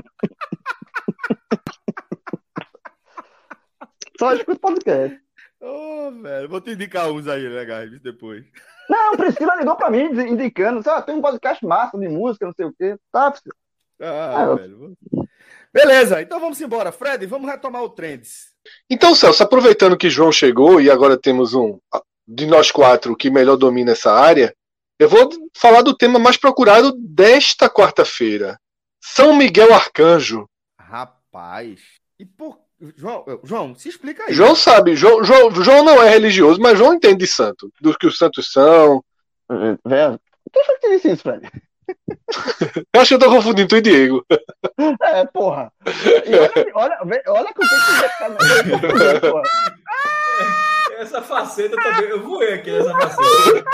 Só 4.18 4.32
escuto 4.34 4.60
podcast. 4.60 5.20
Ô, 5.60 6.10
velho, 6.22 6.48
vou 6.48 6.60
te 6.60 6.70
indicar 6.72 7.10
uns 7.10 7.26
aí 7.26 7.48
legais 7.48 8.00
depois. 8.00 8.44
Não, 8.88 9.16
Priscila 9.16 9.56
ligou 9.56 9.74
pra 9.76 9.90
mim 9.90 10.04
indicando, 10.04 10.88
ah, 10.88 11.02
tem 11.02 11.16
um 11.16 11.20
podcast 11.20 11.64
massa 11.66 11.98
de 11.98 12.08
música, 12.08 12.46
não 12.46 12.52
sei 12.52 12.66
o 12.66 12.72
quê. 12.72 12.96
Tá, 13.10 13.30
Priscila. 13.30 13.54
Ah, 14.00 14.42
Ah, 14.42 14.54
velho. 14.54 14.96
Beleza, 15.72 16.22
então 16.22 16.40
vamos 16.40 16.60
embora. 16.60 16.90
Fred, 16.90 17.26
vamos 17.26 17.50
retomar 17.50 17.82
o 17.82 17.90
Trends. 17.90 18.46
Então, 18.88 19.14
Celso, 19.14 19.42
aproveitando 19.42 19.96
que 19.96 20.08
João 20.08 20.32
chegou 20.32 20.80
e 20.80 20.90
agora 20.90 21.18
temos 21.18 21.54
um 21.54 21.78
de 22.26 22.46
nós 22.46 22.70
quatro 22.70 23.14
que 23.16 23.30
melhor 23.30 23.56
domina 23.56 23.92
essa 23.92 24.10
área, 24.12 24.54
eu 24.98 25.08
vou 25.08 25.28
falar 25.54 25.82
do 25.82 25.96
tema 25.96 26.18
mais 26.18 26.36
procurado 26.36 26.92
desta 26.98 27.68
quarta-feira. 27.68 28.58
São 29.00 29.36
Miguel 29.36 29.72
Arcanjo. 29.74 30.48
Rapaz. 30.80 31.80
E 32.18 32.24
por. 32.24 32.58
João, 32.96 33.24
João, 33.42 33.74
se 33.74 33.88
explica 33.88 34.24
aí. 34.24 34.34
João 34.34 34.54
sabe, 34.54 34.96
João, 34.96 35.24
João, 35.24 35.50
João 35.50 35.82
não 35.82 36.02
é 36.02 36.10
religioso, 36.10 36.60
mas 36.60 36.76
João 36.76 36.92
entende 36.92 37.18
de 37.18 37.26
santo, 37.26 37.72
do 37.80 37.96
que 37.96 38.06
os 38.06 38.18
santos 38.18 38.52
são. 38.52 39.02
Velho, 39.48 40.20
quem 40.52 40.64
foi 40.64 40.74
que 40.74 40.80
te 40.80 40.94
disse 40.94 41.12
isso, 41.12 41.22
Fred? 41.22 41.50
Eu 42.92 43.00
acho 43.00 43.08
que 43.08 43.14
eu 43.14 43.18
tô 43.18 43.30
confundindo 43.30 43.68
tu 43.68 43.76
e 43.76 43.80
Diego. 43.80 44.24
É, 45.02 45.24
porra. 45.26 45.72
E 46.24 46.70
olha, 46.74 46.98
olha, 47.02 47.22
olha 47.28 47.46
que 47.54 47.60
que 47.60 47.66
você 47.66 48.08
tá 48.18 49.20
porra. 49.30 49.42
Essa 50.98 51.22
faceta 51.22 51.76
também. 51.76 52.10
Eu 52.10 52.22
voei 52.22 52.54
aqui 52.54 52.70
nessa 52.70 52.90
faceta. 52.92 53.64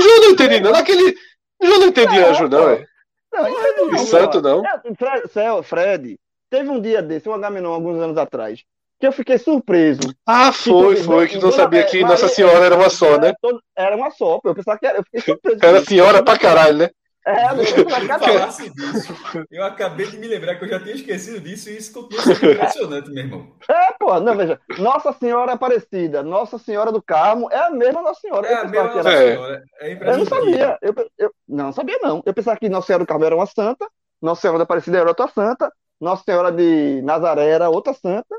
João 0.00 0.20
não 0.20 0.30
entende, 0.30 0.60
não. 0.60 0.72
Naquele. 0.72 1.14
João 1.62 1.80
não 1.80 1.86
entende 1.88 2.18
anjo, 2.18 2.48
não, 2.48 2.70
é. 2.70 2.86
Não, 3.32 3.42
não, 3.42 3.94
E 3.94 3.98
santo, 3.98 4.40
porra. 4.40 4.54
não. 4.56 4.66
É, 4.66 4.80
Fred, 4.96 5.62
Fred, 5.64 6.20
teve 6.50 6.68
um 6.70 6.80
dia 6.80 7.02
desse, 7.02 7.28
um 7.28 7.34
Agamenon, 7.34 7.72
alguns 7.72 8.00
anos 8.00 8.16
atrás, 8.16 8.64
que 8.98 9.06
eu 9.06 9.12
fiquei 9.12 9.38
surpreso. 9.38 10.00
Ah, 10.26 10.50
foi, 10.52 10.96
foi, 10.96 11.28
que 11.28 11.38
não 11.38 11.52
sabia 11.52 11.84
que 11.84 12.00
Nossa 12.02 12.28
Senhora 12.28 12.64
era 12.64 12.74
uma 12.76 12.90
só, 12.90 13.18
né? 13.18 13.32
Era 13.76 13.96
uma 13.96 14.10
só. 14.10 14.40
Eu 14.44 14.54
pensava 14.54 14.78
que 14.78 14.86
era. 14.86 14.98
Eu 14.98 15.04
fiquei 15.04 15.20
surpreso. 15.20 15.58
Era 15.62 15.84
senhora 15.84 16.22
pra 16.22 16.38
caralho, 16.38 16.78
né? 16.78 16.90
É, 17.26 17.44
eu 17.52 17.84
pensava 17.84 18.00
que 18.00 18.24
Se 18.24 18.30
era- 18.30 18.38
falasse 18.40 18.70
disso, 18.70 19.14
eu 19.50 19.62
acabei 19.62 20.06
de 20.06 20.16
me 20.16 20.26
lembrar 20.26 20.54
que 20.54 20.64
eu 20.64 20.68
já 20.68 20.80
tinha 20.80 20.94
esquecido 20.94 21.38
disso 21.40 21.68
e 21.68 21.76
isso 21.76 21.92
continua 21.92 22.22
sendo 22.22 22.52
impressionante, 22.52 23.10
meu 23.10 23.22
irmão. 23.24 23.52
É, 23.68 23.92
pô, 24.00 24.18
não, 24.18 24.34
veja. 24.34 24.58
Nossa 24.78 25.12
Senhora 25.12 25.52
Aparecida, 25.52 26.22
Nossa 26.22 26.58
Senhora 26.58 26.90
do 26.90 27.02
Carmo, 27.02 27.50
é 27.52 27.58
a 27.58 27.70
mesma 27.70 28.00
Nossa 28.00 28.20
Senhora. 28.20 28.46
É 28.48 28.54
a 28.54 28.64
mesma 28.64 28.88
que 28.88 28.96
Nossa 28.96 29.10
era- 29.10 29.22
É. 29.24 29.32
Senhora. 29.34 29.62
É 29.80 29.92
Eu 29.92 30.18
não 30.18 30.24
sabia. 30.26 30.78
Eu, 30.80 30.94
eu- 31.18 31.32
não, 31.46 31.64
não 31.66 31.72
sabia, 31.72 31.98
não. 32.02 32.22
Eu 32.24 32.32
pensava 32.32 32.56
que 32.58 32.68
Nossa 32.68 32.86
Senhora 32.86 33.04
do 33.04 33.08
Carmo 33.08 33.24
era 33.26 33.36
uma 33.36 33.46
santa, 33.46 33.86
Nossa 34.22 34.40
Senhora 34.40 34.58
da 34.58 34.64
Aparecida 34.64 34.96
era 34.98 35.08
outra 35.10 35.28
santa, 35.28 35.70
Nossa 36.00 36.22
Senhora 36.24 36.50
de 36.50 37.02
Nazaré 37.02 37.46
era 37.48 37.68
outra 37.68 37.92
santa, 37.92 38.34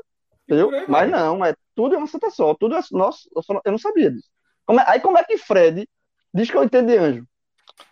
entendeu? 0.54 0.84
Mas 0.88 1.10
não, 1.10 1.44
é 1.44 1.54
tudo 1.74 1.94
é 1.94 1.98
uma 1.98 2.06
santa 2.06 2.30
só, 2.30 2.54
tudo 2.54 2.74
é 2.74 2.80
nossa, 2.92 3.28
eu, 3.34 3.42
só 3.42 3.54
não- 3.54 3.62
eu 3.64 3.72
não 3.72 3.78
sabia 3.78 4.10
disso. 4.10 4.28
Como 4.66 4.80
é- 4.80 4.84
aí 4.86 5.00
como 5.00 5.18
é 5.18 5.24
que 5.24 5.38
Fred 5.38 5.88
diz 6.32 6.50
que 6.50 6.56
eu 6.56 6.64
entendo 6.64 6.86
de 6.88 6.96
anjo? 6.98 7.24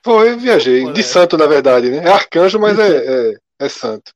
Foi, 0.03 0.37
viajei. 0.37 0.93
De 0.93 1.03
santo, 1.03 1.37
na 1.39 1.47
verdade, 1.47 1.91
né? 1.91 1.99
É 1.99 2.09
arcanjo, 2.13 2.59
mas 2.61 2.79
é, 2.79 3.31
é, 3.31 3.35
é 3.61 3.69
santo. 3.69 4.13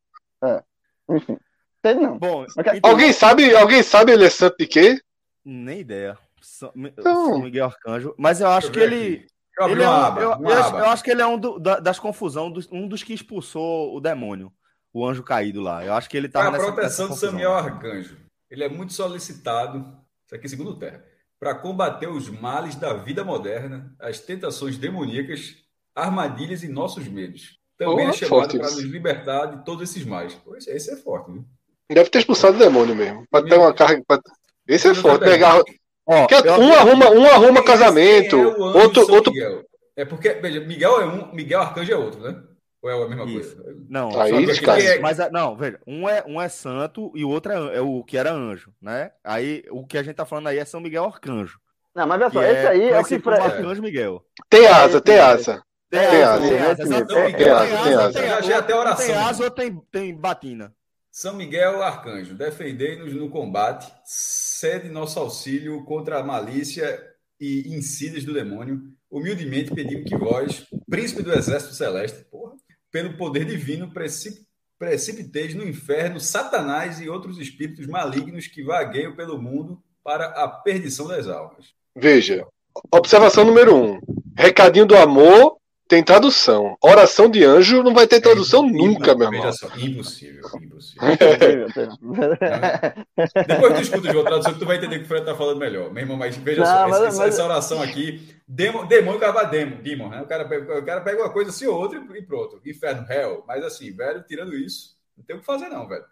Enfim, 1.10 1.36
entende 1.78 2.00
não. 2.02 2.18
Bom, 2.18 2.46
Mas- 2.56 2.66
então- 2.76 2.90
Alguém 2.90 3.12
sabe, 3.12 3.54
alguém 3.54 3.82
sabe 3.82 4.12
ele 4.12 4.24
é 4.24 4.30
santo 4.30 4.56
de 4.58 4.66
quê? 4.66 5.00
Nem 5.44 5.80
ideia. 5.80 6.16
São, 6.40 6.72
Então- 6.76 7.02
São 7.30 7.38
Miguel 7.40 7.66
Arcanjo. 7.66 8.14
Mas 8.18 8.40
eu 8.40 8.48
acho 8.48 8.70
que 8.70 8.78
eu 8.78 8.88
ver 8.88 8.92
ele. 8.92 9.26
eu 9.58 9.68
Ele 9.68 9.82
é 9.82 9.88
um, 9.88 9.92
aba, 9.92 10.20
eu, 10.20 10.30
eu- 10.30 10.52
aba. 10.52 10.78
eu 10.78 10.86
acho 10.86 11.02
que 11.04 11.10
ele 11.10 11.22
é 11.22 11.26
um 11.26 11.38
do- 11.38 11.58
da- 11.58 11.78
das 11.80 11.98
confusão, 11.98 12.50
dos- 12.50 12.68
um 12.70 12.86
dos 12.88 13.02
que 13.02 13.12
expulsou 13.12 13.94
o 13.96 14.00
demônio, 14.00 14.52
o 14.92 15.06
anjo 15.06 15.22
caído 15.22 15.60
lá. 15.60 15.84
Eu 15.84 15.94
acho 15.94 16.08
que 16.08 16.16
ele 16.16 16.28
Para 16.28 16.44
tava 16.44 16.56
a 16.56 16.60
proteção 16.60 17.08
nessa 17.08 17.26
de. 17.26 17.32
Samuel 17.32 17.52
Arcanjo. 17.54 18.16
Ele 18.52 18.64
é 18.64 18.68
muito 18.68 18.92
solicitado, 18.92 19.78
isso 20.26 20.34
aqui 20.34 20.46
segundo 20.46 20.72
o 20.72 20.78
Terra, 20.78 21.02
para 21.40 21.54
combater 21.54 22.06
os 22.06 22.28
males 22.28 22.74
da 22.74 22.92
vida 22.92 23.24
moderna, 23.24 23.90
as 23.98 24.20
tentações 24.20 24.76
demoníacas, 24.76 25.54
armadilhas 25.94 26.62
e 26.62 26.68
nossos 26.68 27.08
medos. 27.08 27.58
Também 27.78 28.06
Oh, 28.06 28.10
é 28.10 28.12
chamado 28.12 28.28
forte 28.28 28.58
para 28.58 28.70
nos 28.70 28.82
libertar 28.82 29.46
de 29.46 29.64
todos 29.64 29.88
esses 29.88 30.04
mais. 30.04 30.34
Pô, 30.34 30.54
esse, 30.54 30.92
é 30.92 30.96
forte, 30.96 31.32
viu? 31.32 31.46
Deve 31.90 32.10
ter 32.10 32.18
expulsado 32.18 32.56
o 32.56 32.58
demônio 32.58 32.94
mesmo. 32.94 33.24
Pra 33.30 33.42
ter 33.42 33.56
uma 33.58 33.72
carga. 33.72 34.02
pra- 34.06 34.20
Esse 34.68 34.88
é 34.88 34.94
forte. 34.94 35.20
Também. 35.20 35.32
Pegar... 35.32 35.62
Ó, 36.04 36.26
um, 36.60 36.72
arruma, 36.74 37.10
um 37.10 37.24
arruma 37.26 37.60
é- 37.60 37.64
casamento, 37.64 38.36
é 38.36 38.46
o 38.46 38.64
anjo 38.64 38.78
outro. 38.78 39.14
Outro... 39.14 39.32
Miguel? 39.32 39.64
É 39.96 40.04
porque, 40.04 40.28
veja, 40.34 40.60
Miguel 40.60 41.00
é 41.00 41.06
um, 41.06 41.32
Miguel 41.34 41.60
Arcanjo 41.62 41.90
é 41.92 41.96
outro, 41.96 42.20
né? 42.20 42.42
Ou 42.82 42.90
é 42.90 43.04
a 43.04 43.08
mesma 43.08 43.24
Isso. 43.26 43.56
coisa? 43.56 43.78
Não, 43.88 44.20
Aí 44.20 44.30
só 44.30 44.38
que- 44.40 44.46
descasca. 44.46 45.00
mas 45.00 45.20
é- 45.20 45.30
não, 45.30 45.56
veja, 45.56 45.78
um 45.86 46.08
é, 46.08 46.24
um 46.26 46.40
é 46.40 46.48
santo 46.48 47.12
e 47.14 47.24
o 47.24 47.28
outro 47.28 47.52
é, 47.52 47.76
é 47.76 47.80
o 47.80 48.02
que 48.02 48.16
era 48.18 48.32
anjo, 48.32 48.72
né? 48.82 49.12
Aí 49.22 49.62
o 49.70 49.86
que 49.86 49.96
a 49.96 50.02
gente 50.02 50.16
tá 50.16 50.26
falando 50.26 50.48
aí 50.48 50.58
é 50.58 50.64
São 50.64 50.80
Miguel 50.80 51.04
Arcanjo. 51.04 51.60
Não, 51.94 52.06
mas 52.06 52.20
olha 52.20 52.30
Que 52.30 52.36
só, 52.36 52.42
esse 52.42 52.66
aí 52.66 52.88
é 52.88 52.98
o 52.98 53.04
que 53.04 53.18
Fred. 53.20 53.40
Arcanjo 53.40 53.82
Miguel. 53.82 54.24
Tem 54.50 54.66
asa, 54.66 55.00
tem 55.00 55.18
asa. 55.18 55.62
Tem 55.90 56.00
Tem 56.00 56.22
asa, 56.22 56.32
asa, 56.32 56.48
tem 56.48 56.58
asa, 56.58 56.76
Tem 56.76 56.92
asa, 56.94 57.06
Tem 57.06 57.34
tem 57.36 57.50
asa, 57.50 57.66
tem 57.84 57.94
asa. 57.94 58.12
tem 58.18 58.28
Já 58.28 58.38
achei 58.38 58.54
até 58.54 58.74
oração. 58.74 59.06
Tem 59.06 59.14
asa 59.14 59.44
ou 59.44 59.50
tem, 59.50 59.82
tem 59.92 60.14
batina. 60.16 60.74
São 61.10 61.34
Miguel 61.36 61.82
Arcanjo, 61.82 62.34
defendei-nos 62.34 63.12
no 63.12 63.28
combate, 63.28 63.92
cede 64.02 64.88
nosso 64.88 65.20
auxílio 65.20 65.84
contra 65.84 66.18
a 66.18 66.22
malícia 66.24 66.98
e 67.38 67.74
insídias 67.76 68.24
do 68.24 68.32
demônio. 68.32 68.80
Humildemente 69.10 69.74
pedimos 69.74 70.08
que 70.08 70.16
vós, 70.16 70.66
príncipe 70.88 71.22
do 71.22 71.30
exército 71.34 71.74
celeste, 71.74 72.24
porra, 72.30 72.54
pelo 72.92 73.16
poder 73.16 73.44
divino, 73.44 73.90
precip- 73.90 74.44
precipiteis 74.78 75.54
no 75.54 75.66
inferno 75.66 76.20
Satanás 76.20 77.00
e 77.00 77.08
outros 77.08 77.38
espíritos 77.38 77.86
malignos 77.86 78.46
que 78.46 78.62
vagueiam 78.62 79.16
pelo 79.16 79.40
mundo 79.40 79.82
para 80.04 80.26
a 80.26 80.46
perdição 80.46 81.08
das 81.08 81.26
almas. 81.26 81.72
Veja. 81.96 82.46
Observação 82.92 83.44
número 83.44 83.74
um. 83.74 84.00
Recadinho 84.36 84.86
do 84.86 84.96
amor 84.96 85.56
tem 85.92 86.02
tradução. 86.02 86.74
Oração 86.82 87.28
de 87.30 87.44
anjo 87.44 87.82
não 87.82 87.92
vai 87.92 88.06
ter 88.06 88.18
tradução 88.18 88.66
nunca, 88.66 89.14
meu 89.14 89.30
irmão. 89.30 89.52
Só, 89.52 89.66
impossível, 89.76 90.40
impossível. 90.62 91.02
Depois 93.46 93.74
tu 93.74 93.80
escuta 93.82 94.10
João, 94.10 94.22
a 94.24 94.28
tradução 94.28 94.58
tu 94.58 94.64
vai 94.64 94.78
entender 94.78 95.00
que 95.00 95.04
o 95.04 95.08
Fred 95.08 95.26
tá 95.26 95.34
falando 95.34 95.58
melhor. 95.58 95.92
Meu 95.92 96.02
irmão, 96.02 96.16
mas 96.16 96.34
veja 96.38 96.62
Não, 96.62 96.66
só, 96.66 96.88
mas- 96.88 97.02
essa, 97.02 97.18
mas- 97.18 97.34
essa 97.34 97.44
oração 97.44 97.82
aqui, 97.82 98.26
demo, 98.48 98.86
demônio 98.86 99.20
cava 99.20 99.44
demo, 99.44 99.82
demon, 99.82 100.08
né? 100.08 100.22
O 100.22 100.26
cara, 100.26 100.48
pega, 100.48 100.78
o 100.78 100.82
cara 100.82 101.02
pega 101.02 101.22
uma 101.22 101.30
coisa 101.30 101.50
assim 101.50 101.66
ou 101.66 101.78
outra 101.78 101.98
e 102.16 102.22
pronto. 102.22 102.58
Inferno, 102.64 103.06
hell. 103.12 103.44
Mas 103.46 103.62
assim, 103.62 103.94
velho, 103.94 104.24
tirando 104.26 104.54
isso, 104.56 104.96
não 105.14 105.22
tem 105.26 105.36
o 105.36 105.40
que 105.40 105.44
fazer 105.44 105.68
não, 105.68 105.86
velho. 105.86 106.04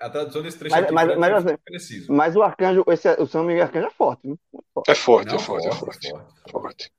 A 0.00 0.10
tradução 0.10 0.42
desse 0.42 0.58
trecho 0.58 0.74
Mas- 0.74 0.84
aqui 0.86 0.92
mas- 0.92 1.16
mas 1.16 1.30
é 1.30 1.34
assim, 1.36 1.56
preciso. 1.64 2.12
Mas 2.12 2.34
o 2.34 2.42
arcanjo, 2.42 2.82
esse, 2.88 3.08
o 3.20 3.26
São 3.26 3.44
Miguel 3.44 3.62
Arcanjo 3.62 3.86
é 3.86 3.90
forte, 3.90 4.26
né? 4.28 4.34
É 4.88 4.94
forte, 4.94 5.28
Não, 5.28 5.36
é 5.36 5.38
forte, 5.38 5.68
é 5.68 5.72
forte, 5.72 5.80
forte. 5.80 6.10
forte, 6.10 6.50
forte. 6.50 6.52
forte. 6.52 6.92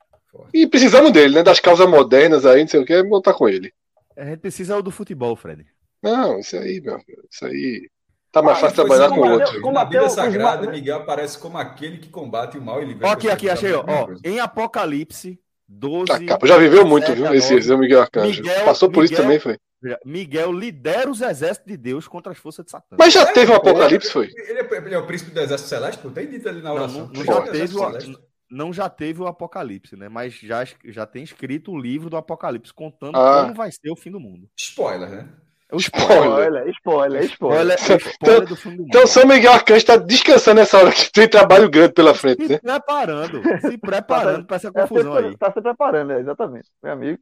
E 0.53 0.67
precisamos 0.67 1.11
dele, 1.11 1.35
né? 1.35 1.43
Das 1.43 1.59
causas 1.59 1.87
modernas 1.89 2.45
aí, 2.45 2.61
não 2.61 2.67
sei 2.67 2.79
o 2.81 2.85
que, 2.85 3.03
botar 3.03 3.33
com 3.33 3.47
ele. 3.49 3.73
A 4.17 4.25
gente 4.25 4.39
precisa 4.39 4.81
do 4.81 4.91
futebol, 4.91 5.35
Fred. 5.35 5.65
Não, 6.01 6.39
isso 6.39 6.55
aí, 6.57 6.81
meu. 6.81 6.99
Isso 7.29 7.45
aí. 7.45 7.89
Tá 8.31 8.41
mais 8.41 8.57
Ah, 8.57 8.61
fácil 8.61 8.75
trabalhar 8.77 9.09
com 9.09 9.15
combateu- 9.15 9.39
outro. 9.39 9.55
Na 9.55 9.61
combateu 9.61 10.05
os 10.05 10.13
Sagrada, 10.13 10.65
ma- 10.65 10.71
Miguel 10.71 10.97
aparece 10.97 11.37
como 11.37 11.57
aquele 11.57 11.97
que 11.97 12.09
combate 12.09 12.57
o 12.57 12.61
mal 12.61 12.81
e 12.81 12.85
liberta. 12.85 13.07
Ó, 13.07 13.11
aqui, 13.11 13.29
aqui, 13.29 13.49
achei, 13.49 13.71
É 13.71 13.75
ó. 13.75 13.83
ó. 13.85 14.07
Em 14.23 14.39
Apocalipse 14.39 15.37
12. 15.67 16.05
Tá, 16.07 16.19
capa. 16.25 16.47
Já 16.47 16.57
viveu 16.57 16.85
muito, 16.85 17.07
7 17.07 17.17
viu? 17.17 17.33
Esse 17.33 17.51
9. 17.53 17.61
Zé 17.65 17.75
Miguel 17.77 18.01
Arcanjo. 18.01 18.41
Miguel- 18.41 18.65
Passou 18.65 18.89
por 18.89 19.03
isso 19.03 19.13
Miguel- 19.13 19.25
também, 19.25 19.39
foi. 19.39 19.57
Miguel 20.05 20.51
lidera 20.53 21.09
os 21.09 21.21
exércitos 21.21 21.69
de 21.71 21.75
Deus 21.75 22.07
contra 22.07 22.31
as 22.31 22.37
forças 22.37 22.63
de 22.63 22.71
Satã. 22.71 22.95
Mas 22.97 23.13
já 23.13 23.23
É, 23.23 23.33
teve 23.33 23.51
um 23.51 23.55
pô, 23.59 23.69
apocalipse, 23.69 24.11
foi? 24.11 24.27
Ele 24.27 24.59
é, 24.59 24.77
ele 24.77 24.95
é 24.95 24.97
o 24.97 25.05
príncipe 25.07 25.31
do 25.31 25.39
exército 25.39 25.69
celeste, 25.69 25.99
pô, 26.01 26.09
tem 26.09 26.27
dito 26.27 26.47
ali 26.47 26.61
na 26.61 26.69
Não, 26.69 26.75
oração. 26.75 26.93
não, 26.99 27.05
não 27.07 27.11
Príncipe 27.11 27.33
já 27.33 27.41
teve 27.41 27.57
exército 27.57 27.79
o, 27.81 27.85
celeste. 27.87 28.17
Não 28.51 28.73
já 28.73 28.89
teve 28.89 29.21
o 29.21 29.27
Apocalipse, 29.27 29.95
né? 29.95 30.09
Mas 30.09 30.33
já, 30.33 30.63
já 30.85 31.05
tem 31.05 31.23
escrito 31.23 31.71
o 31.71 31.79
livro 31.79 32.09
do 32.09 32.17
Apocalipse 32.17 32.73
contando 32.73 33.17
Ah. 33.17 33.43
como 33.43 33.53
vai 33.55 33.71
ser 33.71 33.89
o 33.91 33.95
fim 33.95 34.11
do 34.11 34.19
mundo. 34.19 34.47
Spoiler, 34.57 35.09
né? 35.09 35.29
É 35.71 35.75
o 35.75 35.77
Spoiler. 35.79 36.17
Spoiler, 36.25 36.67
spoiler, 36.69 37.23
spoiler. 37.23 37.75
Spoiler, 37.77 38.07
spoiler 38.11 38.45
do 38.47 38.55
fim 38.57 38.69
do 38.71 38.77
mundo. 38.81 38.87
Então 38.89 39.07
São 39.07 39.25
Miguel 39.25 39.53
Arcanjo 39.53 39.77
está 39.77 39.95
descansando 39.95 40.59
nessa 40.59 40.77
hora 40.77 40.91
que 40.91 41.09
tem 41.11 41.29
trabalho 41.29 41.69
grande 41.69 41.93
pela 41.93 42.13
frente, 42.13 42.45
Se 42.45 42.51
né? 42.53 42.59
preparando, 42.59 43.41
se 43.61 43.77
preparando 43.79 44.45
para 44.45 44.55
essa 44.57 44.67
É, 44.67 44.71
confusão 44.71 45.13
tá, 45.13 45.19
aí. 45.19 45.37
tá 45.37 45.51
se 45.53 45.61
preparando, 45.61 46.11
é, 46.11 46.19
exatamente. 46.19 46.67
Meu 46.83 46.91
amigo. 46.91 47.19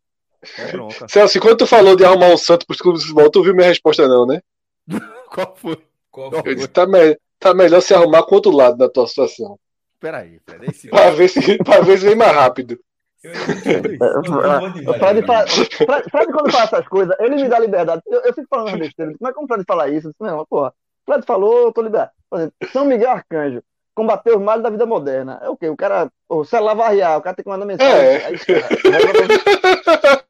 É 0.58 0.72
bronca. 0.72 1.08
Celso, 1.08 1.40
quando 1.40 1.58
tu 1.58 1.68
falou 1.68 1.96
de 1.96 2.04
arrumar 2.06 2.28
um 2.30 2.38
santo 2.38 2.66
pros 2.66 2.80
clubes 2.82 3.02
de 3.02 3.08
futebol, 3.10 3.30
tu 3.30 3.44
viu 3.44 3.54
minha 3.54 3.68
resposta 3.68 4.08
não, 4.08 4.26
né? 4.26 4.40
Qual 5.30 5.56
foi? 5.56 5.78
Qual 6.10 6.32
foi? 6.32 6.42
Eu 6.52 6.56
disse, 6.56 6.68
tá, 6.70 6.88
me- 6.88 7.18
tá 7.38 7.54
melhor 7.54 7.82
se 7.82 7.94
arrumar 7.94 8.24
com 8.24 8.36
outro 8.36 8.52
lado 8.52 8.78
da 8.78 8.90
tua 8.90 9.06
situação. 9.06 9.60
Peraí, 10.00 10.40
Fred. 10.46 10.66
Esse... 10.70 10.90
Pra 10.90 11.10
ver 11.12 11.28
se, 11.28 11.58
pra 11.58 11.82
ver 11.82 11.98
se 11.98 12.06
vem 12.06 12.16
mais 12.16 12.32
rápido. 12.32 12.80
Eu. 13.22 13.34
Eu 13.34 14.24
vou 14.24 14.70
demais, 14.70 14.98
Fred, 14.98 15.26
Fred, 15.76 16.10
Fred, 16.10 16.32
quando 16.32 16.52
fala 16.52 16.64
essas 16.64 16.88
coisas, 16.88 17.14
ele 17.20 17.36
me 17.36 17.50
dá 17.50 17.60
liberdade. 17.60 18.02
Eu, 18.08 18.22
eu 18.22 18.34
fico 18.34 18.48
falando 18.50 18.70
as 18.74 18.80
besteiras. 18.80 19.18
Como 19.18 19.30
é 19.30 19.34
que 19.34 19.40
o 19.44 19.48
Fred 19.48 19.64
fala 19.68 19.90
isso? 19.90 20.08
Eu 20.08 20.12
disse, 20.12 20.24
não, 20.24 20.46
porra. 20.46 20.74
Fred 21.06 21.26
falou, 21.26 21.66
eu 21.66 21.74
tô 21.74 21.82
liberado. 21.82 22.12
Por 22.30 22.40
exemplo, 22.40 22.56
São 22.72 22.86
Miguel 22.86 23.12
Arcanjo. 23.12 23.62
Combater 23.94 24.34
os 24.34 24.42
males 24.42 24.64
da 24.64 24.70
vida 24.70 24.86
moderna. 24.86 25.40
É 25.44 25.50
o 25.50 25.58
quê? 25.58 25.68
O 25.68 25.76
cara. 25.76 26.10
O 26.30 26.46
celular 26.46 26.76
varrear, 26.76 27.18
o 27.18 27.22
cara 27.22 27.36
tem 27.36 27.44
que 27.44 27.50
mandar 27.50 27.66
mensagem. 27.66 27.94
É. 27.94 28.26
Aí, 28.28 28.38
cara, 28.38 30.24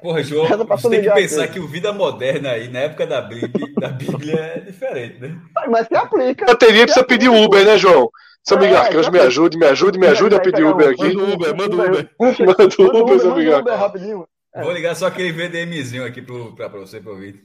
Porra, 0.00 0.22
João, 0.22 0.46
você 0.46 0.88
tem 0.88 1.02
que 1.02 1.10
pensar 1.10 1.48
que 1.48 1.60
o 1.60 1.68
vida 1.68 1.92
moderna 1.92 2.52
aí, 2.52 2.68
na 2.68 2.78
época 2.80 3.06
da 3.06 3.20
Bíblia, 3.20 3.74
da 3.78 3.88
Bíblia 3.88 4.34
é 4.34 4.60
diferente, 4.60 5.20
né? 5.20 5.38
Mas 5.68 5.86
se 5.86 5.94
aplica. 5.94 6.46
Bateria 6.46 6.84
precisa 6.84 7.04
pedir 7.04 7.28
Uber, 7.28 7.62
né, 7.62 7.76
João? 7.76 8.10
São 8.48 8.58
É, 8.58 8.60
Miguel 8.60 8.78
Arcanjo, 8.78 9.10
me 9.10 9.18
ajude, 9.20 9.58
me 9.58 9.66
ajude, 9.66 9.98
me 9.98 10.06
ajude 10.06 10.34
a 10.36 10.40
pedir 10.40 10.64
Uber 10.64 10.88
aqui. 10.90 11.02
Manda 11.14 11.18
o 11.24 11.32
Uber, 11.34 11.56
manda 11.56 11.76
o 11.76 11.80
Uber. 11.86 12.10
Manda 12.20 12.64
Uber, 13.02 13.16
manda 13.16 13.34
Miguel. 13.34 14.28
É. 14.54 14.62
Vou 14.62 14.72
ligar 14.72 14.94
só 14.94 15.06
aquele 15.06 15.32
VDMzinho 15.32 16.04
aqui 16.06 16.22
pro, 16.22 16.54
pra, 16.54 16.70
pra 16.70 16.80
você 16.80 17.00
pra 17.00 17.12
ouvir. 17.12 17.42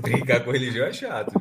Brincar 0.00 0.40
com 0.44 0.52
religião 0.52 0.86
é 0.86 0.92
chato. 0.92 1.32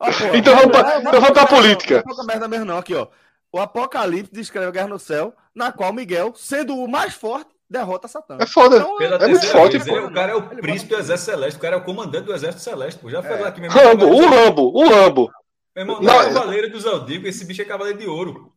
Ah, 0.00 0.08
Então 0.34 0.56
vamos 0.56 0.76
é- 0.76 0.98
então 0.98 1.12
vamos 1.20 1.30
pra 1.30 1.46
política. 1.46 2.02
Não 2.06 2.22
é 2.22 2.26
merda 2.26 2.48
mesmo, 2.48 2.64
não. 2.64 2.78
Aqui, 2.78 2.94
ó. 2.94 3.06
O 3.52 3.58
Apocalipse 3.60 4.32
descreve 4.32 4.66
a 4.66 4.70
guerra 4.70 4.88
no 4.88 4.98
céu, 4.98 5.32
na 5.54 5.72
qual 5.72 5.92
Miguel, 5.92 6.32
sendo 6.36 6.76
o 6.76 6.88
mais 6.88 7.14
forte, 7.14 7.48
derrota 7.70 8.08
Satã. 8.08 8.36
É 8.40 8.46
foda. 8.46 8.76
Então, 8.76 8.96
Pela 8.96 9.16
É 9.16 9.28
muito 9.28 9.46
forte, 9.46 9.78
vez, 9.78 9.88
pô. 9.88 9.96
ele- 9.96 10.06
o 10.06 10.12
cara 10.12 10.32
é 10.32 10.34
o 10.34 10.52
Ele 10.52 10.60
príncipe 10.60 10.94
do 10.94 11.00
exército 11.00 11.30
celeste, 11.30 11.56
o 11.56 11.60
cara 11.60 11.76
é 11.76 11.78
o 11.78 11.84
comandante 11.84 12.24
do 12.24 12.34
exército 12.34 12.62
celeste, 12.62 12.98
pô. 13.00 13.08
Já 13.08 13.22
foi 13.22 13.36
É. 13.36 13.40
lá 13.40 13.48
aqui 13.48 13.60
mesmo. 13.60 13.78
Rambo, 13.78 14.06
o 14.06 14.26
Rambo, 14.28 14.72
o 14.74 14.88
Rambo. 14.88 15.30
Meu 15.76 15.82
irmão, 15.82 16.00
Não, 16.00 16.12
não, 16.14 16.22
é- 16.22 16.32
cavaleiro 16.32 16.70
dos 16.70 16.86
Aldicos, 16.86 17.28
esse 17.28 17.44
bicho 17.44 17.60
é 17.62 17.64
cavaleiro 17.66 17.98
de 17.98 18.06
ouro. 18.06 18.52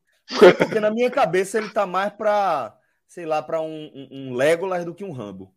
Porque 0.58 0.80
na 0.80 0.90
minha 0.90 1.12
cabeça 1.12 1.58
ele 1.58 1.70
tá 1.70 1.86
mais 1.86 2.14
pra, 2.14 2.76
sei 3.08 3.26
lá, 3.26 3.42
pra 3.42 3.60
um, 3.62 3.92
um, 3.94 4.08
um 4.12 4.34
Legolas 4.36 4.86
do 4.86 4.94
que 4.96 5.04
um 5.04 5.12
Rambo. 5.12 5.54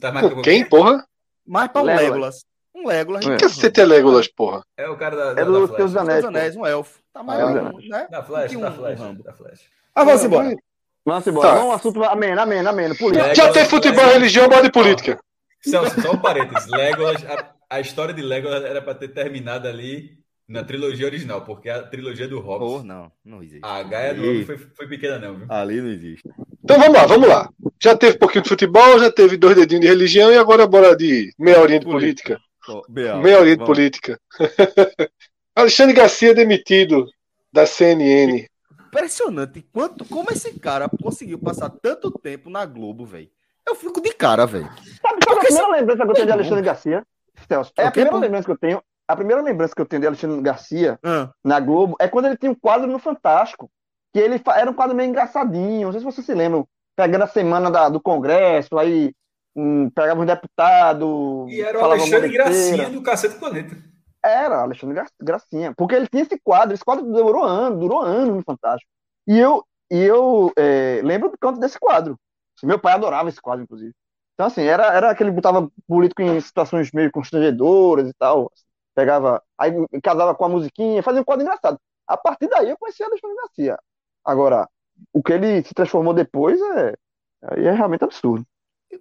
Tá 0.00 0.10
mais 0.12 0.28
Pô, 0.32 0.40
Quem, 0.42 0.64
porra? 0.64 1.04
Mais 1.46 1.70
pra 1.70 1.82
um 1.82 1.84
Legolas. 1.84 2.04
Legolas. 2.10 2.44
Um 2.74 2.86
Legolas. 2.86 3.26
É. 3.26 3.30
do 3.30 3.36
que 3.36 3.44
um 3.44 3.48
Cacete 3.48 3.80
é 3.80 3.84
Legolas, 3.84 4.28
porra. 4.28 4.62
É 4.76 4.88
o 4.88 4.96
cara 4.96 5.14
da, 5.16 5.24
da, 5.34 5.42
É 5.42 5.44
da 5.44 5.50
do 5.50 5.66
Flash. 5.66 5.76
Seus. 5.76 5.96
Anéis. 5.96 6.24
Anéis, 6.24 6.56
um 6.56 6.64
elfo. 6.64 7.00
Tá 7.12 7.22
mais 7.22 7.40
É, 7.40 7.44
um, 7.44 7.78
né? 7.88 8.08
Da 8.10 8.22
Flash, 8.22 8.52
do 8.52 8.56
que 8.56 8.62
da 8.62 8.70
um- 8.70 8.74
Flash, 8.74 9.00
um 9.00 9.02
Rambo. 9.02 9.22
da 9.24 9.32
Flash. 9.34 9.60
Mas 9.94 10.04
vamos 10.06 10.24
embora. 10.24 10.56
Vamos 11.04 11.26
embora. 11.26 11.48
Tá. 11.48 11.54
Vamos 11.54 11.70
ao 11.70 11.76
assunto 11.76 12.04
ameno, 12.04 12.40
ameno, 12.40 12.68
ameno. 12.68 12.96
Política. 12.96 13.34
Já 13.34 13.52
tem 13.52 13.64
futebol, 13.66 14.06
religião, 14.06 14.48
moda 14.48 14.66
e 14.66 14.72
política. 14.72 15.18
Celso, 15.60 16.00
só 16.00 16.12
um 16.12 16.18
parênteses. 16.18 16.68
Legolas, 16.70 17.24
a, 17.24 17.50
a 17.68 17.80
história 17.80 18.14
de 18.14 18.22
Legolas 18.22 18.64
era 18.64 18.80
pra 18.80 18.94
ter 18.94 19.08
terminado 19.08 19.66
ali 19.66 20.16
na 20.48 20.64
trilogia 20.64 21.06
original, 21.06 21.44
porque 21.44 21.68
a 21.68 21.82
trilogia 21.82 22.26
do 22.26 22.42
Pô, 22.42 22.56
Hobbes, 22.56 22.84
não, 22.84 23.12
não 23.24 23.42
existe. 23.42 23.60
a 23.62 23.82
Gaia 23.82 24.14
do 24.14 24.44
foi, 24.46 24.56
foi 24.56 24.88
pequena 24.88 25.18
não, 25.18 25.36
viu? 25.36 25.46
Ali 25.50 25.80
não 25.80 25.90
existe. 25.90 26.26
Então 26.64 26.78
vamos 26.78 26.94
lá, 26.94 27.06
vamos 27.06 27.28
lá. 27.28 27.50
Já 27.80 27.96
teve 27.96 28.16
um 28.16 28.18
pouquinho 28.18 28.42
de 28.42 28.48
futebol, 28.48 28.98
já 28.98 29.12
teve 29.12 29.36
dois 29.36 29.54
dedinhos 29.56 29.82
de 29.82 29.88
religião 29.88 30.32
e 30.32 30.38
agora 30.38 30.66
bora 30.66 30.96
de 30.96 31.32
meia 31.38 31.60
horinha 31.60 31.80
de 31.80 31.86
política. 31.86 32.40
Bial, 32.88 33.22
Meia 33.22 33.38
horinha 33.38 33.56
de 33.56 33.62
vamos. 33.62 33.76
política. 33.76 34.20
Alexandre 35.54 35.94
Garcia 35.94 36.34
demitido 36.34 37.06
da 37.52 37.66
CNN. 37.66 38.46
Impressionante 38.88 39.62
quanto, 39.72 40.04
como 40.04 40.30
esse 40.30 40.58
cara 40.58 40.88
conseguiu 41.02 41.38
passar 41.38 41.68
tanto 41.70 42.10
tempo 42.10 42.48
na 42.48 42.64
Globo, 42.64 43.04
velho. 43.04 43.28
Eu 43.66 43.74
fico 43.74 44.00
de 44.00 44.12
cara, 44.14 44.46
velho. 44.46 44.68
Sabe 45.02 45.18
qual 45.26 45.36
é 45.36 45.40
a 45.40 45.44
primeira 45.44 45.68
lembrança 45.68 46.04
que 46.04 46.10
eu 46.10 46.14
tenho 46.14 46.26
de 46.26 46.32
Alexandre 46.32 46.62
Garcia? 46.64 47.06
Celso, 47.46 47.72
é 47.76 47.82
É 47.82 47.86
a 47.86 47.90
primeira 47.90 48.16
lembrança 48.16 48.44
que 48.46 48.52
eu 48.52 48.58
tenho. 48.58 48.82
A 49.08 49.16
primeira 49.16 49.40
lembrança 49.42 49.74
que 49.74 49.80
eu 49.80 49.86
tenho 49.86 50.00
de 50.02 50.06
Alexandre 50.06 50.40
Garcia 50.42 50.98
Ah, 51.02 51.30
na 51.42 51.58
Globo 51.58 51.96
é 51.98 52.06
quando 52.06 52.26
ele 52.26 52.36
tinha 52.36 52.52
um 52.52 52.54
quadro 52.54 52.86
no 52.86 52.98
Fantástico. 52.98 53.70
Que 54.12 54.20
ele 54.20 54.38
fa- 54.38 54.58
era 54.58 54.70
um 54.70 54.74
quadro 54.74 54.94
meio 54.94 55.08
engraçadinho. 55.08 55.86
Não 55.86 55.92
sei 55.92 56.00
se 56.00 56.04
vocês 56.04 56.26
se 56.26 56.34
lembram. 56.34 56.66
Pegando 56.96 57.22
a 57.24 57.26
semana 57.28 57.70
da- 57.70 57.88
do 57.88 58.00
Congresso, 58.00 58.76
aí 58.78 59.12
hum, 59.56 59.88
pegava 59.90 60.20
um 60.20 60.26
deputado. 60.26 61.46
E 61.48 61.60
era 61.60 61.78
o 61.80 61.84
Alexandre. 61.84 62.28
Gracinha 62.28 62.90
do 62.90 63.02
Cacete 63.02 63.36
Planeta. 63.36 63.76
Era, 64.24 64.60
Alexandre 64.62 64.94
Gra- 64.96 65.06
Gracinha. 65.20 65.72
Porque 65.76 65.94
ele 65.94 66.08
tinha 66.08 66.22
esse 66.22 66.38
quadro, 66.42 66.74
esse 66.74 66.84
quadro 66.84 67.10
demorou 67.12 67.44
anos, 67.44 67.78
durou 67.78 68.00
anos 68.00 68.36
no 68.36 68.42
Fantástico. 68.42 68.90
E 69.26 69.38
eu, 69.38 69.64
e 69.90 70.02
eu 70.02 70.52
é, 70.56 71.00
lembro 71.04 71.30
do 71.30 71.38
canto 71.38 71.58
desse 71.60 71.78
quadro. 71.78 72.16
Meu 72.62 72.78
pai 72.78 72.94
adorava 72.94 73.28
esse 73.28 73.40
quadro, 73.40 73.62
inclusive. 73.62 73.92
Então, 74.34 74.46
assim, 74.46 74.62
era, 74.62 74.92
era 74.92 75.10
aquele 75.10 75.30
botava 75.30 75.68
político 75.86 76.22
em 76.22 76.40
situações 76.40 76.90
meio 76.92 77.10
constrangedoras 77.12 78.08
e 78.08 78.12
tal. 78.14 78.50
Pegava, 78.98 79.40
aí 79.56 79.70
casava 80.02 80.34
com 80.34 80.44
a 80.44 80.48
musiquinha, 80.48 81.04
fazia 81.04 81.20
um 81.20 81.24
quadro 81.24 81.44
engraçado. 81.44 81.78
A 82.04 82.16
partir 82.16 82.48
daí 82.48 82.68
eu 82.68 82.76
conhecia 82.76 83.06
Alexandre 83.06 83.36
Garcia. 83.36 83.78
Agora, 84.24 84.68
o 85.12 85.22
que 85.22 85.32
ele 85.32 85.62
se 85.62 85.72
transformou 85.72 86.12
depois 86.12 86.60
é, 86.60 86.96
aí 87.44 87.64
é 87.64 87.70
realmente 87.70 88.02
absurdo. 88.02 88.44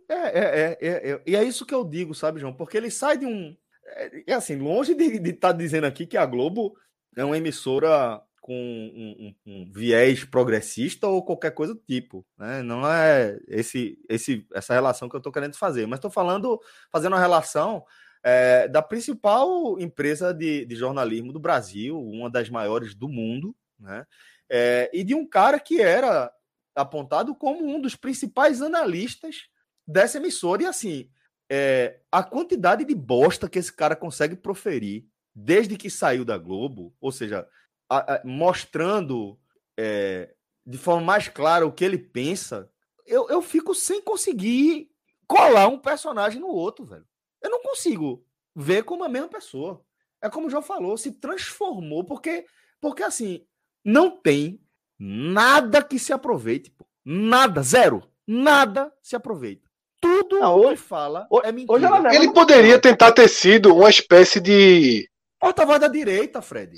É, 0.08 0.14
é, 0.14 0.40
é, 0.40 0.78
é, 0.88 1.12
é. 1.14 1.22
E 1.26 1.36
é 1.36 1.44
isso 1.44 1.66
que 1.66 1.74
eu 1.74 1.84
digo, 1.84 2.14
sabe, 2.14 2.40
João? 2.40 2.54
Porque 2.54 2.78
ele 2.78 2.92
sai 2.92 3.18
de 3.18 3.26
um. 3.26 3.58
É, 3.88 4.24
é 4.28 4.34
assim, 4.36 4.56
longe 4.58 4.94
de 4.94 5.30
estar 5.32 5.52
dizendo 5.52 5.88
aqui 5.88 6.06
que 6.06 6.16
a 6.16 6.28
Globo 6.28 6.78
é 7.16 7.26
uma 7.26 7.36
emissora 7.36 8.22
com 8.40 8.54
um, 8.54 9.34
um- 9.48 9.52
um 9.52 9.72
viés 9.74 10.24
progressista 10.26 11.08
ou 11.08 11.26
qualquer 11.26 11.56
coisa 11.56 11.74
do 11.74 11.82
tipo. 11.82 12.24
Né? 12.38 12.62
Não 12.62 12.88
é 12.88 13.36
esse, 13.48 13.98
esse, 14.08 14.46
essa 14.54 14.76
relação 14.76 15.10
que 15.10 15.16
eu 15.16 15.20
estou 15.20 15.34
querendo 15.34 15.58
fazer, 15.58 15.88
mas 15.88 15.98
estou 15.98 16.12
falando, 16.12 16.62
fazendo 16.92 17.14
uma 17.14 17.20
relação 17.20 17.84
é, 18.30 18.68
da 18.68 18.82
principal 18.82 19.80
empresa 19.80 20.34
de, 20.34 20.66
de 20.66 20.76
jornalismo 20.76 21.32
do 21.32 21.40
Brasil, 21.40 21.98
uma 21.98 22.30
das 22.30 22.50
maiores 22.50 22.94
do 22.94 23.08
mundo, 23.08 23.56
né? 23.80 24.06
É, 24.50 24.90
e 24.94 25.02
de 25.02 25.16
um 25.16 25.26
cara 25.26 25.58
que 25.62 25.80
era 25.82 26.30
apontado 26.76 27.34
como 27.34 27.66
um 27.66 27.80
dos 27.80 27.96
principais 27.96 28.62
analistas 28.62 29.48
dessa 29.88 30.18
emissora. 30.18 30.64
E 30.64 30.66
assim, 30.66 31.10
é, 31.50 32.02
a 32.12 32.22
quantidade 32.22 32.84
de 32.84 32.94
bosta 32.94 33.48
que 33.48 33.60
esse 33.60 33.72
cara 33.72 33.96
consegue 33.96 34.36
proferir 34.36 35.06
desde 35.34 35.78
que 35.78 35.90
saiu 35.90 36.26
da 36.26 36.38
Globo, 36.38 36.94
ou 37.00 37.14
seja, 37.14 37.48
a- 37.90 38.16
a- 38.16 38.22
mostrando 38.26 39.40
é, 39.80 40.34
de 40.66 40.78
forma 40.78 41.02
mais 41.06 41.30
clara 41.30 41.66
o 41.66 41.72
que 41.72 41.86
ele 41.86 41.98
pensa, 41.98 42.70
eu, 43.06 43.30
eu 43.30 43.42
fico 43.42 43.74
sem 43.74 44.02
conseguir 44.02 44.90
colar 45.26 45.70
um 45.70 45.80
personagem 45.80 46.42
no 46.42 46.48
outro, 46.48 46.84
velho. 46.84 47.06
Eu 47.42 47.50
não 47.50 47.62
consigo 47.62 48.24
ver 48.56 48.84
como 48.84 49.04
a 49.04 49.10
mesma 49.10 49.28
pessoa. 49.28 49.82
É 50.22 50.30
como 50.30 50.48
o 50.48 50.50
João 50.50 50.64
falou, 50.64 50.98
se 50.98 51.12
transformou, 51.12 52.04
porque, 52.04 52.46
porque 52.82 53.04
assim, 53.04 53.46
não 53.86 54.10
tem 54.10 54.60
nada 55.00 55.84
que 55.84 56.00
se 56.00 56.12
aproveite. 56.12 56.72
pô. 56.72 56.86
Nada, 57.06 57.62
zero. 57.62 58.04
Nada 58.28 58.92
se 59.02 59.16
aproveita. 59.16 59.68
Tudo 60.02 60.40
Não, 60.40 60.54
que 60.54 60.60
hoje- 60.60 60.68
ele 60.70 60.78
fala 60.78 61.28
hoje- 61.30 61.48
é 61.48 61.52
mentira. 61.52 62.16
Ele 62.16 62.32
poderia 62.34 62.80
tentar 62.80 63.12
ter 63.12 63.28
sido 63.28 63.74
uma 63.76 63.90
espécie 63.90 64.40
de. 64.40 65.10
Porta-voz 65.40 65.80
da 65.80 65.88
direita, 65.88 66.42
Fred. 66.42 66.76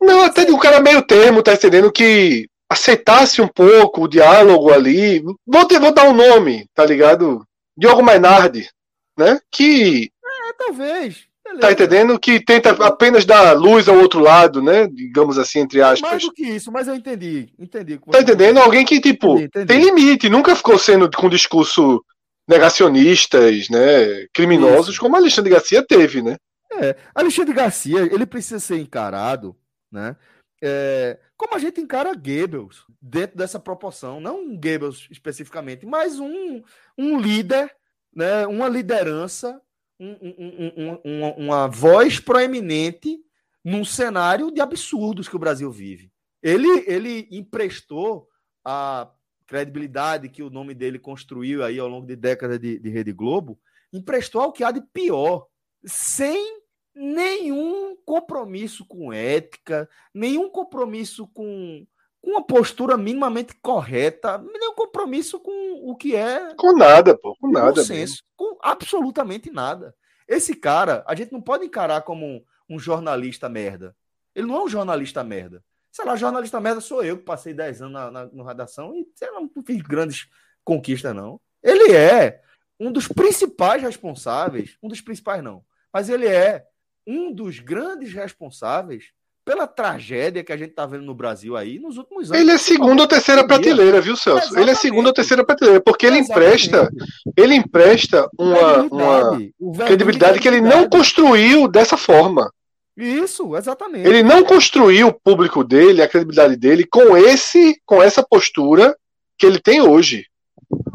Não, 0.00 0.22
até 0.24 0.44
de 0.44 0.52
um 0.52 0.58
cara 0.58 0.80
meio 0.80 1.02
termo, 1.06 1.42
tá 1.42 1.52
entendendo? 1.54 1.92
Que 1.92 2.48
aceitasse 2.68 3.40
um 3.42 3.48
pouco 3.48 4.02
o 4.04 4.08
diálogo 4.08 4.72
ali. 4.72 5.22
Vou, 5.46 5.64
ter- 5.66 5.78
vou 5.80 5.92
dar 5.92 6.08
um 6.08 6.14
nome, 6.14 6.66
tá 6.74 6.84
ligado? 6.84 7.44
Diogo 7.76 8.02
Mainardi, 8.02 8.68
né? 9.16 9.40
Que, 9.50 10.10
É, 10.24 10.52
talvez. 10.54 11.24
Beleza. 11.44 11.60
tá 11.60 11.72
entendendo? 11.72 12.18
Que 12.18 12.40
tenta 12.44 12.70
apenas 12.84 13.24
dar 13.24 13.52
luz 13.52 13.88
ao 13.88 13.96
outro 13.96 14.18
lado, 14.20 14.60
né? 14.60 14.88
Digamos 14.88 15.38
assim, 15.38 15.60
entre 15.60 15.78
Mais 15.80 16.02
aspas. 16.02 16.22
do 16.22 16.32
que 16.32 16.42
isso, 16.44 16.72
mas 16.72 16.88
eu 16.88 16.94
entendi. 16.96 17.48
Entendi. 17.58 17.98
Tá 18.10 18.20
entendendo? 18.20 18.58
Alguém 18.58 18.84
que, 18.84 19.00
tipo, 19.00 19.34
Entendi, 19.38 19.44
entendi. 19.46 19.66
tem 19.66 19.84
limite, 19.84 20.28
nunca 20.28 20.56
ficou 20.56 20.76
sendo 20.78 21.08
com 21.10 21.28
discurso 21.28 22.04
negacionistas, 22.48 23.68
né? 23.68 24.26
Criminosos, 24.32 24.90
Isso. 24.94 25.00
como 25.00 25.16
Alexandre 25.16 25.52
Garcia 25.52 25.84
teve, 25.86 26.22
né? 26.22 26.36
É, 26.72 26.96
Alexandre 27.14 27.54
Garcia, 27.54 28.00
ele 28.12 28.26
precisa 28.26 28.58
ser 28.60 28.78
encarado, 28.78 29.56
né? 29.90 30.16
é, 30.62 31.18
como 31.36 31.54
a 31.54 31.58
gente 31.58 31.80
encara 31.80 32.14
Goebbels 32.14 32.84
dentro 33.00 33.36
dessa 33.36 33.58
proporção, 33.60 34.20
não 34.20 34.40
um 34.40 34.56
Goebbels 34.56 35.06
especificamente, 35.10 35.84
mas 35.86 36.18
um, 36.18 36.62
um 36.98 37.18
líder, 37.20 37.70
né? 38.16 38.46
Uma 38.46 38.66
liderança, 38.66 39.60
um- 40.00 40.16
um- 40.22 40.72
um- 40.76 41.00
um- 41.04 41.30
uma, 41.44 41.68
voz 41.68 42.18
proeminente 42.18 43.20
num 43.62 43.84
cenário 43.84 44.50
de 44.50 44.60
absurdos 44.60 45.28
que 45.28 45.36
o 45.36 45.38
Brasil 45.38 45.70
vive. 45.70 46.10
Ele, 46.42 46.84
ele 46.86 47.28
emprestou 47.30 48.26
a 48.64 49.10
credibilidade 49.46 50.28
que 50.28 50.42
o 50.42 50.50
nome 50.50 50.74
dele 50.74 50.98
construiu 50.98 51.62
aí 51.62 51.78
ao 51.78 51.88
longo 51.88 52.06
de 52.06 52.16
décadas 52.16 52.58
de, 52.58 52.78
de 52.78 52.88
Rede 52.88 53.12
Globo, 53.12 53.60
emprestou 53.92 54.40
ao 54.40 54.52
que 54.52 54.64
há 54.64 54.70
de 54.70 54.80
pior, 54.80 55.46
sem 55.84 56.60
nenhum 56.94 57.96
compromisso 58.04 58.84
com 58.86 59.12
ética, 59.12 59.88
nenhum 60.14 60.48
compromisso 60.48 61.28
com, 61.28 61.86
com 61.86 61.86
uma 62.26 62.44
postura 62.44 62.96
minimamente 62.96 63.54
correta, 63.62 64.36
nenhum 64.38 64.74
compromisso 64.74 65.38
com 65.38 65.90
o 65.90 65.94
que 65.94 66.16
é 66.16 66.54
Com 66.56 66.76
nada, 66.76 67.16
pô, 67.16 67.36
com 67.40 67.48
nada. 67.48 67.84
senso, 67.84 68.22
com 68.36 68.58
absolutamente 68.60 69.50
nada. 69.50 69.94
Esse 70.26 70.54
cara, 70.54 71.04
a 71.06 71.14
gente 71.14 71.32
não 71.32 71.40
pode 71.40 71.64
encarar 71.64 72.02
como 72.02 72.26
um, 72.26 72.44
um 72.68 72.78
jornalista 72.80 73.48
merda. 73.48 73.96
Ele 74.34 74.48
não 74.48 74.56
é 74.56 74.64
um 74.64 74.68
jornalista 74.68 75.22
merda. 75.22 75.62
Sei 75.92 76.04
lá, 76.04 76.16
jornalista 76.16 76.60
merda 76.60 76.80
sou 76.80 77.02
eu, 77.02 77.16
que 77.16 77.24
passei 77.24 77.54
10 77.54 77.82
anos 77.82 77.92
na, 77.94 78.10
na, 78.10 78.26
na 78.26 78.44
redação 78.44 78.94
e 78.94 79.08
sei 79.14 79.30
lá, 79.30 79.40
não 79.40 79.50
fiz 79.64 79.80
grandes 79.80 80.28
conquistas, 80.64 81.14
não. 81.14 81.40
Ele 81.62 81.92
é 81.94 82.42
um 82.78 82.90
dos 82.90 83.06
principais 83.06 83.80
responsáveis, 83.80 84.76
um 84.82 84.88
dos 84.88 85.00
principais 85.00 85.42
não, 85.42 85.64
mas 85.92 86.08
ele 86.08 86.26
é 86.26 86.66
um 87.06 87.32
dos 87.32 87.60
grandes 87.60 88.12
responsáveis 88.12 89.12
pela 89.46 89.68
tragédia 89.68 90.42
que 90.42 90.52
a 90.52 90.56
gente 90.56 90.70
está 90.70 90.84
vendo 90.84 91.04
no 91.04 91.14
Brasil 91.14 91.56
aí 91.56 91.78
nos 91.78 91.96
últimos 91.96 92.32
anos. 92.32 92.42
Ele 92.42 92.50
é 92.50 92.58
segunda 92.58 93.02
ou 93.02 93.08
terceira 93.08 93.46
prateleira, 93.46 94.00
viu, 94.00 94.16
Celso? 94.16 94.48
Ele 94.48 94.58
é 94.58 94.72
Exatamente. 94.72 94.78
segunda 94.80 95.08
ou 95.08 95.14
terceira 95.14 95.44
prateleira, 95.44 95.80
porque 95.80 96.04
ele 96.04 96.18
Exatamente. 96.18 96.66
empresta, 96.66 96.90
ele 97.36 97.54
empresta 97.54 98.28
uma, 98.36 98.82
uma 98.90 99.86
Credibilidade. 99.86 100.40
Que 100.40 100.48
ele 100.48 100.60
não 100.60 100.88
construiu 100.88 101.68
dessa 101.68 101.96
forma. 101.96 102.52
Isso, 102.96 103.54
exatamente. 103.56 104.08
Ele 104.08 104.24
não 104.24 104.42
construiu 104.42 105.08
o 105.08 105.12
público 105.12 105.62
dele, 105.62 106.02
a 106.02 106.08
credibilidade 106.08 106.56
dele, 106.56 106.84
com 106.84 107.16
esse, 107.16 107.80
com 107.86 108.02
essa 108.02 108.24
postura 108.24 108.96
que 109.38 109.46
ele 109.46 109.60
tem 109.60 109.80
hoje. 109.80 110.26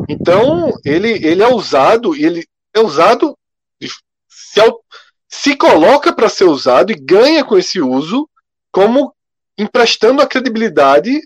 Então, 0.09 0.73
ele, 0.83 1.25
ele 1.25 1.41
é 1.41 1.47
usado, 1.47 2.17
e 2.17 2.25
ele 2.25 2.45
é 2.73 2.81
usado, 2.81 3.37
se, 4.27 4.59
se 5.29 5.55
coloca 5.55 6.11
para 6.11 6.27
ser 6.27 6.45
usado 6.45 6.91
e 6.91 6.95
ganha 6.95 7.45
com 7.45 7.57
esse 7.57 7.79
uso, 7.79 8.27
como 8.71 9.13
emprestando 9.57 10.21
a 10.21 10.27
credibilidade 10.27 11.19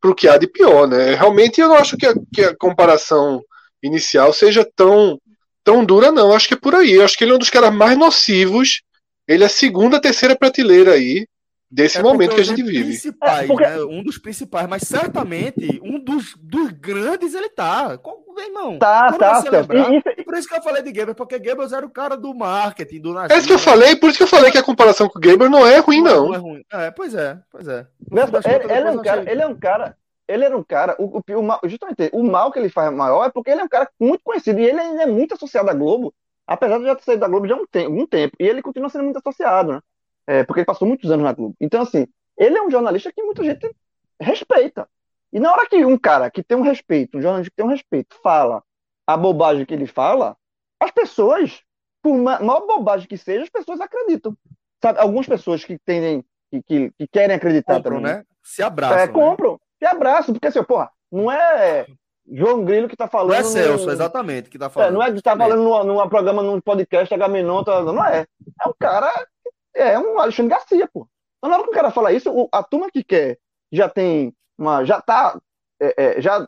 para 0.00 0.10
o 0.10 0.14
que 0.14 0.28
há 0.28 0.36
de 0.36 0.46
pior. 0.46 0.86
Né? 0.86 1.14
Realmente, 1.14 1.60
eu 1.60 1.68
não 1.68 1.76
acho 1.76 1.96
que 1.96 2.06
a, 2.06 2.14
que 2.32 2.42
a 2.42 2.56
comparação 2.56 3.42
inicial 3.82 4.32
seja 4.32 4.68
tão, 4.76 5.18
tão 5.64 5.84
dura, 5.84 6.12
não. 6.12 6.34
Acho 6.34 6.48
que 6.48 6.54
é 6.54 6.58
por 6.58 6.74
aí. 6.74 7.00
Acho 7.00 7.16
que 7.16 7.24
ele 7.24 7.32
é 7.32 7.34
um 7.34 7.38
dos 7.38 7.50
caras 7.50 7.72
mais 7.72 7.96
nocivos. 7.98 8.82
Ele 9.26 9.42
é 9.42 9.46
a 9.46 9.50
segunda, 9.50 10.00
terceira 10.00 10.36
prateleira 10.36 10.92
aí 10.92 11.26
desse 11.70 11.98
É 11.98 12.02
momento 12.02 12.34
que 12.34 12.40
a 12.40 12.44
gente 12.44 12.62
vive. 12.62 12.84
Principais, 12.84 13.44
É, 13.44 13.46
porque- 13.46 13.66
né? 13.66 13.82
Um 13.84 14.02
dos 14.02 14.18
principais, 14.18 14.66
mas 14.68 14.82
certamente 14.82 15.80
um 15.82 15.98
dos, 16.02 16.34
dos 16.40 16.70
grandes 16.72 17.34
ele 17.34 17.48
tá. 17.48 17.96
Com- 17.98 18.20
Irmão, 18.40 18.78
Tá, 18.78 19.12
tá, 19.12 19.42
lembrar- 19.50 19.90
E- 19.92 19.96
e- 19.98 20.02
E 20.20 20.24
por 20.24 20.34
isso 20.34 20.48
que 20.48 20.54
eu 20.54 20.62
falei 20.62 20.82
de 20.82 20.90
Goebbels, 20.92 21.14
porque 21.16 21.38
Goebbels 21.38 21.74
era 21.74 21.84
o 21.84 21.90
cara 21.90 22.16
do 22.16 22.32
marketing, 22.34 22.98
do 23.02 23.18
É 23.18 23.36
isso 23.36 23.46
que 23.46 23.52
eu 23.52 23.58
falei, 23.58 23.94
por 23.96 24.08
isso 24.08 24.16
que 24.16 24.22
eu 24.22 24.28
falei 24.28 24.50
que 24.50 24.56
a 24.56 24.62
comparação 24.62 25.10
com 25.10 25.18
o 25.18 25.20
Gamer 25.20 25.50
não 25.50 25.66
é 25.66 25.76
ruim, 25.78 26.00
não. 26.00 26.32
é 26.32 26.38
ruim. 26.38 26.62
É, 26.72 26.90
pois 26.90 27.14
é, 27.14 27.38
pois 27.50 27.68
é. 27.68 27.86
Das 28.10 28.46
ele, 28.46 28.60
contas, 28.60 28.70
ele 28.78 28.88
é 28.88 28.90
um 28.92 29.02
cara, 29.02 29.20
achei- 29.20 29.32
ele 29.32 29.42
é 29.42 29.46
um 29.46 29.54
cara, 29.58 29.96
ele 30.26 30.44
era 30.46 30.56
um 30.56 30.62
cara, 30.62 30.96
o, 30.98 31.18
o, 31.18 31.38
o 31.38 31.42
mal, 31.42 31.60
justamente, 31.64 32.08
o 32.14 32.22
mal 32.22 32.50
que 32.50 32.58
ele 32.58 32.70
faz 32.70 32.90
maior 32.94 33.26
é 33.26 33.30
porque 33.30 33.50
ele 33.50 33.60
é 33.60 33.64
um 33.64 33.68
cara 33.68 33.86
muito 34.00 34.22
conhecido 34.24 34.58
e 34.58 34.64
ele 34.64 34.80
ainda 34.80 35.02
é 35.02 35.06
muito 35.06 35.34
associado 35.34 35.68
à 35.68 35.74
Globo, 35.74 36.14
apesar 36.46 36.78
de 36.78 36.84
já 36.86 36.94
ter 36.96 37.02
saído 37.04 37.20
da 37.20 37.28
Globo 37.28 37.46
já 37.46 37.54
há 37.56 37.58
um 37.58 37.66
tempo, 37.66 37.90
algum 37.90 38.06
tempo, 38.06 38.36
e 38.40 38.46
ele 38.46 38.62
continua 38.62 38.88
sendo 38.88 39.04
muito 39.04 39.18
associado, 39.18 39.72
né? 39.74 39.80
É, 40.30 40.44
porque 40.44 40.60
ele 40.60 40.66
passou 40.66 40.86
muitos 40.86 41.10
anos 41.10 41.24
na 41.24 41.32
Globo. 41.32 41.56
Então, 41.60 41.82
assim, 41.82 42.06
ele 42.38 42.56
é 42.56 42.62
um 42.62 42.70
jornalista 42.70 43.12
que 43.12 43.22
muita 43.22 43.42
gente 43.42 43.68
respeita. 44.20 44.88
E 45.32 45.40
na 45.40 45.52
hora 45.52 45.66
que 45.68 45.84
um 45.84 45.98
cara 45.98 46.30
que 46.30 46.42
tem 46.42 46.56
um 46.56 46.62
respeito, 46.62 47.18
um 47.18 47.22
jornalista 47.22 47.50
que 47.50 47.56
tem 47.56 47.66
um 47.66 47.70
respeito, 47.70 48.14
fala 48.22 48.62
a 49.06 49.16
bobagem 49.16 49.64
que 49.66 49.74
ele 49.74 49.86
fala, 49.86 50.36
as 50.80 50.90
pessoas, 50.92 51.60
por 52.02 52.16
ma- 52.16 52.38
maior 52.40 52.66
bobagem 52.66 53.08
que 53.08 53.16
seja, 53.18 53.42
as 53.42 53.48
pessoas 53.50 53.80
acreditam. 53.80 54.36
Sabe, 54.82 55.00
algumas 55.00 55.26
pessoas 55.26 55.64
que 55.64 55.78
tendem, 55.84 56.24
que, 56.50 56.62
que, 56.62 56.90
que 56.98 57.08
querem 57.08 57.34
acreditar 57.36 57.74
compram, 57.76 57.96
também. 57.96 58.14
né? 58.18 58.24
Se 58.42 58.62
abraçam. 58.62 58.98
É, 58.98 59.06
né? 59.06 59.12
compram, 59.12 59.60
e 59.80 59.86
abraço, 59.86 60.32
porque 60.32 60.46
assim, 60.46 60.62
porra, 60.64 60.90
não 61.10 61.30
é. 61.30 61.86
João 62.32 62.64
Grilo 62.64 62.88
que 62.88 62.96
tá 62.96 63.08
falando. 63.08 63.30
Não 63.32 63.36
é 63.38 63.42
Celso, 63.42 63.86
no... 63.86 63.92
exatamente, 63.92 64.48
que 64.48 64.58
tá 64.58 64.66
É, 64.66 64.70
falando. 64.70 64.94
não 64.94 65.02
é 65.02 65.12
que 65.12 65.20
tá 65.20 65.36
falando 65.36 65.84
num, 65.84 66.08
programa, 66.08 66.42
num 66.42 66.60
podcast, 66.60 67.12
Agamenon, 67.12 67.64
tá, 67.64 67.82
não 67.82 68.04
é. 68.04 68.26
É 68.64 68.68
um 68.68 68.72
cara, 68.78 69.12
é 69.74 69.98
um 69.98 70.18
Alexandre 70.18 70.50
Garcia, 70.50 70.88
pô. 70.92 71.06
Então, 71.38 71.50
na 71.50 71.56
hora 71.56 71.64
que 71.64 71.70
o 71.70 71.74
cara 71.74 71.90
fala 71.90 72.12
isso, 72.12 72.48
a 72.52 72.62
turma 72.62 72.90
que 72.90 73.02
quer, 73.02 73.38
já 73.72 73.88
tem 73.88 74.34
uma, 74.58 74.84
já 74.84 75.00
tá, 75.00 75.40
é, 75.80 76.18
é, 76.18 76.20
já 76.20 76.46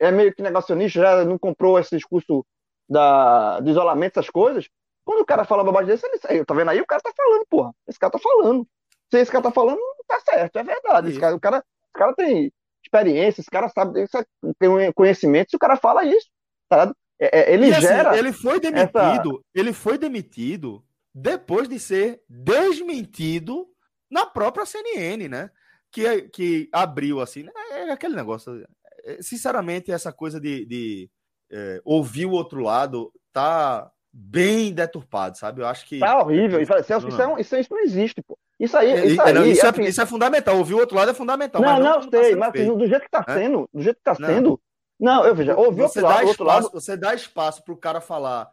é 0.00 0.10
meio 0.10 0.34
que 0.34 0.42
negacionista, 0.42 1.00
já 1.00 1.24
não 1.24 1.38
comprou 1.38 1.78
esse 1.78 1.96
discurso 1.96 2.44
da, 2.88 3.60
do 3.60 3.70
isolamento, 3.70 4.18
essas 4.18 4.30
coisas. 4.30 4.68
Quando 5.04 5.20
o 5.20 5.26
cara 5.26 5.44
fala 5.44 5.62
bobagem 5.62 5.86
desse, 5.88 6.06
ele 6.28 6.44
tá 6.44 6.54
vendo 6.54 6.70
aí? 6.70 6.80
O 6.80 6.86
cara 6.86 7.00
tá 7.00 7.12
falando, 7.16 7.46
porra. 7.48 7.72
Esse 7.86 7.98
cara 7.98 8.10
tá 8.10 8.18
falando. 8.18 8.66
Se 9.10 9.20
esse 9.20 9.30
cara 9.30 9.44
tá 9.44 9.52
falando, 9.52 9.78
tá 10.08 10.20
certo, 10.20 10.58
é 10.58 10.64
verdade. 10.64 11.10
Esse 11.10 11.20
cara, 11.20 11.36
o, 11.36 11.40
cara, 11.40 11.58
o 11.58 11.98
cara 11.98 12.12
tem 12.14 12.52
experiência, 12.84 13.40
esse 13.40 13.50
cara 13.50 13.68
sabe, 13.68 14.02
esse 14.02 14.26
tem 14.58 14.68
um 14.68 14.92
conhecimento, 14.92 15.50
se 15.50 15.56
o 15.56 15.60
cara 15.60 15.76
fala 15.76 16.04
isso, 16.04 16.26
tá? 16.68 16.92
É, 17.18 17.40
é, 17.40 17.54
ele 17.54 17.68
E, 17.68 17.72
assim, 17.72 17.80
gera. 17.82 18.16
ele 18.18 18.32
foi 18.32 18.60
demitido, 18.60 19.42
ele 19.54 19.72
foi 19.72 19.96
demitido 19.96 20.84
depois 21.18 21.66
de 21.66 21.78
ser 21.80 22.20
desmentido 22.28 23.66
na 24.10 24.26
própria 24.26 24.66
CNN, 24.66 25.28
né? 25.28 25.50
Que, 25.90 26.22
que 26.28 26.68
abriu 26.72 27.20
assim, 27.20 27.42
né? 27.44 27.52
é 27.70 27.90
aquele 27.90 28.14
negócio. 28.14 28.62
é, 29.04 29.22
Sinceramente, 29.22 29.90
essa 29.90 30.12
coisa 30.12 30.38
de, 30.38 30.66
de, 30.66 31.10
é, 31.50 31.80
ouvir 31.84 32.26
o 32.26 32.32
outro 32.32 32.60
lado 32.60 33.10
tá 33.32 33.90
bem 34.12 34.72
deturpado, 34.72 35.38
sabe? 35.38 35.62
Eu 35.62 35.66
acho 35.66 35.86
que 35.86 35.98
Tá 36.00 36.18
horrível. 36.22 36.60
E 36.60 36.66
fala, 36.66 36.82
Celso, 36.82 37.08
isso, 37.08 37.20
é 37.22 37.26
um- 37.26 37.38
isso, 37.38 37.56
isso 37.56 37.72
não 37.72 37.80
existe, 37.82 38.20
pô. 38.22 38.38
Isso 38.60 38.76
aí, 38.76 38.90
É, 38.90 39.06
isso 39.06 39.20
é, 39.22 39.26
aí. 39.26 39.32
não, 39.34 39.46
isso, 39.46 39.64
é, 39.64 39.68
assim, 39.70 39.82
isso 39.84 40.00
é 40.02 40.06
fundamental. 40.06 40.56
Ouvir 40.58 40.74
o 40.74 40.78
outro 40.78 40.96
lado 40.96 41.10
é 41.10 41.14
fundamental. 41.14 41.62
não, 41.62 41.68
mas 41.72 41.84
não, 41.84 41.98
como 42.00 42.10
tá 42.10 42.18
sei, 42.18 42.30
sendo 42.30 42.38
mas 42.40 42.48
assim, 42.48 42.58
feito. 42.58 42.76
do 42.76 42.86
jeito 42.86 43.02
que 43.02 43.10
tá 43.10 43.24
É? 43.26 43.34
sendo, 43.34 43.68
do 43.72 43.82
jeito 43.82 43.96
que 43.96 44.02
tá 44.02 44.16
Não. 44.18 44.28
sendo. 44.28 44.60
Não, 44.98 45.26
eu 45.26 45.34
veja, 45.34 45.54
ouvir 45.56 45.82
você 45.82 46.00
outro 46.00 46.02
dá 46.02 46.08
lado, 46.08 46.26
outro 46.28 46.44
espaço, 46.44 46.62
lado. 46.68 46.72
você 46.80 46.96
dá 46.96 47.14
espaço 47.14 47.62
pro 47.64 47.76
cara 47.76 48.00
falar 48.00 48.50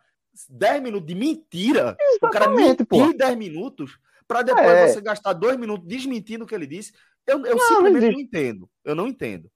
10 0.49 0.81
minutos 0.81 1.07
de 1.07 1.15
mentira, 1.15 1.95
o 2.21 2.29
cara 2.29 2.45
Exatamente, 2.45 2.85
pô. 2.85 2.97
mentir 2.99 3.17
10 3.17 3.37
minutos, 3.37 3.97
para 4.27 4.41
depois 4.41 4.65
É. 4.67 4.87
você 4.87 5.01
gastar 5.01 5.33
dois 5.33 5.57
minutos 5.57 5.87
desmentindo 5.87 6.43
o 6.43 6.47
que 6.47 6.55
ele 6.55 6.65
disse. 6.67 6.91
Eu, 7.27 7.45
eu 7.45 7.55
Não, 7.55 7.67
simplesmente 7.67 8.05
não 8.05 8.11
não, 8.13 8.19
entendo. 8.19 8.69
Eu 8.83 8.95
não 8.95 9.07
entendo. 9.07 9.49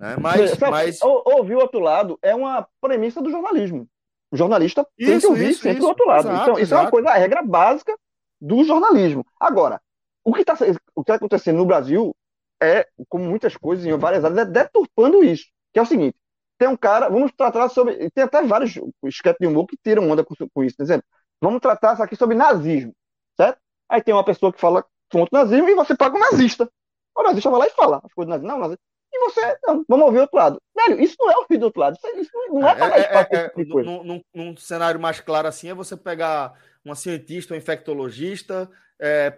né? 0.00 0.16
Mas, 0.20 0.50
Celso, 0.50 0.70
mas 0.70 1.02
ou- 1.02 1.22
Ouvir 1.26 1.54
o 1.56 1.58
outro 1.60 1.80
lado 1.80 2.18
é 2.22 2.34
uma 2.34 2.66
premissa 2.80 3.20
do 3.20 3.30
jornalismo. 3.30 3.88
O 4.30 4.36
jornalista 4.36 4.84
tem 4.96 5.06
que 5.06 5.12
Isso, 5.14 5.28
ouvir 5.28 5.50
isso, 5.50 5.62
sempre 5.62 5.78
isso. 5.78 5.86
o 5.86 5.88
outro 5.90 6.06
lado. 6.06 6.28
Exato, 6.28 6.42
então, 6.42 6.58
isso 6.58 6.74
é 6.74 6.76
uma 6.76 6.82
exato. 6.84 6.90
coisa, 6.90 7.10
a 7.10 7.14
regra 7.14 7.42
básica 7.42 7.96
do 8.40 8.64
jornalismo. 8.64 9.24
Agora, 9.38 9.80
o 10.24 10.32
que 10.32 10.40
está 10.40 10.54
o 10.94 11.02
que 11.04 11.06
tá 11.06 11.14
acontecendo 11.16 11.56
no 11.58 11.66
Brasil 11.66 12.14
é, 12.62 12.86
como 13.08 13.24
muitas 13.24 13.56
coisas 13.56 13.84
em 13.84 13.96
várias 13.96 14.24
áreas, 14.24 14.38
é 14.40 14.44
deturpando 14.44 15.22
isso. 15.22 15.46
Que 15.72 15.78
é 15.78 15.82
o 15.82 15.86
seguinte: 15.86 16.16
tem 16.64 16.68
um 16.72 16.76
cara, 16.76 17.08
vamos 17.10 17.30
tratar 17.36 17.68
sobre. 17.68 18.10
Tem 18.10 18.24
até 18.24 18.42
vários 18.42 18.74
esquetes 19.04 19.38
de 19.40 19.46
humor 19.46 19.66
que 19.66 19.76
tiram 19.76 20.08
onda 20.10 20.24
com, 20.24 20.34
com 20.52 20.64
isso. 20.64 20.76
Por 20.76 20.82
exemplo, 20.82 21.04
vamos 21.40 21.60
tratar 21.60 21.92
isso 21.92 22.02
aqui 22.02 22.16
sobre 22.16 22.34
nazismo, 22.36 22.92
certo? 23.36 23.58
Aí 23.88 24.02
tem 24.02 24.14
uma 24.14 24.24
pessoa 24.24 24.50
que 24.52 24.58
fala 24.60 24.84
contra 25.12 25.38
o 25.38 25.42
nazismo 25.44 25.68
e 25.68 25.74
você 25.74 25.94
paga 25.94 26.16
o 26.16 26.20
nazista. 26.20 26.68
O 27.16 27.22
nazista 27.22 27.50
vai 27.50 27.60
lá 27.60 27.66
e 27.66 27.70
fala 27.70 28.00
as 28.02 28.12
coisas 28.12 28.28
do 28.28 28.30
nazismo. 28.30 28.48
Não, 28.48 28.58
nazismo. 28.58 28.80
E 29.12 29.18
você, 29.20 29.58
não, 29.64 29.84
vamos 29.88 30.06
ouvir 30.06 30.18
o 30.18 30.20
outro 30.22 30.36
lado. 30.36 30.58
Velho, 30.74 31.00
isso 31.00 31.16
não 31.20 31.30
é 31.30 31.36
ouvir 31.36 31.58
do 31.58 31.66
outro 31.66 31.80
lado. 31.80 31.96
Isso, 31.96 32.16
isso 32.18 32.30
não 32.50 32.66
é 32.68 32.74
pagar 32.74 32.98
espaço 32.98 33.28
pra 33.28 33.40
esse 33.44 33.54
tipo 33.54 33.72
coisa. 33.72 33.90
num, 33.90 34.02
num- 34.04 34.22
num 34.34 34.56
cenário 34.56 34.98
mais 34.98 35.20
claro 35.20 35.46
assim, 35.46 35.68
é 35.70 35.74
você 35.74 35.96
pegar 35.96 36.54
uma 36.84 36.94
cientista, 36.96 37.54
um 37.54 37.56
infectologista, 37.56 38.68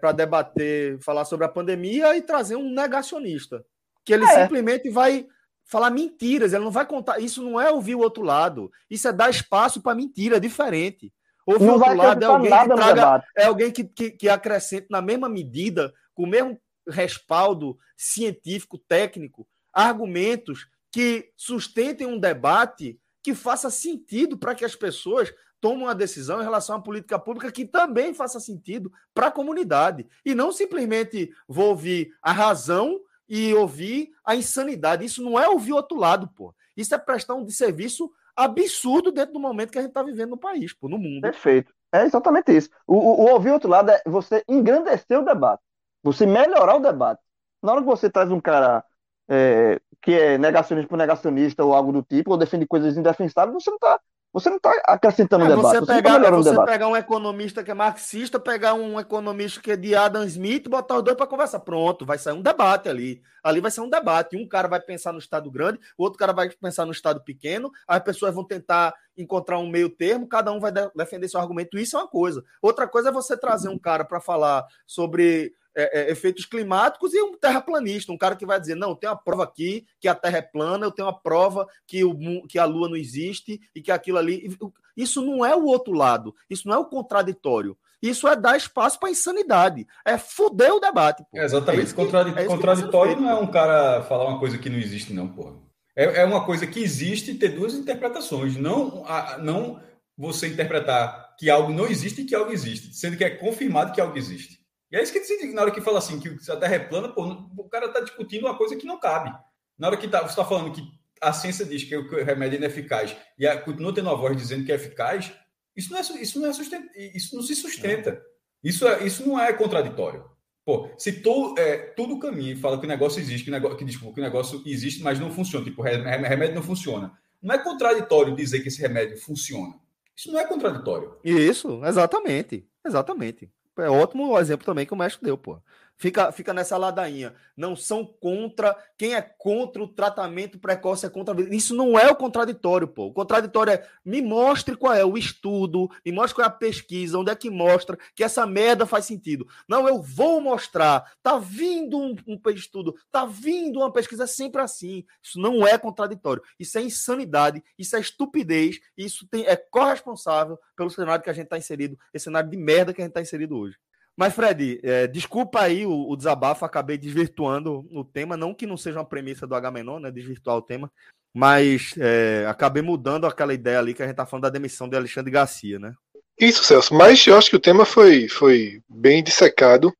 para 0.00 0.12
debater, 0.12 0.98
falar 1.00 1.24
sobre 1.24 1.44
a 1.44 1.48
pandemia 1.48 2.16
e 2.16 2.22
trazer 2.22 2.56
um 2.56 2.70
negacionista. 2.72 3.64
Que 4.04 4.14
ele 4.14 4.24
É. 4.24 4.28
simplesmente 4.42 4.88
vai 4.88 5.26
falar 5.66 5.90
mentiras, 5.90 6.52
ele 6.52 6.64
não 6.64 6.70
vai 6.70 6.86
contar. 6.86 7.18
Isso 7.18 7.42
não 7.42 7.60
é 7.60 7.70
ouvir 7.70 7.94
o 7.94 8.00
outro 8.00 8.22
lado. 8.22 8.70
Isso 8.88 9.06
é 9.08 9.12
dar 9.12 9.28
espaço 9.28 9.82
para 9.82 9.94
mentira, 9.94 10.36
é 10.36 10.40
diferente. 10.40 11.12
Ouvir 11.44 11.64
o 11.64 11.66
Não 11.66 11.74
outro 11.74 11.88
vai 11.88 11.96
lado 11.96 12.22
é 12.22 12.26
alguém 12.26 12.50
que 12.50 12.74
traga 12.74 13.24
é 13.36 13.44
alguém 13.44 13.70
que, 13.70 13.84
que, 13.84 14.10
que 14.10 14.28
acrescente 14.28 14.86
na 14.90 15.02
mesma 15.02 15.28
medida, 15.28 15.92
com 16.14 16.24
o 16.24 16.26
mesmo 16.26 16.58
respaldo 16.88 17.76
científico, 17.96 18.78
técnico, 18.78 19.46
argumentos 19.72 20.66
que 20.90 21.30
sustentem 21.36 22.06
um 22.06 22.18
debate 22.18 22.98
que 23.22 23.34
faça 23.34 23.70
sentido 23.70 24.38
para 24.38 24.54
que 24.54 24.64
as 24.64 24.74
pessoas 24.74 25.32
tomem 25.60 25.82
uma 25.84 25.94
decisão 25.94 26.40
em 26.40 26.44
relação 26.44 26.76
à 26.76 26.80
política 26.80 27.18
pública 27.18 27.50
que 27.50 27.64
também 27.64 28.14
faça 28.14 28.38
sentido 28.38 28.92
para 29.12 29.26
a 29.26 29.32
comunidade. 29.32 30.06
E 30.24 30.34
não 30.34 30.52
simplesmente 30.52 31.32
vou 31.48 31.70
ouvir 31.70 32.12
a 32.22 32.32
razão 32.32 33.00
e 33.28 33.54
ouvir 33.54 34.10
a 34.24 34.34
insanidade. 34.34 35.04
Isso 35.04 35.22
não 35.22 35.38
é 35.38 35.48
ouvir 35.48 35.72
o 35.72 35.76
outro 35.76 35.96
lado, 35.96 36.28
pô. 36.34 36.54
Isso 36.76 36.94
é 36.94 36.98
prestar 36.98 37.34
um 37.34 37.48
serviço 37.48 38.10
absurdo 38.36 39.10
dentro 39.10 39.32
do 39.32 39.40
momento 39.40 39.70
que 39.70 39.78
a 39.78 39.82
gente 39.82 39.90
está 39.90 40.02
vivendo 40.02 40.30
no 40.30 40.38
país, 40.38 40.72
pô, 40.72 40.88
no 40.88 40.98
mundo. 40.98 41.22
Perfeito. 41.22 41.72
É 41.92 42.04
exatamente 42.04 42.54
isso. 42.54 42.68
O, 42.86 42.94
o, 42.94 43.24
o 43.24 43.32
ouvir 43.32 43.50
o 43.50 43.54
outro 43.54 43.70
lado 43.70 43.90
é 43.90 44.02
você 44.06 44.44
engrandecer 44.48 45.18
o 45.18 45.24
debate, 45.24 45.62
você 46.02 46.26
melhorar 46.26 46.76
o 46.76 46.80
debate. 46.80 47.20
Na 47.62 47.72
hora 47.72 47.80
que 47.80 47.86
você 47.86 48.10
traz 48.10 48.30
um 48.30 48.40
cara 48.40 48.84
é, 49.28 49.80
que 50.02 50.12
é 50.12 50.38
negacionista 50.38 50.88
por 50.88 50.98
negacionista 50.98 51.64
ou 51.64 51.74
algo 51.74 51.92
do 51.92 52.02
tipo, 52.02 52.30
ou 52.30 52.36
defende 52.36 52.66
coisas 52.66 52.96
indefensáveis, 52.96 53.54
você 53.54 53.70
não 53.70 53.76
está 53.76 53.98
você 54.38 54.50
não 54.50 54.58
tá 54.58 54.70
acrescentando 54.84 55.44
É 55.44 55.48
debate, 55.48 55.62
você 55.62 55.78
você 55.78 55.78
está 55.82 55.94
pegar, 55.94 56.32
o 56.34 56.36
você 56.42 56.50
debate. 56.50 56.66
pegar 56.70 56.88
um 56.88 56.96
economista 56.96 57.64
que 57.64 57.70
é 57.70 57.74
marxista, 57.74 58.38
pegar 58.38 58.74
um 58.74 59.00
economista 59.00 59.60
que 59.60 59.70
é 59.72 59.76
de 59.76 59.94
Adam 59.94 60.24
Smith, 60.24 60.68
botar 60.68 60.96
os 60.98 61.02
dois 61.02 61.16
para 61.16 61.26
conversar. 61.26 61.60
Pronto, 61.60 62.04
vai 62.04 62.18
sair 62.18 62.34
um 62.34 62.42
debate 62.42 62.88
ali. 62.88 63.22
Ali 63.42 63.60
vai 63.60 63.70
ser 63.70 63.80
um 63.80 63.88
debate. 63.88 64.36
Um 64.36 64.46
cara 64.46 64.68
vai 64.68 64.78
pensar 64.80 65.12
no 65.12 65.18
Estado 65.18 65.50
grande, 65.50 65.78
o 65.96 66.02
outro 66.04 66.18
cara 66.18 66.32
vai 66.34 66.50
pensar 66.50 66.84
no 66.84 66.92
Estado 66.92 67.20
pequeno, 67.22 67.70
as 67.88 68.00
pessoas 68.00 68.34
vão 68.34 68.44
tentar 68.44 68.92
encontrar 69.16 69.58
um 69.58 69.66
meio 69.68 69.88
termo, 69.88 70.28
cada 70.28 70.52
um 70.52 70.60
vai 70.60 70.70
de- 70.70 70.90
defender 70.94 71.28
seu 71.28 71.40
argumento. 71.40 71.78
Isso 71.78 71.96
é 71.96 72.00
uma 72.00 72.08
coisa. 72.08 72.44
Outra 72.60 72.86
coisa 72.86 73.08
é 73.08 73.12
você 73.12 73.36
trazer 73.38 73.70
um 73.70 73.78
cara 73.78 74.04
para 74.04 74.20
falar 74.20 74.66
sobre 74.86 75.54
é, 75.76 76.00
é, 76.08 76.10
efeitos 76.10 76.44
climáticos 76.46 77.12
e 77.14 77.22
um 77.22 77.36
terraplanista, 77.36 78.10
um 78.10 78.16
cara 78.18 78.34
que 78.34 78.46
vai 78.46 78.58
dizer, 78.58 78.74
não, 78.74 78.94
tem 78.94 79.08
uma 79.10 79.16
prova 79.16 79.44
aqui 79.44 79.86
que 80.00 80.08
a 80.08 80.14
Terra 80.14 80.38
é 80.38 80.42
plana, 80.42 80.86
eu 80.86 80.90
tenho 80.90 81.06
uma 81.06 81.18
prova 81.20 81.66
que, 81.86 82.02
o, 82.02 82.16
que 82.48 82.58
a 82.58 82.64
Lua 82.64 82.88
não 82.88 82.96
existe 82.96 83.60
e 83.74 83.82
que 83.82 83.92
aquilo 83.92 84.18
ali. 84.18 84.56
Isso 84.96 85.20
não 85.20 85.44
é 85.44 85.54
o 85.54 85.64
outro 85.66 85.92
lado, 85.92 86.34
isso 86.48 86.66
não 86.66 86.74
é 86.74 86.78
o 86.78 86.86
contraditório. 86.86 87.76
Isso 88.02 88.28
é 88.28 88.36
dar 88.36 88.56
espaço 88.56 89.00
para 89.00 89.10
insanidade. 89.10 89.86
É 90.04 90.16
foder 90.18 90.72
o 90.72 90.80
debate. 90.80 91.24
Pô. 91.30 91.38
É, 91.38 91.44
exatamente. 91.44 91.84
É 91.84 91.86
que- 91.88 91.94
Contradi- 91.94 92.46
contraditório 92.46 93.12
feito, 93.14 93.22
não 93.22 93.30
é 93.30 93.36
pô. 93.36 93.42
um 93.42 93.46
cara 93.46 94.02
falar 94.02 94.26
uma 94.28 94.38
coisa 94.38 94.58
que 94.58 94.68
não 94.70 94.78
existe, 94.78 95.12
não, 95.12 95.28
porra. 95.28 95.54
É, 95.96 96.20
é 96.20 96.24
uma 96.24 96.44
coisa 96.44 96.66
que 96.66 96.78
existe 96.78 97.34
ter 97.34 97.48
duas 97.50 97.72
interpretações. 97.74 98.56
Não, 98.56 99.02
a- 99.06 99.38
não 99.38 99.80
você 100.16 100.46
interpretar 100.46 101.34
que 101.38 101.48
algo 101.50 101.72
não 101.72 101.86
existe 101.86 102.22
e 102.22 102.24
que 102.24 102.34
algo 102.34 102.52
existe, 102.52 102.94
sendo 102.94 103.16
que 103.16 103.24
é 103.24 103.30
confirmado 103.30 103.92
que 103.92 104.00
algo 104.00 104.16
existe. 104.16 104.55
E 104.90 104.96
é 104.96 105.02
isso 105.02 105.12
que 105.12 105.20
se- 105.24 105.52
na 105.52 105.62
hora 105.62 105.70
que 105.70 105.80
fala 105.80 105.98
assim, 105.98 106.18
que 106.20 106.28
a 106.50 106.56
Terra 106.56 106.74
é 106.76 106.78
plana, 106.78 107.08
pô, 107.08 107.24
o 107.56 107.68
cara 107.68 107.86
está 107.86 108.00
discutindo 108.00 108.46
uma 108.46 108.56
coisa 108.56 108.76
que 108.76 108.86
não 108.86 108.98
cabe. 109.00 109.32
Na 109.78 109.88
hora 109.88 109.96
que 109.96 110.08
tá, 110.08 110.20
você 110.20 110.28
está 110.30 110.44
falando 110.44 110.72
que 110.72 110.82
a 111.20 111.32
ciência 111.32 111.64
diz 111.64 111.84
que 111.84 111.96
o 111.96 112.24
remédio 112.24 112.56
é 112.56 112.58
ineficaz 112.58 113.16
e 113.38 113.46
a, 113.46 113.60
continua 113.60 113.94
tendo 113.94 114.08
uma 114.08 114.16
voz 114.16 114.36
dizendo 114.36 114.64
que 114.64 114.72
é 114.72 114.76
eficaz, 114.76 115.32
isso 115.74 115.90
não, 115.90 115.98
é, 115.98 116.02
isso 116.02 116.40
não, 116.40 116.48
é 116.48 116.52
susten- 116.52 116.88
isso 117.14 117.34
não 117.36 117.42
se 117.42 117.54
sustenta. 117.54 118.22
Isso, 118.62 118.86
é, 118.88 119.04
isso 119.04 119.26
não 119.26 119.38
é 119.40 119.52
contraditório. 119.52 120.24
Pô, 120.64 120.88
se 120.98 121.12
to, 121.20 121.54
é, 121.58 121.76
todo 121.78 122.18
caminho 122.18 122.52
e 122.52 122.56
fala 122.56 122.78
que 122.78 122.86
o 122.86 122.88
negócio 122.88 123.20
existe, 123.20 123.44
que 123.44 123.50
o 123.50 123.52
negócio, 123.52 123.76
que, 123.76 123.84
desculpa, 123.84 124.14
que 124.14 124.20
o 124.20 124.24
negócio 124.24 124.62
existe, 124.66 125.02
mas 125.02 125.20
não 125.20 125.30
funciona, 125.30 125.64
tipo, 125.64 125.82
remédio 125.82 126.54
não 126.54 126.62
funciona. 126.62 127.12
Não 127.42 127.54
é 127.54 127.58
contraditório 127.58 128.34
dizer 128.34 128.60
que 128.60 128.68
esse 128.68 128.80
remédio 128.80 129.16
funciona. 129.18 129.74
Isso 130.16 130.32
não 130.32 130.40
é 130.40 130.44
contraditório. 130.46 131.16
Isso, 131.22 131.84
exatamente. 131.84 132.66
Exatamente. 132.84 133.50
É 133.78 133.88
ótimo 133.90 134.28
o 134.28 134.38
exemplo 134.38 134.64
também 134.66 134.86
que 134.86 134.94
o 134.94 134.96
México 134.96 135.24
deu, 135.24 135.36
pô. 135.38 135.58
Fica, 135.98 136.30
fica 136.30 136.52
nessa 136.52 136.76
ladainha. 136.76 137.34
Não 137.56 137.74
são 137.74 138.04
contra. 138.04 138.76
Quem 138.98 139.14
é 139.14 139.22
contra 139.22 139.82
o 139.82 139.88
tratamento 139.88 140.58
precoce 140.58 141.06
é 141.06 141.08
contra. 141.08 141.34
Isso 141.54 141.74
não 141.74 141.98
é 141.98 142.10
o 142.10 142.16
contraditório, 142.16 142.86
pô. 142.86 143.06
O 143.06 143.12
contraditório 143.12 143.72
é 143.72 143.88
me 144.04 144.20
mostre 144.20 144.76
qual 144.76 144.92
é 144.92 145.04
o 145.04 145.16
estudo, 145.16 145.90
me 146.04 146.12
mostre 146.12 146.34
qual 146.34 146.44
é 146.44 146.48
a 146.48 146.52
pesquisa, 146.52 147.18
onde 147.18 147.30
é 147.30 147.34
que 147.34 147.48
mostra 147.48 147.98
que 148.14 148.22
essa 148.22 148.46
merda 148.46 148.84
faz 148.84 149.06
sentido. 149.06 149.46
Não, 149.66 149.88
eu 149.88 150.02
vou 150.02 150.38
mostrar. 150.38 151.16
Tá 151.22 151.38
vindo 151.38 151.98
um, 151.98 152.14
um 152.26 152.50
estudo, 152.50 152.94
tá 153.10 153.24
vindo 153.24 153.78
uma 153.78 153.90
pesquisa, 153.90 154.24
é 154.24 154.26
sempre 154.26 154.60
assim. 154.60 155.02
Isso 155.22 155.40
não 155.40 155.66
é 155.66 155.78
contraditório. 155.78 156.42
Isso 156.60 156.76
é 156.78 156.82
insanidade, 156.82 157.64
isso 157.78 157.96
é 157.96 158.00
estupidez, 158.00 158.78
isso 158.96 159.26
tem, 159.28 159.46
é 159.46 159.56
corresponsável 159.56 160.58
pelo 160.76 160.90
cenário 160.90 161.24
que 161.24 161.30
a 161.30 161.32
gente 161.32 161.44
está 161.44 161.56
inserido, 161.56 161.98
esse 162.12 162.24
cenário 162.24 162.50
de 162.50 162.56
merda 162.56 162.92
que 162.92 163.00
a 163.00 163.04
gente 163.04 163.12
está 163.12 163.22
inserido 163.22 163.56
hoje. 163.56 163.76
Mas, 164.16 164.34
Fred, 164.34 164.80
é, 164.82 165.06
desculpa 165.06 165.60
aí 165.60 165.84
o, 165.84 166.08
o, 166.08 166.16
desabafo, 166.16 166.64
acabei 166.64 166.96
desvirtuando 166.96 167.86
o 167.90 168.02
tema, 168.02 168.36
não 168.36 168.54
que 168.54 168.66
não 168.66 168.76
seja 168.76 168.98
uma 168.98 169.04
premissa 169.04 169.46
do 169.46 169.54
Agamenon, 169.54 169.98
né, 169.98 170.10
desvirtuar 170.10 170.56
o 170.56 170.62
tema, 170.62 170.90
mas 171.34 171.94
é, 171.98 172.46
acabei 172.48 172.82
mudando 172.82 173.26
aquela 173.26 173.52
ideia 173.52 173.78
ali 173.78 173.92
que 173.92 174.02
a 174.02 174.06
gente 174.06 174.16
tá 174.16 174.24
falando 174.24 174.44
da 174.44 174.48
demissão 174.48 174.88
de 174.88 174.96
Alexandre 174.96 175.30
Garcia, 175.30 175.78
né? 175.78 175.92
Isso, 176.40 176.64
Celso, 176.64 176.94
mas 176.94 177.26
eu 177.26 177.36
acho 177.36 177.50
que 177.50 177.56
o 177.56 177.60
tema 177.60 177.84
foi, 177.84 178.26
foi 178.28 178.80
bem 178.88 179.22
dissecado 179.22 179.92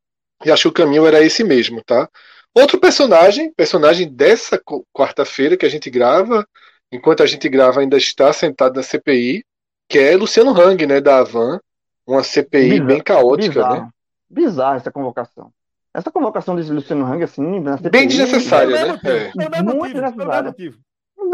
e 0.45 0.51
acho 0.51 0.63
que 0.63 0.69
o 0.69 0.85
caminho 0.85 1.07
era 1.07 1.23
esse 1.23 1.45
mesmo, 1.45 1.83
tá? 1.85 2.09
Outro 2.55 2.81
personagem, 2.81 3.53
personagem 3.53 4.11
dessa 4.11 4.59
quarta-feira 4.95 5.59
que 5.59 5.67
a 5.67 5.69
gente 5.69 5.91
grava, 5.91 6.47
enquanto 6.91 7.23
a 7.23 7.27
gente 7.27 7.47
grava, 7.51 7.81
ainda 7.81 7.99
está 7.99 8.33
sentado 8.33 8.77
na 8.77 8.83
CPI, 8.83 9.45
que 9.89 9.99
é 9.99 10.17
Luciano 10.17 10.59
Hang, 10.59 10.87
né, 10.87 11.03
da 11.03 11.19
Avan, 11.19 11.61
uma 12.07 12.23
CPI 12.23 12.71
Bizarro, 12.71 12.87
bem 12.87 13.03
caótica, 13.03 13.49
bizarro. 13.49 13.83
né? 13.83 13.91
Bizarro 14.29 14.77
essa 14.77 14.91
convocação. 14.91 15.53
Essa 15.95 16.11
convocação 16.11 16.55
desse 16.55 16.71
Luciano 16.71 17.07
Hang, 17.07 17.25
assim, 17.25 17.61
na 17.61 17.79
CPI, 17.79 17.91
Bem 17.91 18.09
desnecessária, 18.09 18.77
Pelo 18.77 18.93
né? 18.93 19.01
É. 19.03 19.51
pelo 19.51 19.77
Muito 19.77 19.95
pelo 19.95 20.45
motivo. 20.45 20.79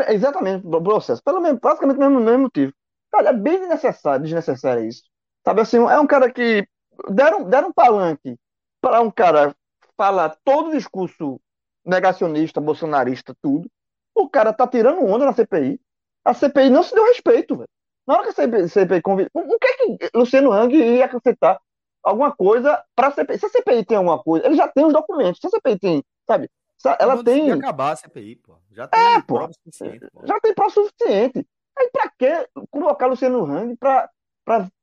Exatamente, 0.09 0.67
o 0.67 0.81
processo. 0.81 1.23
Pelo 1.23 1.41
mesmo, 1.41 1.59
praticamente 1.59 1.99
o 1.99 2.01
mesmo, 2.01 2.21
mesmo 2.21 2.43
motivo. 2.43 2.73
Cara, 3.11 3.31
é 3.31 3.33
bem 3.33 3.59
desnecessário, 3.59 4.25
desnecessário 4.25 4.85
isso. 4.85 5.03
Sabe 5.45 5.61
assim, 5.61 5.79
é 5.79 5.99
um 5.99 6.07
cara 6.07 6.31
que 6.31 6.67
deram, 7.11 7.45
deram 7.45 7.69
um 7.69 7.73
palanque 7.73 8.37
para 8.81 9.01
um 9.01 9.11
cara 9.11 9.55
falar 9.97 10.37
todo 10.45 10.69
o 10.69 10.73
discurso 10.73 11.41
negacionista, 11.85 12.61
bolsonarista, 12.61 13.35
tudo. 13.43 13.69
O 14.15 14.29
cara 14.29 14.53
tá 14.53 14.67
tirando 14.67 15.05
onda 15.05 15.25
na 15.25 15.33
CPI. 15.33 15.81
A 16.25 16.33
CPI 16.35 16.71
não 16.71 16.83
se 16.83 16.95
deu 16.95 17.05
respeito, 17.07 17.57
velho. 17.57 17.69
Na 18.07 18.15
hora 18.15 18.23
que 18.23 18.29
a 18.31 18.33
CPI, 18.33 18.69
CPI 18.69 19.03
convida. 19.03 19.31
O 19.35 19.59
que 19.59 19.67
é 19.67 19.73
que 19.73 20.11
Luciano 20.15 20.53
Hang 20.53 20.75
ia 20.75 21.05
acrescentar 21.05 21.59
alguma 22.03 22.33
coisa 22.35 22.83
para 22.95 23.09
a 23.09 23.11
CPI? 23.13 23.39
Se 23.39 23.47
a 23.47 23.49
CPI 23.49 23.85
tem 23.85 23.97
alguma 23.97 24.23
coisa, 24.23 24.47
ele 24.47 24.57
já 24.57 24.69
tem 24.69 24.85
os 24.85 24.93
documentos. 24.93 25.41
Se 25.41 25.47
a 25.47 25.51
CPI 25.51 25.79
tem, 25.79 26.05
sabe? 26.27 26.51
Ela 26.99 27.15
Quando 27.15 27.25
tem. 27.25 27.53
acabar 27.53 27.93
a 27.93 27.97
CPI, 27.97 28.37
pô. 28.37 28.55
Já 28.73 28.89
tem 28.89 29.01
É, 29.01 29.21
pô. 29.23 29.35
prova 29.37 29.53
suficiente. 29.53 30.07
Pô. 30.13 30.27
já 30.27 30.41
tem 30.41 30.53
prova 30.55 30.71
suficiente. 30.71 31.47
Aí 31.79 31.91
pra 31.93 32.11
que 32.19 32.49
colocar 32.71 33.07
Luciano 33.07 33.45
Hang 33.45 33.77
pra 33.77 34.11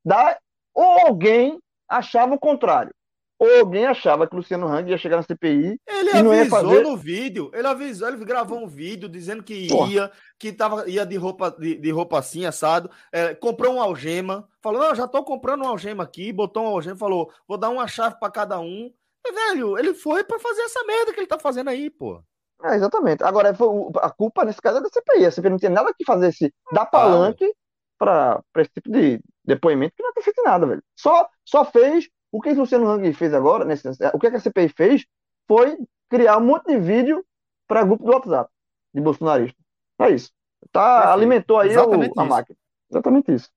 dar. 0.04 0.38
Ou 0.74 1.06
alguém 1.08 1.58
achava 1.88 2.34
o 2.34 2.38
contrário. 2.38 2.92
Ou 3.40 3.60
alguém 3.60 3.86
achava 3.86 4.28
que 4.28 4.36
Luciano 4.36 4.68
Hang 4.68 4.90
ia 4.90 4.98
chegar 4.98 5.16
na 5.16 5.22
CPI. 5.22 5.80
Ele 5.88 6.10
avisou 6.10 6.46
fazer- 6.46 6.82
no 6.82 6.94
vídeo, 6.94 7.50
ele 7.54 7.66
avisou, 7.66 8.08
ele 8.08 8.22
gravou 8.22 8.58
um 8.58 8.66
vídeo 8.66 9.08
dizendo 9.08 9.42
que 9.42 9.66
Porra. 9.66 9.90
ia, 9.90 10.12
que 10.38 10.52
tava, 10.52 10.86
ia 10.90 11.06
de 11.06 11.16
roupa, 11.16 11.50
de, 11.50 11.76
de 11.76 11.90
roupa 11.90 12.18
assim, 12.18 12.44
assado, 12.44 12.90
é, 13.10 13.34
comprou 13.34 13.72
um 13.74 13.80
algema, 13.80 14.46
falou, 14.62 14.82
não, 14.82 14.94
já 14.94 15.08
tô 15.08 15.24
comprando 15.24 15.64
um 15.64 15.68
algema 15.68 16.04
aqui, 16.04 16.30
botou 16.34 16.64
um 16.64 16.66
algema, 16.68 16.96
falou, 16.96 17.32
vou 17.48 17.56
dar 17.56 17.70
uma 17.70 17.88
chave 17.88 18.16
pra 18.20 18.30
cada 18.30 18.60
um. 18.60 18.92
E, 19.26 19.32
velho, 19.32 19.78
ele 19.78 19.94
foi 19.94 20.22
pra 20.22 20.38
fazer 20.38 20.60
essa 20.60 20.84
merda 20.84 21.12
que 21.14 21.20
ele 21.20 21.26
tá 21.26 21.38
fazendo 21.38 21.70
aí, 21.70 21.88
pô. 21.88 22.22
É, 22.62 22.74
exatamente. 22.74 23.24
Agora, 23.24 23.56
a 24.02 24.10
culpa 24.10 24.44
nesse 24.44 24.60
caso 24.60 24.78
é 24.78 24.82
da 24.82 24.88
CPI. 24.90 25.24
A 25.24 25.30
CPI 25.30 25.50
não 25.50 25.58
tinha 25.58 25.70
nada 25.70 25.94
que 25.96 26.04
fazer 26.04 26.28
esse 26.28 26.52
dar 26.72 26.84
palanque 26.84 27.50
pra, 27.98 28.42
pra 28.52 28.60
esse 28.60 28.70
tipo 28.70 28.90
de 28.90 29.18
depoimento 29.42 29.94
que 29.96 30.02
não 30.02 30.12
tem 30.12 30.22
feito 30.22 30.42
nada, 30.42 30.66
velho. 30.66 30.82
Só, 30.94 31.26
só 31.42 31.64
fez. 31.64 32.06
O 32.32 32.40
que 32.40 32.50
o 32.50 32.54
Luciano 32.60 32.88
Hang 32.88 33.12
fez 33.12 33.34
agora, 33.34 33.64
nesse, 33.64 33.88
o 34.14 34.18
que 34.18 34.26
a 34.26 34.40
CPI 34.40 34.68
fez 34.68 35.06
foi 35.48 35.76
criar 36.08 36.38
um 36.38 36.44
monte 36.44 36.66
de 36.66 36.78
vídeo 36.78 37.24
para 37.66 37.84
grupo 37.84 38.04
do 38.04 38.12
WhatsApp 38.12 38.50
de 38.94 39.00
bolsonarista. 39.00 39.56
É 40.00 40.10
isso. 40.10 40.30
Tá, 40.72 40.96
Perfeito. 40.96 41.12
alimentou 41.14 41.58
aí 41.58 41.68
o- 41.68 41.72
Exatamente 41.72 42.12
a 42.18 42.24
máquina. 42.24 42.56
Exatamente 42.90 43.34
isso. 43.34 43.48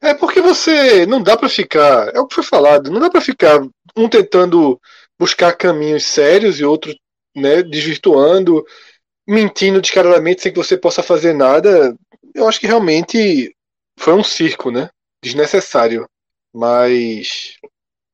É 0.00 0.14
porque 0.14 0.40
você 0.40 1.06
não 1.06 1.22
dá 1.22 1.36
pra 1.36 1.48
ficar, 1.48 2.14
é 2.14 2.20
o 2.20 2.26
que 2.26 2.34
foi 2.34 2.44
falado, 2.44 2.90
não 2.90 3.00
dá 3.00 3.08
pra 3.10 3.20
ficar 3.20 3.60
um 3.96 4.08
tentando 4.08 4.78
buscar 5.18 5.56
caminhos 5.56 6.04
sérios 6.04 6.60
e 6.60 6.64
outro, 6.64 6.94
né, 7.34 7.62
desvirtuando, 7.62 8.64
mentindo 9.26 9.80
descaradamente 9.80 10.42
sem 10.42 10.52
que 10.52 10.58
você 10.58 10.76
possa 10.76 11.02
fazer 11.02 11.32
nada. 11.32 11.96
Eu 12.34 12.46
acho 12.48 12.60
que 12.60 12.66
realmente 12.66 13.54
foi 13.98 14.12
um 14.12 14.22
circo, 14.24 14.70
né? 14.70 14.90
Desnecessário. 15.22 16.06
Mas 16.52 17.56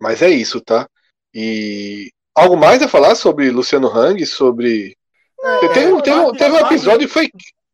mas 0.01 0.23
é 0.23 0.31
isso, 0.31 0.61
tá? 0.61 0.89
E 1.35 2.11
algo 2.35 2.57
mais 2.57 2.83
a 2.83 2.89
falar 2.89 3.15
sobre 3.15 3.51
Luciano 3.51 3.89
Hang, 3.89 4.25
sobre 4.27 4.97
teve, 5.73 5.93
um- 5.93 6.01
teve, 6.01 6.19
um- 6.19 6.33
teve 6.33 6.55
um 6.55 6.67
episódio 6.67 7.07
que 7.07 7.13
foi 7.13 7.31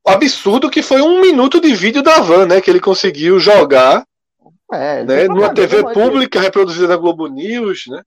absurdo 0.07 0.71
que 0.71 0.83
foi 0.83 1.01
um 1.01 1.21
minuto 1.21 1.61
de 1.61 1.75
vídeo 1.75 2.03
da 2.03 2.21
Van, 2.21 2.47
né? 2.47 2.61
Que 2.61 2.71
ele 2.71 2.81
conseguiu 2.81 3.39
jogar 3.41 4.05
É, 4.73 5.05
né, 5.05 5.29
numa 5.29 5.53
TV 5.55 5.83
mas 5.83 5.95
pública 5.95 6.41
reproduzida 6.41 6.89
na 6.89 6.97
Globo 6.97 7.27
News, 7.29 7.85
né? 7.89 8.03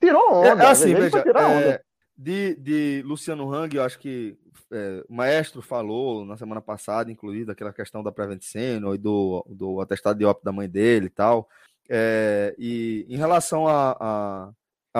Tirou 0.00 0.32
onda. 0.32 0.62
É, 0.62 0.66
é 0.66 0.70
assim, 0.70 0.94
veja, 0.94 1.22
tirar 1.22 1.46
onda. 1.48 1.70
é, 1.70 1.80
de, 2.16 2.54
de 2.56 3.02
Luciano 3.04 3.52
Hang, 3.52 3.76
eu 3.76 3.82
acho 3.84 3.98
que 3.98 4.36
é, 4.72 5.02
o 5.08 5.14
maestro 5.14 5.62
falou 5.62 6.24
na 6.24 6.36
semana 6.36 6.60
passada, 6.60 7.10
inclusive, 7.10 7.44
daquela 7.44 7.72
questão 7.72 8.02
da 8.02 8.10
Prevent 8.12 8.42
Senior 8.42 8.94
e 8.94 8.98
do, 8.98 9.44
do 9.48 9.80
atestado 9.80 10.18
de 10.18 10.24
óbito 10.24 10.44
da 10.44 10.52
mãe 10.52 10.68
dele 10.68 11.06
e 11.06 11.10
tal. 11.10 11.48
É, 11.88 12.54
e 12.58 13.06
em 13.08 13.16
relação 13.16 13.66
à 13.66 14.52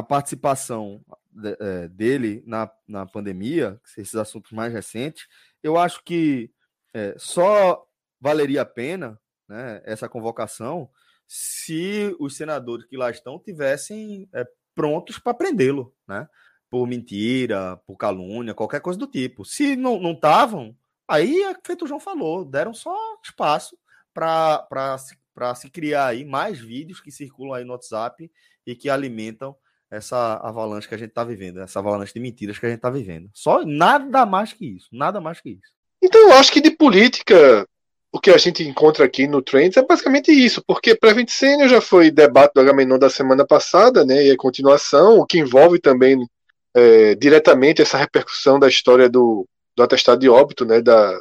participação 0.09 1.01
de- 1.31 1.57
é, 1.61 1.89
dele 1.89 2.43
na, 2.47 2.71
na 2.87 3.07
pandemia, 3.07 3.81
esses 3.97 4.15
assuntos 4.15 4.53
mais 4.53 4.73
recentes, 4.73 5.27
eu 5.63 5.77
acho 5.77 6.03
que 6.05 6.51
é, 6.95 7.15
só 7.19 7.85
valeria 8.21 8.63
a 8.63 8.67
pena 8.67 9.21
né, 9.49 9.81
essa 9.85 10.09
convocação 10.09 10.89
se 11.27 12.15
os 12.19 12.37
senadores 12.37 12.87
que 12.87 12.97
lá 12.97 13.11
estão 13.11 13.39
tivessem 13.39 14.29
é, 14.33 14.47
prontos 14.75 15.19
para 15.19 15.35
prendê-lo, 15.35 15.95
né? 16.07 16.27
Por 16.71 16.87
mentira, 16.87 17.77
por 17.87 17.97
calúnia, 17.97 18.55
qualquer 18.55 18.81
coisa 18.81 18.99
do 18.99 19.07
tipo. 19.07 19.45
Se 19.45 19.75
não 19.75 20.13
estavam, 20.13 20.77
aí 21.07 21.43
é 21.43 21.55
feito 21.65 21.85
o 21.85 21.89
João 21.89 21.99
falou, 22.01 22.45
deram 22.45 22.73
só 22.75 22.95
espaço 23.25 23.77
para 24.15 24.97
pra 25.39 25.55
se 25.55 25.71
criar 25.71 26.09
aí 26.09 26.25
mais 26.25 26.59
vídeos 26.59 27.01
que 27.01 27.13
circulam 27.13 27.55
aí 27.55 27.65
no 27.65 27.71
WhatsApp 27.71 28.29
e 28.67 28.75
que 28.75 28.91
alimentam 28.91 29.55
essa 29.89 30.35
avalanche 30.43 30.89
que 30.89 30.97
a 30.97 30.99
gente 30.99 31.11
está 31.11 31.23
vivendo, 31.23 31.61
essa 31.61 31.79
avalanche 31.79 32.13
de 32.13 32.19
mentiras 32.19 32.59
que 32.59 32.67
a 32.67 32.69
gente 32.69 32.79
está 32.79 32.91
vivendo. 32.91 33.31
Só 33.33 33.65
nada 33.65 34.27
mais 34.27 34.53
que 34.53 34.67
isso, 34.67 34.89
nada 34.91 35.21
mais 35.21 35.41
que 35.41 35.51
isso. 35.51 35.73
Então 36.03 36.21
eu 36.23 36.33
acho 36.33 36.51
que 36.51 36.61
de 36.61 36.73
política, 36.73 37.65
o 38.11 38.19
que 38.19 38.31
a 38.31 38.37
gente 38.37 38.65
encontra 38.65 39.05
aqui 39.05 39.29
no 39.29 39.41
Trends 39.41 39.77
é 39.77 39.87
basicamente 39.87 40.33
isso, 40.33 40.61
porque 40.67 40.97
Prevent 40.97 41.29
Senior 41.29 41.69
já 41.69 41.81
foi 41.81 42.11
debate 42.11 42.55
do 42.55 42.61
Agamenon 42.61 42.99
da 42.99 43.09
semana 43.09 43.47
passada, 43.47 44.05
né? 44.05 44.27
E 44.27 44.31
é 44.31 44.37
continuação, 44.37 45.21
o 45.21 45.25
que 45.25 45.39
envolve 45.39 45.79
também 45.79 46.19
é, 46.75 47.15
diretamente 47.15 47.81
essa 47.81 47.97
repercussão 47.97 48.59
da 48.59 48.67
história 48.67 49.09
do, 49.09 49.47
do 49.77 49.83
atestado 49.85 50.21
de 50.21 50.29
óbito, 50.29 50.65
né? 50.65 50.83
Da, 50.83 51.17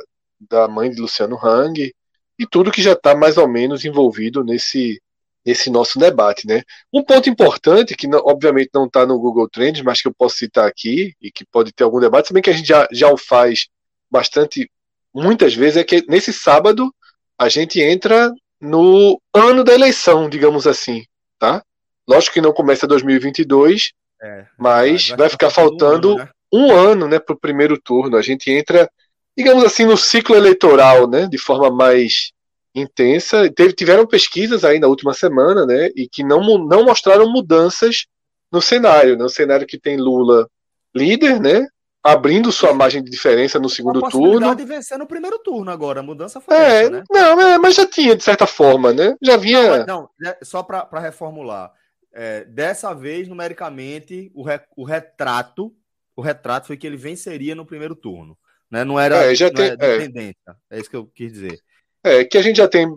da 0.49 0.68
mãe 0.68 0.89
de 0.89 0.99
Luciano 0.99 1.38
Hang 1.38 1.94
e 2.40 2.46
tudo 2.46 2.72
que 2.72 2.82
já 2.82 2.94
está 2.94 3.16
mais 3.16 3.38
ou 3.38 3.48
menos 3.48 3.84
envolvido 3.86 4.44
nesse, 4.44 5.02
nesse 5.46 5.70
nosso 5.70 5.98
debate, 6.00 6.46
né? 6.48 6.62
Um 6.94 7.04
ponto 7.04 7.30
importante, 7.30 7.96
que 7.96 8.08
não- 8.08 8.20
obviamente 8.26 8.70
não 8.74 8.86
está 8.86 9.06
no 9.06 9.20
Google 9.20 9.50
Trends, 9.50 9.82
mas 9.84 10.02
que 10.02 10.08
eu 10.08 10.14
posso 10.14 10.38
citar 10.38 10.68
aqui 10.68 11.14
e 11.22 11.32
que 11.32 11.46
pode 11.46 11.72
ter 11.74 11.84
algum 11.84 12.00
debate, 12.00 12.28
se 12.28 12.34
bem 12.34 12.44
que 12.44 12.50
a 12.50 12.54
gente 12.54 12.68
já, 12.68 12.88
já 12.92 13.10
o 13.12 13.18
faz 13.18 13.68
bastante, 14.12 14.70
muitas 15.14 15.54
vezes, 15.54 15.78
é 15.78 15.84
que 15.84 16.04
nesse 16.08 16.32
sábado 16.34 16.94
a 17.38 17.50
gente 17.50 17.80
entra 17.82 18.32
no 18.60 19.20
ano 19.34 19.64
da 19.64 19.74
eleição, 19.74 20.30
digamos 20.30 20.66
assim, 20.66 21.04
tá? 21.40 21.64
Lógico 22.08 22.36
que 22.36 22.42
não 22.42 22.54
começa 22.54 22.88
2022, 22.88 23.92
É, 24.22 24.46
mas 24.58 25.10
vai 25.10 25.30
ficar 25.30 25.50
faltando 25.52 26.16
né? 26.16 26.30
um 26.52 26.72
ano, 26.72 27.08
né, 27.08 27.20
para 27.20 27.36
o 27.36 27.40
primeiro 27.40 27.80
turno. 27.80 28.18
A 28.18 28.22
gente 28.22 28.50
entra, 28.50 28.90
digamos 29.38 29.64
assim, 29.64 29.86
no 29.86 29.98
ciclo 29.98 30.36
eleitoral, 30.36 31.10
né, 31.10 31.28
de 31.28 31.38
forma 31.38 31.70
mais 31.72 32.32
intensa. 32.76 33.52
Teve, 33.54 33.74
tiveram 33.74 34.06
pesquisas 34.08 34.64
aí 34.66 34.80
na 34.80 34.88
última 34.88 35.14
semana, 35.14 35.66
né, 35.66 35.90
e 35.96 36.08
que 36.10 36.24
não, 36.24 36.42
não 36.60 36.86
mostraram 36.86 37.30
mudanças 37.32 38.06
no 38.52 38.62
cenário, 38.62 39.18
né, 39.18 39.24
o 39.26 39.30
cenário 39.30 39.68
que 39.68 39.80
tem 39.80 39.98
Lula 39.98 40.48
líder, 40.96 41.40
né, 41.40 41.68
abrindo 42.04 42.52
sua 42.52 42.74
margem 42.74 43.04
de 43.04 43.12
diferença 43.12 43.60
no 43.60 43.70
segundo 43.70 44.06
a 44.06 44.10
turno. 44.10 44.56
de 44.56 44.64
vencer 44.66 44.98
no 44.98 45.06
primeiro 45.06 45.40
turno 45.40 45.70
agora. 45.70 46.00
A 46.00 46.04
mudança 46.04 46.40
foi 46.40 46.56
É, 46.56 46.84
essa, 46.84 46.90
né? 46.90 47.04
não, 47.12 47.42
é, 47.42 47.58
mas 47.58 47.76
já 47.76 47.86
tinha 47.86 48.16
de 48.16 48.24
certa 48.24 48.48
forma, 48.48 48.94
né? 48.94 49.16
Já 49.22 49.36
vinha. 49.36 49.70
Mas 49.80 49.86
Não, 49.86 50.10
né, 50.20 50.36
só 50.42 50.64
para 50.64 50.88
reformular. 51.00 51.72
É, 52.14 52.46
dessa 52.46 52.94
vez, 52.94 53.28
numericamente, 53.28 54.32
o, 54.34 54.42
re- 54.42 54.62
o 54.76 54.84
retrato 54.84 55.74
o 56.16 56.22
retrato 56.22 56.66
foi 56.66 56.78
que 56.78 56.88
ele 56.88 56.98
venceria 56.98 57.54
no 57.54 57.64
primeiro 57.64 57.96
turno. 57.96 58.36
Né? 58.69 58.84
Não 58.84 58.99
era, 58.99 59.31
É, 59.31 59.35
já 59.35 59.48
não 59.48 59.53
tem- 59.53 59.65
é 59.72 59.76
de 59.76 59.85
é. 59.85 59.98
tendência. 59.99 60.56
É 60.69 60.80
isso 60.80 60.89
que 60.89 60.95
eu 60.95 61.06
quis 61.15 61.31
dizer. 61.31 61.60
É, 62.03 62.23
que 62.26 62.38
a 62.38 62.41
gente 62.41 62.57
já 62.57 62.68
tem 62.68 62.88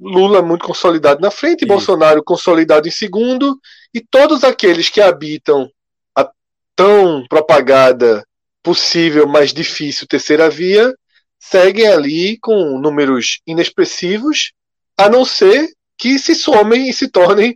Lula 0.00 0.40
muito 0.42 0.64
consolidado 0.64 1.20
na 1.20 1.30
frente, 1.30 1.60
Isso. 1.60 1.68
Bolsonaro 1.68 2.22
consolidado 2.24 2.88
em 2.88 2.90
segundo, 2.90 3.58
e 3.92 4.00
todos 4.00 4.42
aqueles 4.44 4.88
que 4.88 5.00
habitam 5.00 5.70
a 6.16 6.28
tão 6.74 7.24
propagada 7.28 8.24
possível, 8.62 9.26
mas 9.26 9.52
difícil 9.52 10.06
terceira 10.06 10.48
via, 10.48 10.94
seguem 11.38 11.86
ali 11.86 12.38
com 12.38 12.78
números 12.78 13.40
inexpressivos, 13.46 14.52
a 14.96 15.08
não 15.08 15.24
ser 15.24 15.68
que 15.98 16.18
se 16.18 16.34
somem 16.34 16.88
e 16.88 16.92
se 16.94 17.08
tornem 17.08 17.54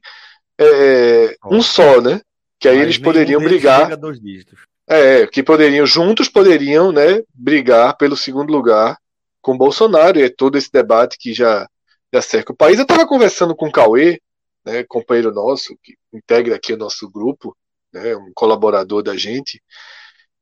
é, 0.59 1.37
um 1.47 1.63
só, 1.63 2.01
né? 2.01 2.21
Que 2.61 2.69
aí 2.69 2.77
Mas 2.77 2.85
eles 2.85 2.99
poderiam 2.99 3.41
brigar. 3.41 3.83
chega 3.83 3.97
dois 3.97 4.21
dígitos. 4.21 4.61
É, 4.97 5.27
que 5.27 5.43
poderiam, 5.43 5.85
juntos 5.85 6.29
poderiam, 6.29 6.93
né, 6.93 7.23
brigar 7.35 7.97
pelo 7.97 8.17
segundo 8.17 8.53
lugar 8.53 8.97
com 9.43 9.59
Bolsonaro, 9.59 10.19
e 10.19 10.23
é 10.23 10.29
todo 10.29 10.57
esse 10.57 10.71
debate 10.71 11.19
que 11.19 11.35
já, 11.35 11.69
já 12.13 12.23
cerca 12.23 12.53
o 12.53 12.57
país. 12.57 12.79
Eu 12.79 12.85
estava 12.85 13.07
conversando 13.07 13.57
com 13.57 13.67
o 13.67 13.73
Cauê, 13.73 14.21
né, 14.65 14.85
companheiro 14.85 15.33
nosso, 15.33 15.77
que 15.83 15.95
integra 16.13 16.55
aqui 16.55 16.73
o 16.73 16.77
nosso 16.77 17.11
grupo, 17.11 17.57
né, 17.93 18.15
um 18.17 18.31
colaborador 18.35 19.03
da 19.03 19.17
gente. 19.17 19.61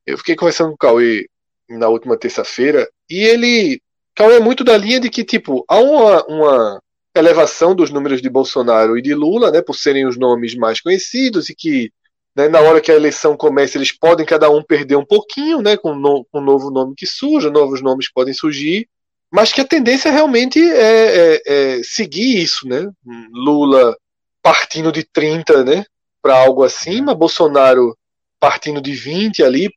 Eu 0.05 0.19
fiquei 0.19 0.37
conversando 0.37 0.69
com 0.69 0.75
o 0.75 0.79
Cauê 0.79 1.27
na 1.69 1.89
última 1.89 2.19
terça-feira, 2.19 2.87
e 3.09 3.25
ele 3.25 3.81
Cauê 4.15 4.37
é 4.37 4.41
muito 4.41 4.63
da 4.63 4.77
linha 4.77 5.01
de 5.01 5.09
que, 5.09 5.25
tipo, 5.25 5.65
há 5.67 5.79
uma, 5.79 6.25
uma 6.27 6.83
elevação 7.15 7.75
dos 7.75 7.91
números 7.91 8.21
de 8.21 8.29
Bolsonaro 8.29 8.99
e 8.99 9.03
de 9.03 9.15
Lula, 9.15 9.51
né, 9.51 9.63
por 9.63 9.75
serem 9.75 10.07
os 10.07 10.19
nomes 10.19 10.55
mais 10.55 10.79
conhecidos 10.79 11.49
e 11.49 11.55
que 11.55 11.91
né, 12.35 12.49
na 12.49 12.61
hora 12.61 12.81
que 12.81 12.91
a 12.91 12.95
eleição 12.95 13.37
começa 13.37 13.77
eles 13.77 13.93
podem 13.93 14.25
cada 14.25 14.51
um 14.51 14.63
perder 14.63 14.97
um 14.97 15.05
pouquinho, 15.05 15.61
né, 15.61 15.77
com, 15.77 15.95
no, 15.95 16.27
um 16.33 16.41
novo 16.41 16.71
nome 16.71 16.95
que 16.97 17.07
surge, 17.07 17.51
novos 17.51 17.83
nomes 17.83 18.11
podem 18.11 18.33
surgir, 18.33 18.89
mas 19.31 19.53
que 19.53 19.61
a 19.61 19.67
tendência 19.67 20.11
realmente 20.11 20.59
é, 20.59 21.35
é, 21.35 21.43
é 21.47 21.83
seguir 21.83 22.43
isso, 22.43 22.67
né, 22.67 22.89
Lula 23.33 23.97
partindo 24.43 24.91
de 24.91 25.05
30, 25.05 25.65
né, 25.65 25.85
para 26.21 26.37
algo 26.37 26.65
acima, 26.65 27.15
Bolsonaro 27.15 27.97
partindo 28.41 28.81
de 28.81 28.93
20 28.93 29.43
ali, 29.43 29.71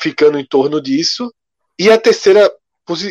ficando 0.00 0.38
em 0.38 0.46
torno 0.46 0.80
disso, 0.80 1.32
e 1.78 1.90
a 1.90 1.98
terceira 1.98 2.50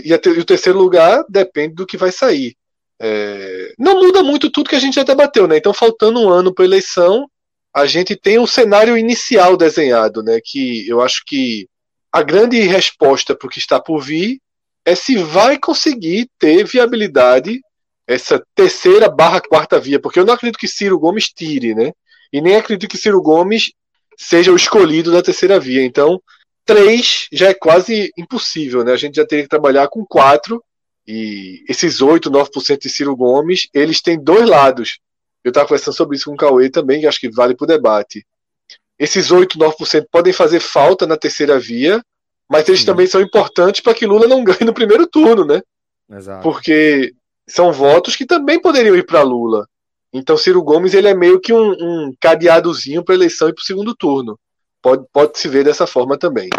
e, 0.03 0.13
o 0.13 0.45
terceiro 0.45 0.77
lugar 0.77 1.23
depende 1.29 1.75
do 1.75 1.85
que 1.85 1.97
vai 1.97 2.11
sair. 2.11 2.55
É, 3.01 3.73
não 3.79 3.99
muda 3.99 4.21
muito 4.21 4.51
tudo 4.51 4.69
que 4.69 4.75
a 4.75 4.79
gente 4.79 4.95
já 4.95 5.03
debateu, 5.03 5.47
né? 5.47 5.57
Então, 5.57 5.73
faltando 5.73 6.19
um 6.19 6.29
ano 6.29 6.53
para 6.53 6.63
a 6.63 6.67
eleição, 6.67 7.27
a 7.73 7.85
gente 7.85 8.15
tem 8.15 8.38
um 8.38 8.48
cenário 8.48 8.98
inicial 8.98 9.56
desenhado, 9.56 10.22
né? 10.22 10.39
Que 10.43 10.88
eu 10.88 11.02
acho 11.02 11.23
que 11.26 11.68
a 12.11 12.22
grande 12.22 12.60
resposta 12.60 13.35
para 13.35 13.48
o 13.48 13.49
que 13.49 13.60
está 13.60 13.80
por 13.80 14.02
vir 14.02 14.39
é 14.85 14.95
se 14.95 15.18
vai 15.18 15.57
conseguir 15.57 16.30
ter 16.38 16.65
viabilidade 16.65 17.61
essa 18.07 18.43
terceira 18.53 19.10
barra 19.10 19.39
quarta 19.39 19.80
via, 19.80 19.99
porque 19.99 20.19
eu 20.19 20.26
não 20.26 20.34
acredito 20.34 20.60
que 20.60 20.68
Ciro 20.68 20.99
Gomes 20.99 21.30
tire, 21.30 21.73
né? 21.73 21.91
E 22.34 22.41
nem 22.41 22.56
acredito 22.56 22.89
que 22.89 22.98
Ciro 22.98 23.22
Gomes 23.22 23.72
seja 24.18 24.52
o 24.52 24.56
escolhido 24.56 25.11
da 25.11 25.22
terceira 25.22 25.60
via. 25.60 25.84
Então, 25.84 26.22
três 26.65 27.27
já 27.31 27.49
é 27.49 27.53
quase 27.53 28.11
impossível, 28.18 28.84
né? 28.84 28.91
A 28.91 28.98
gente 28.98 29.15
já 29.15 29.26
teria 29.26 29.43
que 29.43 29.49
trabalhar 29.49 29.88
com 29.88 30.06
quatro 30.06 30.61
e 31.07 31.64
esses 31.68 32.02
8, 32.02 32.30
9% 32.30 32.80
de 32.80 32.89
Ciro 32.89 33.15
Gomes, 33.15 33.68
eles 33.73 34.02
têm 34.02 34.22
dois 34.22 34.48
lados. 34.48 34.99
Eu 35.43 35.49
estava 35.49 35.68
conversando 35.68 35.95
sobre 35.95 36.15
isso 36.15 36.26
com 36.26 36.34
o 36.34 36.38
Cauê 36.38 36.69
também, 36.69 37.01
que 37.01 37.07
acho 37.07 37.19
que 37.19 37.30
vale 37.30 37.55
para 37.55 37.65
o 37.65 37.68
debate. 37.68 38.26
Esses 38.97 39.31
8, 39.31 39.57
9% 39.57 40.05
podem 40.11 40.31
fazer 40.31 40.59
falta 40.59 41.07
na 41.07 41.18
terceira 41.18 41.59
via, 41.59 42.03
mas 42.49 42.68
eles 42.68 42.81
Sim. 42.81 42.88
também 42.88 43.07
são 43.07 43.22
importantes 43.22 43.81
para 43.81 43.93
que 43.93 44.05
Lula 44.05 44.27
não 44.27 44.43
ganhe 44.45 44.63
no 44.63 44.73
primeiro 44.73 45.07
turno, 45.07 45.45
né? 45.45 45.61
Exato. 46.09 46.43
Porque 46.43 47.13
são 47.47 47.72
votos 47.72 48.15
que 48.15 48.26
também 48.26 48.61
poderiam 48.61 48.95
ir 48.95 49.05
para 49.05 49.23
Lula. 49.23 49.68
Então 50.13 50.38
Ciro 50.38 50.61
Gomes 50.61 50.93
ele 50.93 51.07
é 51.07 51.15
meio 51.15 51.39
que 51.39 51.53
um, 51.53 51.72
um 51.72 52.13
cadeadozinho 52.19 53.03
para 53.03 53.15
a 53.15 53.18
eleição 53.18 53.49
e 53.49 53.53
para 53.53 53.61
o 53.61 53.65
segundo 53.65 53.95
turno. 53.95 54.38
Pode, 54.81 55.05
pode 55.11 55.39
se 55.39 55.47
ver 55.47 55.63
dessa 55.63 55.88
forma 55.88 56.18
também. 56.18 56.49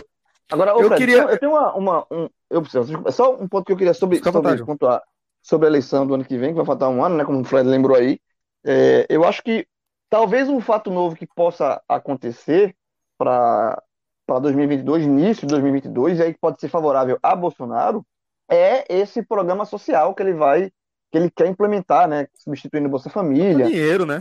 Agora, 0.50 0.72
eu 0.72 0.86
Fred, 0.86 0.96
queria. 0.96 1.22
Eu 1.22 1.38
tenho 1.38 1.52
uma, 1.52 1.74
uma, 1.74 2.06
um, 2.10 2.28
eu 2.50 2.62
preciso, 2.62 3.02
só 3.10 3.34
um 3.34 3.48
ponto 3.48 3.64
que 3.64 3.72
eu 3.72 3.76
queria 3.76 3.94
sobre, 3.94 4.18
sobre, 4.22 4.64
pontuar, 4.64 5.02
sobre 5.42 5.66
a 5.66 5.70
eleição 5.70 6.06
do 6.06 6.14
ano 6.14 6.24
que 6.24 6.36
vem, 6.36 6.50
que 6.50 6.56
vai 6.56 6.66
faltar 6.66 6.88
um 6.88 7.04
ano, 7.04 7.16
né? 7.16 7.24
Como 7.24 7.40
o 7.40 7.44
Fred 7.44 7.68
lembrou 7.68 7.96
aí. 7.96 8.20
É, 8.64 9.06
eu 9.08 9.24
acho 9.24 9.42
que 9.42 9.66
talvez 10.08 10.48
um 10.48 10.60
fato 10.60 10.90
novo 10.90 11.16
que 11.16 11.26
possa 11.26 11.82
acontecer 11.88 12.74
para 13.18 13.82
2022, 14.28 15.04
início 15.04 15.46
de 15.46 15.52
2022, 15.52 16.18
e 16.18 16.22
aí 16.22 16.34
que 16.34 16.40
pode 16.40 16.60
ser 16.60 16.68
favorável 16.68 17.18
a 17.22 17.34
Bolsonaro, 17.34 18.04
é 18.50 18.84
esse 18.88 19.22
programa 19.22 19.64
social 19.64 20.14
que 20.14 20.22
ele 20.22 20.34
vai, 20.34 20.70
que 21.10 21.18
ele 21.18 21.30
quer 21.30 21.46
implementar, 21.46 22.08
né? 22.08 22.26
Substituindo 22.34 22.88
Bolsa 22.88 23.10
Família. 23.10 23.66
dinheiro, 23.66 24.04
né? 24.04 24.20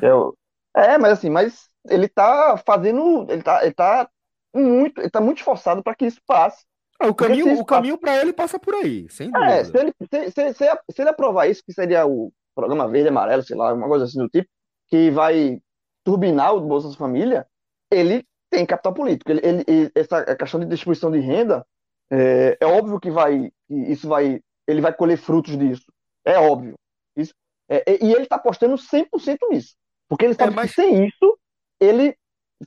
É, 0.76 0.94
é, 0.94 0.98
mas 0.98 1.14
assim, 1.14 1.30
mas 1.30 1.70
ele 1.90 2.08
tá 2.08 2.58
fazendo, 2.66 3.26
ele 3.30 3.42
tá, 3.42 3.64
ele 3.64 3.74
tá 3.74 4.10
muito, 4.56 5.02
ele 5.02 5.10
tá 5.10 5.20
muito 5.20 5.40
esforçado 5.40 5.84
para 5.84 5.96
que 5.96 6.06
isso 6.06 6.22
passe. 6.26 6.66
Ah, 7.00 7.08
o 7.08 7.16
caminho, 7.16 7.60
o 7.60 7.66
caminho 7.66 7.98
para 7.98 8.22
ele 8.22 8.32
passa 8.32 8.60
por 8.60 8.76
aí, 8.76 9.10
sem 9.10 9.30
é, 9.30 9.32
dúvida. 9.32 9.54
É, 9.54 9.64
se 9.64 9.78
ele, 9.78 9.94
se, 10.02 10.32
se, 10.32 10.54
se, 10.54 10.80
se 10.92 11.02
ele 11.02 11.10
aprovar 11.10 11.50
isso, 11.50 11.64
que 11.66 11.74
seria 11.74 12.06
o 12.06 12.32
programa 12.62 12.88
verde, 12.88 13.10
amarelo, 13.10 13.44
sei 13.44 13.58
lá, 13.58 13.74
uma 13.74 13.88
coisa 13.88 14.06
assim 14.06 14.20
do 14.20 14.30
tipo, 14.30 14.48
que 14.88 15.10
vai 15.10 15.60
turbinar 16.04 16.54
o 16.54 16.62
Bolsa 16.62 16.96
Família, 16.98 17.48
ele 17.90 18.24
tem 18.50 18.66
capital 18.66 18.94
político. 18.94 19.32
Ele, 19.32 19.42
ele, 19.44 19.92
essa 19.96 20.36
questão 20.36 20.60
de 20.60 20.66
distribuição 20.68 21.12
de 21.12 21.20
renda, 21.20 21.66
é, 22.12 22.58
é 22.60 22.66
óbvio 22.66 23.00
que 23.00 23.10
vai, 23.10 23.52
isso 23.70 24.08
vai, 24.08 24.42
ele 24.68 24.82
vai 24.82 24.94
colher 24.94 25.18
frutos 25.18 25.58
disso. 25.58 25.86
É 26.26 26.38
óbvio. 26.38 26.76
Isso, 27.16 27.34
é, 27.70 28.04
e 28.04 28.14
ele 28.14 28.24
está 28.24 28.36
apostando 28.36 28.76
100% 28.76 29.08
nisso. 29.50 29.76
Porque 30.08 30.26
ele 30.26 30.34
sabe 30.34 30.52
é, 30.52 30.56
mas... 30.56 30.70
que 30.70 30.82
sem 30.82 31.08
isso, 31.08 31.38
ele 31.80 32.16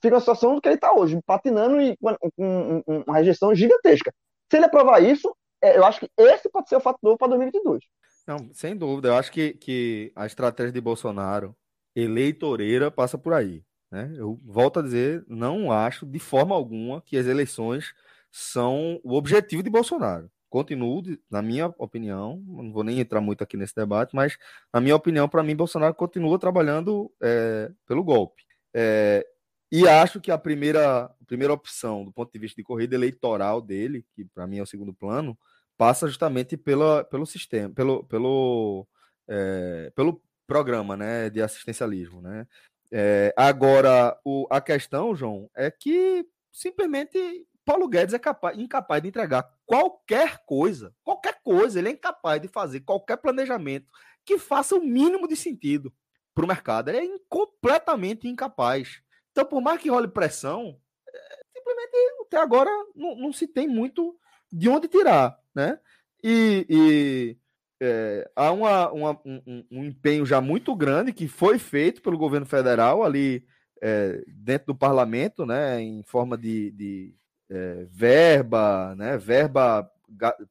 fica 0.00 0.16
na 0.16 0.20
situação 0.20 0.60
que 0.60 0.68
ele 0.68 0.76
está 0.76 0.92
hoje, 0.92 1.20
patinando 1.24 1.80
e 1.80 1.96
com 1.96 2.82
uma 2.86 3.16
rejeição 3.16 3.54
gigantesca. 3.54 4.12
Se 4.50 4.56
ele 4.56 4.66
aprovar 4.66 5.02
isso, 5.02 5.34
é, 5.62 5.76
eu 5.76 5.84
acho 5.84 6.00
que 6.00 6.08
esse 6.18 6.48
pode 6.48 6.68
ser 6.68 6.76
o 6.76 6.80
fator 6.80 7.16
para 7.16 7.28
2022. 7.28 7.84
Não, 8.26 8.50
sem 8.52 8.76
dúvida. 8.76 9.08
Eu 9.08 9.16
acho 9.16 9.30
que, 9.30 9.54
que 9.54 10.12
a 10.16 10.26
estratégia 10.26 10.72
de 10.72 10.80
Bolsonaro 10.80 11.54
eleitoreira 11.94 12.90
passa 12.90 13.18
por 13.18 13.32
aí. 13.32 13.62
Né? 13.90 14.12
Eu 14.16 14.40
volto 14.44 14.80
a 14.80 14.82
dizer, 14.82 15.24
não 15.28 15.70
acho 15.70 16.06
de 16.06 16.18
forma 16.18 16.54
alguma 16.54 17.00
que 17.02 17.16
as 17.16 17.26
eleições 17.26 17.94
são 18.30 19.00
o 19.04 19.14
objetivo 19.14 19.62
de 19.62 19.70
Bolsonaro. 19.70 20.30
Continuo, 20.50 21.02
na 21.30 21.42
minha 21.42 21.74
opinião, 21.78 22.42
não 22.46 22.72
vou 22.72 22.84
nem 22.84 23.00
entrar 23.00 23.20
muito 23.20 23.42
aqui 23.42 23.56
nesse 23.56 23.74
debate, 23.74 24.14
mas 24.14 24.38
na 24.72 24.80
minha 24.80 24.96
opinião, 24.96 25.28
para 25.28 25.42
mim, 25.42 25.54
Bolsonaro 25.56 25.94
continua 25.94 26.38
trabalhando 26.38 27.12
é, 27.22 27.70
pelo 27.86 28.04
golpe. 28.04 28.42
É, 28.72 29.26
e 29.70 29.88
acho 29.88 30.20
que 30.20 30.30
a 30.30 30.38
primeira, 30.38 31.04
a 31.04 31.24
primeira 31.26 31.52
opção, 31.52 32.04
do 32.04 32.12
ponto 32.12 32.32
de 32.32 32.38
vista 32.38 32.56
de 32.56 32.64
corrida 32.64 32.94
eleitoral 32.94 33.60
dele, 33.60 34.04
que 34.14 34.24
para 34.24 34.46
mim 34.46 34.58
é 34.58 34.62
o 34.62 34.66
segundo 34.66 34.94
plano, 34.94 35.36
passa 35.76 36.06
justamente 36.06 36.56
pela, 36.56 37.04
pelo 37.04 37.26
sistema, 37.26 37.72
pelo, 37.74 38.04
pelo, 38.04 38.86
é, 39.28 39.92
pelo 39.94 40.22
programa 40.46 40.96
né, 40.96 41.30
de 41.30 41.42
assistencialismo. 41.42 42.20
Né? 42.20 42.46
É, 42.92 43.34
agora, 43.36 44.18
o, 44.24 44.46
a 44.50 44.60
questão, 44.60 45.14
João, 45.14 45.50
é 45.54 45.70
que 45.70 46.26
simplesmente 46.52 47.46
Paulo 47.64 47.88
Guedes 47.88 48.14
é 48.14 48.18
capaz, 48.18 48.58
incapaz 48.58 49.02
de 49.02 49.08
entregar 49.08 49.50
qualquer 49.66 50.44
coisa, 50.44 50.94
qualquer 51.02 51.40
coisa, 51.42 51.78
ele 51.78 51.88
é 51.88 51.92
incapaz 51.92 52.40
de 52.40 52.48
fazer 52.48 52.80
qualquer 52.80 53.16
planejamento 53.16 53.90
que 54.24 54.38
faça 54.38 54.74
o 54.76 54.80
mínimo 54.80 55.26
de 55.26 55.36
sentido 55.36 55.92
para 56.34 56.44
o 56.44 56.48
mercado. 56.48 56.88
Ele 56.90 56.98
é 56.98 57.18
completamente 57.28 58.28
incapaz. 58.28 59.00
Então, 59.30 59.44
por 59.44 59.60
mais 59.60 59.80
que 59.80 59.90
role 59.90 60.08
pressão, 60.08 60.78
é, 61.08 61.44
simplesmente 61.56 61.96
até 62.26 62.36
agora 62.36 62.70
não, 62.94 63.16
não, 63.16 63.32
se 63.32 63.46
tem 63.46 63.66
muito 63.66 64.16
de 64.52 64.68
onde 64.68 64.88
tirar, 64.88 65.38
né? 65.54 65.78
E, 66.22 66.66
e 66.68 67.36
é, 67.80 68.30
há 68.34 68.50
uma, 68.50 68.90
uma 68.90 69.20
um, 69.24 69.64
um, 69.70 69.84
empenho 69.84 70.24
já 70.24 70.40
muito 70.40 70.74
grande 70.74 71.12
que 71.12 71.28
foi 71.28 71.58
feito 71.58 72.00
pelo 72.00 72.18
governo 72.18 72.46
federal 72.46 73.04
ali 73.04 73.46
é, 73.82 74.24
dentro 74.28 74.68
do 74.68 74.74
parlamento, 74.74 75.44
né? 75.44 75.80
Em 75.80 76.02
forma 76.02 76.36
de, 76.36 76.70
de 76.72 77.14
é, 77.50 77.86
verba, 77.90 78.94
né? 78.96 79.18
Verba 79.18 79.90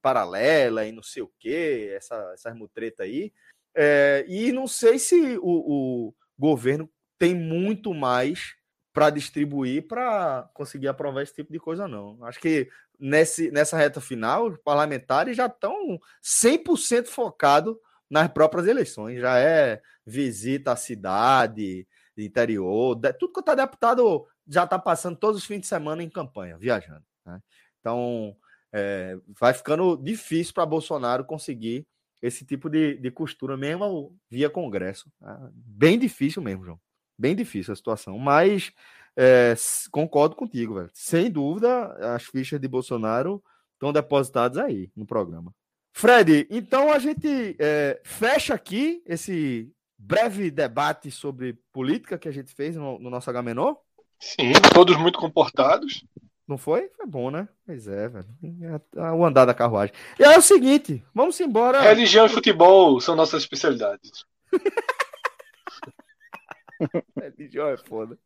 paralela 0.01 0.85
e 0.85 0.91
não 0.91 1.03
sei 1.03 1.23
o 1.23 1.31
que, 1.39 1.89
essa, 1.95 2.31
essa 2.33 2.53
mutreta 2.53 3.03
aí. 3.03 3.31
E 4.27 4.51
não 4.51 4.67
sei 4.67 4.99
se 4.99 5.37
o, 5.37 6.09
o 6.09 6.15
governo 6.37 6.89
tem 7.17 7.33
muito 7.33 7.93
mais 7.93 8.55
para 8.93 9.09
distribuir 9.09 9.87
para 9.87 10.49
conseguir 10.53 10.87
aprovar 10.87 11.23
esse 11.23 11.33
tipo 11.33 11.51
de 11.51 11.59
coisa, 11.59 11.87
não. 11.87 12.23
Acho 12.23 12.39
que 12.39 12.69
nesse, 13.03 13.51
nessa 13.51 13.75
reta 13.75 13.99
final, 13.99 14.47
os 14.47 14.57
parlamentares 14.59 15.35
já 15.35 15.47
estão 15.47 15.99
100% 16.23 17.07
focados 17.07 17.75
nas 18.09 18.31
próprias 18.31 18.65
eleições. 18.65 19.19
Já 19.19 19.37
é 19.37 19.81
visita 20.05 20.71
à 20.71 20.75
cidade, 20.77 21.85
interior, 22.17 22.97
tudo 23.19 23.33
que 23.33 23.39
está 23.39 23.55
deputado 23.55 24.25
já 24.47 24.63
está 24.63 24.79
passando 24.79 25.17
todos 25.17 25.41
os 25.41 25.45
fins 25.45 25.61
de 25.61 25.67
semana 25.67 26.01
em 26.03 26.09
campanha, 26.09 26.57
viajando. 26.57 27.03
Né? 27.25 27.41
Então, 27.79 28.35
é, 28.71 29.17
vai 29.39 29.53
ficando 29.53 29.97
difícil 29.97 30.53
para 30.53 30.65
Bolsonaro 30.65 31.25
conseguir 31.25 31.85
esse 32.21 32.45
tipo 32.45 32.69
de, 32.69 32.97
de 32.97 33.11
costura, 33.11 33.57
mesmo 33.57 34.15
via 34.29 34.49
Congresso. 34.49 35.11
Né? 35.19 35.49
Bem 35.53 35.99
difícil 35.99 36.41
mesmo, 36.41 36.63
João. 36.63 36.79
Bem 37.17 37.35
difícil 37.35 37.73
a 37.73 37.75
situação, 37.75 38.17
mas 38.17 38.71
é, 39.17 39.53
concordo 39.91 40.35
contigo, 40.35 40.75
velho. 40.75 40.89
Sem 40.93 41.29
dúvida, 41.29 41.93
as 42.15 42.23
fichas 42.23 42.59
de 42.59 42.67
Bolsonaro 42.67 43.43
estão 43.73 43.91
depositadas 43.91 44.57
aí 44.57 44.91
no 44.95 45.05
programa. 45.05 45.53
Fred, 45.91 46.47
então 46.49 46.91
a 46.91 46.97
gente 46.97 47.55
é, 47.59 48.01
fecha 48.03 48.53
aqui 48.53 49.03
esse 49.05 49.71
breve 49.97 50.49
debate 50.49 51.11
sobre 51.11 51.57
política 51.71 52.17
que 52.17 52.27
a 52.27 52.31
gente 52.31 52.53
fez 52.53 52.75
no, 52.75 52.97
no 52.99 53.09
nosso 53.09 53.29
Agamenon. 53.29 53.75
Sim, 54.19 54.53
todos 54.73 54.97
muito 54.97 55.19
comportados. 55.19 56.03
Não 56.47 56.57
foi? 56.57 56.89
Foi 56.97 57.05
bom, 57.05 57.29
né? 57.29 57.47
Pois 57.65 57.87
é, 57.87 58.09
velho. 58.09 58.27
É 58.95 59.11
o 59.11 59.23
andar 59.23 59.45
da 59.45 59.53
carruagem. 59.53 59.95
E 60.19 60.23
é 60.23 60.37
o 60.37 60.41
seguinte, 60.41 61.03
vamos 61.13 61.39
embora. 61.39 61.81
Religião 61.81 62.25
e 62.25 62.29
futebol 62.29 62.99
são 62.99 63.15
nossas 63.15 63.43
especialidades. 63.43 64.25
Religião 67.19 67.67
é 67.69 67.77
foda. 67.77 68.17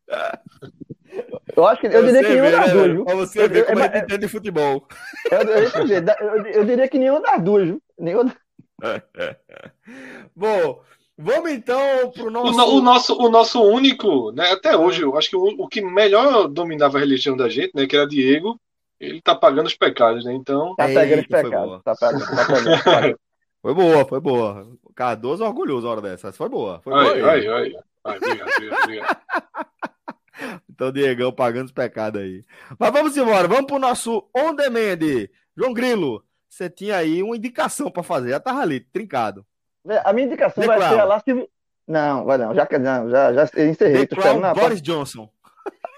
Eu 1.56 1.66
acho 1.66 1.80
que 1.80 1.86
eu 1.88 2.04
diria 2.04 2.22
que 2.22 2.28
nenhuma 2.28 2.50
das 2.50 2.72
duas, 2.72 2.92
viu? 2.92 3.04
Pra 3.04 3.14
você 3.14 3.48
ver 3.48 3.66
como 3.66 3.80
é, 3.80 3.86
é, 3.86 4.14
é 4.14 4.18
de 4.18 4.28
futebol. 4.28 4.86
Eu, 5.30 5.40
eu, 5.40 6.46
eu, 6.46 6.64
diria 6.64 6.88
que 6.88 6.98
nenhuma 6.98 7.20
das 7.20 7.42
duas, 7.42 7.64
viu? 7.66 7.82
Nenhuma... 7.98 8.34
Bom, 10.36 10.82
vamos 11.16 11.50
então 11.50 12.10
pro 12.12 12.26
O, 12.26 12.30
nosso. 12.30 12.56
no- 12.56 12.66
o 12.66 12.80
nosso, 12.80 13.14
o 13.18 13.28
nosso 13.28 13.62
único, 13.62 14.30
né, 14.32 14.52
até 14.52 14.76
hoje, 14.76 15.02
eu 15.02 15.16
acho 15.16 15.30
que 15.30 15.36
o, 15.36 15.44
o 15.64 15.68
que 15.68 15.80
melhor 15.80 16.46
dominava 16.48 16.96
a 16.96 17.00
religião 17.00 17.36
da 17.36 17.48
gente, 17.48 17.72
né, 17.74 17.86
que 17.86 17.96
era 17.96 18.06
Diego, 18.06 18.60
ele 19.00 19.20
tá 19.20 19.34
pagando 19.34 19.66
os 19.66 19.74
pecados, 19.74 20.24
né? 20.24 20.32
Então, 20.34 20.74
Tá 20.76 20.88
Eita, 20.88 21.00
pegando 21.00 21.20
os 21.20 21.26
foi 21.26 21.42
pecados. 21.42 21.66
boa. 21.68 21.82
Tá 21.82 21.94
pegando, 21.96 22.26
tá 22.26 22.44
pegando. 22.46 23.18
Foi 23.60 23.74
boa, 23.74 24.04
foi 24.04 24.20
boa. 24.20 24.68
Cardoso 24.94 25.42
é 25.42 25.46
orgulhoso 25.48 25.84
na 25.84 25.92
hora 25.92 26.00
dessa. 26.00 26.28
Essa 26.28 26.36
foi 26.38 26.48
boa. 26.48 26.80
Foi 26.80 26.92
boa 26.92 27.02
ai, 27.12 27.20
aí. 27.20 27.48
ai, 27.48 27.48
ai, 27.48 27.72
ai, 28.08 28.16
obrigado, 28.16 28.48
obrigado, 28.56 28.82
obrigado. 28.84 29.16
Então, 30.70 30.92
Diegão 30.92 31.32
pagando 31.32 31.66
os 31.66 31.72
pecados 31.72 32.20
aí. 32.20 32.44
Mas 32.78 32.92
vamos 32.92 33.16
embora, 33.16 33.48
vamos 33.48 33.66
pro 33.66 33.78
nosso 33.80 34.28
On 34.32 34.54
Demand. 34.54 35.26
João 35.56 35.72
Grilo, 35.74 36.22
você 36.48 36.70
tinha 36.70 36.96
aí 36.96 37.20
uma 37.24 37.36
indicação 37.36 37.90
para 37.90 38.04
fazer. 38.04 38.30
Já 38.30 38.38
tava 38.38 38.60
ali, 38.60 38.78
trincado. 38.78 39.44
É, 39.88 40.00
A 40.04 40.12
minha 40.12 40.26
indicação 40.28 40.62
The 40.62 40.68
vai 40.68 40.78
Crown. 40.78 40.92
ser 40.92 41.00
a 41.00 41.04
lá 41.04 41.18
se. 41.18 41.48
Não, 41.88 42.24
vai 42.24 42.38
não. 42.38 42.54
Já, 42.54 42.66
que- 42.66 42.78
não, 42.78 43.10
já, 43.10 43.32
já 43.32 43.42
encerrei. 43.64 44.06
The 44.06 44.14
Crown, 44.14 44.38
na, 44.38 44.54
Boris 44.54 44.80
Johnson. 44.80 45.28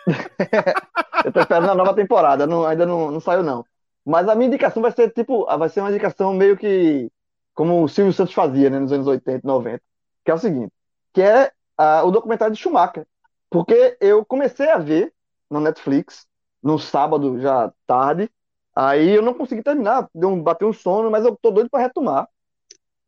eu 1.26 1.32
tô 1.32 1.40
esperando 1.40 1.70
a 1.72 1.74
nova 1.74 1.92
temporada. 1.94 2.46
não- 2.46 2.64
ainda 2.64 2.86
não, 2.86 3.10
não 3.10 3.20
saiu, 3.20 3.42
não. 3.42 3.64
Mas 4.06 4.26
a 4.28 4.34
minha 4.34 4.48
indicação 4.48 4.80
vai 4.82 4.92
ser 4.92 5.10
tipo. 5.10 5.44
Vai 5.58 5.68
ser 5.68 5.80
uma 5.80 5.90
indicação 5.90 6.32
meio 6.32 6.56
que. 6.56 7.10
Como 7.52 7.82
o 7.82 7.88
Silvio 7.88 8.12
Santos 8.14 8.32
fazia, 8.32 8.70
né, 8.70 8.78
nos 8.78 8.92
anos 8.92 9.06
80, 9.06 9.46
90. 9.46 9.82
Que 10.24 10.30
é 10.30 10.34
o 10.34 10.38
seguinte: 10.38 10.72
que 11.12 11.20
é 11.20 11.50
ah, 11.80 12.04
o 12.04 12.10
documentário 12.10 12.54
de 12.54 12.60
Schumacher. 12.60 13.06
Porque 13.48 13.96
eu 14.00 14.24
comecei 14.24 14.68
a 14.68 14.76
ver 14.76 15.12
no 15.50 15.60
Netflix, 15.60 16.26
no 16.62 16.78
sábado, 16.78 17.40
já 17.40 17.72
tarde. 17.86 18.30
Aí 18.76 19.10
eu 19.16 19.22
não 19.22 19.32
consegui 19.32 19.62
terminar, 19.62 20.08
deu 20.14 20.28
um, 20.28 20.42
bateu 20.42 20.68
um 20.68 20.72
sono, 20.74 21.10
mas 21.10 21.24
eu 21.24 21.36
tô 21.40 21.50
doido 21.50 21.70
para 21.70 21.80
retomar. 21.80 22.28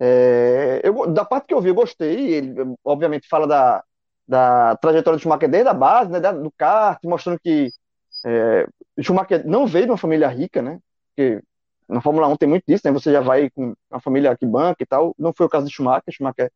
É, 0.00 0.80
eu, 0.82 1.06
da 1.06 1.24
parte 1.24 1.48
que 1.48 1.54
eu 1.54 1.60
vi, 1.60 1.68
eu 1.68 1.74
gostei. 1.74 2.32
Ele, 2.34 2.54
obviamente, 2.82 3.28
fala 3.28 3.46
da, 3.46 3.84
da 4.26 4.76
trajetória 4.76 5.18
do 5.18 5.22
Schumacher 5.22 5.50
desde 5.50 5.68
a 5.68 5.74
base, 5.74 6.10
né, 6.10 6.20
do 6.20 6.50
kart, 6.56 6.98
mostrando 7.04 7.38
que 7.40 7.68
é, 8.24 8.66
Schumacher 9.02 9.46
não 9.46 9.66
veio 9.66 9.84
de 9.84 9.90
uma 9.92 9.98
família 9.98 10.28
rica, 10.28 10.62
né? 10.62 10.80
Porque 11.08 11.42
na 11.88 12.00
Fórmula 12.00 12.26
1 12.28 12.36
tem 12.38 12.48
muito 12.48 12.64
disso, 12.66 12.82
né? 12.86 12.92
Você 12.92 13.12
já 13.12 13.20
vai 13.20 13.50
com 13.50 13.74
uma 13.90 14.00
família 14.00 14.36
que 14.36 14.46
banca 14.46 14.82
e 14.82 14.86
tal. 14.86 15.14
Não 15.18 15.32
foi 15.36 15.46
o 15.46 15.48
caso 15.50 15.66
de 15.66 15.72
Schumacher. 15.72 16.12
Schumacher, 16.12 16.50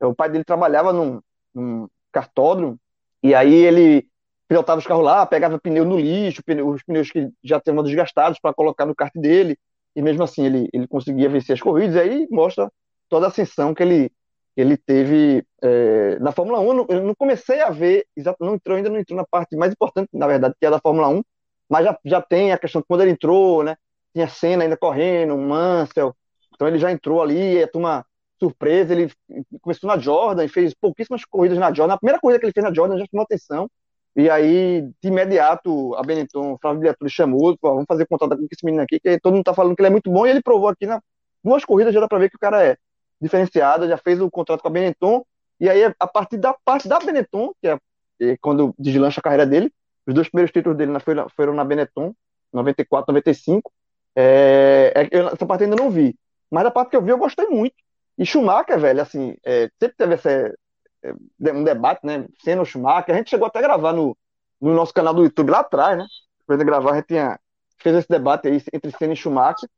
é, 0.00 0.06
o 0.06 0.14
pai 0.14 0.30
dele 0.30 0.44
trabalhava 0.44 0.92
num, 0.92 1.20
num 1.54 1.88
cartódromo 2.12 2.78
e 3.22 3.34
aí 3.34 3.52
ele 3.54 4.06
pilotava 4.48 4.78
os 4.78 4.86
carros 4.86 5.04
lá, 5.04 5.26
pegava 5.26 5.58
pneu 5.60 5.84
no 5.84 5.98
lixo, 5.98 6.42
pneu- 6.44 6.68
os 6.68 6.82
pneus 6.82 7.10
que 7.10 7.28
já 7.42 7.58
estavam 7.58 7.82
desgastados 7.82 8.38
para 8.40 8.54
colocar 8.54 8.86
no 8.86 8.94
kart 8.94 9.12
dele. 9.14 9.58
E 9.94 10.02
mesmo 10.02 10.22
assim 10.22 10.44
ele, 10.46 10.68
ele 10.72 10.86
conseguia 10.88 11.28
vencer 11.28 11.54
as 11.54 11.60
corridas. 11.60 11.96
E 11.96 12.00
aí 12.00 12.28
mostra 12.30 12.70
toda 13.08 13.26
a 13.26 13.28
ascensão 13.28 13.74
que 13.74 13.82
ele, 13.82 14.10
ele 14.56 14.76
teve 14.76 15.44
é, 15.62 16.18
na 16.20 16.32
Fórmula 16.32 16.60
1. 16.60 16.66
Eu 16.68 16.74
não, 16.74 16.86
eu 16.88 17.02
não 17.04 17.14
comecei 17.14 17.60
a 17.60 17.70
ver, 17.70 18.06
não 18.40 18.54
entrou, 18.54 18.76
ainda 18.76 18.88
não 18.90 18.98
entrou 18.98 19.16
na 19.16 19.26
parte 19.26 19.56
mais 19.56 19.72
importante, 19.72 20.08
na 20.12 20.26
verdade, 20.26 20.54
que 20.58 20.64
é 20.64 20.68
a 20.68 20.72
da 20.72 20.80
Fórmula 20.80 21.08
1, 21.08 21.22
mas 21.68 21.84
já, 21.84 21.98
já 22.04 22.22
tem 22.22 22.52
a 22.52 22.58
questão 22.58 22.80
de 22.80 22.86
quando 22.86 23.02
ele 23.02 23.10
entrou, 23.12 23.62
né? 23.62 23.76
Tinha 24.14 24.28
cena 24.28 24.62
ainda 24.64 24.76
correndo, 24.76 25.36
Mansell. 25.36 26.14
Então 26.54 26.66
ele 26.66 26.78
já 26.78 26.90
entrou 26.90 27.22
ali, 27.22 27.62
a 27.62 27.68
turma 27.68 28.04
surpresa, 28.38 28.92
ele 28.94 29.12
começou 29.60 29.88
na 29.88 29.98
Jordan 29.98 30.44
e 30.44 30.48
fez 30.48 30.74
pouquíssimas 30.74 31.24
corridas 31.24 31.58
na 31.58 31.72
Jordan. 31.72 31.94
A 31.94 31.98
primeira 31.98 32.20
corrida 32.20 32.38
que 32.38 32.46
ele 32.46 32.52
fez 32.52 32.64
na 32.64 32.72
Jordan 32.72 32.98
já 32.98 33.06
chamou 33.10 33.24
atenção. 33.24 33.68
E 34.16 34.28
aí, 34.28 34.82
de 35.00 35.08
imediato, 35.08 35.94
a 35.94 36.02
Benetton, 36.02 36.54
o 36.54 36.58
Flávio 36.58 36.80
Diaturi 36.82 37.10
chamou, 37.10 37.56
vamos 37.62 37.84
fazer 37.86 38.06
contato 38.06 38.36
com 38.36 38.46
esse 38.50 38.64
menino 38.64 38.82
aqui, 38.82 38.98
que 38.98 39.20
todo 39.20 39.34
mundo 39.34 39.44
tá 39.44 39.54
falando 39.54 39.76
que 39.76 39.82
ele 39.82 39.88
é 39.88 39.90
muito 39.90 40.10
bom, 40.10 40.26
e 40.26 40.30
ele 40.30 40.42
provou 40.42 40.68
aqui 40.68 40.86
na 40.86 41.00
duas 41.44 41.64
corridas, 41.64 41.94
já 41.94 42.00
dá 42.00 42.08
pra 42.08 42.18
ver 42.18 42.28
que 42.28 42.36
o 42.36 42.40
cara 42.40 42.64
é 42.64 42.76
diferenciado, 43.20 43.86
já 43.86 43.96
fez 43.96 44.20
o 44.20 44.30
contrato 44.30 44.60
com 44.60 44.68
a 44.68 44.70
Benetton, 44.72 45.24
e 45.60 45.68
aí 45.68 45.84
a 45.84 46.06
partir 46.06 46.36
da 46.36 46.52
parte 46.64 46.88
da 46.88 46.98
Benetton, 46.98 47.52
que 47.60 47.68
é, 47.68 47.78
é 48.20 48.36
quando 48.40 48.74
deslancha 48.78 49.20
a 49.20 49.22
carreira 49.22 49.46
dele, 49.46 49.72
os 50.06 50.14
dois 50.14 50.28
primeiros 50.28 50.50
títulos 50.50 50.76
dele 50.76 50.90
na- 50.90 51.00
foram 51.28 51.54
na 51.54 51.64
Benetton, 51.64 52.12
94, 52.52 53.12
95, 53.12 53.70
é, 54.16 54.92
é, 54.96 55.08
eu, 55.12 55.28
essa 55.28 55.46
parte 55.46 55.64
ainda 55.64 55.76
não 55.76 55.90
vi, 55.90 56.16
mas 56.50 56.66
a 56.66 56.70
parte 56.70 56.90
que 56.90 56.96
eu 56.96 57.02
vi 57.02 57.10
eu 57.10 57.18
gostei 57.18 57.46
muito, 57.46 57.74
e 58.18 58.26
Schumacher, 58.26 58.78
velho, 58.78 59.00
assim, 59.00 59.36
é, 59.44 59.70
sempre 59.78 59.96
teve 59.96 60.14
essa, 60.14 60.30
é, 60.30 61.52
um 61.52 61.64
debate, 61.64 62.04
né, 62.04 62.26
Senna 62.42 62.64
Schumacher, 62.64 63.14
a 63.14 63.18
gente 63.18 63.30
chegou 63.30 63.46
até 63.46 63.60
a 63.60 63.62
gravar 63.62 63.92
no, 63.92 64.16
no 64.60 64.74
nosso 64.74 64.92
canal 64.92 65.14
do 65.14 65.22
YouTube 65.22 65.50
lá 65.50 65.60
atrás, 65.60 65.96
né, 65.96 66.06
depois 66.40 66.58
de 66.58 66.64
gravar 66.64 66.92
a 66.92 66.96
gente 66.96 67.06
tinha, 67.06 67.38
fez 67.78 67.96
esse 67.96 68.08
debate 68.08 68.48
aí 68.48 68.62
entre 68.72 68.90
Senna 68.92 69.12
e 69.12 69.16
Schumacher, 69.16 69.68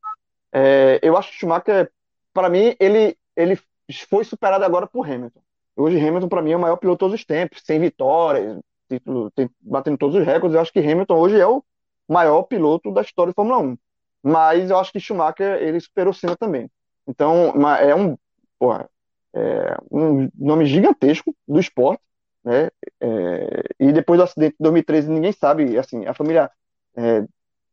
é, 0.52 0.98
eu 1.02 1.16
acho 1.16 1.30
que 1.30 1.38
Schumacher, 1.38 1.90
para 2.32 2.48
mim, 2.48 2.74
ele, 2.80 3.16
ele 3.36 3.58
foi 4.08 4.24
superado 4.24 4.64
agora 4.64 4.86
por 4.86 5.08
Hamilton. 5.08 5.40
Hoje, 5.76 5.98
Hamilton, 5.98 6.28
para 6.28 6.42
mim, 6.42 6.52
é 6.52 6.56
o 6.56 6.60
maior 6.60 6.76
piloto 6.76 6.96
de 6.96 7.00
todos 7.00 7.20
os 7.20 7.24
tempos, 7.24 7.62
sem 7.64 7.78
vitórias, 7.80 8.58
título, 8.88 9.30
tem- 9.30 9.50
batendo 9.60 9.96
todos 9.98 10.16
os 10.16 10.26
recordes. 10.26 10.54
Eu 10.54 10.60
acho 10.60 10.72
que 10.72 10.80
Hamilton 10.80 11.16
hoje 11.16 11.40
é 11.40 11.46
o 11.46 11.62
maior 12.08 12.42
piloto 12.42 12.92
da 12.92 13.02
história 13.02 13.30
da 13.32 13.34
Fórmula 13.34 13.58
1. 13.58 13.78
Mas 14.22 14.70
eu 14.70 14.78
acho 14.78 14.92
que 14.92 15.00
Schumacher, 15.00 15.62
ele 15.62 15.80
superou 15.80 16.12
Senna 16.12 16.36
também. 16.36 16.70
Então, 17.06 17.52
é 17.80 17.94
um, 17.94 18.16
porra, 18.60 18.90
é 19.34 19.76
um 19.92 20.30
nome 20.36 20.66
gigantesco 20.66 21.36
do 21.48 21.60
esporte, 21.60 22.02
né? 22.44 22.70
É, 23.00 23.62
e 23.80 23.92
depois 23.92 24.18
do 24.20 24.24
acidente 24.24 24.52
de 24.52 24.58
2013, 24.60 25.10
ninguém 25.10 25.32
sabe, 25.32 25.78
assim, 25.78 26.06
a 26.06 26.14
família 26.14 26.50
é, 26.98 27.24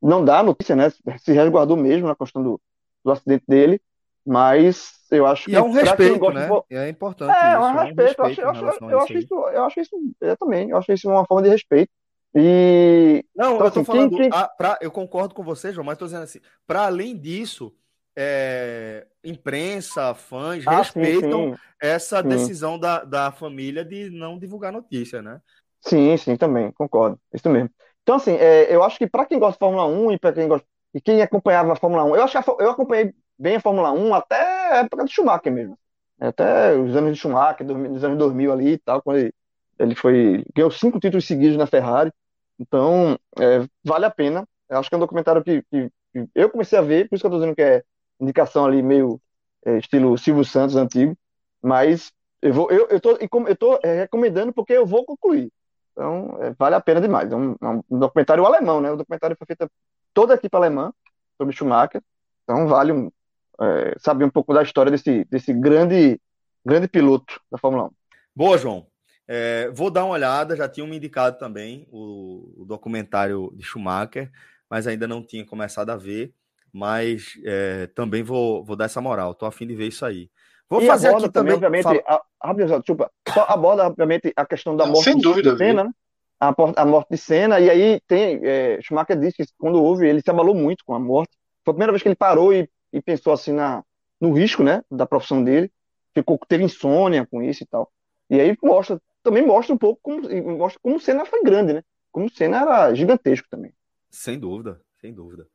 não 0.01 0.25
dá 0.25 0.43
notícia, 0.43 0.75
né? 0.77 0.89
Se 1.19 1.33
resguardou 1.33 1.77
mesmo 1.77 2.07
na 2.07 2.15
questão 2.17 2.43
do, 2.43 2.61
do 3.05 3.11
acidente 3.11 3.45
dele, 3.47 3.81
mas 4.25 4.93
eu 5.11 5.27
acho 5.27 5.49
E 5.49 5.51
que 5.51 5.57
é 5.57 5.61
um 5.61 5.71
pra 5.79 5.97
quem 5.97 6.19
respeito, 6.19 6.31
de 6.31 6.31
né? 6.31 6.45
vo- 6.45 6.65
É 6.69 6.87
importante 6.89 7.47
é, 7.53 7.57
isso. 7.57 7.71
um 7.71 7.73
é 7.75 7.79
um 7.79 7.93
respeito. 7.95 8.21
Eu 8.21 8.25
acho, 8.27 8.41
respeito 8.41 8.41
eu 8.41 8.49
acho, 8.51 8.65
eu 8.89 8.99
isso 8.99 9.01
acho 9.01 9.17
aí. 9.17 9.19
isso, 9.19 9.33
eu 9.33 9.65
acho 9.65 9.79
isso, 9.81 9.97
eu 10.21 10.37
também, 10.37 10.69
eu 10.71 10.77
acho 10.77 10.91
isso 10.93 11.09
uma 11.09 11.25
forma 11.27 11.43
de 11.43 11.49
respeito. 11.49 11.91
E 12.35 13.25
Não, 13.35 13.53
Então, 13.53 13.67
eu 13.67 13.71
tô 13.71 13.83
assim, 13.83 13.83
falando, 13.83 14.11
quem- 14.11 14.27
quem- 14.29 14.29
ah, 14.29 14.47
pra- 14.47 14.79
eu 14.81 14.91
concordo 14.91 15.35
com 15.35 15.43
você, 15.43 15.71
João, 15.71 15.85
mas 15.85 15.97
tô 15.97 16.05
dizendo 16.05 16.23
assim, 16.23 16.39
para 16.65 16.85
além 16.87 17.15
disso, 17.17 17.75
é, 18.17 19.07
imprensa, 19.23 20.15
fãs 20.15 20.65
ah, 20.65 20.83
respeitam 20.83 21.49
sim, 21.53 21.57
essa 21.81 22.23
sim. 22.23 22.23
decisão 22.23 22.79
da, 22.79 23.03
da 23.05 23.31
família 23.31 23.85
de 23.85 24.09
não 24.11 24.39
divulgar 24.39 24.73
notícia, 24.73 25.21
né? 25.21 25.41
Sim, 25.81 26.17
sim, 26.17 26.35
também, 26.37 26.71
concordo. 26.73 27.19
Isso 27.33 27.49
mesmo. 27.49 27.69
Então, 28.03 28.15
assim, 28.15 28.33
é, 28.33 28.73
eu 28.73 28.83
acho 28.83 28.97
que 28.97 29.07
para 29.07 29.25
quem 29.25 29.39
gosta 29.39 29.53
de 29.53 29.59
Fórmula 29.59 29.85
1 29.85 30.11
e 30.11 30.19
para 30.19 30.33
quem 30.33 30.47
gosta 30.47 30.67
e 30.93 31.01
quem 31.01 31.21
acompanhava 31.21 31.73
a 31.73 31.75
Fórmula 31.75 32.03
1, 32.05 32.15
eu 32.15 32.23
acho 32.23 32.31
que 32.41 32.51
a 32.51 32.55
eu 32.63 32.71
acompanhei 32.71 33.13
bem 33.37 33.57
a 33.57 33.59
Fórmula 33.61 33.91
1 33.91 34.13
até 34.15 34.35
a 34.73 34.77
época 34.77 35.03
do 35.05 35.11
Schumacher 35.11 35.51
mesmo. 35.51 35.77
Até 36.19 36.73
os 36.75 36.95
anos 36.95 37.13
de 37.13 37.19
Schumacher, 37.19 37.65
2000, 37.65 37.91
nos 37.91 38.03
anos 38.03 38.17
2000 38.17 38.51
ali 38.51 38.71
e 38.73 38.77
tal, 38.79 39.01
quando 39.01 39.17
ele, 39.19 39.33
ele 39.79 39.95
foi 39.95 40.43
ganhou 40.55 40.71
cinco 40.71 40.99
títulos 40.99 41.25
seguidos 41.27 41.57
na 41.57 41.67
Ferrari. 41.67 42.11
Então, 42.59 43.17
é, 43.39 43.67
vale 43.83 44.05
a 44.05 44.09
pena. 44.11 44.47
Eu 44.69 44.79
acho 44.79 44.89
que 44.89 44.95
é 44.95 44.97
um 44.97 45.01
documentário 45.01 45.43
que, 45.43 45.61
que- 45.63 45.89
que 46.13 46.29
eu 46.33 46.49
comecei 46.49 46.77
a 46.79 46.81
ver, 46.81 47.07
por 47.07 47.15
isso 47.15 47.21
que 47.23 47.27
eu 47.27 47.31
tô 47.31 47.37
dizendo 47.37 47.55
que 47.55 47.61
é 47.61 47.83
indicação 48.19 48.65
ali 48.65 48.81
meio 48.81 49.21
é, 49.65 49.77
estilo 49.77 50.17
Silvio 50.17 50.43
Santos 50.43 50.75
antigo, 50.75 51.17
mas 51.61 52.11
eu 52.41 52.53
vou 52.53 52.71
eu, 52.71 52.87
eu 52.89 52.99
tô 52.99 53.17
eu 53.17 53.55
tô 53.55 53.79
é, 53.83 54.01
recomendando 54.01 54.53
porque 54.53 54.73
eu 54.73 54.85
vou 54.85 55.05
concluir. 55.05 55.51
Então, 55.91 56.37
é, 56.41 56.51
vale 56.51 56.75
a 56.75 56.81
pena 56.81 57.01
demais. 57.01 57.31
É 57.31 57.35
um, 57.35 57.55
é 57.59 57.67
um 57.89 57.99
documentário 57.99 58.45
alemão, 58.45 58.79
né? 58.79 58.91
O 58.91 58.97
documentário 58.97 59.35
foi 59.35 59.47
feito 59.47 59.69
toda 60.13 60.33
a 60.33 60.35
equipe 60.35 60.55
alemã 60.55 60.93
sobre 61.37 61.55
Schumacher. 61.55 62.03
Então, 62.43 62.67
vale 62.67 62.91
um, 62.91 63.11
é, 63.59 63.95
saber 63.97 64.23
um 64.23 64.29
pouco 64.29 64.53
da 64.53 64.61
história 64.61 64.91
desse, 64.91 65.25
desse 65.25 65.51
grande, 65.51 66.21
grande 66.63 66.87
piloto 66.87 67.41
da 67.51 67.57
Fórmula 67.57 67.85
1. 67.85 67.91
Boa, 68.35 68.57
João. 68.59 68.85
É, 69.27 69.69
vou 69.71 69.89
dar 69.89 70.05
uma 70.05 70.13
olhada, 70.13 70.55
já 70.55 70.69
tinha 70.69 70.85
me 70.85 70.95
indicado 70.95 71.37
também 71.37 71.87
o, 71.91 72.61
o 72.61 72.65
documentário 72.65 73.51
de 73.55 73.63
Schumacher, 73.63 74.31
mas 74.69 74.85
ainda 74.85 75.07
não 75.07 75.21
tinha 75.23 75.45
começado 75.45 75.89
a 75.89 75.97
ver, 75.97 76.33
mas 76.73 77.33
é, 77.45 77.87
também 77.87 78.23
vou, 78.23 78.63
vou 78.63 78.75
dar 78.75 78.85
essa 78.85 79.01
moral, 79.01 79.33
tô 79.33 79.45
a 79.45 79.51
fim 79.51 79.67
de 79.67 79.75
ver 79.75 79.87
isso 79.87 80.05
aí. 80.05 80.29
Vou 80.69 80.81
E 80.81 80.87
fazer 80.87 81.09
aqui 81.09 81.21
também, 81.29 81.31
também. 81.31 81.53
obviamente, 81.53 81.83
fala- 81.83 82.03
a, 82.05 82.47
rapidinho, 82.47 82.69
só, 82.69 82.77
desculpa, 82.77 83.11
só 83.33 83.45
aborda, 83.47 83.87
obviamente, 83.87 84.33
a 84.35 84.45
questão 84.45 84.75
da 84.75 84.85
morte 84.85 85.03
sem 85.05 85.15
de 85.15 85.21
dúvida, 85.21 85.55
Senna, 85.57 85.83
né? 85.85 85.91
A, 86.39 86.53
a 86.75 86.85
morte 86.85 87.09
de 87.11 87.17
Senna, 87.17 87.59
e 87.59 87.69
aí 87.69 88.01
tem, 88.07 88.39
é, 88.43 88.79
Schumacher 88.81 89.17
disse 89.19 89.37
que 89.37 89.45
quando 89.57 89.81
houve, 89.81 90.07
ele 90.07 90.21
se 90.21 90.29
abalou 90.29 90.53
muito 90.53 90.83
com 90.85 90.93
a 90.93 90.99
morte. 90.99 91.31
Foi 91.63 91.71
a 91.71 91.73
primeira 91.73 91.91
vez 91.91 92.03
que 92.03 92.09
ele 92.09 92.15
parou 92.15 92.53
e, 92.53 92.69
e 92.93 93.01
pensou 93.01 93.33
assim 93.33 93.53
na, 93.53 93.83
no 94.21 94.33
risco, 94.33 94.61
né, 94.61 94.83
da 94.91 95.05
profissão 95.05 95.43
dele. 95.43 95.71
Ficou, 96.13 96.37
teve 96.47 96.63
insônia 96.63 97.25
com 97.25 97.41
isso 97.41 97.63
e 97.63 97.65
tal. 97.65 97.91
E 98.29 98.39
aí 98.39 98.55
mostra, 98.61 99.01
também 99.23 99.45
mostra 99.45 99.73
um 99.73 99.77
pouco 99.77 99.99
como, 100.03 100.21
mostra 100.57 100.79
como 100.83 100.97
o 100.97 100.99
Senna 100.99 101.25
foi 101.25 101.41
grande, 101.43 101.73
né? 101.73 101.83
Como 102.11 102.25
o 102.25 102.29
Senna 102.29 102.61
era 102.61 102.93
gigantesco 102.93 103.47
também. 103.49 103.73
Sem 104.09 104.37
dúvida, 104.39 104.81
sem 104.99 105.13
dúvida. 105.13 105.47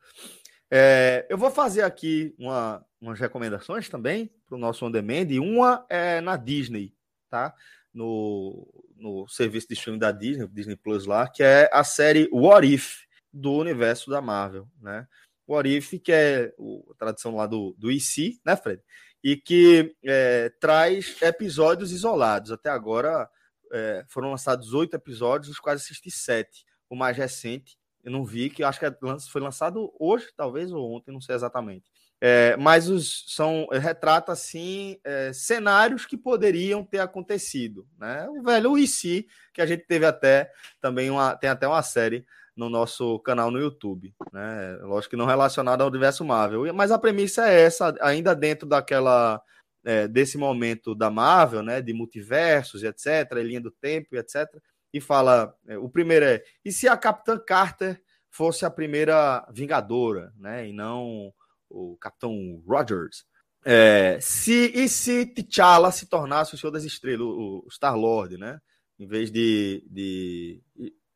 É, 0.75 1.27
eu 1.29 1.37
vou 1.37 1.51
fazer 1.51 1.83
aqui 1.83 2.35
uma, 2.39 2.83
umas 2.99 3.21
recomendações 3.21 3.89
também 3.91 4.33
para 4.47 4.57
o 4.57 4.59
nosso 4.59 4.87
On 4.87 4.91
Demand. 4.91 5.27
e 5.29 5.39
Uma 5.39 5.85
é 5.91 6.21
na 6.21 6.37
Disney, 6.37 6.95
tá? 7.29 7.55
No, 7.93 8.67
no 8.97 9.29
serviço 9.29 9.69
de 9.69 9.75
streaming 9.75 9.99
da 9.99 10.11
Disney, 10.11 10.49
Disney 10.49 10.77
Plus 10.77 11.05
lá, 11.05 11.29
que 11.29 11.43
é 11.43 11.69
a 11.71 11.85
série 11.85 12.27
What 12.33 12.67
If 12.67 13.03
do 13.31 13.53
universo 13.53 14.11
da 14.11 14.23
Marvel, 14.23 14.67
né? 14.81 15.07
What 15.47 15.69
If, 15.69 16.01
que 16.03 16.11
é 16.13 16.55
a 16.91 16.95
tradução 16.97 17.37
lá 17.37 17.47
do, 17.47 17.75
do 17.77 17.91
IC, 17.91 18.41
né, 18.45 18.57
Fred? 18.57 18.83
e 19.23 19.37
que 19.37 19.95
é, 20.05 20.51
traz 20.61 21.17
episódios 21.23 21.93
isolados. 21.93 22.51
Até 22.51 22.71
agora 22.71 23.29
é, 23.71 24.05
foram 24.09 24.31
lançados 24.31 24.75
oito 24.75 24.95
episódios, 24.95 25.51
os 25.51 25.61
quais 25.61 25.81
assisti 25.81 26.11
sete. 26.11 26.65
O 26.91 26.97
mais 26.97 27.17
recente, 27.17 27.79
eu 28.03 28.11
não 28.11 28.25
vi, 28.25 28.51
que 28.51 28.65
acho 28.65 28.79
que 28.79 28.87
é 28.87 28.97
foi 29.31 29.41
lançado 29.41 29.93
hoje, 29.99 30.27
talvez, 30.37 30.73
ou 30.73 30.97
ontem, 30.97 31.13
não 31.13 31.21
sei 31.21 31.35
exatamente. 31.35 31.91
É, 32.25 32.57
mas 32.57 32.89
os, 32.89 33.25
são 33.29 33.67
retrata 33.73 34.31
assim 34.31 34.97
é, 35.03 35.33
cenários 35.33 36.07
que 36.07 36.17
poderiam 36.17 36.85
ter 36.85 37.01
acontecido, 37.01 37.85
né? 37.99 38.29
O 38.29 38.43
velho 38.43 38.77
se 38.87 39.27
que 39.53 39.61
a 39.61 39.67
gente 39.67 39.85
teve 39.87 40.07
até 40.07 40.53
também 40.81 41.11
uma 41.11 41.35
tem 41.37 41.51
até 41.51 41.67
uma 41.67 41.83
série 41.83 42.25
no 42.57 42.69
nosso 42.69 43.19
canal 43.21 43.51
no 43.51 43.59
YouTube, 43.59 44.15
né? 44.33 44.79
Lógico 44.83 45.11
que 45.11 45.17
não 45.17 45.27
relacionado 45.27 45.81
ao 45.81 45.89
universo 45.89 46.25
Marvel, 46.25 46.73
mas 46.73 46.93
a 46.93 46.99
premissa 46.99 47.49
é 47.49 47.63
essa, 47.63 47.93
ainda 48.01 48.37
dentro 48.37 48.69
daquela 48.69 49.43
é, 49.85 50.07
desse 50.07 50.39
momento 50.39 50.95
da 50.95 51.11
Marvel, 51.11 51.63
né? 51.63 51.81
De 51.83 51.93
multiversos 51.93 52.85
etc, 52.85 53.33
linha 53.33 53.61
do 53.61 53.71
tempo 53.73 54.15
etc. 54.15 54.47
E 54.93 55.01
fala, 55.01 55.57
é, 55.67 55.79
o 55.79 55.89
primeiro 55.89 56.25
é 56.25 56.43
e 56.65 56.71
se 56.71 56.87
a 56.87 56.97
Capitã 56.97 57.39
Carter 57.39 58.03
fosse 58.31 58.65
a 58.65 58.71
primeira 58.71 59.47
Vingadora, 59.53 60.33
né? 60.37 60.69
E 60.69 60.73
não 60.73 61.33
o 61.69 61.97
Capitão 61.99 62.63
Rogers. 62.67 63.25
É, 63.65 64.19
se, 64.21 64.73
e 64.75 64.89
se 64.89 65.25
T'Challa 65.27 65.93
se 65.93 66.07
tornasse 66.07 66.55
o 66.55 66.59
Senhor 66.59 66.73
das 66.73 66.85
Estrelas, 66.85 67.27
o, 67.27 67.65
o 67.67 67.71
Star-Lord, 67.71 68.37
né? 68.37 68.61
Em 68.99 69.07
vez 69.07 69.31
de, 69.31 69.85
de 69.89 70.61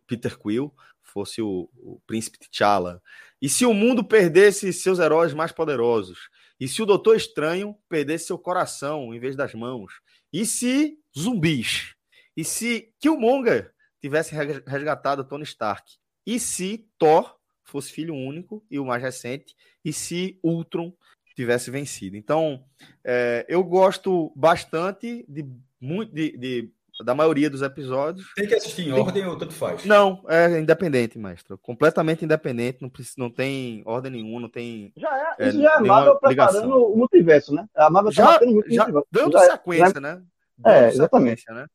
Peter 0.07 0.39
Quill, 0.39 0.73
fosse 1.03 1.43
o, 1.43 1.69
o 1.77 2.01
príncipe 2.07 2.39
T'Challa. 2.39 3.03
E 3.40 3.48
se 3.48 3.66
o 3.66 3.74
mundo 3.74 4.05
perdesse 4.05 4.73
seus 4.73 4.98
heróis 4.98 5.35
mais 5.35 5.53
poderosos? 5.53 6.28
E 6.59 6.69
se 6.69 6.82
o 6.82 6.86
Doutor 6.86 7.16
Estranho 7.16 7.77
perdesse 7.89 8.27
seu 8.27 8.39
coração 8.39 9.12
em 9.12 9.19
vez 9.19 9.36
das 9.36 9.55
mãos? 9.55 10.01
E 10.32 10.47
se 10.47 10.98
zumbis? 11.16 11.95
E 12.37 12.45
se 12.45 12.93
Killmonger 13.01 13.73
tivesse 14.01 14.35
resgatado 14.67 15.25
Tony 15.25 15.45
Stark? 15.45 15.97
E 16.27 16.39
se 16.39 16.89
Thor 16.99 17.37
fosse 17.65 17.93
filho 17.93 18.15
único 18.15 18.65
e 18.71 18.79
o 18.79 18.85
mais 18.85 19.03
recente, 19.03 19.55
e 19.85 19.93
se 19.93 20.39
Ultron 20.43 20.93
tivesse 21.37 21.71
vencido. 21.71 22.17
Então, 22.17 22.65
é, 23.05 23.45
eu 23.49 23.63
gosto 23.63 24.33
bastante 24.35 25.25
de, 25.29 25.47
muito 25.79 26.13
de, 26.13 26.37
de, 26.37 26.73
da 27.05 27.15
maioria 27.15 27.51
dos 27.51 27.61
episódios. 27.61 28.27
Tem 28.35 28.49
que 28.49 28.55
assistir 28.55 28.89
em 28.89 28.93
tem... 28.95 29.01
ordem 29.01 29.27
ou 29.27 29.37
tanto 29.37 29.53
faz? 29.53 29.85
Não, 29.85 30.25
é 30.29 30.59
independente, 30.59 31.19
mestre. 31.19 31.55
Completamente 31.59 32.25
independente, 32.25 32.81
não, 32.81 32.89
precisa, 32.89 33.17
não 33.19 33.31
tem 33.31 33.83
ordem 33.85 34.13
nenhuma, 34.13 34.41
não 34.41 34.49
tem. 34.49 34.93
Já 34.97 35.37
é, 35.39 35.49
isso 35.49 35.59
é, 35.59 35.63
já 35.63 35.73
é 35.73 35.77
a 35.77 35.81
Marvel 35.81 36.19
preparando 36.19 36.93
o 36.93 36.97
multiverso, 36.97 37.55
né? 37.55 37.67
A 37.77 37.91
Marvel 37.91 38.13
já, 38.13 38.39
tá 38.39 38.47
já 38.71 38.87
dando 39.11 39.33
já, 39.33 39.41
sequência, 39.41 40.01
né? 40.01 40.23
Dando 40.57 40.75
é, 40.75 40.89
exatamente. 40.89 41.45
Né? 41.53 41.67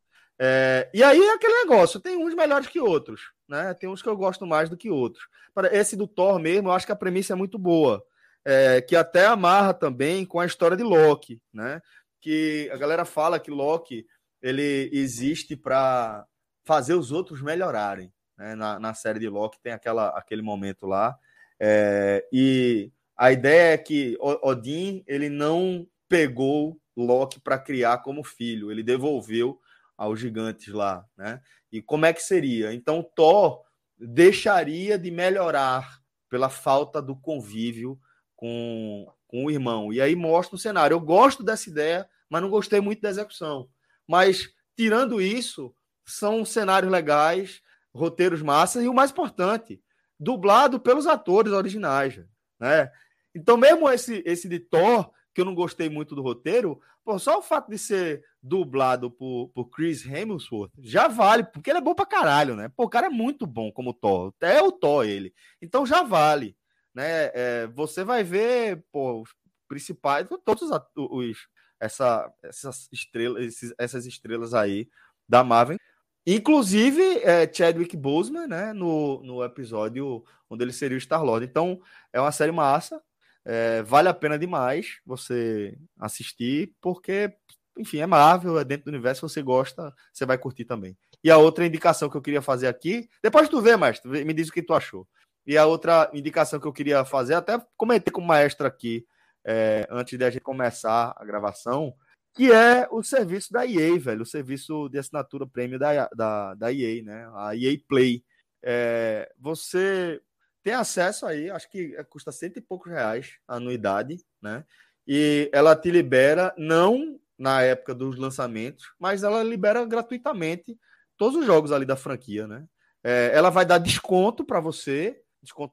É, 0.44 0.90
e 0.92 1.04
aí 1.04 1.22
é 1.22 1.34
aquele 1.34 1.54
negócio, 1.62 2.00
tem 2.00 2.16
uns 2.16 2.34
melhores 2.34 2.66
que 2.66 2.80
outros, 2.80 3.30
né? 3.48 3.72
Tem 3.74 3.88
uns 3.88 4.02
que 4.02 4.08
eu 4.08 4.16
gosto 4.16 4.44
mais 4.44 4.68
do 4.68 4.76
que 4.76 4.90
outros. 4.90 5.28
Esse 5.70 5.94
do 5.94 6.08
Thor 6.08 6.40
mesmo, 6.40 6.66
eu 6.66 6.72
acho 6.72 6.84
que 6.84 6.90
a 6.90 6.96
premissa 6.96 7.32
é 7.32 7.36
muito 7.36 7.56
boa, 7.56 8.04
é, 8.44 8.80
que 8.80 8.96
até 8.96 9.24
amarra 9.26 9.72
também 9.72 10.26
com 10.26 10.40
a 10.40 10.44
história 10.44 10.76
de 10.76 10.82
Loki, 10.82 11.40
né? 11.52 11.80
Que 12.20 12.68
a 12.72 12.76
galera 12.76 13.04
fala 13.04 13.38
que 13.38 13.52
Loki 13.52 14.04
ele 14.42 14.90
existe 14.92 15.54
para 15.54 16.26
fazer 16.64 16.94
os 16.94 17.12
outros 17.12 17.40
melhorarem. 17.40 18.12
Né? 18.36 18.56
Na, 18.56 18.80
na 18.80 18.94
série 18.94 19.20
de 19.20 19.28
Loki 19.28 19.60
tem 19.62 19.72
aquela, 19.72 20.08
aquele 20.08 20.42
momento 20.42 20.88
lá. 20.88 21.16
É, 21.60 22.26
e 22.32 22.90
a 23.16 23.30
ideia 23.30 23.74
é 23.74 23.78
que 23.78 24.18
Odin 24.18 25.04
ele 25.06 25.28
não 25.28 25.86
pegou 26.08 26.80
Loki 26.96 27.38
para 27.38 27.60
criar 27.60 27.98
como 27.98 28.24
filho, 28.24 28.72
ele 28.72 28.82
devolveu 28.82 29.60
aos 30.02 30.18
gigantes 30.18 30.66
lá, 30.74 31.06
né? 31.16 31.40
E 31.70 31.80
como 31.80 32.04
é 32.04 32.12
que 32.12 32.20
seria? 32.20 32.74
Então 32.74 33.08
Thor 33.14 33.62
deixaria 33.96 34.98
de 34.98 35.12
melhorar 35.12 36.00
pela 36.28 36.48
falta 36.48 37.00
do 37.00 37.14
convívio 37.14 37.96
com, 38.34 39.06
com 39.28 39.44
o 39.44 39.50
irmão. 39.50 39.92
E 39.92 40.00
aí 40.00 40.16
mostra 40.16 40.56
o 40.56 40.58
cenário. 40.58 40.96
Eu 40.96 41.00
gosto 41.00 41.44
dessa 41.44 41.70
ideia, 41.70 42.08
mas 42.28 42.42
não 42.42 42.50
gostei 42.50 42.80
muito 42.80 43.00
da 43.00 43.10
execução. 43.10 43.68
Mas 44.04 44.52
tirando 44.76 45.20
isso, 45.20 45.72
são 46.04 46.44
cenários 46.44 46.90
legais, 46.90 47.62
roteiros 47.94 48.42
massas 48.42 48.82
e 48.82 48.88
o 48.88 48.94
mais 48.94 49.12
importante, 49.12 49.80
dublado 50.18 50.80
pelos 50.80 51.06
atores 51.06 51.52
originais, 51.52 52.20
né? 52.58 52.90
Então 53.32 53.56
mesmo 53.56 53.88
esse 53.88 54.20
esse 54.26 54.48
de 54.48 54.58
Thor 54.58 55.12
que 55.34 55.40
eu 55.40 55.44
não 55.44 55.54
gostei 55.54 55.88
muito 55.88 56.14
do 56.14 56.22
roteiro, 56.22 56.80
pô, 57.04 57.18
só 57.18 57.38
o 57.38 57.42
fato 57.42 57.70
de 57.70 57.78
ser 57.78 58.24
dublado 58.42 59.10
por, 59.10 59.48
por 59.54 59.70
Chris 59.70 60.04
Hemsworth 60.04 60.72
já 60.78 61.08
vale, 61.08 61.44
porque 61.44 61.70
ele 61.70 61.78
é 61.78 61.82
bom 61.82 61.94
pra 61.94 62.06
caralho, 62.06 62.54
né? 62.54 62.68
Pô, 62.68 62.84
o 62.84 62.88
cara 62.88 63.06
é 63.06 63.10
muito 63.10 63.46
bom 63.46 63.72
como 63.72 63.94
Thor, 63.94 64.32
é 64.40 64.62
o 64.62 64.72
Thor 64.72 65.04
ele. 65.04 65.32
Então 65.60 65.86
já 65.86 66.02
vale, 66.02 66.56
né? 66.94 67.30
É, 67.34 67.66
você 67.68 68.04
vai 68.04 68.22
ver, 68.22 68.84
pô, 68.92 69.22
os 69.22 69.34
principais, 69.68 70.26
todos 70.44 70.62
os, 70.62 70.80
os 70.96 71.48
essa, 71.80 72.32
essas 72.42 72.88
estrelas, 72.92 73.44
esses, 73.44 73.74
essas 73.76 74.06
estrelas 74.06 74.54
aí 74.54 74.88
da 75.28 75.42
Marvel. 75.42 75.78
Inclusive 76.24 77.18
é, 77.22 77.52
Chadwick 77.52 77.96
Boseman, 77.96 78.46
né, 78.46 78.72
no, 78.72 79.20
no 79.24 79.42
episódio 79.42 80.24
onde 80.48 80.62
ele 80.62 80.72
seria 80.72 80.96
o 80.96 81.00
Star-Lord. 81.00 81.44
Então, 81.44 81.80
é 82.12 82.20
uma 82.20 82.30
série 82.30 82.52
massa, 82.52 83.02
é, 83.44 83.82
vale 83.82 84.08
a 84.08 84.14
pena 84.14 84.38
demais 84.38 85.00
você 85.04 85.76
assistir, 85.98 86.72
porque, 86.80 87.32
enfim, 87.76 87.98
é 87.98 88.06
Marvel, 88.06 88.58
é 88.58 88.64
dentro 88.64 88.86
do 88.86 88.94
universo, 88.94 89.28
você 89.28 89.42
gosta, 89.42 89.92
você 90.12 90.24
vai 90.24 90.38
curtir 90.38 90.64
também. 90.64 90.96
E 91.24 91.30
a 91.30 91.38
outra 91.38 91.66
indicação 91.66 92.08
que 92.08 92.16
eu 92.16 92.22
queria 92.22 92.42
fazer 92.42 92.66
aqui, 92.66 93.08
depois 93.22 93.48
tu 93.48 93.60
vê, 93.60 93.76
mestre, 93.76 94.24
me 94.24 94.34
diz 94.34 94.48
o 94.48 94.52
que 94.52 94.62
tu 94.62 94.74
achou. 94.74 95.06
E 95.46 95.56
a 95.56 95.66
outra 95.66 96.10
indicação 96.14 96.60
que 96.60 96.66
eu 96.66 96.72
queria 96.72 97.04
fazer, 97.04 97.34
até 97.34 97.60
comentei 97.76 98.12
com 98.12 98.20
o 98.20 98.26
maestro 98.26 98.66
aqui, 98.66 99.04
é, 99.44 99.86
antes 99.90 100.16
de 100.16 100.24
a 100.24 100.30
gente 100.30 100.42
começar 100.42 101.14
a 101.16 101.24
gravação, 101.24 101.94
que 102.34 102.50
é 102.50 102.88
o 102.90 103.02
serviço 103.02 103.52
da 103.52 103.66
EA, 103.66 103.98
velho, 103.98 104.22
o 104.22 104.26
serviço 104.26 104.88
de 104.88 104.98
assinatura 104.98 105.46
prêmio 105.46 105.78
da, 105.78 106.08
da, 106.14 106.54
da 106.54 106.72
EA, 106.72 107.02
né? 107.02 107.30
A 107.34 107.56
EA 107.56 107.76
Play. 107.88 108.24
É, 108.62 109.30
você 109.38 110.20
tem 110.62 110.74
acesso 110.74 111.26
aí, 111.26 111.50
acho 111.50 111.68
que 111.70 111.96
custa 112.04 112.30
cento 112.30 112.58
e 112.58 112.60
poucos 112.62 112.90
reais 112.90 113.38
a 113.46 113.56
anuidade, 113.56 114.24
né? 114.40 114.64
E 115.06 115.50
ela 115.52 115.74
te 115.74 115.90
libera, 115.90 116.54
não 116.56 117.18
na 117.36 117.62
época 117.62 117.94
dos 117.94 118.16
lançamentos, 118.16 118.92
mas 118.98 119.24
ela 119.24 119.42
libera 119.42 119.84
gratuitamente 119.84 120.78
todos 121.16 121.40
os 121.40 121.44
jogos 121.44 121.72
ali 121.72 121.84
da 121.84 121.96
franquia, 121.96 122.46
né? 122.46 122.64
É, 123.02 123.32
ela 123.34 123.50
vai 123.50 123.66
dar 123.66 123.78
desconto 123.78 124.44
para 124.44 124.60
você, 124.60 125.20
desconto 125.42 125.72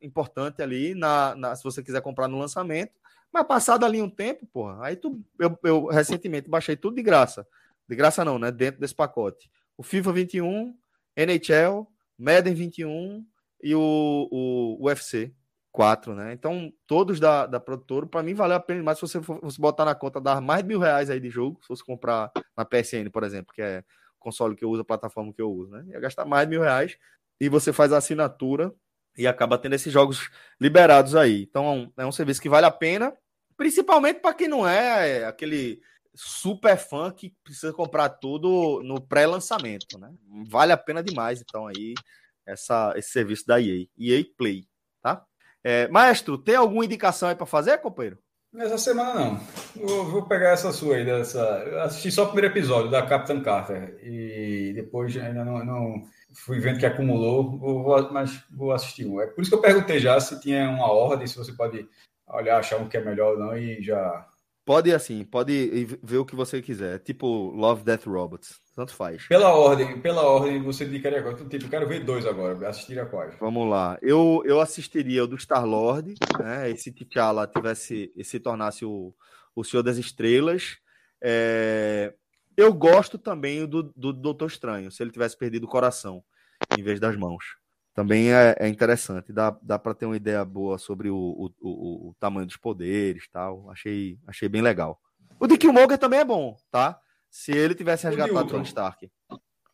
importante 0.00 0.62
ali, 0.62 0.94
na, 0.94 1.34
na, 1.34 1.56
se 1.56 1.64
você 1.64 1.82
quiser 1.82 2.00
comprar 2.00 2.28
no 2.28 2.38
lançamento, 2.38 2.92
mas 3.32 3.46
passado 3.46 3.84
ali 3.84 4.00
um 4.00 4.08
tempo, 4.08 4.46
porra, 4.46 4.78
aí 4.86 4.96
tu, 4.96 5.20
eu, 5.38 5.58
eu 5.64 5.86
recentemente 5.86 6.48
baixei 6.48 6.76
tudo 6.76 6.96
de 6.96 7.02
graça. 7.02 7.46
De 7.88 7.96
graça 7.96 8.24
não, 8.24 8.38
né? 8.38 8.52
Dentro 8.52 8.80
desse 8.80 8.94
pacote. 8.94 9.50
O 9.76 9.82
FIFA 9.82 10.12
21, 10.12 10.76
NHL, 11.16 11.86
Madden 12.16 12.54
21, 12.54 13.26
e 13.62 13.74
o, 13.74 14.28
o 14.30 14.86
UFC 14.86 15.32
4, 15.72 16.14
né? 16.14 16.32
Então, 16.32 16.72
todos 16.86 17.20
da, 17.20 17.46
da 17.46 17.60
produtora, 17.60 18.06
para 18.06 18.22
mim, 18.22 18.34
valeu 18.34 18.56
a 18.56 18.60
pena 18.60 18.82
mais 18.82 18.98
se 18.98 19.02
você 19.02 19.22
fosse 19.22 19.60
botar 19.60 19.84
na 19.84 19.94
conta, 19.94 20.20
dar 20.20 20.40
mais 20.40 20.62
de 20.62 20.68
mil 20.68 20.78
reais 20.78 21.10
aí 21.10 21.20
de 21.20 21.30
jogo, 21.30 21.60
se 21.60 21.68
fosse 21.68 21.84
comprar 21.84 22.32
na 22.56 22.64
PSN, 22.64 23.10
por 23.12 23.22
exemplo, 23.22 23.54
que 23.54 23.62
é 23.62 23.84
o 24.16 24.18
console 24.18 24.56
que 24.56 24.64
eu 24.64 24.70
uso, 24.70 24.82
a 24.82 24.84
plataforma 24.84 25.32
que 25.32 25.42
eu 25.42 25.50
uso, 25.50 25.70
né? 25.70 25.84
Ia 25.88 26.00
gastar 26.00 26.24
mais 26.24 26.46
de 26.46 26.50
mil 26.50 26.62
reais 26.62 26.96
e 27.40 27.48
você 27.48 27.72
faz 27.72 27.92
a 27.92 27.98
assinatura 27.98 28.74
e 29.16 29.26
acaba 29.26 29.58
tendo 29.58 29.74
esses 29.74 29.92
jogos 29.92 30.30
liberados 30.60 31.14
aí. 31.14 31.42
Então, 31.42 31.92
é 31.96 32.06
um 32.06 32.12
serviço 32.12 32.40
que 32.40 32.48
vale 32.48 32.66
a 32.66 32.70
pena, 32.70 33.16
principalmente 33.56 34.20
para 34.20 34.34
quem 34.34 34.48
não 34.48 34.66
é, 34.66 35.18
é 35.18 35.24
aquele 35.26 35.80
super 36.14 36.76
fã 36.76 37.12
que 37.12 37.32
precisa 37.44 37.72
comprar 37.72 38.08
tudo 38.08 38.82
no 38.82 39.00
pré-lançamento, 39.00 39.96
né? 39.98 40.12
Vale 40.48 40.72
a 40.72 40.76
pena 40.76 41.02
demais, 41.02 41.40
então 41.40 41.68
aí 41.68 41.94
essa, 42.48 42.92
esse 42.96 43.10
serviço 43.10 43.46
da 43.46 43.60
EA, 43.60 43.86
EA 43.98 44.24
Play, 44.36 44.66
tá? 45.02 45.24
É, 45.62 45.86
Maestro, 45.88 46.38
tem 46.38 46.56
alguma 46.56 46.84
indicação 46.84 47.28
aí 47.28 47.34
para 47.34 47.46
fazer, 47.46 47.78
companheiro? 47.78 48.18
Essa 48.56 48.78
semana 48.78 49.14
não. 49.14 49.40
Eu 49.76 50.06
vou 50.06 50.26
pegar 50.26 50.50
essa 50.50 50.72
sua 50.72 50.96
aí, 50.96 51.04
dessa. 51.04 51.38
Eu 51.38 51.82
assisti 51.82 52.10
só 52.10 52.24
o 52.24 52.26
primeiro 52.28 52.52
episódio 52.52 52.90
da 52.90 53.06
Captain 53.06 53.42
Carter 53.42 53.98
e 54.02 54.72
depois 54.74 55.14
ainda 55.18 55.44
não, 55.44 55.64
não 55.64 56.02
fui 56.34 56.58
vendo 56.58 56.78
que 56.78 56.86
acumulou, 56.86 57.58
vou, 57.58 58.12
mas 58.12 58.42
vou 58.50 58.72
assistir 58.72 59.06
um. 59.06 59.20
É 59.20 59.26
por 59.26 59.42
isso 59.42 59.50
que 59.50 59.56
eu 59.56 59.60
perguntei 59.60 59.98
já 59.98 60.18
se 60.18 60.40
tinha 60.40 60.70
uma 60.70 60.90
ordem, 60.90 61.26
se 61.26 61.36
você 61.36 61.52
pode 61.52 61.86
olhar, 62.26 62.58
achar 62.58 62.78
um 62.78 62.88
que 62.88 62.96
é 62.96 63.04
melhor 63.04 63.34
ou 63.34 63.38
não 63.38 63.56
e 63.56 63.82
já 63.82 64.26
Pode, 64.68 64.92
assim, 64.92 65.24
pode 65.24 65.96
ver 66.02 66.18
o 66.18 66.26
que 66.26 66.36
você 66.36 66.60
quiser. 66.60 66.98
Tipo 66.98 67.26
Love, 67.52 67.82
Death, 67.82 68.04
Robots. 68.04 68.60
Tanto 68.78 68.94
faz. 68.94 69.26
Pela 69.26 69.52
ordem, 69.52 70.00
pela 70.00 70.22
ordem, 70.22 70.62
você 70.62 70.84
indicaria 70.84 71.20
qual? 71.20 71.34
Tipo, 71.34 71.64
eu 71.64 71.68
quero 71.68 71.88
ver 71.88 72.04
dois 72.04 72.24
agora. 72.24 72.68
Assistiria 72.68 73.04
quais? 73.04 73.34
Vamos 73.40 73.68
lá. 73.68 73.98
Eu, 74.00 74.40
eu 74.44 74.60
assistiria 74.60 75.24
o 75.24 75.26
do 75.26 75.36
Star-Lord, 75.36 76.14
né? 76.38 76.70
E 76.70 76.76
se 76.76 76.92
T'Challa 76.92 77.48
tivesse, 77.48 78.12
se 78.22 78.38
tornasse 78.38 78.84
o, 78.84 79.12
O 79.52 79.64
Senhor 79.64 79.82
das 79.82 79.96
Estrelas. 79.96 80.76
É, 81.20 82.14
eu 82.56 82.72
gosto 82.72 83.18
também 83.18 83.66
do, 83.66 83.82
do 83.96 84.12
Doutor 84.12 84.46
Estranho, 84.46 84.92
se 84.92 85.02
ele 85.02 85.10
tivesse 85.10 85.36
perdido 85.36 85.64
o 85.64 85.68
coração 85.68 86.22
em 86.78 86.80
vez 86.80 87.00
das 87.00 87.16
mãos. 87.16 87.56
Também 87.92 88.32
é, 88.32 88.54
é 88.60 88.68
interessante, 88.68 89.32
dá, 89.32 89.58
dá 89.60 89.76
para 89.76 89.92
ter 89.92 90.06
uma 90.06 90.16
ideia 90.16 90.44
boa 90.44 90.78
sobre 90.78 91.10
o, 91.10 91.16
o, 91.16 91.50
o, 91.60 92.10
o 92.10 92.14
tamanho 92.20 92.46
dos 92.46 92.56
poderes 92.56 93.28
tal. 93.28 93.68
Achei, 93.72 94.20
achei 94.24 94.48
bem 94.48 94.62
legal. 94.62 95.00
O 95.40 95.48
de 95.48 95.58
Killmonger 95.58 95.98
também 95.98 96.20
é 96.20 96.24
bom, 96.24 96.56
tá? 96.70 97.00
Se 97.30 97.52
ele 97.52 97.74
tivesse 97.74 98.06
resgatado 98.06 98.48
Tony 98.48 98.64
Stark. 98.64 99.10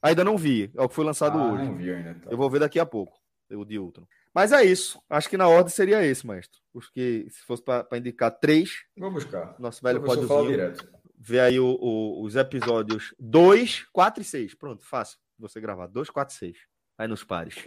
Ainda 0.03 0.23
não 0.23 0.37
vi, 0.37 0.71
é 0.77 0.83
o 0.83 0.89
que 0.89 0.95
foi 0.95 1.05
lançado 1.05 1.39
ah, 1.39 1.53
hoje. 1.53 1.91
Ainda, 1.91 2.15
tá. 2.15 2.31
Eu 2.31 2.37
vou 2.37 2.51
ver 2.51 2.59
daqui 2.59 2.79
a 2.79 2.85
pouco, 2.85 3.19
o 3.51 3.65
de 3.65 3.79
Ultron. 3.79 4.07
Mas 4.35 4.53
é 4.53 4.65
isso. 4.65 5.01
Acho 5.09 5.31
que 5.31 5.37
na 5.37 5.49
ordem 5.49 5.73
seria 5.73 6.05
esse, 6.05 6.27
maestro. 6.27 6.61
Porque 6.73 7.27
se 7.31 7.41
fosse 7.45 7.63
para 7.63 7.87
indicar 7.97 8.33
três. 8.33 8.85
Vou 8.97 9.11
buscar. 9.11 9.55
Nosso 9.59 9.81
velho 9.83 10.03
pódiozinho. 10.03 10.75
Ver 11.17 11.41
aí 11.41 11.61
o, 11.61 11.79
o, 11.81 12.23
os 12.23 12.35
episódios 12.35 13.15
2, 13.19 13.87
4 13.93 14.23
e 14.23 14.25
6. 14.25 14.55
Pronto, 14.57 14.85
fácil. 14.85 15.19
Você 15.39 15.61
gravar. 15.61 15.87
2, 15.87 16.11
4 16.11 16.35
e 16.35 16.39
6. 16.39 16.59
Aí 16.99 17.09
nos 17.09 17.23
pares. 17.23 17.65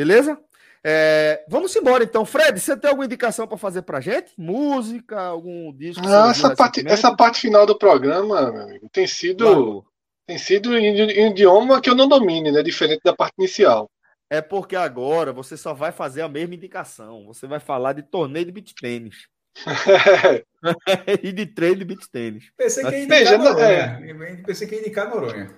Beleza? 0.00 0.40
É, 0.82 1.44
vamos 1.46 1.76
embora 1.76 2.02
então. 2.02 2.24
Fred, 2.24 2.58
você 2.58 2.74
tem 2.74 2.88
alguma 2.88 3.04
indicação 3.04 3.46
para 3.46 3.58
fazer 3.58 3.82
para 3.82 4.00
gente? 4.00 4.32
Música, 4.38 5.20
algum 5.20 5.70
disco? 5.76 6.02
Ah, 6.08 6.30
essa, 6.30 6.56
parte, 6.56 6.82
essa 6.88 7.14
parte 7.14 7.42
final 7.42 7.66
do 7.66 7.76
programa, 7.76 8.50
meu 8.50 8.62
amigo, 8.62 8.88
tem 8.90 9.06
sido. 9.06 9.44
Claro. 9.44 9.84
Tem 10.26 10.38
sido 10.38 10.74
em, 10.74 10.86
em 10.86 11.30
idioma 11.32 11.82
que 11.82 11.90
eu 11.90 11.94
não 11.94 12.08
domine, 12.08 12.50
né? 12.50 12.62
Diferente 12.62 13.02
da 13.04 13.14
parte 13.14 13.34
inicial. 13.38 13.90
É 14.30 14.40
porque 14.40 14.74
agora 14.74 15.34
você 15.34 15.54
só 15.54 15.74
vai 15.74 15.92
fazer 15.92 16.22
a 16.22 16.28
mesma 16.28 16.54
indicação. 16.54 17.26
Você 17.26 17.46
vai 17.46 17.60
falar 17.60 17.92
de 17.92 18.02
torneio 18.02 18.46
de 18.46 18.52
beat 18.52 18.72
tênis. 18.80 19.28
e 21.22 21.30
de 21.30 21.44
treino 21.44 21.76
de 21.76 21.84
beat 21.84 22.06
tênis. 22.10 22.50
Pensei 22.56 22.84
que 22.86 22.90
ia 22.90 23.04
indicar 23.04 23.38
Noronha. 23.38 23.66
É. 23.66 24.34
Pensei 24.46 24.66
que 24.66 24.76
ia 24.76 24.80
indicar 24.80 25.10
Noronha. 25.10 25.54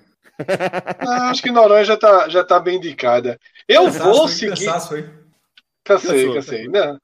Ah, 0.98 1.30
acho 1.30 1.42
que 1.42 1.50
Noronha 1.50 1.84
já 1.84 1.96
tá, 1.96 2.28
já 2.28 2.44
tá 2.44 2.58
bem 2.58 2.76
indicada. 2.76 3.38
Eu 3.68 3.84
cansaço, 3.84 4.04
vou 4.04 4.28
seguir. 4.28 4.66
Cansaço, 4.66 4.88
foi? 4.88 5.10
Cansei, 5.84 6.32
cansei. 6.32 6.68
Não. 6.68 6.98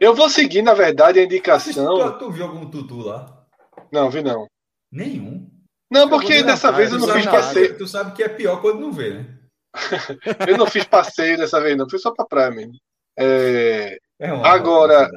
Eu 0.00 0.14
vou 0.14 0.30
seguir, 0.30 0.62
na 0.62 0.74
verdade, 0.74 1.18
a 1.18 1.24
indicação. 1.24 2.12
Tu, 2.12 2.18
tu 2.18 2.30
viu 2.30 2.44
algum 2.44 2.70
tutu 2.70 2.98
lá? 2.98 3.44
Não, 3.92 4.10
vi 4.10 4.22
não. 4.22 4.46
Nenhum. 4.90 5.48
Não, 5.90 6.08
porque 6.08 6.42
dessa 6.42 6.70
vez 6.70 6.92
eu 6.92 6.98
não 6.98 7.08
fiz 7.08 7.26
passeio. 7.26 7.76
Tu 7.76 7.86
sabe 7.86 8.12
que 8.12 8.22
é 8.22 8.28
pior 8.28 8.60
quando 8.60 8.80
não 8.80 8.92
vê, 8.92 9.14
né? 9.14 9.26
eu 10.48 10.56
não 10.56 10.66
fiz 10.66 10.84
passeio 10.84 11.36
dessa 11.36 11.60
vez, 11.60 11.76
não. 11.76 11.88
Fui 11.88 11.98
só 11.98 12.12
pra 12.12 12.24
praia 12.24 12.50
mesmo. 12.50 12.74
É... 13.18 13.98
É 14.18 14.28
Agora. 14.28 15.10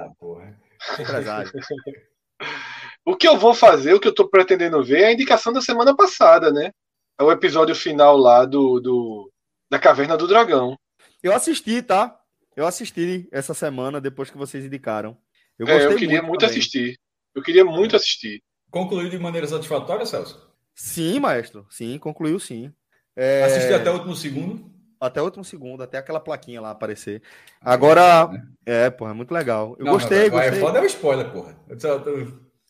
o 3.05 3.15
que 3.15 3.27
eu 3.27 3.37
vou 3.37 3.53
fazer, 3.53 3.93
o 3.93 3.99
que 3.99 4.07
eu 4.07 4.15
tô 4.15 4.27
pretendendo 4.27 4.83
ver 4.83 5.01
é 5.01 5.05
a 5.07 5.13
indicação 5.13 5.53
da 5.53 5.61
semana 5.61 5.95
passada, 5.95 6.51
né? 6.51 6.71
É 7.19 7.23
o 7.23 7.31
episódio 7.31 7.75
final 7.75 8.17
lá 8.17 8.45
do, 8.45 8.79
do 8.79 9.31
da 9.69 9.79
Caverna 9.79 10.17
do 10.17 10.27
Dragão. 10.27 10.77
Eu 11.21 11.33
assisti, 11.33 11.81
tá? 11.81 12.19
Eu 12.55 12.67
assisti 12.67 13.27
essa 13.31 13.53
semana 13.53 14.01
depois 14.01 14.29
que 14.29 14.37
vocês 14.37 14.65
indicaram. 14.65 15.17
Eu, 15.57 15.67
é, 15.67 15.85
eu 15.85 15.95
queria 15.95 16.17
muito, 16.17 16.29
muito 16.29 16.45
assistir. 16.45 16.97
Eu 17.33 17.41
queria 17.41 17.65
muito 17.65 17.95
assistir. 17.95 18.41
Concluiu 18.69 19.09
de 19.09 19.17
maneira 19.17 19.47
satisfatória, 19.47 20.05
Celso? 20.05 20.51
Sim, 20.75 21.19
maestro. 21.19 21.65
Sim, 21.69 21.97
concluiu 21.97 22.39
sim. 22.39 22.71
É... 23.15 23.43
Assisti 23.43 23.73
até 23.73 23.89
o 23.89 23.93
último 23.93 24.15
segundo? 24.15 24.71
Até 24.99 25.21
o 25.21 25.25
último 25.25 25.43
segundo, 25.43 25.83
até 25.83 25.97
aquela 25.97 26.19
plaquinha 26.19 26.61
lá 26.61 26.71
aparecer. 26.71 27.21
Agora, 27.59 28.29
é, 28.65 28.89
porra, 28.89 29.11
é 29.11 29.13
muito 29.13 29.33
legal. 29.33 29.75
Eu 29.77 29.85
não, 29.85 29.93
gostei, 29.93 30.29
mas, 30.29 30.31
gostei. 30.31 30.57
É 30.57 30.61
foda 30.61 30.79
é 30.79 30.81
o 30.81 30.85
spoiler, 30.85 31.31
porra. 31.31 31.55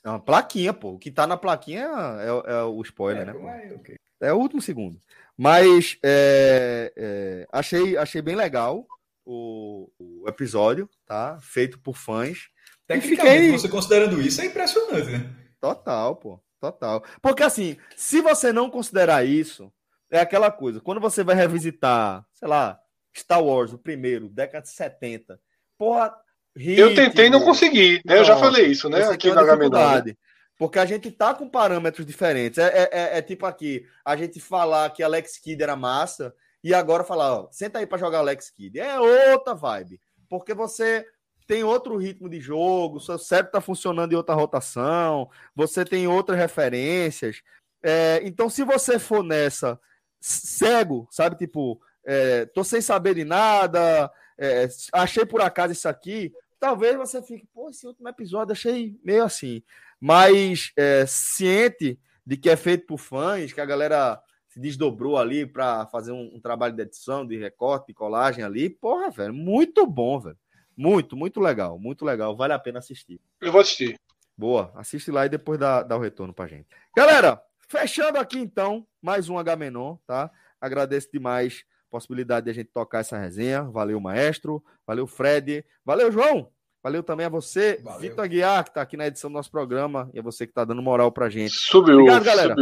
É 0.03 0.09
uma 0.09 0.19
plaquinha, 0.19 0.73
pô. 0.73 0.93
O 0.93 0.99
que 0.99 1.11
tá 1.11 1.27
na 1.27 1.37
plaquinha 1.37 1.87
é, 2.19 2.53
é 2.53 2.63
o 2.63 2.81
spoiler, 2.81 3.29
é, 3.29 3.33
né? 3.33 3.69
É, 3.69 3.73
okay. 3.75 3.95
É 4.23 4.33
o 4.33 4.37
último 4.37 4.61
segundo. 4.61 4.99
Mas 5.37 5.97
é, 6.03 6.93
é, 6.95 7.47
achei, 7.51 7.97
achei 7.97 8.21
bem 8.21 8.35
legal 8.35 8.85
o, 9.25 9.89
o, 9.99 10.27
episódio, 10.27 10.89
tá? 11.05 11.37
Feito 11.41 11.79
por 11.79 11.97
fãs. 11.97 12.49
Tecnicamente, 12.87 13.35
fiquei... 13.37 13.51
você 13.51 13.69
considerando 13.69 14.21
isso, 14.21 14.41
é 14.41 14.45
impressionante, 14.45 15.09
né? 15.09 15.29
Total, 15.59 16.15
pô. 16.15 16.39
Total. 16.59 17.03
Porque 17.21 17.43
assim, 17.43 17.75
se 17.95 18.21
você 18.21 18.53
não 18.53 18.69
considerar 18.69 19.25
isso, 19.25 19.71
é 20.09 20.19
aquela 20.19 20.49
coisa. 20.49 20.79
Quando 20.79 21.01
você 21.01 21.23
vai 21.23 21.35
revisitar, 21.35 22.25
sei 22.33 22.47
lá, 22.47 22.79
Star 23.15 23.43
Wars, 23.43 23.73
o 23.73 23.77
primeiro, 23.77 24.29
década 24.29 24.63
de 24.63 24.69
70, 24.69 25.39
porra. 25.77 26.15
eu 26.55 26.95
tentei 26.95 27.27
e 27.27 27.29
não 27.29 27.41
consegui, 27.41 28.01
né? 28.05 28.17
Eu 28.17 28.23
já 28.23 28.37
falei 28.37 28.67
isso, 28.67 28.87
né? 28.87 29.03
Aqui 29.07 29.31
na 29.33 29.43
dificuldade. 29.43 30.17
Porque 30.57 30.79
a 30.79 30.85
gente 30.85 31.11
tá 31.11 31.33
com 31.33 31.49
parâmetros 31.49 32.05
diferentes. 32.05 32.57
É, 32.57 32.67
é, 32.67 32.89
é, 32.91 33.17
é, 33.17 33.21
tipo 33.21 33.45
aqui, 33.45 33.85
a 34.05 34.15
gente 34.15 34.39
falar 34.39 34.89
que 34.91 35.03
Alex 35.03 35.37
Kidd 35.37 35.61
era 35.61 35.75
massa 35.75 36.33
e 36.63 36.73
agora 36.73 37.03
falar, 37.03 37.33
ó, 37.33 37.47
senta 37.51 37.79
aí 37.79 37.85
para 37.85 37.97
jogar 37.97 38.19
Alex 38.19 38.49
Kidd. 38.49 38.79
É 38.79 38.99
outra 38.99 39.53
vibe. 39.53 39.99
Porque 40.29 40.53
você 40.53 41.05
tem 41.47 41.63
outro 41.63 41.97
ritmo 41.97 42.29
de 42.29 42.39
jogo, 42.39 42.99
seu 42.99 43.17
cérebro 43.17 43.49
está 43.49 43.61
funcionando 43.61 44.13
em 44.13 44.15
outra 44.15 44.33
rotação, 44.33 45.29
você 45.55 45.83
tem 45.83 46.07
outras 46.07 46.37
referências. 46.37 47.41
É, 47.83 48.21
então, 48.23 48.49
se 48.49 48.63
você 48.63 48.97
for 48.97 49.23
nessa 49.23 49.79
cego, 50.21 51.07
sabe, 51.11 51.35
tipo, 51.35 51.81
é, 52.05 52.45
tô 52.45 52.63
sem 52.63 52.79
saber 52.79 53.15
de 53.15 53.25
nada, 53.25 54.09
é, 54.37 54.67
achei 54.93 55.25
por 55.25 55.41
acaso 55.41 55.73
isso 55.73 55.87
aqui, 55.89 56.31
talvez 56.63 56.95
você 56.95 57.21
fique, 57.21 57.45
pô, 57.53 57.69
esse 57.69 57.85
último 57.85 58.07
episódio 58.07 58.53
achei 58.53 58.97
meio 59.03 59.25
assim. 59.25 59.61
Mas 59.99 60.71
é, 60.77 61.05
ciente 61.05 61.99
de 62.25 62.37
que 62.37 62.49
é 62.49 62.55
feito 62.55 62.85
por 62.85 62.97
fãs, 62.97 63.51
que 63.51 63.59
a 63.59 63.65
galera 63.65 64.17
se 64.47 64.61
desdobrou 64.61 65.17
ali 65.17 65.45
para 65.45 65.85
fazer 65.87 66.13
um, 66.13 66.35
um, 66.35 66.39
trabalho 66.39 66.73
de 66.73 66.81
edição, 66.81 67.27
de 67.27 67.37
recorte, 67.37 67.87
de 67.87 67.93
colagem 67.93 68.45
ali, 68.45 68.69
porra, 68.69 69.09
velho, 69.09 69.33
muito 69.33 69.85
bom, 69.85 70.21
velho. 70.21 70.37
Muito, 70.75 71.17
muito 71.17 71.41
legal, 71.41 71.77
muito 71.77 72.05
legal. 72.05 72.33
Vale 72.33 72.53
a 72.53 72.59
pena 72.59 72.79
assistir. 72.79 73.19
Eu 73.41 73.51
vou 73.51 73.59
assistir. 73.59 73.99
Boa, 74.37 74.71
assiste 74.73 75.11
lá 75.11 75.25
e 75.25 75.29
depois 75.29 75.59
dá, 75.59 75.83
dá 75.83 75.97
o 75.97 75.99
retorno 75.99 76.33
pra 76.33 76.47
gente. 76.47 76.69
Galera, 76.95 77.43
fechando 77.67 78.17
aqui 78.19 78.39
então, 78.39 78.87
mais 79.01 79.27
um 79.27 79.37
H-Menon, 79.37 79.97
tá? 80.07 80.31
Agradeço 80.61 81.09
demais 81.11 81.65
a 81.89 81.91
possibilidade 81.91 82.45
de 82.45 82.51
a 82.51 82.53
gente 82.53 82.71
tocar 82.71 82.99
essa 82.99 83.17
resenha. 83.17 83.63
Valeu, 83.63 83.99
maestro. 83.99 84.63
Valeu, 84.87 85.05
Fred. 85.05 85.65
Valeu, 85.83 86.09
João. 86.09 86.52
Valeu 86.83 87.01
também 87.01 87.25
a 87.25 87.29
você, 87.29 87.81
Vitor 87.97 88.25
Aguiar, 88.25 88.65
que 88.65 88.71
está 88.71 88.81
aqui 88.81 88.97
na 88.97 89.07
edição 89.07 89.29
do 89.29 89.35
nosso 89.35 89.49
programa, 89.49 90.09
e 90.13 90.19
a 90.19 90.21
você 90.21 90.45
que 90.45 90.51
está 90.51 90.65
dando 90.65 90.81
moral 90.81 91.13
para 91.13 91.29
gente. 91.29 91.53
Subiu, 91.53 91.99
Obrigado, 91.99 92.25
galera. 92.25 92.53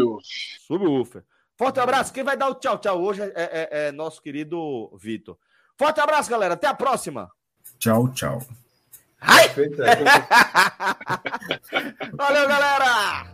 Subiu. 0.68 1.04
Forte 1.58 1.80
abraço. 1.80 2.14
Quem 2.14 2.24
vai 2.24 2.38
dar 2.38 2.50
o 2.50 2.56
tchau, 2.56 2.78
tchau 2.78 3.02
hoje 3.02 3.24
é, 3.24 3.32
é, 3.36 3.88
é 3.88 3.92
nosso 3.92 4.22
querido 4.22 4.96
Vitor. 4.96 5.40
Forte 5.76 6.00
abraço, 6.00 6.30
galera. 6.30 6.54
Até 6.54 6.68
a 6.68 6.76
próxima. 6.76 7.32
Tchau, 7.80 8.10
tchau. 8.10 8.44
Ai! 9.20 9.50
Valeu, 12.14 12.48
galera! 12.48 13.26